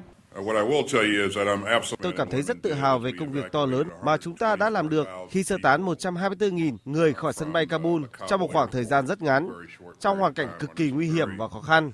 Tôi 2.02 2.12
cảm 2.16 2.30
thấy 2.30 2.42
rất 2.42 2.56
tự 2.62 2.72
hào 2.72 2.98
về 2.98 3.10
công 3.18 3.32
việc 3.32 3.52
to 3.52 3.66
lớn 3.66 3.88
mà 4.04 4.16
chúng 4.16 4.36
ta 4.36 4.56
đã 4.56 4.70
làm 4.70 4.88
được 4.88 5.08
khi 5.30 5.44
sơ 5.44 5.56
tán 5.62 5.86
124.000 5.86 6.76
người 6.84 7.12
khỏi 7.12 7.32
sân 7.32 7.52
bay 7.52 7.66
Kabul 7.66 8.02
trong 8.28 8.40
một 8.40 8.52
khoảng 8.52 8.70
thời 8.70 8.84
gian 8.84 9.06
rất 9.06 9.22
ngắn, 9.22 9.48
trong 10.00 10.18
hoàn 10.18 10.34
cảnh 10.34 10.48
cực 10.58 10.76
kỳ 10.76 10.90
nguy 10.90 11.10
hiểm 11.10 11.28
và 11.38 11.48
khó 11.48 11.60
khăn. 11.60 11.92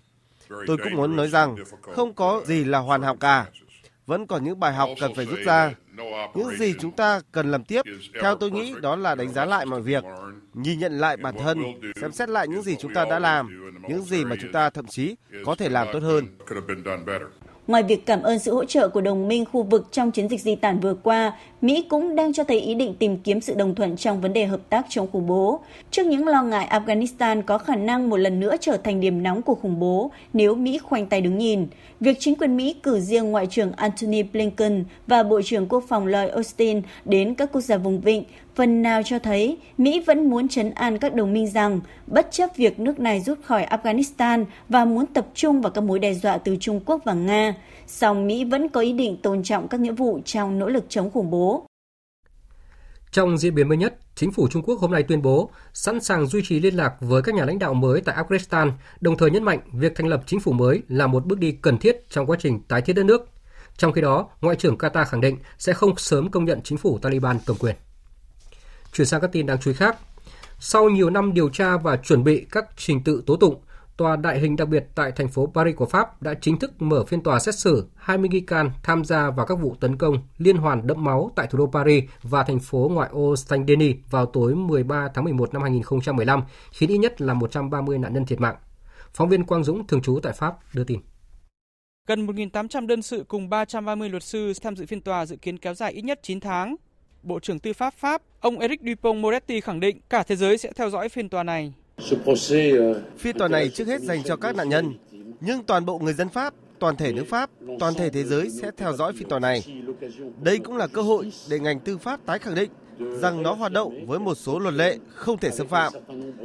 Tôi 0.49 0.77
cũng 0.85 0.95
muốn 0.97 1.17
nói 1.17 1.29
rằng 1.29 1.57
không 1.83 2.15
có 2.15 2.43
gì 2.47 2.65
là 2.65 2.79
hoàn 2.79 3.03
hảo 3.03 3.17
cả. 3.17 3.47
Vẫn 4.09 4.27
còn 4.27 4.45
những 4.45 4.61
bài 4.61 4.73
học 4.73 4.89
cần 5.01 5.15
phải 5.15 5.27
rút 5.27 5.39
ra. 5.45 5.75
Những 6.35 6.51
gì 6.59 6.75
chúng 6.81 6.93
ta 6.93 7.21
cần 7.33 7.51
làm 7.51 7.65
tiếp, 7.65 7.83
theo 8.21 8.37
tôi 8.37 8.51
nghĩ 8.51 8.75
đó 8.83 8.97
là 8.97 9.15
đánh 9.15 9.33
giá 9.33 9.45
lại 9.45 9.67
mọi 9.67 9.83
việc, 9.83 10.05
nhìn 10.55 10.79
nhận 10.79 10.99
lại 10.99 11.17
bản 11.17 11.35
thân, 11.39 11.63
xem 12.01 12.13
xét 12.13 12.29
lại 12.29 12.49
những 12.49 12.63
gì 12.63 12.77
chúng 12.81 12.95
ta 12.95 13.05
đã 13.05 13.19
làm, 13.19 13.73
những 13.89 14.03
gì 14.03 14.25
mà 14.25 14.37
chúng 14.41 14.53
ta 14.53 14.71
thậm 14.71 14.87
chí 14.87 15.17
có 15.45 15.55
thể 15.55 15.69
làm 15.69 15.89
tốt 15.93 16.03
hơn. 16.03 16.27
Ngoài 17.69 17.83
việc 17.83 18.07
cảm 18.07 18.23
ơn 18.23 18.39
sự 18.39 18.55
hỗ 18.55 18.65
trợ 18.65 18.89
của 18.89 19.01
đồng 19.01 19.29
minh 19.29 19.45
khu 19.45 19.63
vực 19.63 19.87
trong 19.93 20.11
chiến 20.11 20.29
dịch 20.29 20.41
di 20.41 20.55
tản 20.55 20.81
vừa 20.81 20.95
qua, 20.95 21.33
Mỹ 21.61 21.87
cũng 21.89 22.17
đang 22.17 22.33
cho 22.33 22.45
thấy 22.45 22.61
ý 22.61 22.75
định 22.75 22.95
tìm 22.99 23.17
kiếm 23.17 23.41
sự 23.41 23.55
đồng 23.55 23.75
thuận 23.75 23.97
trong 23.97 24.21
vấn 24.21 24.33
đề 24.33 24.47
hợp 24.47 24.61
tác 24.71 24.87
chống 24.89 25.09
khủng 25.13 25.27
bố. 25.27 25.61
Trước 25.91 26.07
những 26.07 26.27
lo 26.27 26.43
ngại 26.43 26.69
Afghanistan 26.71 27.43
có 27.43 27.59
khả 27.59 27.77
năng 27.77 28.11
một 28.11 28.17
lần 28.17 28.41
nữa 28.41 28.57
trở 28.61 28.77
thành 28.77 29.01
điểm 29.01 29.23
nóng 29.23 29.43
của 29.43 29.55
khủng 29.55 29.81
bố 29.81 30.11
nếu 30.33 30.55
Mỹ 30.55 30.79
khoanh 30.79 31.07
tay 31.07 31.21
đứng 31.21 31.39
nhìn, 31.39 31.67
việc 32.01 32.17
chính 32.21 32.35
quyền 32.35 32.57
Mỹ 32.57 32.75
cử 32.83 33.01
riêng 33.01 33.31
Ngoại 33.31 33.47
trưởng 33.47 33.73
Antony 33.73 34.23
Blinken 34.23 34.85
và 35.07 35.23
Bộ 35.23 35.43
trưởng 35.45 35.67
Quốc 35.69 35.85
phòng 35.89 36.07
Lloyd 36.07 36.31
Austin 36.31 36.83
đến 37.05 37.35
các 37.35 37.53
quốc 37.53 37.61
gia 37.61 37.77
vùng 37.77 38.01
vịnh 38.01 38.25
phần 38.59 38.83
nào 38.83 39.03
cho 39.05 39.19
thấy 39.19 39.59
Mỹ 39.79 40.03
vẫn 40.07 40.31
muốn 40.31 40.49
chấn 40.49 40.71
an 40.71 40.99
các 40.99 41.15
đồng 41.15 41.33
minh 41.33 41.47
rằng 41.47 41.81
bất 42.07 42.29
chấp 42.31 42.51
việc 42.57 42.81
nước 42.81 43.01
này 43.01 43.21
rút 43.21 43.39
khỏi 43.45 43.67
Afghanistan 43.71 44.45
và 44.69 44.85
muốn 44.85 45.07
tập 45.07 45.27
trung 45.35 45.61
vào 45.61 45.73
các 45.73 45.81
mối 45.81 45.99
đe 45.99 46.15
dọa 46.15 46.39
từ 46.39 46.57
Trung 46.61 46.81
Quốc 46.87 47.03
và 47.05 47.15
Nga, 47.15 47.55
song 47.87 48.27
Mỹ 48.27 48.45
vẫn 48.45 48.69
có 48.69 48.81
ý 48.81 48.93
định 48.93 49.17
tôn 49.23 49.43
trọng 49.43 49.69
các 49.69 49.81
nghĩa 49.81 49.93
vụ 49.93 50.21
trong 50.25 50.59
nỗ 50.59 50.69
lực 50.69 50.85
chống 50.89 51.11
khủng 51.11 51.31
bố. 51.31 51.67
Trong 53.11 53.39
diễn 53.39 53.55
biến 53.55 53.69
mới 53.69 53.79
nhất, 53.79 53.95
chính 54.15 54.33
phủ 54.33 54.49
Trung 54.49 54.63
Quốc 54.63 54.79
hôm 54.79 54.91
nay 54.91 55.03
tuyên 55.03 55.23
bố 55.23 55.51
sẵn 55.73 56.01
sàng 56.01 56.27
duy 56.27 56.41
trì 56.45 56.61
liên 56.61 56.75
lạc 56.75 56.95
với 57.01 57.23
các 57.23 57.35
nhà 57.35 57.45
lãnh 57.45 57.59
đạo 57.59 57.75
mới 57.75 58.01
tại 58.01 58.17
Afghanistan, 58.17 58.71
đồng 59.01 59.17
thời 59.17 59.31
nhấn 59.31 59.43
mạnh 59.43 59.61
việc 59.73 59.93
thành 59.95 60.07
lập 60.07 60.23
chính 60.27 60.41
phủ 60.41 60.53
mới 60.53 60.83
là 60.89 61.07
một 61.07 61.27
bước 61.27 61.39
đi 61.39 61.53
cần 61.53 61.79
thiết 61.79 62.11
trong 62.11 62.27
quá 62.27 62.37
trình 62.41 62.63
tái 62.69 62.83
thiết 62.83 62.93
đất 62.93 63.05
nước. 63.05 63.29
Trong 63.77 63.93
khi 63.93 64.01
đó, 64.01 64.29
Ngoại 64.41 64.57
trưởng 64.57 64.77
Qatar 64.77 65.05
khẳng 65.05 65.21
định 65.21 65.39
sẽ 65.59 65.73
không 65.73 65.97
sớm 65.97 66.31
công 66.31 66.45
nhận 66.45 66.61
chính 66.65 66.79
phủ 66.79 66.99
Taliban 66.99 67.39
cầm 67.47 67.57
quyền. 67.57 67.77
Chuyển 68.93 69.07
sang 69.07 69.21
các 69.21 69.33
tin 69.33 69.47
đáng 69.47 69.59
chú 69.61 69.71
ý 69.71 69.75
khác. 69.75 69.97
Sau 70.59 70.89
nhiều 70.89 71.11
năm 71.11 71.35
điều 71.35 71.49
tra 71.49 71.77
và 71.77 71.97
chuẩn 71.97 72.25
bị 72.25 72.47
các 72.51 72.65
trình 72.77 73.05
tự 73.05 73.23
tố 73.27 73.37
tụng, 73.37 73.61
Tòa 73.99 74.17
đại 74.17 74.41
hình 74.41 74.57
đặc 74.57 74.69
biệt 74.69 74.85
tại 74.95 75.13
thành 75.13 75.29
phố 75.29 75.51
Paris 75.55 75.77
của 75.77 75.87
Pháp 75.87 76.23
đã 76.23 76.35
chính 76.41 76.59
thức 76.59 76.83
mở 76.83 77.05
phiên 77.05 77.23
tòa 77.23 77.39
xét 77.39 77.55
xử 77.55 77.87
20 77.95 78.29
nghi 78.29 78.41
can 78.41 78.71
tham 78.83 79.05
gia 79.05 79.31
vào 79.31 79.47
các 79.47 79.55
vụ 79.55 79.75
tấn 79.81 79.97
công 79.97 80.19
liên 80.39 80.57
hoàn 80.57 80.87
đẫm 80.87 81.05
máu 81.05 81.31
tại 81.37 81.47
thủ 81.47 81.59
đô 81.59 81.67
Paris 81.67 82.05
và 82.23 82.43
thành 82.45 82.61
phố 82.61 82.91
ngoại 82.93 83.09
ô 83.13 83.35
Saint-Denis 83.35 83.95
vào 84.11 84.27
tối 84.27 84.55
13 84.55 85.09
tháng 85.15 85.25
11 85.25 85.53
năm 85.53 85.63
2015, 85.63 86.43
khiến 86.73 86.91
ít 86.91 86.99
nhất 86.99 87.21
là 87.21 87.35
130 87.35 87.99
nạn 87.99 88.15
nhân 88.15 88.27
thiệt 88.27 88.41
mạng. 88.41 88.57
Phóng 89.15 89.29
viên 89.29 89.45
Quang 89.45 89.65
Dũng, 89.65 89.87
thường 89.87 90.03
trú 90.03 90.21
tại 90.23 90.33
Pháp, 90.33 90.75
đưa 90.75 90.85
tin. 90.85 91.01
Gần 92.09 92.27
1.800 92.27 92.87
đơn 92.87 93.03
sự 93.03 93.25
cùng 93.29 93.49
330 93.49 94.11
luật 94.11 94.23
sư 94.23 94.53
tham 94.63 94.77
dự 94.77 94.87
phiên 94.87 95.01
tòa 95.01 95.27
dự 95.27 95.37
kiến 95.37 95.59
kéo 95.59 95.75
dài 95.75 95.93
ít 95.93 96.03
nhất 96.03 96.21
9 96.23 96.41
tháng. 96.41 96.77
Bộ 97.29 97.41
trưởng 97.41 97.59
Tư 97.59 97.73
pháp 97.73 97.95
Pháp, 97.95 98.23
ông 98.41 98.59
Eric 98.59 98.81
Dupont-Moretti 98.83 99.61
khẳng 99.61 99.81
định 99.81 100.01
cả 100.11 100.23
thế 100.23 100.37
giới 100.37 100.59
sẽ 100.59 100.73
theo 100.77 100.91
dõi 100.91 101.09
phiên 101.09 101.29
tòa 101.29 101.43
này. 101.43 101.73
Phiên 103.19 103.39
tòa 103.39 103.49
này 103.49 103.69
trước 103.69 103.87
hết 103.89 104.01
dành 104.01 104.23
cho 104.23 104.37
các 104.37 104.57
nạn 104.57 104.69
nhân, 104.69 104.95
nhưng 105.41 105.65
toàn 105.65 105.87
bộ 105.87 105.99
người 105.99 106.13
dân 106.13 106.29
Pháp, 106.29 106.55
toàn 106.79 106.97
thể 106.97 107.13
nước 107.13 107.25
Pháp, 107.29 107.51
toàn 107.81 107.95
thể 107.95 108.11
thế 108.11 108.25
giới 108.25 108.51
sẽ 108.51 108.71
theo 108.77 108.93
dõi 108.93 109.13
phiên 109.13 109.29
tòa 109.29 109.39
này. 109.39 109.65
Đây 110.43 110.59
cũng 110.59 110.77
là 110.77 110.87
cơ 110.87 111.03
hội 111.03 111.33
để 111.51 111.59
ngành 111.59 111.81
tư 111.81 111.99
pháp 111.99 112.21
tái 112.27 112.39
khẳng 112.39 112.55
định 112.55 112.71
rằng 112.99 113.43
nó 113.43 113.53
hoạt 113.53 113.73
động 113.73 114.07
với 114.07 114.19
một 114.19 114.35
số 114.35 114.59
luật 114.59 114.75
lệ 114.75 114.99
không 115.15 115.39
thể 115.39 115.51
xâm 115.51 115.69
phạm 115.69 115.93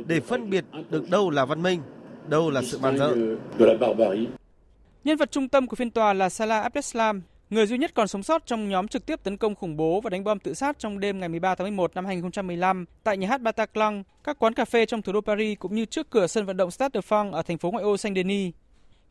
để 0.07 0.19
phân 0.19 0.49
biệt 0.49 0.65
được 0.89 1.09
đâu 1.09 1.29
là 1.29 1.45
văn 1.45 1.61
minh, 1.63 1.81
đâu 2.27 2.49
là 2.49 2.61
sự 2.61 2.79
man 2.79 2.97
dợ. 2.97 3.15
Nhân 5.03 5.17
vật 5.17 5.31
trung 5.31 5.49
tâm 5.49 5.67
của 5.67 5.75
phiên 5.75 5.91
tòa 5.91 6.13
là 6.13 6.29
Salah 6.29 6.63
Abdeslam, 6.63 7.21
người 7.49 7.67
duy 7.67 7.77
nhất 7.77 7.91
còn 7.93 8.07
sống 8.07 8.23
sót 8.23 8.45
trong 8.45 8.69
nhóm 8.69 8.87
trực 8.87 9.05
tiếp 9.05 9.23
tấn 9.23 9.37
công 9.37 9.55
khủng 9.55 9.77
bố 9.77 10.01
và 10.01 10.09
đánh 10.09 10.23
bom 10.23 10.39
tự 10.39 10.53
sát 10.53 10.79
trong 10.79 10.99
đêm 10.99 11.19
ngày 11.19 11.29
13 11.29 11.55
tháng 11.55 11.65
11 11.65 11.95
năm 11.95 12.05
2015 12.05 12.85
tại 13.03 13.17
nhà 13.17 13.27
hát 13.27 13.41
Bataclan, 13.41 14.03
các 14.23 14.39
quán 14.39 14.53
cà 14.53 14.65
phê 14.65 14.85
trong 14.85 15.01
thủ 15.01 15.13
đô 15.13 15.21
Paris 15.21 15.59
cũng 15.59 15.75
như 15.75 15.85
trước 15.85 16.09
cửa 16.09 16.27
sân 16.27 16.45
vận 16.45 16.57
động 16.57 16.71
Stade 16.71 17.01
de 17.01 17.07
France 17.09 17.31
ở 17.31 17.41
thành 17.41 17.57
phố 17.57 17.71
ngoại 17.71 17.83
ô 17.83 17.95
Saint-Denis. 17.95 18.51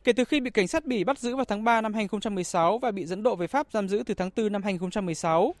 Kể 0.03 0.13
từ 0.13 0.25
khi 0.25 0.39
bị 0.39 0.49
cảnh 0.49 0.67
sát 0.67 0.85
Bỉ 0.85 1.03
bắt 1.03 1.19
giữ 1.19 1.35
vào 1.35 1.45
tháng 1.45 1.63
3 1.63 1.81
năm 1.81 1.93
2016 1.93 2.79
và 2.79 2.91
bị 2.91 3.05
dẫn 3.05 3.23
độ 3.23 3.35
về 3.35 3.47
Pháp 3.47 3.67
giam 3.71 3.89
giữ 3.89 4.03
từ 4.05 4.13
tháng 4.13 4.29
4 4.37 4.51
năm 4.51 4.63
2016, 4.63 5.55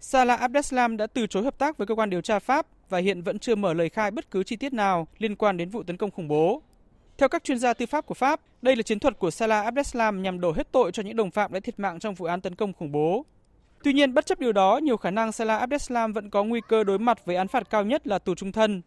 Salah 0.00 0.40
Abdeslam 0.40 0.96
đã 0.96 1.06
từ 1.06 1.26
chối 1.26 1.42
hợp 1.42 1.58
tác 1.58 1.78
với 1.78 1.86
cơ 1.86 1.94
quan 1.94 2.10
điều 2.10 2.20
tra 2.20 2.38
Pháp 2.38 2.66
và 2.88 2.98
hiện 2.98 3.22
vẫn 3.22 3.38
chưa 3.38 3.54
mở 3.54 3.74
lời 3.74 3.88
khai 3.88 4.10
bất 4.10 4.30
cứ 4.30 4.44
chi 4.44 4.56
tiết 4.56 4.72
nào 4.72 5.06
liên 5.18 5.36
quan 5.36 5.56
đến 5.56 5.68
vụ 5.68 5.82
tấn 5.82 5.96
công 5.96 6.10
khủng 6.10 6.28
bố. 6.28 6.62
Theo 7.18 7.28
các 7.28 7.44
chuyên 7.44 7.58
gia 7.58 7.74
tư 7.74 7.86
pháp 7.86 8.06
của 8.06 8.14
Pháp, 8.14 8.40
đây 8.62 8.76
là 8.76 8.82
chiến 8.82 8.98
thuật 8.98 9.18
của 9.18 9.30
Salah 9.30 9.64
Abdeslam 9.64 10.22
nhằm 10.22 10.40
đổ 10.40 10.52
hết 10.52 10.72
tội 10.72 10.92
cho 10.92 11.02
những 11.02 11.16
đồng 11.16 11.30
phạm 11.30 11.52
đã 11.52 11.60
thiệt 11.60 11.78
mạng 11.78 11.98
trong 11.98 12.14
vụ 12.14 12.26
án 12.26 12.40
tấn 12.40 12.54
công 12.54 12.72
khủng 12.72 12.92
bố. 12.92 13.24
Tuy 13.84 13.92
nhiên, 13.92 14.14
bất 14.14 14.26
chấp 14.26 14.38
điều 14.38 14.52
đó, 14.52 14.80
nhiều 14.82 14.96
khả 14.96 15.10
năng 15.10 15.32
Salah 15.32 15.60
Abdeslam 15.60 16.12
vẫn 16.12 16.30
có 16.30 16.44
nguy 16.44 16.60
cơ 16.68 16.84
đối 16.84 16.98
mặt 16.98 17.26
với 17.26 17.36
án 17.36 17.48
phạt 17.48 17.70
cao 17.70 17.84
nhất 17.84 18.06
là 18.06 18.18
tù 18.18 18.34
trung 18.34 18.52
thân. 18.52 18.82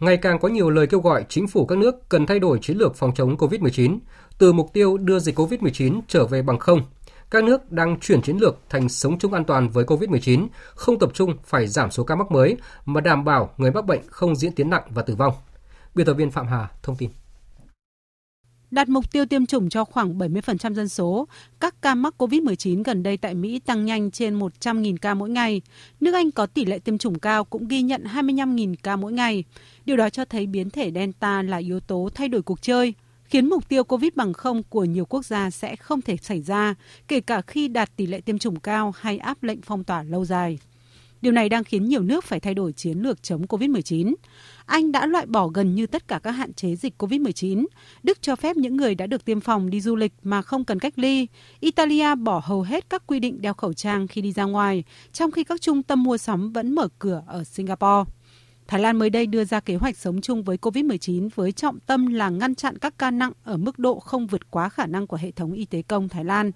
Ngày 0.00 0.16
càng 0.16 0.38
có 0.38 0.48
nhiều 0.48 0.70
lời 0.70 0.86
kêu 0.86 1.00
gọi 1.00 1.24
chính 1.28 1.48
phủ 1.48 1.66
các 1.66 1.78
nước 1.78 2.08
cần 2.08 2.26
thay 2.26 2.38
đổi 2.38 2.58
chiến 2.62 2.76
lược 2.76 2.96
phòng 2.96 3.14
chống 3.14 3.36
COVID-19, 3.36 3.98
từ 4.38 4.52
mục 4.52 4.72
tiêu 4.72 4.98
đưa 4.98 5.18
dịch 5.18 5.38
COVID-19 5.38 6.00
trở 6.08 6.26
về 6.26 6.42
bằng 6.42 6.58
không. 6.58 6.80
Các 7.30 7.44
nước 7.44 7.72
đang 7.72 8.00
chuyển 8.00 8.22
chiến 8.22 8.36
lược 8.36 8.58
thành 8.68 8.88
sống 8.88 9.18
chung 9.18 9.32
an 9.32 9.44
toàn 9.44 9.68
với 9.68 9.84
COVID-19, 9.84 10.46
không 10.74 10.98
tập 10.98 11.10
trung 11.14 11.36
phải 11.44 11.66
giảm 11.66 11.90
số 11.90 12.04
ca 12.04 12.14
mắc 12.14 12.30
mới, 12.30 12.56
mà 12.84 13.00
đảm 13.00 13.24
bảo 13.24 13.54
người 13.56 13.70
mắc 13.70 13.84
bệnh 13.84 14.00
không 14.06 14.36
diễn 14.36 14.52
tiến 14.52 14.70
nặng 14.70 14.82
và 14.94 15.02
tử 15.02 15.14
vong. 15.14 15.32
Biên 15.94 16.06
tập 16.06 16.14
viên 16.14 16.30
Phạm 16.30 16.46
Hà 16.46 16.68
thông 16.82 16.96
tin. 16.96 17.10
Đạt 18.70 18.88
mục 18.88 19.12
tiêu 19.12 19.26
tiêm 19.26 19.46
chủng 19.46 19.68
cho 19.68 19.84
khoảng 19.84 20.18
70% 20.18 20.74
dân 20.74 20.88
số, 20.88 21.28
các 21.60 21.82
ca 21.82 21.94
mắc 21.94 22.14
COVID-19 22.18 22.82
gần 22.82 23.02
đây 23.02 23.16
tại 23.16 23.34
Mỹ 23.34 23.58
tăng 23.58 23.84
nhanh 23.84 24.10
trên 24.10 24.38
100.000 24.38 24.96
ca 25.00 25.14
mỗi 25.14 25.30
ngày. 25.30 25.62
Nước 26.00 26.14
Anh 26.14 26.30
có 26.30 26.46
tỷ 26.46 26.64
lệ 26.64 26.78
tiêm 26.78 26.98
chủng 26.98 27.18
cao 27.18 27.44
cũng 27.44 27.68
ghi 27.68 27.82
nhận 27.82 28.04
25.000 28.04 28.74
ca 28.82 28.96
mỗi 28.96 29.12
ngày. 29.12 29.44
Điều 29.84 29.96
đó 29.96 30.10
cho 30.10 30.24
thấy 30.24 30.46
biến 30.46 30.70
thể 30.70 30.92
Delta 30.94 31.42
là 31.42 31.56
yếu 31.56 31.80
tố 31.80 32.08
thay 32.14 32.28
đổi 32.28 32.42
cuộc 32.42 32.62
chơi, 32.62 32.94
khiến 33.24 33.46
mục 33.46 33.68
tiêu 33.68 33.84
COVID 33.84 34.10
bằng 34.16 34.32
không 34.32 34.62
của 34.62 34.84
nhiều 34.84 35.04
quốc 35.04 35.24
gia 35.24 35.50
sẽ 35.50 35.76
không 35.76 36.02
thể 36.02 36.16
xảy 36.16 36.42
ra, 36.42 36.74
kể 37.08 37.20
cả 37.20 37.42
khi 37.42 37.68
đạt 37.68 37.96
tỷ 37.96 38.06
lệ 38.06 38.20
tiêm 38.20 38.38
chủng 38.38 38.60
cao 38.60 38.92
hay 38.96 39.18
áp 39.18 39.42
lệnh 39.42 39.62
phong 39.62 39.84
tỏa 39.84 40.02
lâu 40.02 40.24
dài. 40.24 40.58
Điều 41.22 41.32
này 41.32 41.48
đang 41.48 41.64
khiến 41.64 41.84
nhiều 41.84 42.02
nước 42.02 42.24
phải 42.24 42.40
thay 42.40 42.54
đổi 42.54 42.72
chiến 42.72 42.98
lược 42.98 43.22
chống 43.22 43.42
COVID-19. 43.42 44.14
Anh 44.66 44.92
đã 44.92 45.06
loại 45.06 45.26
bỏ 45.26 45.48
gần 45.48 45.74
như 45.74 45.86
tất 45.86 46.08
cả 46.08 46.18
các 46.18 46.30
hạn 46.30 46.52
chế 46.52 46.76
dịch 46.76 46.94
COVID-19. 47.02 47.66
Đức 48.02 48.22
cho 48.22 48.36
phép 48.36 48.56
những 48.56 48.76
người 48.76 48.94
đã 48.94 49.06
được 49.06 49.24
tiêm 49.24 49.40
phòng 49.40 49.70
đi 49.70 49.80
du 49.80 49.96
lịch 49.96 50.12
mà 50.22 50.42
không 50.42 50.64
cần 50.64 50.78
cách 50.78 50.98
ly. 50.98 51.26
Italia 51.60 52.14
bỏ 52.14 52.42
hầu 52.44 52.62
hết 52.62 52.90
các 52.90 53.06
quy 53.06 53.20
định 53.20 53.42
đeo 53.42 53.54
khẩu 53.54 53.72
trang 53.72 54.08
khi 54.08 54.20
đi 54.20 54.32
ra 54.32 54.44
ngoài, 54.44 54.84
trong 55.12 55.30
khi 55.30 55.44
các 55.44 55.60
trung 55.60 55.82
tâm 55.82 56.02
mua 56.02 56.18
sắm 56.18 56.52
vẫn 56.52 56.74
mở 56.74 56.88
cửa 56.98 57.22
ở 57.26 57.44
Singapore. 57.44 58.10
Thái 58.70 58.80
Lan 58.80 58.98
mới 58.98 59.10
đây 59.10 59.26
đưa 59.26 59.44
ra 59.44 59.60
kế 59.60 59.76
hoạch 59.76 59.96
sống 59.96 60.20
chung 60.20 60.42
với 60.42 60.56
COVID-19 60.56 61.28
với 61.34 61.52
trọng 61.52 61.80
tâm 61.80 62.06
là 62.06 62.28
ngăn 62.30 62.54
chặn 62.54 62.78
các 62.78 62.98
ca 62.98 63.10
nặng 63.10 63.32
ở 63.44 63.56
mức 63.56 63.78
độ 63.78 63.98
không 63.98 64.26
vượt 64.26 64.50
quá 64.50 64.68
khả 64.68 64.86
năng 64.86 65.06
của 65.06 65.16
hệ 65.16 65.30
thống 65.30 65.52
y 65.52 65.64
tế 65.64 65.82
công 65.82 66.08
Thái 66.08 66.24
Lan. 66.24 66.50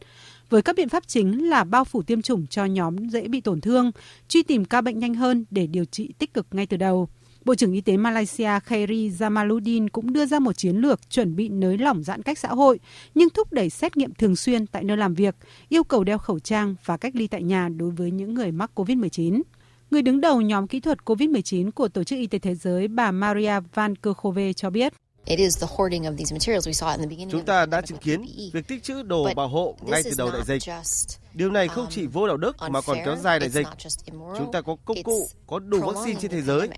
Với 0.51 0.63
các 0.63 0.77
biện 0.77 0.89
pháp 0.89 1.03
chính 1.07 1.49
là 1.49 1.65
bao 1.65 1.85
phủ 1.85 2.03
tiêm 2.03 2.23
chủng 2.23 2.47
cho 2.47 2.65
nhóm 2.65 3.09
dễ 3.09 3.29
bị 3.29 3.41
tổn 3.41 3.61
thương, 3.61 3.91
truy 4.29 4.43
tìm 4.43 4.65
ca 4.65 4.81
bệnh 4.81 4.99
nhanh 4.99 5.15
hơn 5.15 5.45
để 5.51 5.67
điều 5.67 5.85
trị 5.85 6.15
tích 6.19 6.35
cực 6.35 6.47
ngay 6.51 6.67
từ 6.67 6.77
đầu. 6.77 7.09
Bộ 7.45 7.55
trưởng 7.55 7.73
Y 7.73 7.81
tế 7.81 7.97
Malaysia 7.97 8.61
Khairi 8.65 9.11
Jamaluddin 9.11 9.89
cũng 9.93 10.13
đưa 10.13 10.27
ra 10.27 10.39
một 10.39 10.53
chiến 10.53 10.77
lược 10.77 11.11
chuẩn 11.11 11.37
bị 11.37 11.49
nới 11.49 11.79
lỏng 11.79 12.03
giãn 12.03 12.23
cách 12.23 12.39
xã 12.39 12.49
hội, 12.49 12.79
nhưng 13.15 13.31
thúc 13.31 13.53
đẩy 13.53 13.71
xét 13.71 13.97
nghiệm 13.97 14.15
thường 14.15 14.37
xuyên 14.37 14.67
tại 14.67 14.85
nơi 14.85 14.97
làm 14.97 15.15
việc, 15.15 15.37
yêu 15.69 15.85
cầu 15.85 16.05
đeo 16.05 16.19
khẩu 16.19 16.39
trang 16.39 16.75
và 16.85 16.97
cách 16.97 17.17
ly 17.17 17.27
tại 17.27 17.43
nhà 17.43 17.69
đối 17.69 17.91
với 17.91 18.11
những 18.11 18.35
người 18.35 18.53
mắc 18.53 18.71
COVID-19. 18.75 19.43
Người 19.91 20.03
đứng 20.03 20.21
đầu 20.21 20.41
nhóm 20.41 20.67
kỹ 20.67 20.81
thuật 20.81 20.99
COVID-19 21.05 21.71
của 21.71 21.89
Tổ 21.89 22.05
chức 22.05 22.19
Y 22.19 22.27
tế 22.27 22.39
Thế 22.39 22.55
giới 22.55 22.89
bà 22.89 23.11
Maria 23.11 23.61
Van 23.75 23.97
Kerkhove 23.97 24.53
cho 24.53 24.71
biết. 24.71 24.93
Chúng 27.31 27.45
ta 27.47 27.67
đã 27.67 27.81
chứng 27.81 27.99
kiến 27.99 28.25
việc 28.53 28.69
tích 28.69 28.83
trữ 28.83 29.03
đồ 29.03 29.35
bảo 29.37 29.49
hộ 29.49 29.77
ngay 29.81 30.03
từ 30.05 30.11
đầu 30.19 30.31
đại 30.31 30.43
dịch. 30.45 30.63
Điều 31.35 31.51
này 31.51 31.69
không 31.69 31.87
chỉ 31.91 32.07
vô 32.07 32.29
đạo 32.29 32.37
đức 32.37 32.57
mà 32.71 32.81
còn 32.81 32.99
kéo 33.05 33.17
dài 33.17 33.39
đại 33.41 33.49
dịch. 33.51 33.67
Chúng 34.39 34.53
ta 34.53 34.61
có 34.61 34.77
công 34.85 35.03
cụ, 35.03 35.29
có 35.47 35.59
đủ 35.59 35.81
vaccine 35.81 36.21
trên 36.21 36.31
thế 36.31 36.43
giới. 36.43 36.69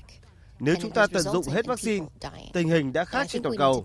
Nếu 0.61 0.75
chúng 0.83 0.91
ta 0.91 1.07
tận 1.07 1.23
dụng 1.23 1.45
hết 1.49 1.67
vaccine, 1.67 2.07
tình 2.53 2.69
hình 2.69 2.93
đã 2.93 3.05
khác 3.05 3.27
trên 3.29 3.43
toàn 3.43 3.57
cầu. 3.57 3.85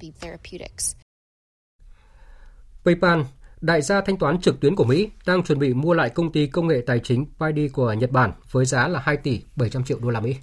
PayPal, 2.85 3.21
đại 3.61 3.81
gia 3.81 4.01
thanh 4.01 4.17
toán 4.17 4.41
trực 4.41 4.59
tuyến 4.59 4.75
của 4.75 4.83
Mỹ, 4.83 5.09
đang 5.25 5.43
chuẩn 5.43 5.59
bị 5.59 5.73
mua 5.73 5.93
lại 5.93 6.09
công 6.09 6.31
ty 6.31 6.47
công 6.47 6.67
nghệ 6.67 6.81
tài 6.85 6.99
chính 7.03 7.25
Paidy 7.39 7.67
của 7.67 7.93
Nhật 7.93 8.11
Bản 8.11 8.31
với 8.51 8.65
giá 8.65 8.87
là 8.87 8.99
2 8.99 9.17
tỷ 9.17 9.41
700 9.55 9.83
triệu 9.83 9.99
đô 9.99 10.09
la 10.09 10.19
Mỹ. 10.19 10.35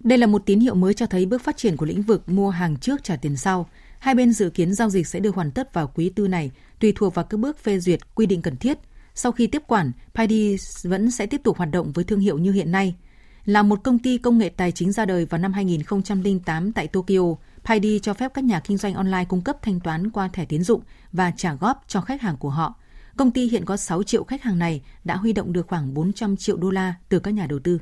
Đây 0.00 0.18
là 0.18 0.26
một 0.26 0.42
tín 0.46 0.60
hiệu 0.60 0.74
mới 0.74 0.94
cho 0.94 1.06
thấy 1.06 1.26
bước 1.26 1.42
phát 1.42 1.56
triển 1.56 1.76
của 1.76 1.86
lĩnh 1.86 2.02
vực 2.02 2.28
mua 2.28 2.50
hàng 2.50 2.76
trước 2.76 3.04
trả 3.04 3.16
tiền 3.16 3.36
sau. 3.36 3.68
Hai 3.98 4.14
bên 4.14 4.32
dự 4.32 4.50
kiến 4.50 4.74
giao 4.74 4.90
dịch 4.90 5.06
sẽ 5.06 5.20
được 5.20 5.34
hoàn 5.34 5.50
tất 5.50 5.74
vào 5.74 5.90
quý 5.94 6.10
tư 6.10 6.28
này, 6.28 6.50
tùy 6.80 6.92
thuộc 6.96 7.14
vào 7.14 7.24
các 7.24 7.40
bước 7.40 7.58
phê 7.58 7.78
duyệt 7.78 8.14
quy 8.14 8.26
định 8.26 8.42
cần 8.42 8.56
thiết. 8.56 8.78
Sau 9.14 9.32
khi 9.32 9.46
tiếp 9.46 9.62
quản, 9.66 9.92
Paidy 10.14 10.56
vẫn 10.82 11.10
sẽ 11.10 11.26
tiếp 11.26 11.40
tục 11.44 11.56
hoạt 11.56 11.70
động 11.70 11.92
với 11.92 12.04
thương 12.04 12.20
hiệu 12.20 12.38
như 12.38 12.52
hiện 12.52 12.72
nay. 12.72 12.96
Là 13.44 13.62
một 13.62 13.80
công 13.84 13.98
ty 13.98 14.18
công 14.18 14.38
nghệ 14.38 14.48
tài 14.48 14.72
chính 14.72 14.92
ra 14.92 15.04
đời 15.04 15.24
vào 15.24 15.38
năm 15.38 15.52
2008 15.52 16.72
tại 16.72 16.86
Tokyo, 16.86 17.34
Paidy 17.64 17.98
cho 17.98 18.14
phép 18.14 18.34
các 18.34 18.44
nhà 18.44 18.60
kinh 18.60 18.76
doanh 18.76 18.94
online 18.94 19.24
cung 19.24 19.42
cấp 19.42 19.56
thanh 19.62 19.80
toán 19.80 20.10
qua 20.10 20.28
thẻ 20.28 20.44
tín 20.44 20.62
dụng 20.64 20.80
và 21.12 21.32
trả 21.36 21.54
góp 21.54 21.84
cho 21.88 22.00
khách 22.00 22.22
hàng 22.22 22.36
của 22.36 22.50
họ. 22.50 22.74
Công 23.16 23.30
ty 23.30 23.48
hiện 23.48 23.64
có 23.64 23.76
6 23.76 24.02
triệu 24.02 24.24
khách 24.24 24.42
hàng 24.42 24.58
này 24.58 24.82
đã 25.04 25.16
huy 25.16 25.32
động 25.32 25.52
được 25.52 25.66
khoảng 25.66 25.94
400 25.94 26.36
triệu 26.36 26.56
đô 26.56 26.70
la 26.70 26.94
từ 27.08 27.18
các 27.18 27.34
nhà 27.34 27.46
đầu 27.46 27.58
tư. 27.58 27.78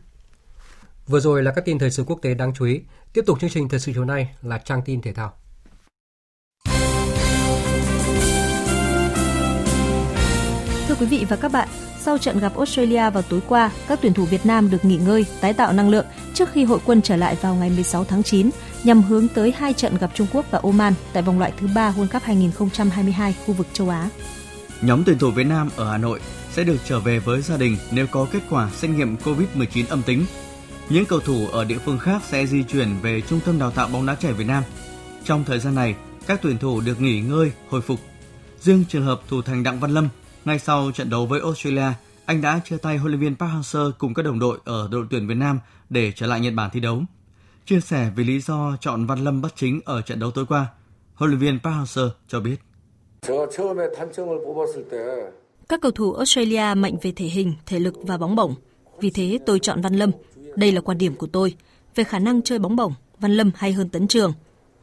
Vừa 1.08 1.20
rồi 1.20 1.42
là 1.42 1.52
các 1.52 1.64
tin 1.64 1.78
thời 1.78 1.90
sự 1.90 2.04
quốc 2.06 2.18
tế 2.22 2.34
đáng 2.34 2.52
chú 2.54 2.64
ý. 2.64 2.80
Tiếp 3.12 3.22
tục 3.26 3.40
chương 3.40 3.50
trình 3.50 3.68
thời 3.68 3.80
sự 3.80 3.92
chiều 3.94 4.04
nay 4.04 4.34
là 4.42 4.58
trang 4.58 4.82
tin 4.84 5.02
thể 5.02 5.12
thao. 5.12 5.32
Thưa 10.88 10.94
quý 11.00 11.06
vị 11.06 11.26
và 11.28 11.36
các 11.36 11.52
bạn, 11.52 11.68
sau 12.00 12.18
trận 12.18 12.38
gặp 12.38 12.56
Australia 12.56 13.10
vào 13.10 13.22
tối 13.22 13.40
qua, 13.48 13.70
các 13.88 13.98
tuyển 14.02 14.12
thủ 14.12 14.24
Việt 14.24 14.46
Nam 14.46 14.70
được 14.70 14.84
nghỉ 14.84 14.96
ngơi, 14.96 15.26
tái 15.40 15.52
tạo 15.52 15.72
năng 15.72 15.88
lượng 15.88 16.06
trước 16.34 16.52
khi 16.52 16.64
hội 16.64 16.78
quân 16.86 17.02
trở 17.02 17.16
lại 17.16 17.36
vào 17.40 17.54
ngày 17.54 17.70
16 17.70 18.04
tháng 18.04 18.22
9 18.22 18.50
nhằm 18.84 19.02
hướng 19.02 19.28
tới 19.28 19.54
hai 19.56 19.72
trận 19.72 19.96
gặp 19.96 20.10
Trung 20.14 20.26
Quốc 20.32 20.46
và 20.50 20.60
Oman 20.62 20.94
tại 21.12 21.22
vòng 21.22 21.38
loại 21.38 21.52
thứ 21.60 21.68
3 21.74 21.90
World 21.90 22.08
Cup 22.12 22.22
2022 22.22 23.36
khu 23.46 23.54
vực 23.54 23.66
châu 23.72 23.88
Á. 23.88 24.08
Nhóm 24.82 25.02
tuyển 25.06 25.18
thủ 25.18 25.30
Việt 25.30 25.44
Nam 25.44 25.70
ở 25.76 25.90
Hà 25.90 25.98
Nội 25.98 26.20
sẽ 26.52 26.64
được 26.64 26.76
trở 26.84 27.00
về 27.00 27.18
với 27.18 27.42
gia 27.42 27.56
đình 27.56 27.76
nếu 27.90 28.06
có 28.06 28.26
kết 28.32 28.40
quả 28.50 28.70
xét 28.70 28.90
nghiệm 28.90 29.16
COVID-19 29.16 29.84
âm 29.88 30.02
tính 30.02 30.24
những 30.90 31.06
cầu 31.06 31.20
thủ 31.20 31.46
ở 31.52 31.64
địa 31.64 31.78
phương 31.78 31.98
khác 31.98 32.22
sẽ 32.24 32.46
di 32.46 32.62
chuyển 32.62 32.88
về 33.02 33.20
Trung 33.20 33.40
tâm 33.44 33.58
Đào 33.58 33.70
tạo 33.70 33.88
bóng 33.88 34.06
đá 34.06 34.14
trẻ 34.14 34.32
Việt 34.32 34.46
Nam. 34.46 34.62
Trong 35.24 35.44
thời 35.44 35.58
gian 35.58 35.74
này, 35.74 35.94
các 36.26 36.40
tuyển 36.42 36.58
thủ 36.58 36.80
được 36.80 37.00
nghỉ 37.00 37.20
ngơi, 37.20 37.52
hồi 37.68 37.80
phục. 37.80 38.00
Riêng 38.60 38.84
trường 38.88 39.02
hợp 39.02 39.20
thủ 39.28 39.42
thành 39.42 39.62
Đặng 39.62 39.80
Văn 39.80 39.90
Lâm, 39.90 40.08
ngay 40.44 40.58
sau 40.58 40.90
trận 40.94 41.10
đấu 41.10 41.26
với 41.26 41.40
Australia, 41.40 41.92
anh 42.24 42.40
đã 42.40 42.60
chia 42.64 42.76
tay 42.76 42.96
huấn 42.96 43.12
luyện 43.12 43.20
viên 43.20 43.36
Park 43.36 43.52
Hang-seo 43.52 43.92
cùng 43.98 44.14
các 44.14 44.22
đồng 44.22 44.38
đội 44.38 44.58
ở 44.64 44.88
đội 44.90 45.06
tuyển 45.10 45.26
Việt 45.26 45.34
Nam 45.34 45.60
để 45.90 46.12
trở 46.12 46.26
lại 46.26 46.40
Nhật 46.40 46.54
Bản 46.54 46.70
thi 46.72 46.80
đấu. 46.80 47.02
Chia 47.66 47.80
sẻ 47.80 48.10
về 48.16 48.24
lý 48.24 48.40
do 48.40 48.76
chọn 48.80 49.06
Văn 49.06 49.24
Lâm 49.24 49.42
bắt 49.42 49.52
chính 49.56 49.80
ở 49.84 50.02
trận 50.02 50.18
đấu 50.18 50.30
tối 50.30 50.46
qua, 50.46 50.66
huấn 51.14 51.30
luyện 51.30 51.40
viên 51.40 51.60
Park 51.60 51.76
Hang-seo 51.76 52.08
cho 52.28 52.40
biết. 52.40 52.56
Các 55.68 55.80
cầu 55.80 55.90
thủ 55.90 56.12
Australia 56.12 56.74
mạnh 56.76 56.96
về 57.02 57.12
thể 57.16 57.26
hình, 57.26 57.54
thể 57.66 57.78
lực 57.78 57.94
và 58.02 58.18
bóng 58.18 58.36
bổng. 58.36 58.54
Vì 59.00 59.10
thế 59.10 59.38
tôi 59.46 59.58
chọn 59.58 59.82
Văn 59.82 59.94
Lâm 59.94 60.10
đây 60.56 60.72
là 60.72 60.80
quan 60.80 60.98
điểm 60.98 61.14
của 61.14 61.26
tôi. 61.26 61.54
về 61.94 62.04
khả 62.04 62.18
năng 62.18 62.42
chơi 62.42 62.58
bóng 62.58 62.76
bổng, 62.76 62.94
Văn 63.20 63.32
Lâm 63.32 63.50
hay 63.54 63.72
hơn 63.72 63.88
Tấn 63.88 64.08
Trường. 64.08 64.32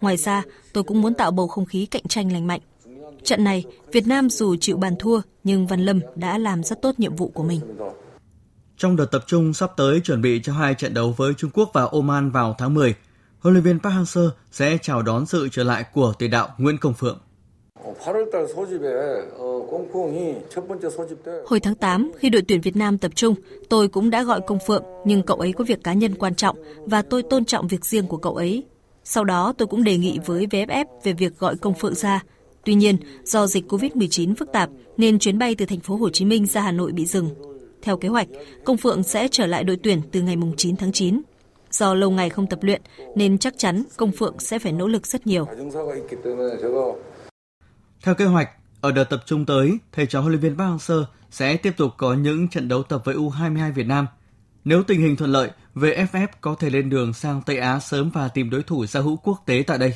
Ngoài 0.02 0.18
ra, 0.18 0.44
tôi 0.74 0.84
cũng 0.84 1.02
muốn 1.02 1.14
tạo 1.14 1.32
bầu 1.32 1.48
không 1.48 1.66
khí 1.66 1.86
cạnh 1.86 2.04
tranh 2.10 2.32
lành 2.32 2.48
mạnh. 2.48 2.62
Trận 3.24 3.44
này, 3.44 3.64
Việt 3.92 4.08
Nam 4.08 4.30
dù 4.30 4.56
chịu 4.56 4.78
bàn 4.78 4.96
thua, 5.00 5.22
nhưng 5.44 5.68
Văn 5.68 5.86
Lâm 5.86 6.00
đã 6.16 6.38
làm 6.38 6.64
rất 6.64 6.82
tốt 6.82 6.96
nhiệm 6.98 7.16
vụ 7.16 7.28
của 7.28 7.44
mình. 7.44 7.62
Trong 8.78 8.96
đợt 8.96 9.06
tập 9.06 9.24
trung 9.28 9.54
sắp 9.54 9.72
tới 9.78 10.00
chuẩn 10.00 10.22
bị 10.22 10.42
cho 10.44 10.54
hai 10.54 10.76
trận 10.76 10.94
đấu 10.94 11.14
với 11.18 11.34
Trung 11.34 11.52
Quốc 11.54 11.70
và 11.74 11.84
Oman 11.84 12.32
vào 12.32 12.56
tháng 12.58 12.74
10, 12.74 12.96
huấn 13.40 13.54
luyện 13.54 13.64
viên 13.64 13.80
Park 13.80 13.96
Hang-seo 13.96 14.30
sẽ 14.52 14.78
chào 14.82 15.02
đón 15.02 15.26
sự 15.26 15.50
trở 15.52 15.64
lại 15.64 15.86
của 15.94 16.14
tiền 16.20 16.32
đạo 16.32 16.50
Nguyễn 16.58 16.78
Công 16.78 16.94
Phượng. 16.94 17.20
Hồi 21.46 21.60
tháng 21.60 21.76
8, 21.76 22.12
khi 22.18 22.30
đội 22.30 22.42
tuyển 22.48 22.62
Việt 22.62 22.76
Nam 22.76 22.98
tập 22.98 23.12
trung, 23.16 23.36
tôi 23.70 23.88
cũng 23.88 24.10
đã 24.10 24.24
gọi 24.24 24.42
Công 24.48 24.60
Phượng, 24.68 24.84
nhưng 25.06 25.24
cậu 25.24 25.38
ấy 25.38 25.54
có 25.54 25.64
việc 25.64 25.84
cá 25.84 25.94
nhân 25.94 26.16
quan 26.16 26.36
trọng 26.36 26.56
và 26.86 27.02
tôi 27.02 27.24
tôn 27.24 27.46
trọng 27.46 27.68
việc 27.68 27.86
riêng 27.86 28.08
của 28.08 28.18
cậu 28.18 28.36
ấy. 28.36 28.64
Sau 29.04 29.24
đó 29.24 29.54
tôi 29.58 29.68
cũng 29.68 29.84
đề 29.84 29.98
nghị 29.98 30.20
với 30.26 30.46
VFF 30.46 30.86
về 31.04 31.14
việc 31.14 31.40
gọi 31.40 31.56
Công 31.58 31.74
Phượng 31.74 31.96
ra. 31.96 32.24
Tuy 32.66 32.74
nhiên, 32.74 32.98
do 33.24 33.48
dịch 33.48 33.66
COVID-19 33.72 34.36
phức 34.36 34.52
tạp 34.52 34.70
nên 34.98 35.20
chuyến 35.20 35.40
bay 35.40 35.56
từ 35.56 35.66
thành 35.66 35.80
phố 35.80 35.96
Hồ 35.96 36.10
Chí 36.10 36.26
Minh 36.26 36.46
ra 36.46 36.62
Hà 36.62 36.72
Nội 36.72 36.92
bị 36.92 37.06
dừng. 37.06 37.30
Theo 37.82 37.98
kế 37.98 38.08
hoạch, 38.08 38.28
Công 38.64 38.78
Phượng 38.78 39.04
sẽ 39.04 39.28
trở 39.32 39.46
lại 39.46 39.64
đội 39.64 39.78
tuyển 39.84 40.02
từ 40.12 40.22
ngày 40.22 40.36
9 40.58 40.76
tháng 40.76 40.92
9. 40.92 41.22
Do 41.72 41.94
lâu 41.94 42.10
ngày 42.12 42.30
không 42.30 42.48
tập 42.48 42.60
luyện 42.62 42.82
nên 43.16 43.38
chắc 43.38 43.58
chắn 43.58 43.84
Công 43.98 44.12
Phượng 44.12 44.40
sẽ 44.40 44.60
phải 44.60 44.72
nỗ 44.72 44.88
lực 44.88 45.08
rất 45.08 45.28
nhiều. 45.28 45.48
Theo 48.04 48.16
kế 48.16 48.26
hoạch, 48.26 48.50
ở 48.82 48.92
đợt 48.92 49.04
tập 49.04 49.24
trung 49.26 49.46
tới, 49.46 49.78
thầy 49.92 50.06
trò 50.06 50.22
huấn 50.22 50.32
luyện 50.32 50.42
viên 50.42 50.58
Park 50.58 50.70
Hang-seo 50.70 51.04
sẽ 51.32 51.58
tiếp 51.58 51.74
tục 51.78 51.92
có 51.98 52.14
những 52.14 52.48
trận 52.48 52.68
đấu 52.68 52.84
tập 52.84 53.02
với 53.06 53.16
U22 53.16 53.74
Việt 53.74 53.88
Nam. 53.88 54.08
Nếu 54.66 54.84
tình 54.84 55.02
hình 55.02 55.16
thuận 55.16 55.32
lợi, 55.32 55.52
VFF 55.76 56.28
có 56.42 56.56
thể 56.60 56.70
lên 56.70 56.90
đường 56.90 57.14
sang 57.14 57.42
Tây 57.46 57.58
Á 57.58 57.80
sớm 57.80 58.10
và 58.10 58.28
tìm 58.28 58.50
đối 58.50 58.64
thủ 58.64 58.86
giao 58.86 59.04
hữu 59.04 59.18
quốc 59.18 59.44
tế 59.46 59.64
tại 59.68 59.78
đây. 59.78 59.94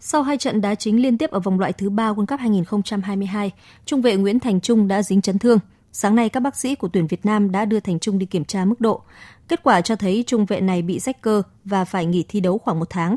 Sau 0.00 0.22
hai 0.22 0.38
trận 0.38 0.60
đá 0.60 0.74
chính 0.74 1.02
liên 1.02 1.18
tiếp 1.18 1.30
ở 1.30 1.40
vòng 1.40 1.60
loại 1.60 1.72
thứ 1.72 1.90
ba 1.90 2.12
World 2.12 2.26
Cup 2.26 2.40
2022, 2.40 3.50
trung 3.86 4.02
vệ 4.02 4.16
Nguyễn 4.16 4.40
Thành 4.40 4.60
Trung 4.60 4.88
đã 4.88 5.02
dính 5.02 5.22
chấn 5.22 5.38
thương. 5.38 5.58
Sáng 5.92 6.14
nay, 6.14 6.28
các 6.28 6.40
bác 6.40 6.56
sĩ 6.56 6.74
của 6.74 6.88
tuyển 6.88 7.06
Việt 7.06 7.26
Nam 7.26 7.52
đã 7.52 7.64
đưa 7.64 7.80
Thành 7.80 7.98
Trung 7.98 8.18
đi 8.18 8.26
kiểm 8.26 8.44
tra 8.44 8.64
mức 8.64 8.80
độ. 8.80 9.02
Kết 9.48 9.62
quả 9.62 9.80
cho 9.80 9.96
thấy 9.96 10.24
trung 10.26 10.46
vệ 10.46 10.60
này 10.60 10.82
bị 10.82 10.98
rách 10.98 11.22
cơ 11.22 11.42
và 11.64 11.84
phải 11.84 12.06
nghỉ 12.06 12.24
thi 12.28 12.40
đấu 12.40 12.58
khoảng 12.58 12.78
một 12.78 12.90
tháng. 12.90 13.16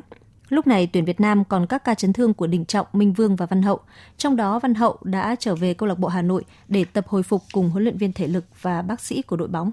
Lúc 0.53 0.67
này, 0.67 0.87
tuyển 0.93 1.05
Việt 1.05 1.19
Nam 1.19 1.43
còn 1.43 1.65
các 1.65 1.83
ca 1.83 1.93
chấn 1.93 2.13
thương 2.13 2.33
của 2.33 2.47
Đình 2.47 2.65
Trọng, 2.65 2.87
Minh 2.93 3.13
Vương 3.13 3.35
và 3.35 3.45
Văn 3.45 3.61
Hậu. 3.61 3.79
Trong 4.17 4.35
đó, 4.35 4.59
Văn 4.59 4.73
Hậu 4.73 4.97
đã 5.03 5.35
trở 5.39 5.55
về 5.55 5.73
câu 5.73 5.89
lạc 5.89 5.99
bộ 5.99 6.07
Hà 6.07 6.21
Nội 6.21 6.43
để 6.67 6.85
tập 6.85 7.05
hồi 7.07 7.23
phục 7.23 7.43
cùng 7.51 7.69
huấn 7.69 7.83
luyện 7.83 7.97
viên 7.97 8.13
thể 8.13 8.27
lực 8.27 8.45
và 8.61 8.81
bác 8.81 9.01
sĩ 9.01 9.21
của 9.21 9.35
đội 9.35 9.47
bóng. 9.47 9.71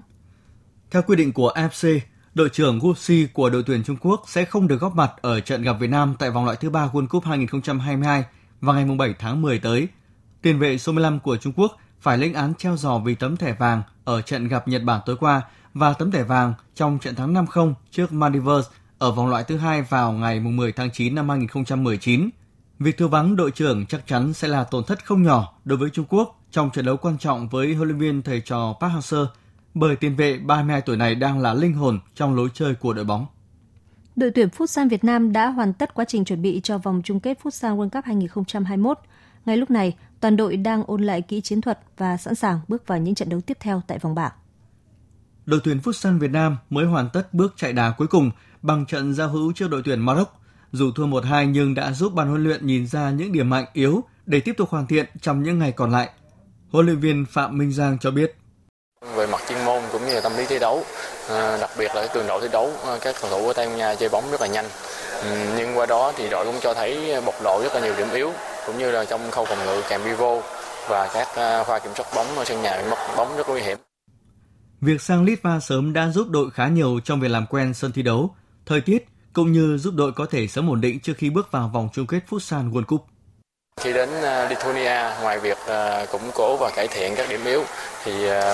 Theo 0.91 1.01
quy 1.01 1.15
định 1.15 1.33
của 1.33 1.51
AFC, 1.55 1.99
đội 2.33 2.49
trưởng 2.49 2.79
Wu 2.79 2.93
Xi 2.93 3.27
của 3.33 3.49
đội 3.49 3.63
tuyển 3.65 3.83
Trung 3.83 3.97
Quốc 4.01 4.23
sẽ 4.27 4.45
không 4.45 4.67
được 4.67 4.81
góp 4.81 4.95
mặt 4.95 5.11
ở 5.21 5.39
trận 5.39 5.63
gặp 5.63 5.73
Việt 5.79 5.89
Nam 5.89 6.15
tại 6.19 6.31
vòng 6.31 6.45
loại 6.45 6.57
thứ 6.61 6.69
ba 6.69 6.89
World 6.93 7.07
Cup 7.07 7.25
2022 7.25 8.23
vào 8.61 8.75
ngày 8.75 8.85
7 8.97 9.13
tháng 9.19 9.41
10 9.41 9.59
tới. 9.59 9.87
Tiền 10.41 10.59
vệ 10.59 10.77
số 10.77 10.91
15 10.91 11.19
của 11.19 11.37
Trung 11.37 11.53
Quốc 11.55 11.77
phải 11.99 12.17
lĩnh 12.17 12.33
án 12.33 12.53
treo 12.57 12.77
giò 12.77 12.97
vì 12.97 13.15
tấm 13.15 13.37
thẻ 13.37 13.55
vàng 13.59 13.81
ở 14.03 14.21
trận 14.21 14.47
gặp 14.47 14.67
Nhật 14.67 14.83
Bản 14.83 15.01
tối 15.05 15.15
qua 15.19 15.41
và 15.73 15.93
tấm 15.93 16.11
thẻ 16.11 16.23
vàng 16.23 16.53
trong 16.75 16.99
trận 16.99 17.15
thắng 17.15 17.33
5-0 17.33 17.73
trước 17.91 18.13
Maldives 18.13 18.65
ở 19.01 19.11
vòng 19.11 19.27
loại 19.27 19.43
thứ 19.43 19.57
hai 19.57 19.81
vào 19.81 20.11
ngày 20.11 20.39
10 20.39 20.71
tháng 20.71 20.91
9 20.91 21.15
năm 21.15 21.29
2019. 21.29 22.29
Việc 22.79 22.97
thiếu 22.97 23.07
vắng 23.07 23.35
đội 23.35 23.51
trưởng 23.51 23.85
chắc 23.85 24.07
chắn 24.07 24.33
sẽ 24.33 24.47
là 24.47 24.63
tổn 24.63 24.83
thất 24.83 25.05
không 25.05 25.23
nhỏ 25.23 25.53
đối 25.65 25.77
với 25.77 25.89
Trung 25.89 26.05
Quốc 26.09 26.41
trong 26.51 26.69
trận 26.69 26.85
đấu 26.85 26.97
quan 26.97 27.17
trọng 27.17 27.49
với 27.49 27.73
huấn 27.73 27.87
luyện 27.87 27.99
viên 27.99 28.21
thầy 28.21 28.41
trò 28.41 28.75
Park 28.81 28.93
Hang-seo 28.93 29.25
bởi 29.73 29.95
tiền 29.95 30.15
vệ 30.15 30.37
32 30.37 30.81
tuổi 30.81 30.97
này 30.97 31.15
đang 31.15 31.39
là 31.39 31.53
linh 31.53 31.73
hồn 31.73 31.99
trong 32.15 32.35
lối 32.35 32.49
chơi 32.53 32.75
của 32.75 32.93
đội 32.93 33.05
bóng. 33.05 33.25
Đội 34.15 34.31
tuyển 34.31 34.49
Futsal 34.57 34.89
Việt 34.89 35.03
Nam 35.03 35.33
đã 35.33 35.47
hoàn 35.47 35.73
tất 35.73 35.93
quá 35.93 36.05
trình 36.05 36.25
chuẩn 36.25 36.41
bị 36.41 36.61
cho 36.63 36.77
vòng 36.77 37.01
chung 37.03 37.19
kết 37.19 37.39
Futsal 37.43 37.77
World 37.77 37.89
Cup 37.89 38.05
2021. 38.05 38.99
Ngay 39.45 39.57
lúc 39.57 39.71
này, 39.71 39.95
toàn 40.19 40.37
đội 40.37 40.57
đang 40.57 40.83
ôn 40.87 41.01
lại 41.01 41.21
kỹ 41.21 41.41
chiến 41.41 41.61
thuật 41.61 41.79
và 41.97 42.17
sẵn 42.17 42.35
sàng 42.35 42.59
bước 42.67 42.87
vào 42.87 42.97
những 42.97 43.15
trận 43.15 43.29
đấu 43.29 43.41
tiếp 43.41 43.57
theo 43.59 43.81
tại 43.87 43.99
vòng 43.99 44.15
bảng. 44.15 44.31
Đội 45.45 45.59
tuyển 45.63 45.77
Futsal 45.77 46.19
Việt 46.19 46.31
Nam 46.31 46.57
mới 46.69 46.85
hoàn 46.85 47.09
tất 47.13 47.33
bước 47.33 47.53
chạy 47.57 47.73
đà 47.73 47.91
cuối 47.97 48.07
cùng 48.07 48.31
bằng 48.61 48.85
trận 48.85 49.13
giao 49.13 49.29
hữu 49.29 49.53
trước 49.53 49.69
đội 49.69 49.81
tuyển 49.85 49.99
Maroc. 49.99 50.27
Dù 50.71 50.91
thua 50.95 51.05
1-2 51.05 51.45
nhưng 51.51 51.75
đã 51.75 51.91
giúp 51.91 52.13
ban 52.13 52.27
huấn 52.27 52.43
luyện 52.43 52.67
nhìn 52.67 52.87
ra 52.87 53.09
những 53.09 53.31
điểm 53.31 53.49
mạnh 53.49 53.65
yếu 53.73 54.03
để 54.25 54.39
tiếp 54.39 54.53
tục 54.57 54.69
hoàn 54.69 54.87
thiện 54.87 55.05
trong 55.21 55.43
những 55.43 55.59
ngày 55.59 55.71
còn 55.71 55.91
lại. 55.91 56.09
Huấn 56.71 56.85
luyện 56.85 56.99
viên 56.99 57.25
Phạm 57.25 57.57
Minh 57.57 57.71
Giang 57.71 57.99
cho 57.99 58.11
biết. 58.11 58.35
Về 59.15 59.27
mặt 59.27 59.41
chuyên 59.49 59.65
môn 59.65 59.83
cũng 59.91 60.05
như 60.05 60.13
là 60.13 60.21
tâm 60.21 60.31
lý 60.37 60.45
thi 60.49 60.59
đấu, 60.59 60.83
à, 61.29 61.57
đặc 61.61 61.69
biệt 61.77 61.91
là 61.95 62.07
cường 62.13 62.27
độ 62.27 62.39
thi 62.41 62.47
đấu, 62.51 62.71
à, 62.85 62.97
các 63.01 63.15
cầu 63.21 63.31
thủ 63.31 63.45
của 63.45 63.53
Tây 63.53 63.67
Ban 63.67 63.77
Nha 63.77 63.95
chơi 63.95 64.09
bóng 64.09 64.31
rất 64.31 64.41
là 64.41 64.47
nhanh. 64.47 64.65
Ừ, 65.23 65.53
nhưng 65.57 65.77
qua 65.77 65.85
đó 65.85 66.13
thì 66.17 66.29
đội 66.29 66.45
cũng 66.45 66.55
cho 66.61 66.73
thấy 66.73 67.21
bộc 67.25 67.35
lộ 67.43 67.61
rất 67.63 67.73
là 67.73 67.81
nhiều 67.81 67.93
điểm 67.97 68.07
yếu, 68.13 68.31
cũng 68.65 68.77
như 68.77 68.91
là 68.91 69.05
trong 69.05 69.31
khâu 69.31 69.45
phòng 69.45 69.65
ngự 69.65 69.81
kèm 69.89 70.01
pivot 70.03 70.43
và 70.89 71.09
các 71.13 71.27
à, 71.35 71.63
pha 71.63 71.79
kiểm 71.79 71.91
soát 71.95 72.05
bóng 72.15 72.27
ở 72.37 72.45
sân 72.45 72.61
nhà 72.61 72.83
mất 72.89 72.97
bóng 73.17 73.37
rất 73.37 73.49
nguy 73.49 73.61
hiểm. 73.61 73.77
Việc 74.81 75.01
sang 75.01 75.23
Litva 75.23 75.59
sớm 75.59 75.93
đã 75.93 76.09
giúp 76.09 76.27
đội 76.29 76.51
khá 76.51 76.67
nhiều 76.67 76.99
trong 77.03 77.19
việc 77.19 77.27
làm 77.27 77.45
quen 77.45 77.73
sân 77.73 77.91
thi 77.91 78.01
đấu, 78.01 78.35
thời 78.65 78.81
tiết 78.81 79.05
cũng 79.33 79.51
như 79.51 79.77
giúp 79.77 79.93
đội 79.97 80.11
có 80.11 80.25
thể 80.25 80.47
sớm 80.47 80.69
ổn 80.69 80.81
định 80.81 80.99
trước 80.99 81.13
khi 81.17 81.29
bước 81.29 81.51
vào 81.51 81.71
vòng 81.73 81.89
chung 81.93 82.07
kết 82.07 82.19
Futsal 82.29 82.71
World 82.71 82.83
Cup. 82.83 83.05
Khi 83.81 83.93
đến 83.93 84.09
Lithuania, 84.49 85.21
ngoài 85.21 85.39
việc 85.39 85.57
củng 86.11 86.31
cố 86.35 86.57
và 86.57 86.71
cải 86.75 86.87
thiện 86.87 87.13
các 87.17 87.29
điểm 87.29 87.39
yếu, 87.45 87.63
thì 88.03 88.11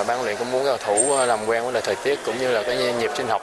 ban 0.07 0.23
luyện 0.23 0.35
cũng 0.39 0.51
muốn 0.51 0.63
cầu 0.65 0.77
thủ 0.85 1.25
làm 1.25 1.39
quen 1.47 1.63
với 1.63 1.73
lại 1.73 1.83
thời 1.85 1.95
tiết 2.03 2.19
cũng 2.25 2.37
như 2.37 2.51
là 2.51 2.63
cái 2.63 2.93
nhịp 2.93 3.11
sinh 3.17 3.27
học. 3.27 3.41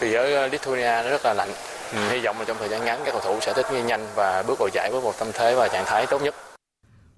Vì 0.00 0.14
ở 0.14 0.46
Lithuania 0.46 1.02
nó 1.04 1.10
rất 1.10 1.20
là 1.24 1.34
lạnh. 1.34 1.50
Ừ, 1.92 2.08
hy 2.10 2.20
vọng 2.20 2.36
là 2.38 2.44
trong 2.44 2.56
thời 2.60 2.68
gian 2.68 2.84
ngắn 2.84 3.00
các 3.04 3.12
cầu 3.12 3.20
thủ 3.24 3.38
sẽ 3.40 3.52
thích 3.56 3.66
nghi 3.72 3.82
nhanh 3.82 4.06
và 4.14 4.42
bước 4.48 4.54
vào 4.58 4.68
giải 4.72 4.90
với 4.92 5.00
một 5.00 5.12
tâm 5.18 5.28
thế 5.34 5.54
và 5.54 5.68
trạng 5.68 5.84
thái 5.86 6.06
tốt 6.06 6.22
nhất. 6.22 6.34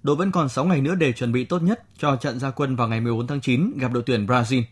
Đội 0.03 0.15
vẫn 0.15 0.31
còn 0.31 0.49
6 0.49 0.65
ngày 0.65 0.81
nữa 0.81 0.95
để 0.95 1.11
chuẩn 1.11 1.31
bị 1.31 1.45
tốt 1.45 1.59
nhất 1.61 1.81
cho 1.97 2.15
trận 2.15 2.39
gia 2.39 2.51
quân 2.51 2.75
vào 2.75 2.87
ngày 2.87 3.01
14 3.01 3.27
tháng 3.27 3.41
9 3.41 3.73
gặp 3.79 3.91
đội 3.93 4.03
tuyển 4.05 4.25
Brazil. 4.25 4.63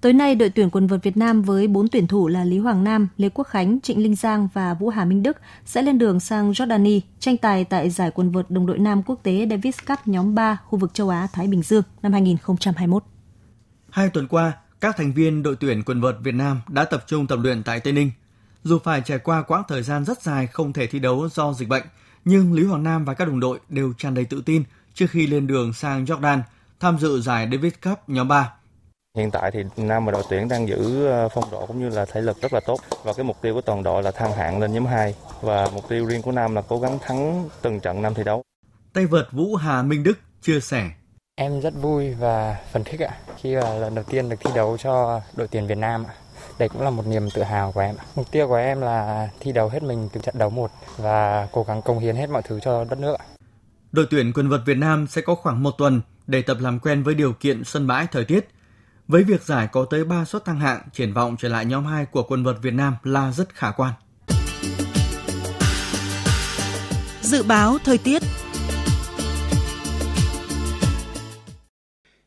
Tối 0.00 0.12
nay, 0.12 0.34
đội 0.34 0.50
tuyển 0.50 0.70
quần 0.70 0.86
vợt 0.86 1.02
Việt 1.02 1.16
Nam 1.16 1.42
với 1.42 1.68
4 1.68 1.88
tuyển 1.88 2.06
thủ 2.06 2.28
là 2.28 2.44
Lý 2.44 2.58
Hoàng 2.58 2.84
Nam, 2.84 3.08
Lê 3.16 3.28
Quốc 3.28 3.44
Khánh, 3.44 3.80
Trịnh 3.80 4.02
Linh 4.02 4.14
Giang 4.14 4.48
và 4.54 4.74
Vũ 4.74 4.88
Hà 4.88 5.04
Minh 5.04 5.22
Đức 5.22 5.36
sẽ 5.64 5.82
lên 5.82 5.98
đường 5.98 6.20
sang 6.20 6.52
Jordani 6.52 7.00
tranh 7.18 7.36
tài 7.36 7.64
tại 7.64 7.90
giải 7.90 8.10
quần 8.10 8.30
vợt 8.30 8.50
đồng 8.50 8.66
đội 8.66 8.78
nam 8.78 9.02
quốc 9.02 9.20
tế 9.22 9.46
Davis 9.50 9.76
Cup 9.86 9.98
nhóm 10.06 10.34
3 10.34 10.58
khu 10.66 10.78
vực 10.78 10.94
châu 10.94 11.08
Á-Thái 11.08 11.46
Bình 11.46 11.62
Dương 11.62 11.82
năm 12.02 12.12
2021. 12.12 13.04
Hai 13.90 14.08
tuần 14.08 14.28
qua, 14.28 14.52
các 14.80 14.96
thành 14.96 15.12
viên 15.12 15.42
đội 15.42 15.56
tuyển 15.56 15.82
quần 15.82 16.00
vợt 16.00 16.16
Việt 16.22 16.34
Nam 16.34 16.60
đã 16.68 16.84
tập 16.84 17.04
trung 17.06 17.26
tập 17.26 17.38
luyện 17.42 17.62
tại 17.62 17.80
Tây 17.80 17.92
Ninh. 17.92 18.10
Dù 18.64 18.78
phải 18.84 19.02
trải 19.04 19.18
qua 19.18 19.42
quãng 19.42 19.62
thời 19.68 19.82
gian 19.82 20.04
rất 20.04 20.22
dài 20.22 20.46
không 20.46 20.72
thể 20.72 20.86
thi 20.86 20.98
đấu 20.98 21.28
do 21.28 21.52
dịch 21.52 21.68
bệnh, 21.68 21.84
nhưng 22.24 22.52
Lý 22.52 22.64
Hoàng 22.64 22.82
Nam 22.82 23.04
và 23.04 23.14
các 23.14 23.28
đồng 23.28 23.40
đội 23.40 23.58
đều 23.68 23.92
tràn 23.98 24.14
đầy 24.14 24.24
tự 24.24 24.42
tin 24.46 24.62
trước 24.94 25.06
khi 25.10 25.26
lên 25.26 25.46
đường 25.46 25.72
sang 25.72 26.04
Jordan 26.04 26.40
tham 26.80 26.98
dự 26.98 27.20
giải 27.20 27.48
Davis 27.52 27.74
Cup 27.82 27.98
nhóm 28.08 28.28
3 28.28 28.52
Hiện 29.16 29.30
tại 29.30 29.50
thì 29.50 29.64
Nam 29.76 30.06
và 30.06 30.12
đội 30.12 30.22
tuyển 30.30 30.48
đang 30.48 30.68
giữ 30.68 31.06
ờ, 31.06 31.28
phong 31.28 31.44
độ 31.50 31.66
cũng 31.66 31.80
như 31.80 31.88
là 31.88 32.04
thể 32.04 32.20
lực 32.20 32.40
rất 32.40 32.52
là 32.52 32.60
tốt 32.60 32.80
và 33.04 33.12
cái 33.12 33.24
mục 33.24 33.36
tiêu 33.42 33.54
của 33.54 33.60
toàn 33.60 33.82
đội 33.82 34.02
là 34.02 34.10
thăng 34.10 34.32
hạng 34.32 34.60
lên 34.60 34.72
nhóm 34.72 34.86
2 34.86 35.14
và 35.40 35.68
mục 35.74 35.88
tiêu 35.88 36.06
riêng 36.06 36.22
của 36.22 36.32
Nam 36.32 36.54
là 36.54 36.62
cố 36.68 36.80
gắng 36.80 36.98
thắng 36.98 37.48
từng 37.62 37.80
trận 37.80 38.02
năm 38.02 38.14
thi 38.14 38.24
đấu. 38.24 38.42
Tay 38.92 39.06
vợt 39.06 39.26
Vũ 39.32 39.56
Hà 39.56 39.82
Minh 39.82 40.02
Đức 40.02 40.18
chia 40.42 40.60
sẻ. 40.60 40.90
Em 41.34 41.60
rất 41.60 41.74
vui 41.74 42.14
và 42.14 42.56
phấn 42.72 42.84
khích 42.84 43.00
ạ 43.00 43.18
khi 43.36 43.54
là 43.54 43.74
lần 43.74 43.94
đầu 43.94 44.04
tiên 44.04 44.28
được 44.28 44.36
thi 44.40 44.50
đấu 44.54 44.76
cho 44.78 45.20
đội 45.36 45.48
tuyển 45.48 45.66
Việt 45.66 45.78
Nam 45.78 46.04
ạ. 46.04 46.14
Đây 46.58 46.68
cũng 46.68 46.82
là 46.82 46.90
một 46.90 47.06
niềm 47.06 47.30
tự 47.34 47.42
hào 47.42 47.72
của 47.72 47.80
em. 47.80 47.94
Mục 48.16 48.30
tiêu 48.30 48.48
của 48.48 48.54
em 48.54 48.80
là 48.80 49.28
thi 49.40 49.52
đấu 49.52 49.68
hết 49.68 49.82
mình 49.82 50.08
từ 50.12 50.20
trận 50.20 50.34
đấu 50.38 50.50
1 50.50 50.70
và 50.96 51.48
cố 51.52 51.62
gắng 51.62 51.82
công 51.82 51.98
hiến 51.98 52.16
hết 52.16 52.30
mọi 52.30 52.42
thứ 52.42 52.60
cho 52.60 52.84
đất 52.84 52.98
nước. 52.98 53.16
Đội 53.92 54.06
tuyển 54.10 54.32
quần 54.32 54.48
vợt 54.48 54.60
Việt 54.66 54.78
Nam 54.78 55.06
sẽ 55.06 55.22
có 55.22 55.34
khoảng 55.34 55.62
một 55.62 55.74
tuần 55.78 56.00
để 56.26 56.42
tập 56.42 56.56
làm 56.60 56.78
quen 56.80 57.02
với 57.02 57.14
điều 57.14 57.32
kiện 57.32 57.64
sân 57.64 57.86
bãi 57.86 58.06
thời 58.12 58.24
tiết– 58.24 58.48
với 59.10 59.24
việc 59.24 59.42
giải 59.42 59.68
có 59.72 59.84
tới 59.90 60.04
3 60.04 60.24
suất 60.24 60.44
thăng 60.44 60.60
hạng, 60.60 60.80
triển 60.92 61.12
vọng 61.12 61.36
trở 61.38 61.48
lại 61.48 61.64
nhóm 61.66 61.84
2 61.84 62.06
của 62.06 62.22
quân 62.22 62.44
vật 62.44 62.56
Việt 62.62 62.74
Nam 62.74 62.94
là 63.02 63.32
rất 63.32 63.54
khả 63.54 63.70
quan. 63.70 63.92
Dự 67.22 67.42
báo 67.42 67.78
thời 67.84 67.98
tiết 67.98 68.22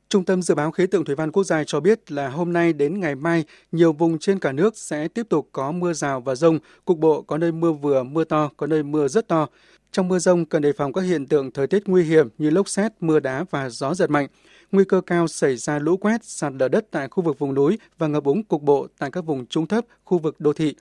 Trung 0.09 0.25
tâm 0.25 0.41
Dự 0.41 0.55
báo 0.55 0.71
Khí 0.71 0.87
tượng 0.87 1.05
Thủy 1.05 1.15
văn 1.15 1.31
Quốc 1.31 1.43
gia 1.43 1.63
cho 1.63 1.79
biết 1.79 2.11
là 2.11 2.29
hôm 2.29 2.53
nay 2.53 2.73
đến 2.73 2.99
ngày 2.99 3.15
mai, 3.15 3.43
nhiều 3.71 3.93
vùng 3.93 4.19
trên 4.19 4.39
cả 4.39 4.51
nước 4.51 4.77
sẽ 4.77 5.07
tiếp 5.07 5.23
tục 5.29 5.49
có 5.51 5.71
mưa 5.71 5.93
rào 5.93 6.21
và 6.21 6.35
rông, 6.35 6.59
cục 6.85 6.97
bộ 6.97 7.21
có 7.21 7.37
nơi 7.37 7.51
mưa 7.51 7.71
vừa, 7.71 8.03
mưa 8.03 8.23
to, 8.23 8.49
có 8.57 8.67
nơi 8.67 8.83
mưa 8.83 9.07
rất 9.07 9.27
to. 9.27 9.47
Trong 9.93 10.07
mưa 10.07 10.19
rông 10.19 10.45
cần 10.45 10.61
đề 10.61 10.73
phòng 10.73 10.93
các 10.93 11.01
hiện 11.01 11.27
tượng 11.27 11.51
thời 11.51 11.67
tiết 11.67 11.83
nguy 11.87 12.03
hiểm 12.03 12.27
như 12.37 12.49
lốc 12.49 12.69
xét, 12.69 12.91
mưa 12.99 13.19
đá 13.19 13.45
và 13.49 13.69
gió 13.69 13.93
giật 13.93 14.09
mạnh 14.09 14.27
nguy 14.71 14.83
cơ 14.85 15.01
cao 15.01 15.27
xảy 15.27 15.57
ra 15.57 15.79
lũ 15.79 15.97
quét, 15.97 16.23
sạt 16.23 16.53
lở 16.59 16.67
đất 16.67 16.85
tại 16.91 17.07
khu 17.07 17.23
vực 17.23 17.39
vùng 17.39 17.53
núi 17.53 17.79
và 17.97 18.07
ngập 18.07 18.23
úng 18.23 18.43
cục 18.43 18.61
bộ 18.61 18.87
tại 18.99 19.11
các 19.11 19.25
vùng 19.25 19.45
trung 19.45 19.67
thấp, 19.67 19.85
khu 20.03 20.19
vực 20.19 20.39
đô 20.39 20.53
thị. 20.53 20.75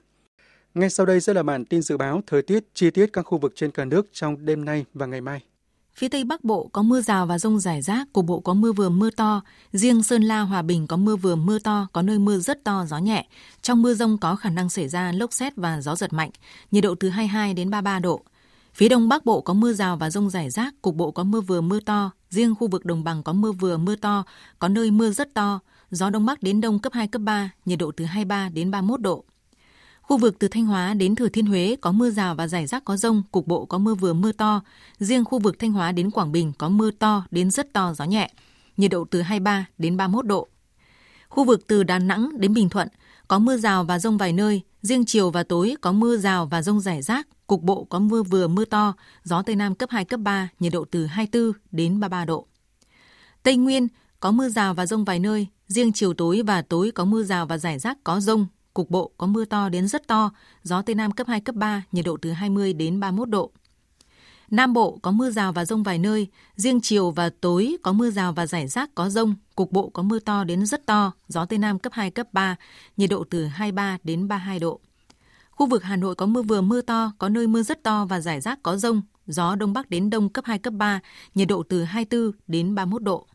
Ngay 0.73 0.89
sau 0.89 1.05
đây 1.05 1.21
sẽ 1.21 1.33
là 1.33 1.43
bản 1.43 1.65
tin 1.65 1.81
dự 1.81 1.97
báo 1.97 2.21
thời 2.27 2.41
tiết 2.41 2.63
chi 2.73 2.89
tiết 2.89 3.13
các 3.13 3.21
khu 3.21 3.37
vực 3.37 3.53
trên 3.55 3.71
cả 3.71 3.85
nước 3.85 4.07
trong 4.11 4.45
đêm 4.45 4.65
nay 4.65 4.85
và 4.93 5.05
ngày 5.05 5.21
mai. 5.21 5.41
Phía 5.95 6.09
Tây 6.09 6.23
Bắc 6.23 6.43
Bộ 6.43 6.69
có 6.73 6.81
mưa 6.81 7.01
rào 7.01 7.25
và 7.25 7.39
rông 7.39 7.59
rải 7.59 7.81
rác, 7.81 8.13
cục 8.13 8.25
bộ 8.25 8.39
có 8.39 8.53
mưa 8.53 8.71
vừa 8.71 8.89
mưa 8.89 9.09
to. 9.09 9.41
Riêng 9.71 10.03
Sơn 10.03 10.23
La, 10.23 10.41
Hòa 10.41 10.61
Bình 10.61 10.87
có 10.87 10.97
mưa 10.97 11.15
vừa 11.15 11.35
mưa 11.35 11.59
to, 11.59 11.87
có 11.93 12.01
nơi 12.01 12.19
mưa 12.19 12.37
rất 12.37 12.63
to, 12.63 12.85
gió 12.87 12.97
nhẹ. 12.97 13.27
Trong 13.61 13.81
mưa 13.81 13.93
rông 13.93 14.17
có 14.17 14.35
khả 14.35 14.49
năng 14.49 14.69
xảy 14.69 14.87
ra 14.87 15.11
lốc 15.11 15.33
xét 15.33 15.55
và 15.55 15.81
gió 15.81 15.95
giật 15.95 16.13
mạnh, 16.13 16.29
nhiệt 16.71 16.83
độ 16.83 16.95
từ 16.95 17.09
22 17.09 17.53
đến 17.53 17.69
33 17.69 17.99
độ. 17.99 18.21
Phía 18.73 18.89
Đông 18.89 19.09
Bắc 19.09 19.25
Bộ 19.25 19.41
có 19.41 19.53
mưa 19.53 19.73
rào 19.73 19.97
và 19.97 20.09
rông 20.09 20.29
rải 20.29 20.49
rác, 20.49 20.81
cục 20.81 20.95
bộ 20.95 21.11
có 21.11 21.23
mưa 21.23 21.41
vừa 21.41 21.61
mưa 21.61 21.79
to. 21.79 22.11
Riêng 22.29 22.55
khu 22.55 22.67
vực 22.67 22.85
đồng 22.85 23.03
bằng 23.03 23.23
có 23.23 23.33
mưa 23.33 23.51
vừa 23.51 23.77
mưa 23.77 23.95
to, 23.95 24.23
có 24.59 24.67
nơi 24.67 24.91
mưa 24.91 25.11
rất 25.11 25.33
to. 25.33 25.59
Gió 25.91 26.09
Đông 26.09 26.25
Bắc 26.25 26.43
đến 26.43 26.61
Đông 26.61 26.79
cấp 26.79 26.93
2, 26.93 27.07
cấp 27.07 27.21
3, 27.21 27.49
nhiệt 27.65 27.79
độ 27.79 27.91
từ 27.97 28.05
23 28.05 28.49
đến 28.49 28.71
31 28.71 29.01
độ. 29.01 29.23
Khu 30.01 30.17
vực 30.17 30.35
từ 30.39 30.47
Thanh 30.47 30.65
Hóa 30.65 30.93
đến 30.93 31.15
Thừa 31.15 31.29
Thiên 31.29 31.45
Huế 31.45 31.75
có 31.81 31.91
mưa 31.91 32.09
rào 32.09 32.35
và 32.35 32.47
rải 32.47 32.67
rác 32.67 32.85
có 32.85 32.97
rông, 32.97 33.23
cục 33.31 33.47
bộ 33.47 33.65
có 33.65 33.77
mưa 33.77 33.95
vừa 33.95 34.13
mưa 34.13 34.31
to. 34.31 34.61
Riêng 34.99 35.25
khu 35.25 35.39
vực 35.39 35.59
Thanh 35.59 35.71
Hóa 35.71 35.91
đến 35.91 36.11
Quảng 36.11 36.31
Bình 36.31 36.53
có 36.57 36.69
mưa 36.69 36.91
to 36.91 37.25
đến 37.31 37.51
rất 37.51 37.73
to 37.73 37.93
gió 37.93 38.05
nhẹ, 38.05 38.31
nhiệt 38.77 38.91
độ 38.91 39.05
từ 39.09 39.21
23 39.21 39.65
đến 39.77 39.97
31 39.97 40.25
độ. 40.25 40.47
Khu 41.29 41.43
vực 41.43 41.67
từ 41.67 41.83
Đà 41.83 41.99
Nẵng 41.99 42.29
đến 42.37 42.53
Bình 42.53 42.69
Thuận 42.69 42.87
có 43.27 43.39
mưa 43.39 43.57
rào 43.57 43.83
và 43.83 43.99
rông 43.99 44.17
vài 44.17 44.33
nơi, 44.33 44.61
riêng 44.81 45.05
chiều 45.05 45.29
và 45.29 45.43
tối 45.43 45.75
có 45.81 45.91
mưa 45.91 46.17
rào 46.17 46.45
và 46.45 46.61
rông 46.61 46.79
rải 46.79 47.01
rác, 47.01 47.27
cục 47.53 47.63
bộ 47.63 47.83
có 47.83 47.99
mưa 47.99 48.23
vừa 48.23 48.47
mưa 48.47 48.65
to, 48.65 48.93
gió 49.23 49.41
Tây 49.41 49.55
Nam 49.55 49.75
cấp 49.75 49.89
2, 49.89 50.05
cấp 50.05 50.19
3, 50.19 50.49
nhiệt 50.59 50.73
độ 50.73 50.85
từ 50.91 51.05
24 51.05 51.51
đến 51.71 51.99
33 51.99 52.25
độ. 52.25 52.47
Tây 53.43 53.57
Nguyên 53.57 53.87
có 54.19 54.31
mưa 54.31 54.49
rào 54.49 54.73
và 54.73 54.85
rông 54.85 55.05
vài 55.05 55.19
nơi, 55.19 55.47
riêng 55.67 55.93
chiều 55.93 56.13
tối 56.13 56.41
và 56.47 56.61
tối 56.61 56.91
có 56.91 57.05
mưa 57.05 57.23
rào 57.23 57.45
và 57.45 57.57
rải 57.57 57.79
rác 57.79 57.97
có 58.03 58.19
rông, 58.19 58.47
cục 58.73 58.89
bộ 58.89 59.11
có 59.17 59.27
mưa 59.27 59.45
to 59.45 59.69
đến 59.69 59.87
rất 59.87 60.07
to, 60.07 60.31
gió 60.63 60.81
Tây 60.81 60.95
Nam 60.95 61.11
cấp 61.11 61.27
2, 61.27 61.41
cấp 61.41 61.55
3, 61.55 61.83
nhiệt 61.91 62.05
độ 62.05 62.17
từ 62.21 62.31
20 62.31 62.73
đến 62.73 62.99
31 62.99 63.29
độ. 63.29 63.51
Nam 64.51 64.73
Bộ 64.73 64.99
có 65.01 65.11
mưa 65.11 65.29
rào 65.29 65.53
và 65.53 65.65
rông 65.65 65.83
vài 65.83 65.97
nơi, 65.97 66.27
riêng 66.55 66.79
chiều 66.81 67.11
và 67.11 67.29
tối 67.41 67.77
có 67.83 67.91
mưa 67.91 68.09
rào 68.09 68.33
và 68.33 68.45
rải 68.45 68.67
rác 68.67 68.95
có 68.95 69.09
rông, 69.09 69.35
cục 69.55 69.71
bộ 69.71 69.89
có 69.89 70.03
mưa 70.03 70.19
to 70.19 70.43
đến 70.43 70.65
rất 70.65 70.85
to, 70.85 71.11
gió 71.27 71.45
Tây 71.45 71.59
Nam 71.59 71.79
cấp 71.79 71.93
2, 71.93 72.11
cấp 72.11 72.27
3, 72.33 72.55
nhiệt 72.97 73.09
độ 73.09 73.23
từ 73.29 73.45
23 73.45 73.97
đến 74.03 74.27
32 74.27 74.59
độ. 74.59 74.79
Khu 75.55 75.65
vực 75.65 75.83
Hà 75.83 75.95
Nội 75.95 76.15
có 76.15 76.25
mưa 76.25 76.41
vừa 76.41 76.61
mưa 76.61 76.81
to, 76.81 77.11
có 77.17 77.29
nơi 77.29 77.47
mưa 77.47 77.63
rất 77.63 77.83
to 77.83 78.05
và 78.05 78.19
rải 78.19 78.41
rác 78.41 78.63
có 78.63 78.77
rông, 78.77 79.01
gió 79.27 79.55
Đông 79.55 79.73
Bắc 79.73 79.89
đến 79.89 80.09
Đông 80.09 80.29
cấp 80.29 80.45
2, 80.45 80.59
cấp 80.59 80.73
3, 80.73 80.99
nhiệt 81.35 81.47
độ 81.47 81.63
từ 81.69 81.83
24 81.83 82.31
đến 82.47 82.75
31 82.75 83.03
độ. 83.03 83.27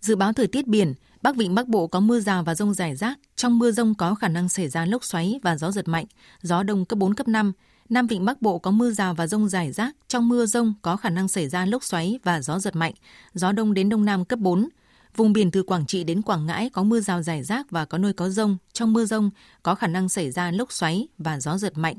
Dự 0.00 0.16
báo 0.16 0.32
thời 0.32 0.46
tiết 0.46 0.66
biển, 0.66 0.94
Bắc 1.22 1.36
Vịnh 1.36 1.54
Bắc 1.54 1.68
Bộ 1.68 1.86
có 1.86 2.00
mưa 2.00 2.20
rào 2.20 2.42
và 2.44 2.54
rông 2.54 2.74
rải 2.74 2.96
rác. 2.96 3.18
Trong 3.36 3.58
mưa 3.58 3.70
rông 3.70 3.94
có 3.94 4.14
khả 4.14 4.28
năng 4.28 4.48
xảy 4.48 4.68
ra 4.68 4.84
lốc 4.84 5.04
xoáy 5.04 5.40
và 5.42 5.56
gió 5.56 5.70
giật 5.70 5.88
mạnh, 5.88 6.06
gió 6.42 6.62
đông 6.62 6.84
cấp 6.84 6.98
4, 6.98 7.14
cấp 7.14 7.28
5. 7.28 7.52
Nam 7.88 8.06
Vịnh 8.06 8.24
Bắc 8.24 8.42
Bộ 8.42 8.58
có 8.58 8.70
mưa 8.70 8.90
rào 8.90 9.14
và 9.14 9.26
rông 9.26 9.48
rải 9.48 9.72
rác. 9.72 9.96
Trong 10.08 10.28
mưa 10.28 10.46
rông 10.46 10.74
có 10.82 10.96
khả 10.96 11.10
năng 11.10 11.28
xảy 11.28 11.48
ra 11.48 11.66
lốc 11.66 11.84
xoáy 11.84 12.18
và 12.24 12.40
gió 12.40 12.58
giật 12.58 12.76
mạnh, 12.76 12.94
gió 13.34 13.52
đông 13.52 13.74
đến 13.74 13.88
đông 13.88 14.04
nam 14.04 14.24
cấp 14.24 14.38
4. 14.38 14.68
Vùng 15.16 15.32
biển 15.32 15.50
từ 15.50 15.62
Quảng 15.62 15.86
Trị 15.86 16.04
đến 16.04 16.22
Quảng 16.22 16.46
Ngãi 16.46 16.70
có 16.70 16.82
mưa 16.82 17.00
rào 17.00 17.22
rải 17.22 17.42
rác 17.42 17.70
và 17.70 17.84
có 17.84 17.98
nơi 17.98 18.12
có 18.12 18.28
rông. 18.28 18.56
Trong 18.72 18.92
mưa 18.92 19.04
rông 19.04 19.30
có 19.62 19.74
khả 19.74 19.86
năng 19.86 20.08
xảy 20.08 20.30
ra 20.30 20.50
lốc 20.50 20.72
xoáy 20.72 21.08
và 21.18 21.40
gió 21.40 21.58
giật 21.58 21.78
mạnh, 21.78 21.96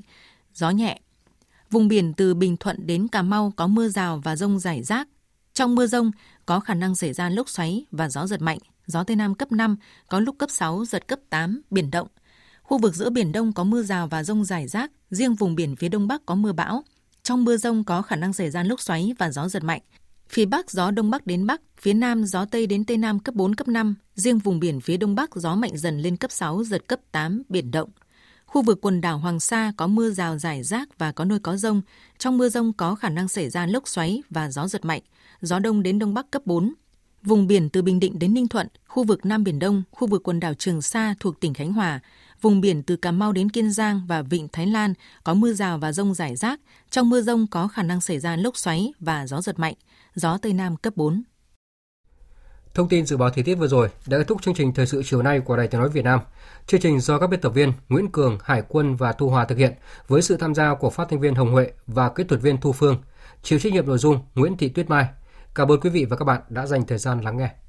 gió 0.54 0.70
nhẹ. 0.70 1.00
Vùng 1.72 1.88
biển 1.88 2.14
từ 2.14 2.34
Bình 2.34 2.58
Thuận 2.58 2.88
đến 2.88 3.08
Cà 3.08 3.22
Mau 3.22 3.54
có 3.56 3.68
mưa 3.68 3.90
rào 3.90 4.22
và 4.24 4.36
rông 4.36 4.60
rải 4.60 4.84
rác. 4.84 5.08
Trong 5.54 5.76
mưa 5.76 5.88
rông 5.88 6.12
có 6.46 6.60
khả 6.60 6.74
năng 6.74 6.96
xảy 6.96 7.14
ra 7.14 7.30
lốc 7.30 7.50
xoáy 7.50 7.86
và 7.92 8.10
gió 8.10 8.28
giật 8.28 8.42
mạnh, 8.42 8.58
gió 8.86 9.04
Tây 9.04 9.16
Nam 9.16 9.36
cấp 9.36 9.52
5, 9.52 9.76
có 10.08 10.20
lúc 10.20 10.36
cấp 10.40 10.50
6, 10.52 10.86
giật 10.86 11.08
cấp 11.08 11.20
8, 11.30 11.62
biển 11.70 11.92
động. 11.92 12.08
Khu 12.64 12.78
vực 12.78 12.96
giữa 12.96 13.10
Biển 13.10 13.32
Đông 13.32 13.54
có 13.54 13.64
mưa 13.64 13.84
rào 13.84 14.08
và 14.08 14.24
rông 14.24 14.46
rải 14.46 14.68
rác, 14.68 14.92
riêng 15.10 15.36
vùng 15.36 15.56
biển 15.56 15.76
phía 15.76 15.90
Đông 15.90 16.08
Bắc 16.08 16.26
có 16.26 16.36
mưa 16.36 16.54
bão. 16.54 16.84
Trong 17.24 17.44
mưa 17.44 17.58
rông 17.58 17.84
có 17.84 18.02
khả 18.02 18.16
năng 18.16 18.34
xảy 18.34 18.50
ra 18.50 18.64
lốc 18.64 18.82
xoáy 18.82 19.14
và 19.20 19.32
gió 19.32 19.48
giật 19.50 19.64
mạnh. 19.64 19.82
Phía 20.30 20.46
Bắc 20.46 20.72
gió 20.72 20.92
Đông 20.92 21.10
Bắc 21.10 21.28
đến 21.28 21.48
Bắc, 21.48 21.62
phía 21.82 21.94
Nam 21.94 22.26
gió 22.26 22.46
Tây 22.46 22.68
đến 22.68 22.86
Tây 22.86 22.98
Nam 22.98 23.20
cấp 23.20 23.36
4, 23.36 23.56
cấp 23.56 23.68
5. 23.68 23.96
Riêng 24.16 24.40
vùng 24.40 24.60
biển 24.60 24.82
phía 24.82 24.98
Đông 24.98 25.16
Bắc 25.16 25.36
gió 25.36 25.56
mạnh 25.56 25.78
dần 25.78 26.00
lên 26.00 26.18
cấp 26.18 26.32
6, 26.32 26.64
giật 26.64 26.88
cấp 26.88 27.00
8, 27.12 27.44
biển 27.50 27.72
động. 27.72 27.90
Khu 28.46 28.62
vực 28.62 28.80
quần 28.82 29.02
đảo 29.02 29.18
Hoàng 29.18 29.40
Sa 29.40 29.74
có 29.78 29.88
mưa 29.88 30.10
rào 30.10 30.38
rải 30.38 30.64
rác 30.64 30.98
và 30.98 31.12
có 31.12 31.26
nơi 31.26 31.40
có 31.40 31.58
rông. 31.58 31.82
Trong 32.18 32.38
mưa 32.38 32.50
rông 32.50 32.74
có 32.74 32.96
khả 32.96 33.10
năng 33.10 33.28
xảy 33.28 33.50
ra 33.50 33.66
lốc 33.66 33.88
xoáy 33.88 34.24
và 34.30 34.52
gió 34.52 34.68
giật 34.68 34.86
mạnh. 34.86 35.02
Gió 35.42 35.60
đông 35.60 35.84
đến 35.84 36.00
đông 36.00 36.14
bắc 36.14 36.32
cấp 36.32 36.42
4, 36.46 36.74
Vùng 37.24 37.48
biển 37.48 37.70
từ 37.70 37.82
Bình 37.82 38.00
Định 38.00 38.20
đến 38.20 38.34
Ninh 38.34 38.48
Thuận, 38.48 38.68
khu 38.88 39.04
vực 39.04 39.26
Nam 39.26 39.44
Biển 39.44 39.60
Đông, 39.60 39.84
khu 39.92 40.08
vực 40.08 40.24
quần 40.24 40.40
đảo 40.40 40.54
Trường 40.54 40.82
Sa 40.82 41.16
thuộc 41.20 41.40
tỉnh 41.40 41.54
Khánh 41.54 41.74
Hòa, 41.74 42.00
vùng 42.42 42.62
biển 42.62 42.84
từ 42.84 42.96
Cà 42.96 43.12
Mau 43.12 43.32
đến 43.32 43.50
Kiên 43.50 43.72
Giang 43.72 44.02
và 44.08 44.22
Vịnh 44.22 44.48
Thái 44.48 44.68
Lan 44.68 44.94
có 45.24 45.34
mưa 45.34 45.54
rào 45.54 45.78
và 45.78 45.92
rông 45.92 46.14
rải 46.14 46.36
rác. 46.36 46.60
Trong 46.90 47.10
mưa 47.10 47.22
rông 47.22 47.48
có 47.48 47.68
khả 47.68 47.84
năng 47.84 48.02
xảy 48.02 48.20
ra 48.20 48.36
lốc 48.36 48.58
xoáy 48.58 48.94
và 49.00 49.28
gió 49.28 49.42
giật 49.42 49.60
mạnh, 49.60 49.74
gió 50.16 50.38
Tây 50.38 50.54
Nam 50.54 50.76
cấp 50.76 50.94
4. 50.96 51.24
Thông 52.74 52.90
tin 52.90 53.06
dự 53.06 53.18
báo 53.18 53.30
thời 53.30 53.44
tiết 53.44 53.56
vừa 53.56 53.68
rồi 53.68 53.90
đã 54.08 54.18
kết 54.18 54.28
thúc 54.28 54.42
chương 54.42 54.54
trình 54.54 54.74
thời 54.74 54.86
sự 54.86 55.02
chiều 55.06 55.22
nay 55.22 55.40
của 55.40 55.58
Đài 55.58 55.68
Tiếng 55.68 55.82
nói 55.82 55.90
Việt 55.90 56.06
Nam. 56.06 56.20
Chương 56.68 56.82
trình 56.82 57.00
do 57.00 57.20
các 57.20 57.28
biên 57.28 57.42
tập 57.42 57.50
viên 57.50 57.74
Nguyễn 57.90 58.12
Cường, 58.12 58.38
Hải 58.44 58.64
Quân 58.68 58.96
và 58.96 59.12
Thu 59.12 59.30
Hòa 59.30 59.46
thực 59.46 59.58
hiện 59.58 59.74
với 60.08 60.22
sự 60.22 60.38
tham 60.38 60.56
gia 60.56 60.76
của 60.76 60.90
phát 60.90 61.08
thanh 61.10 61.20
viên 61.20 61.36
Hồng 61.36 61.52
Huệ 61.52 61.72
và 61.88 62.10
kỹ 62.10 62.24
thuật 62.24 62.42
viên 62.42 62.58
Thu 62.58 62.72
Phương. 62.72 62.98
Chịu 63.44 63.60
trách 63.60 63.74
nhiệm 63.74 63.88
nội 63.88 63.98
dung 63.98 64.20
Nguyễn 64.36 64.58
Thị 64.58 64.70
Tuyết 64.70 64.90
Mai. 64.90 65.06
Cảm 65.56 65.72
ơn 65.72 65.80
quý 65.80 65.90
vị 65.90 66.06
và 66.06 66.18
các 66.18 66.26
bạn 66.26 66.42
đã 66.50 66.66
dành 66.66 66.86
thời 66.88 66.98
gian 66.98 67.22
lắng 67.22 67.38
nghe. 67.38 67.56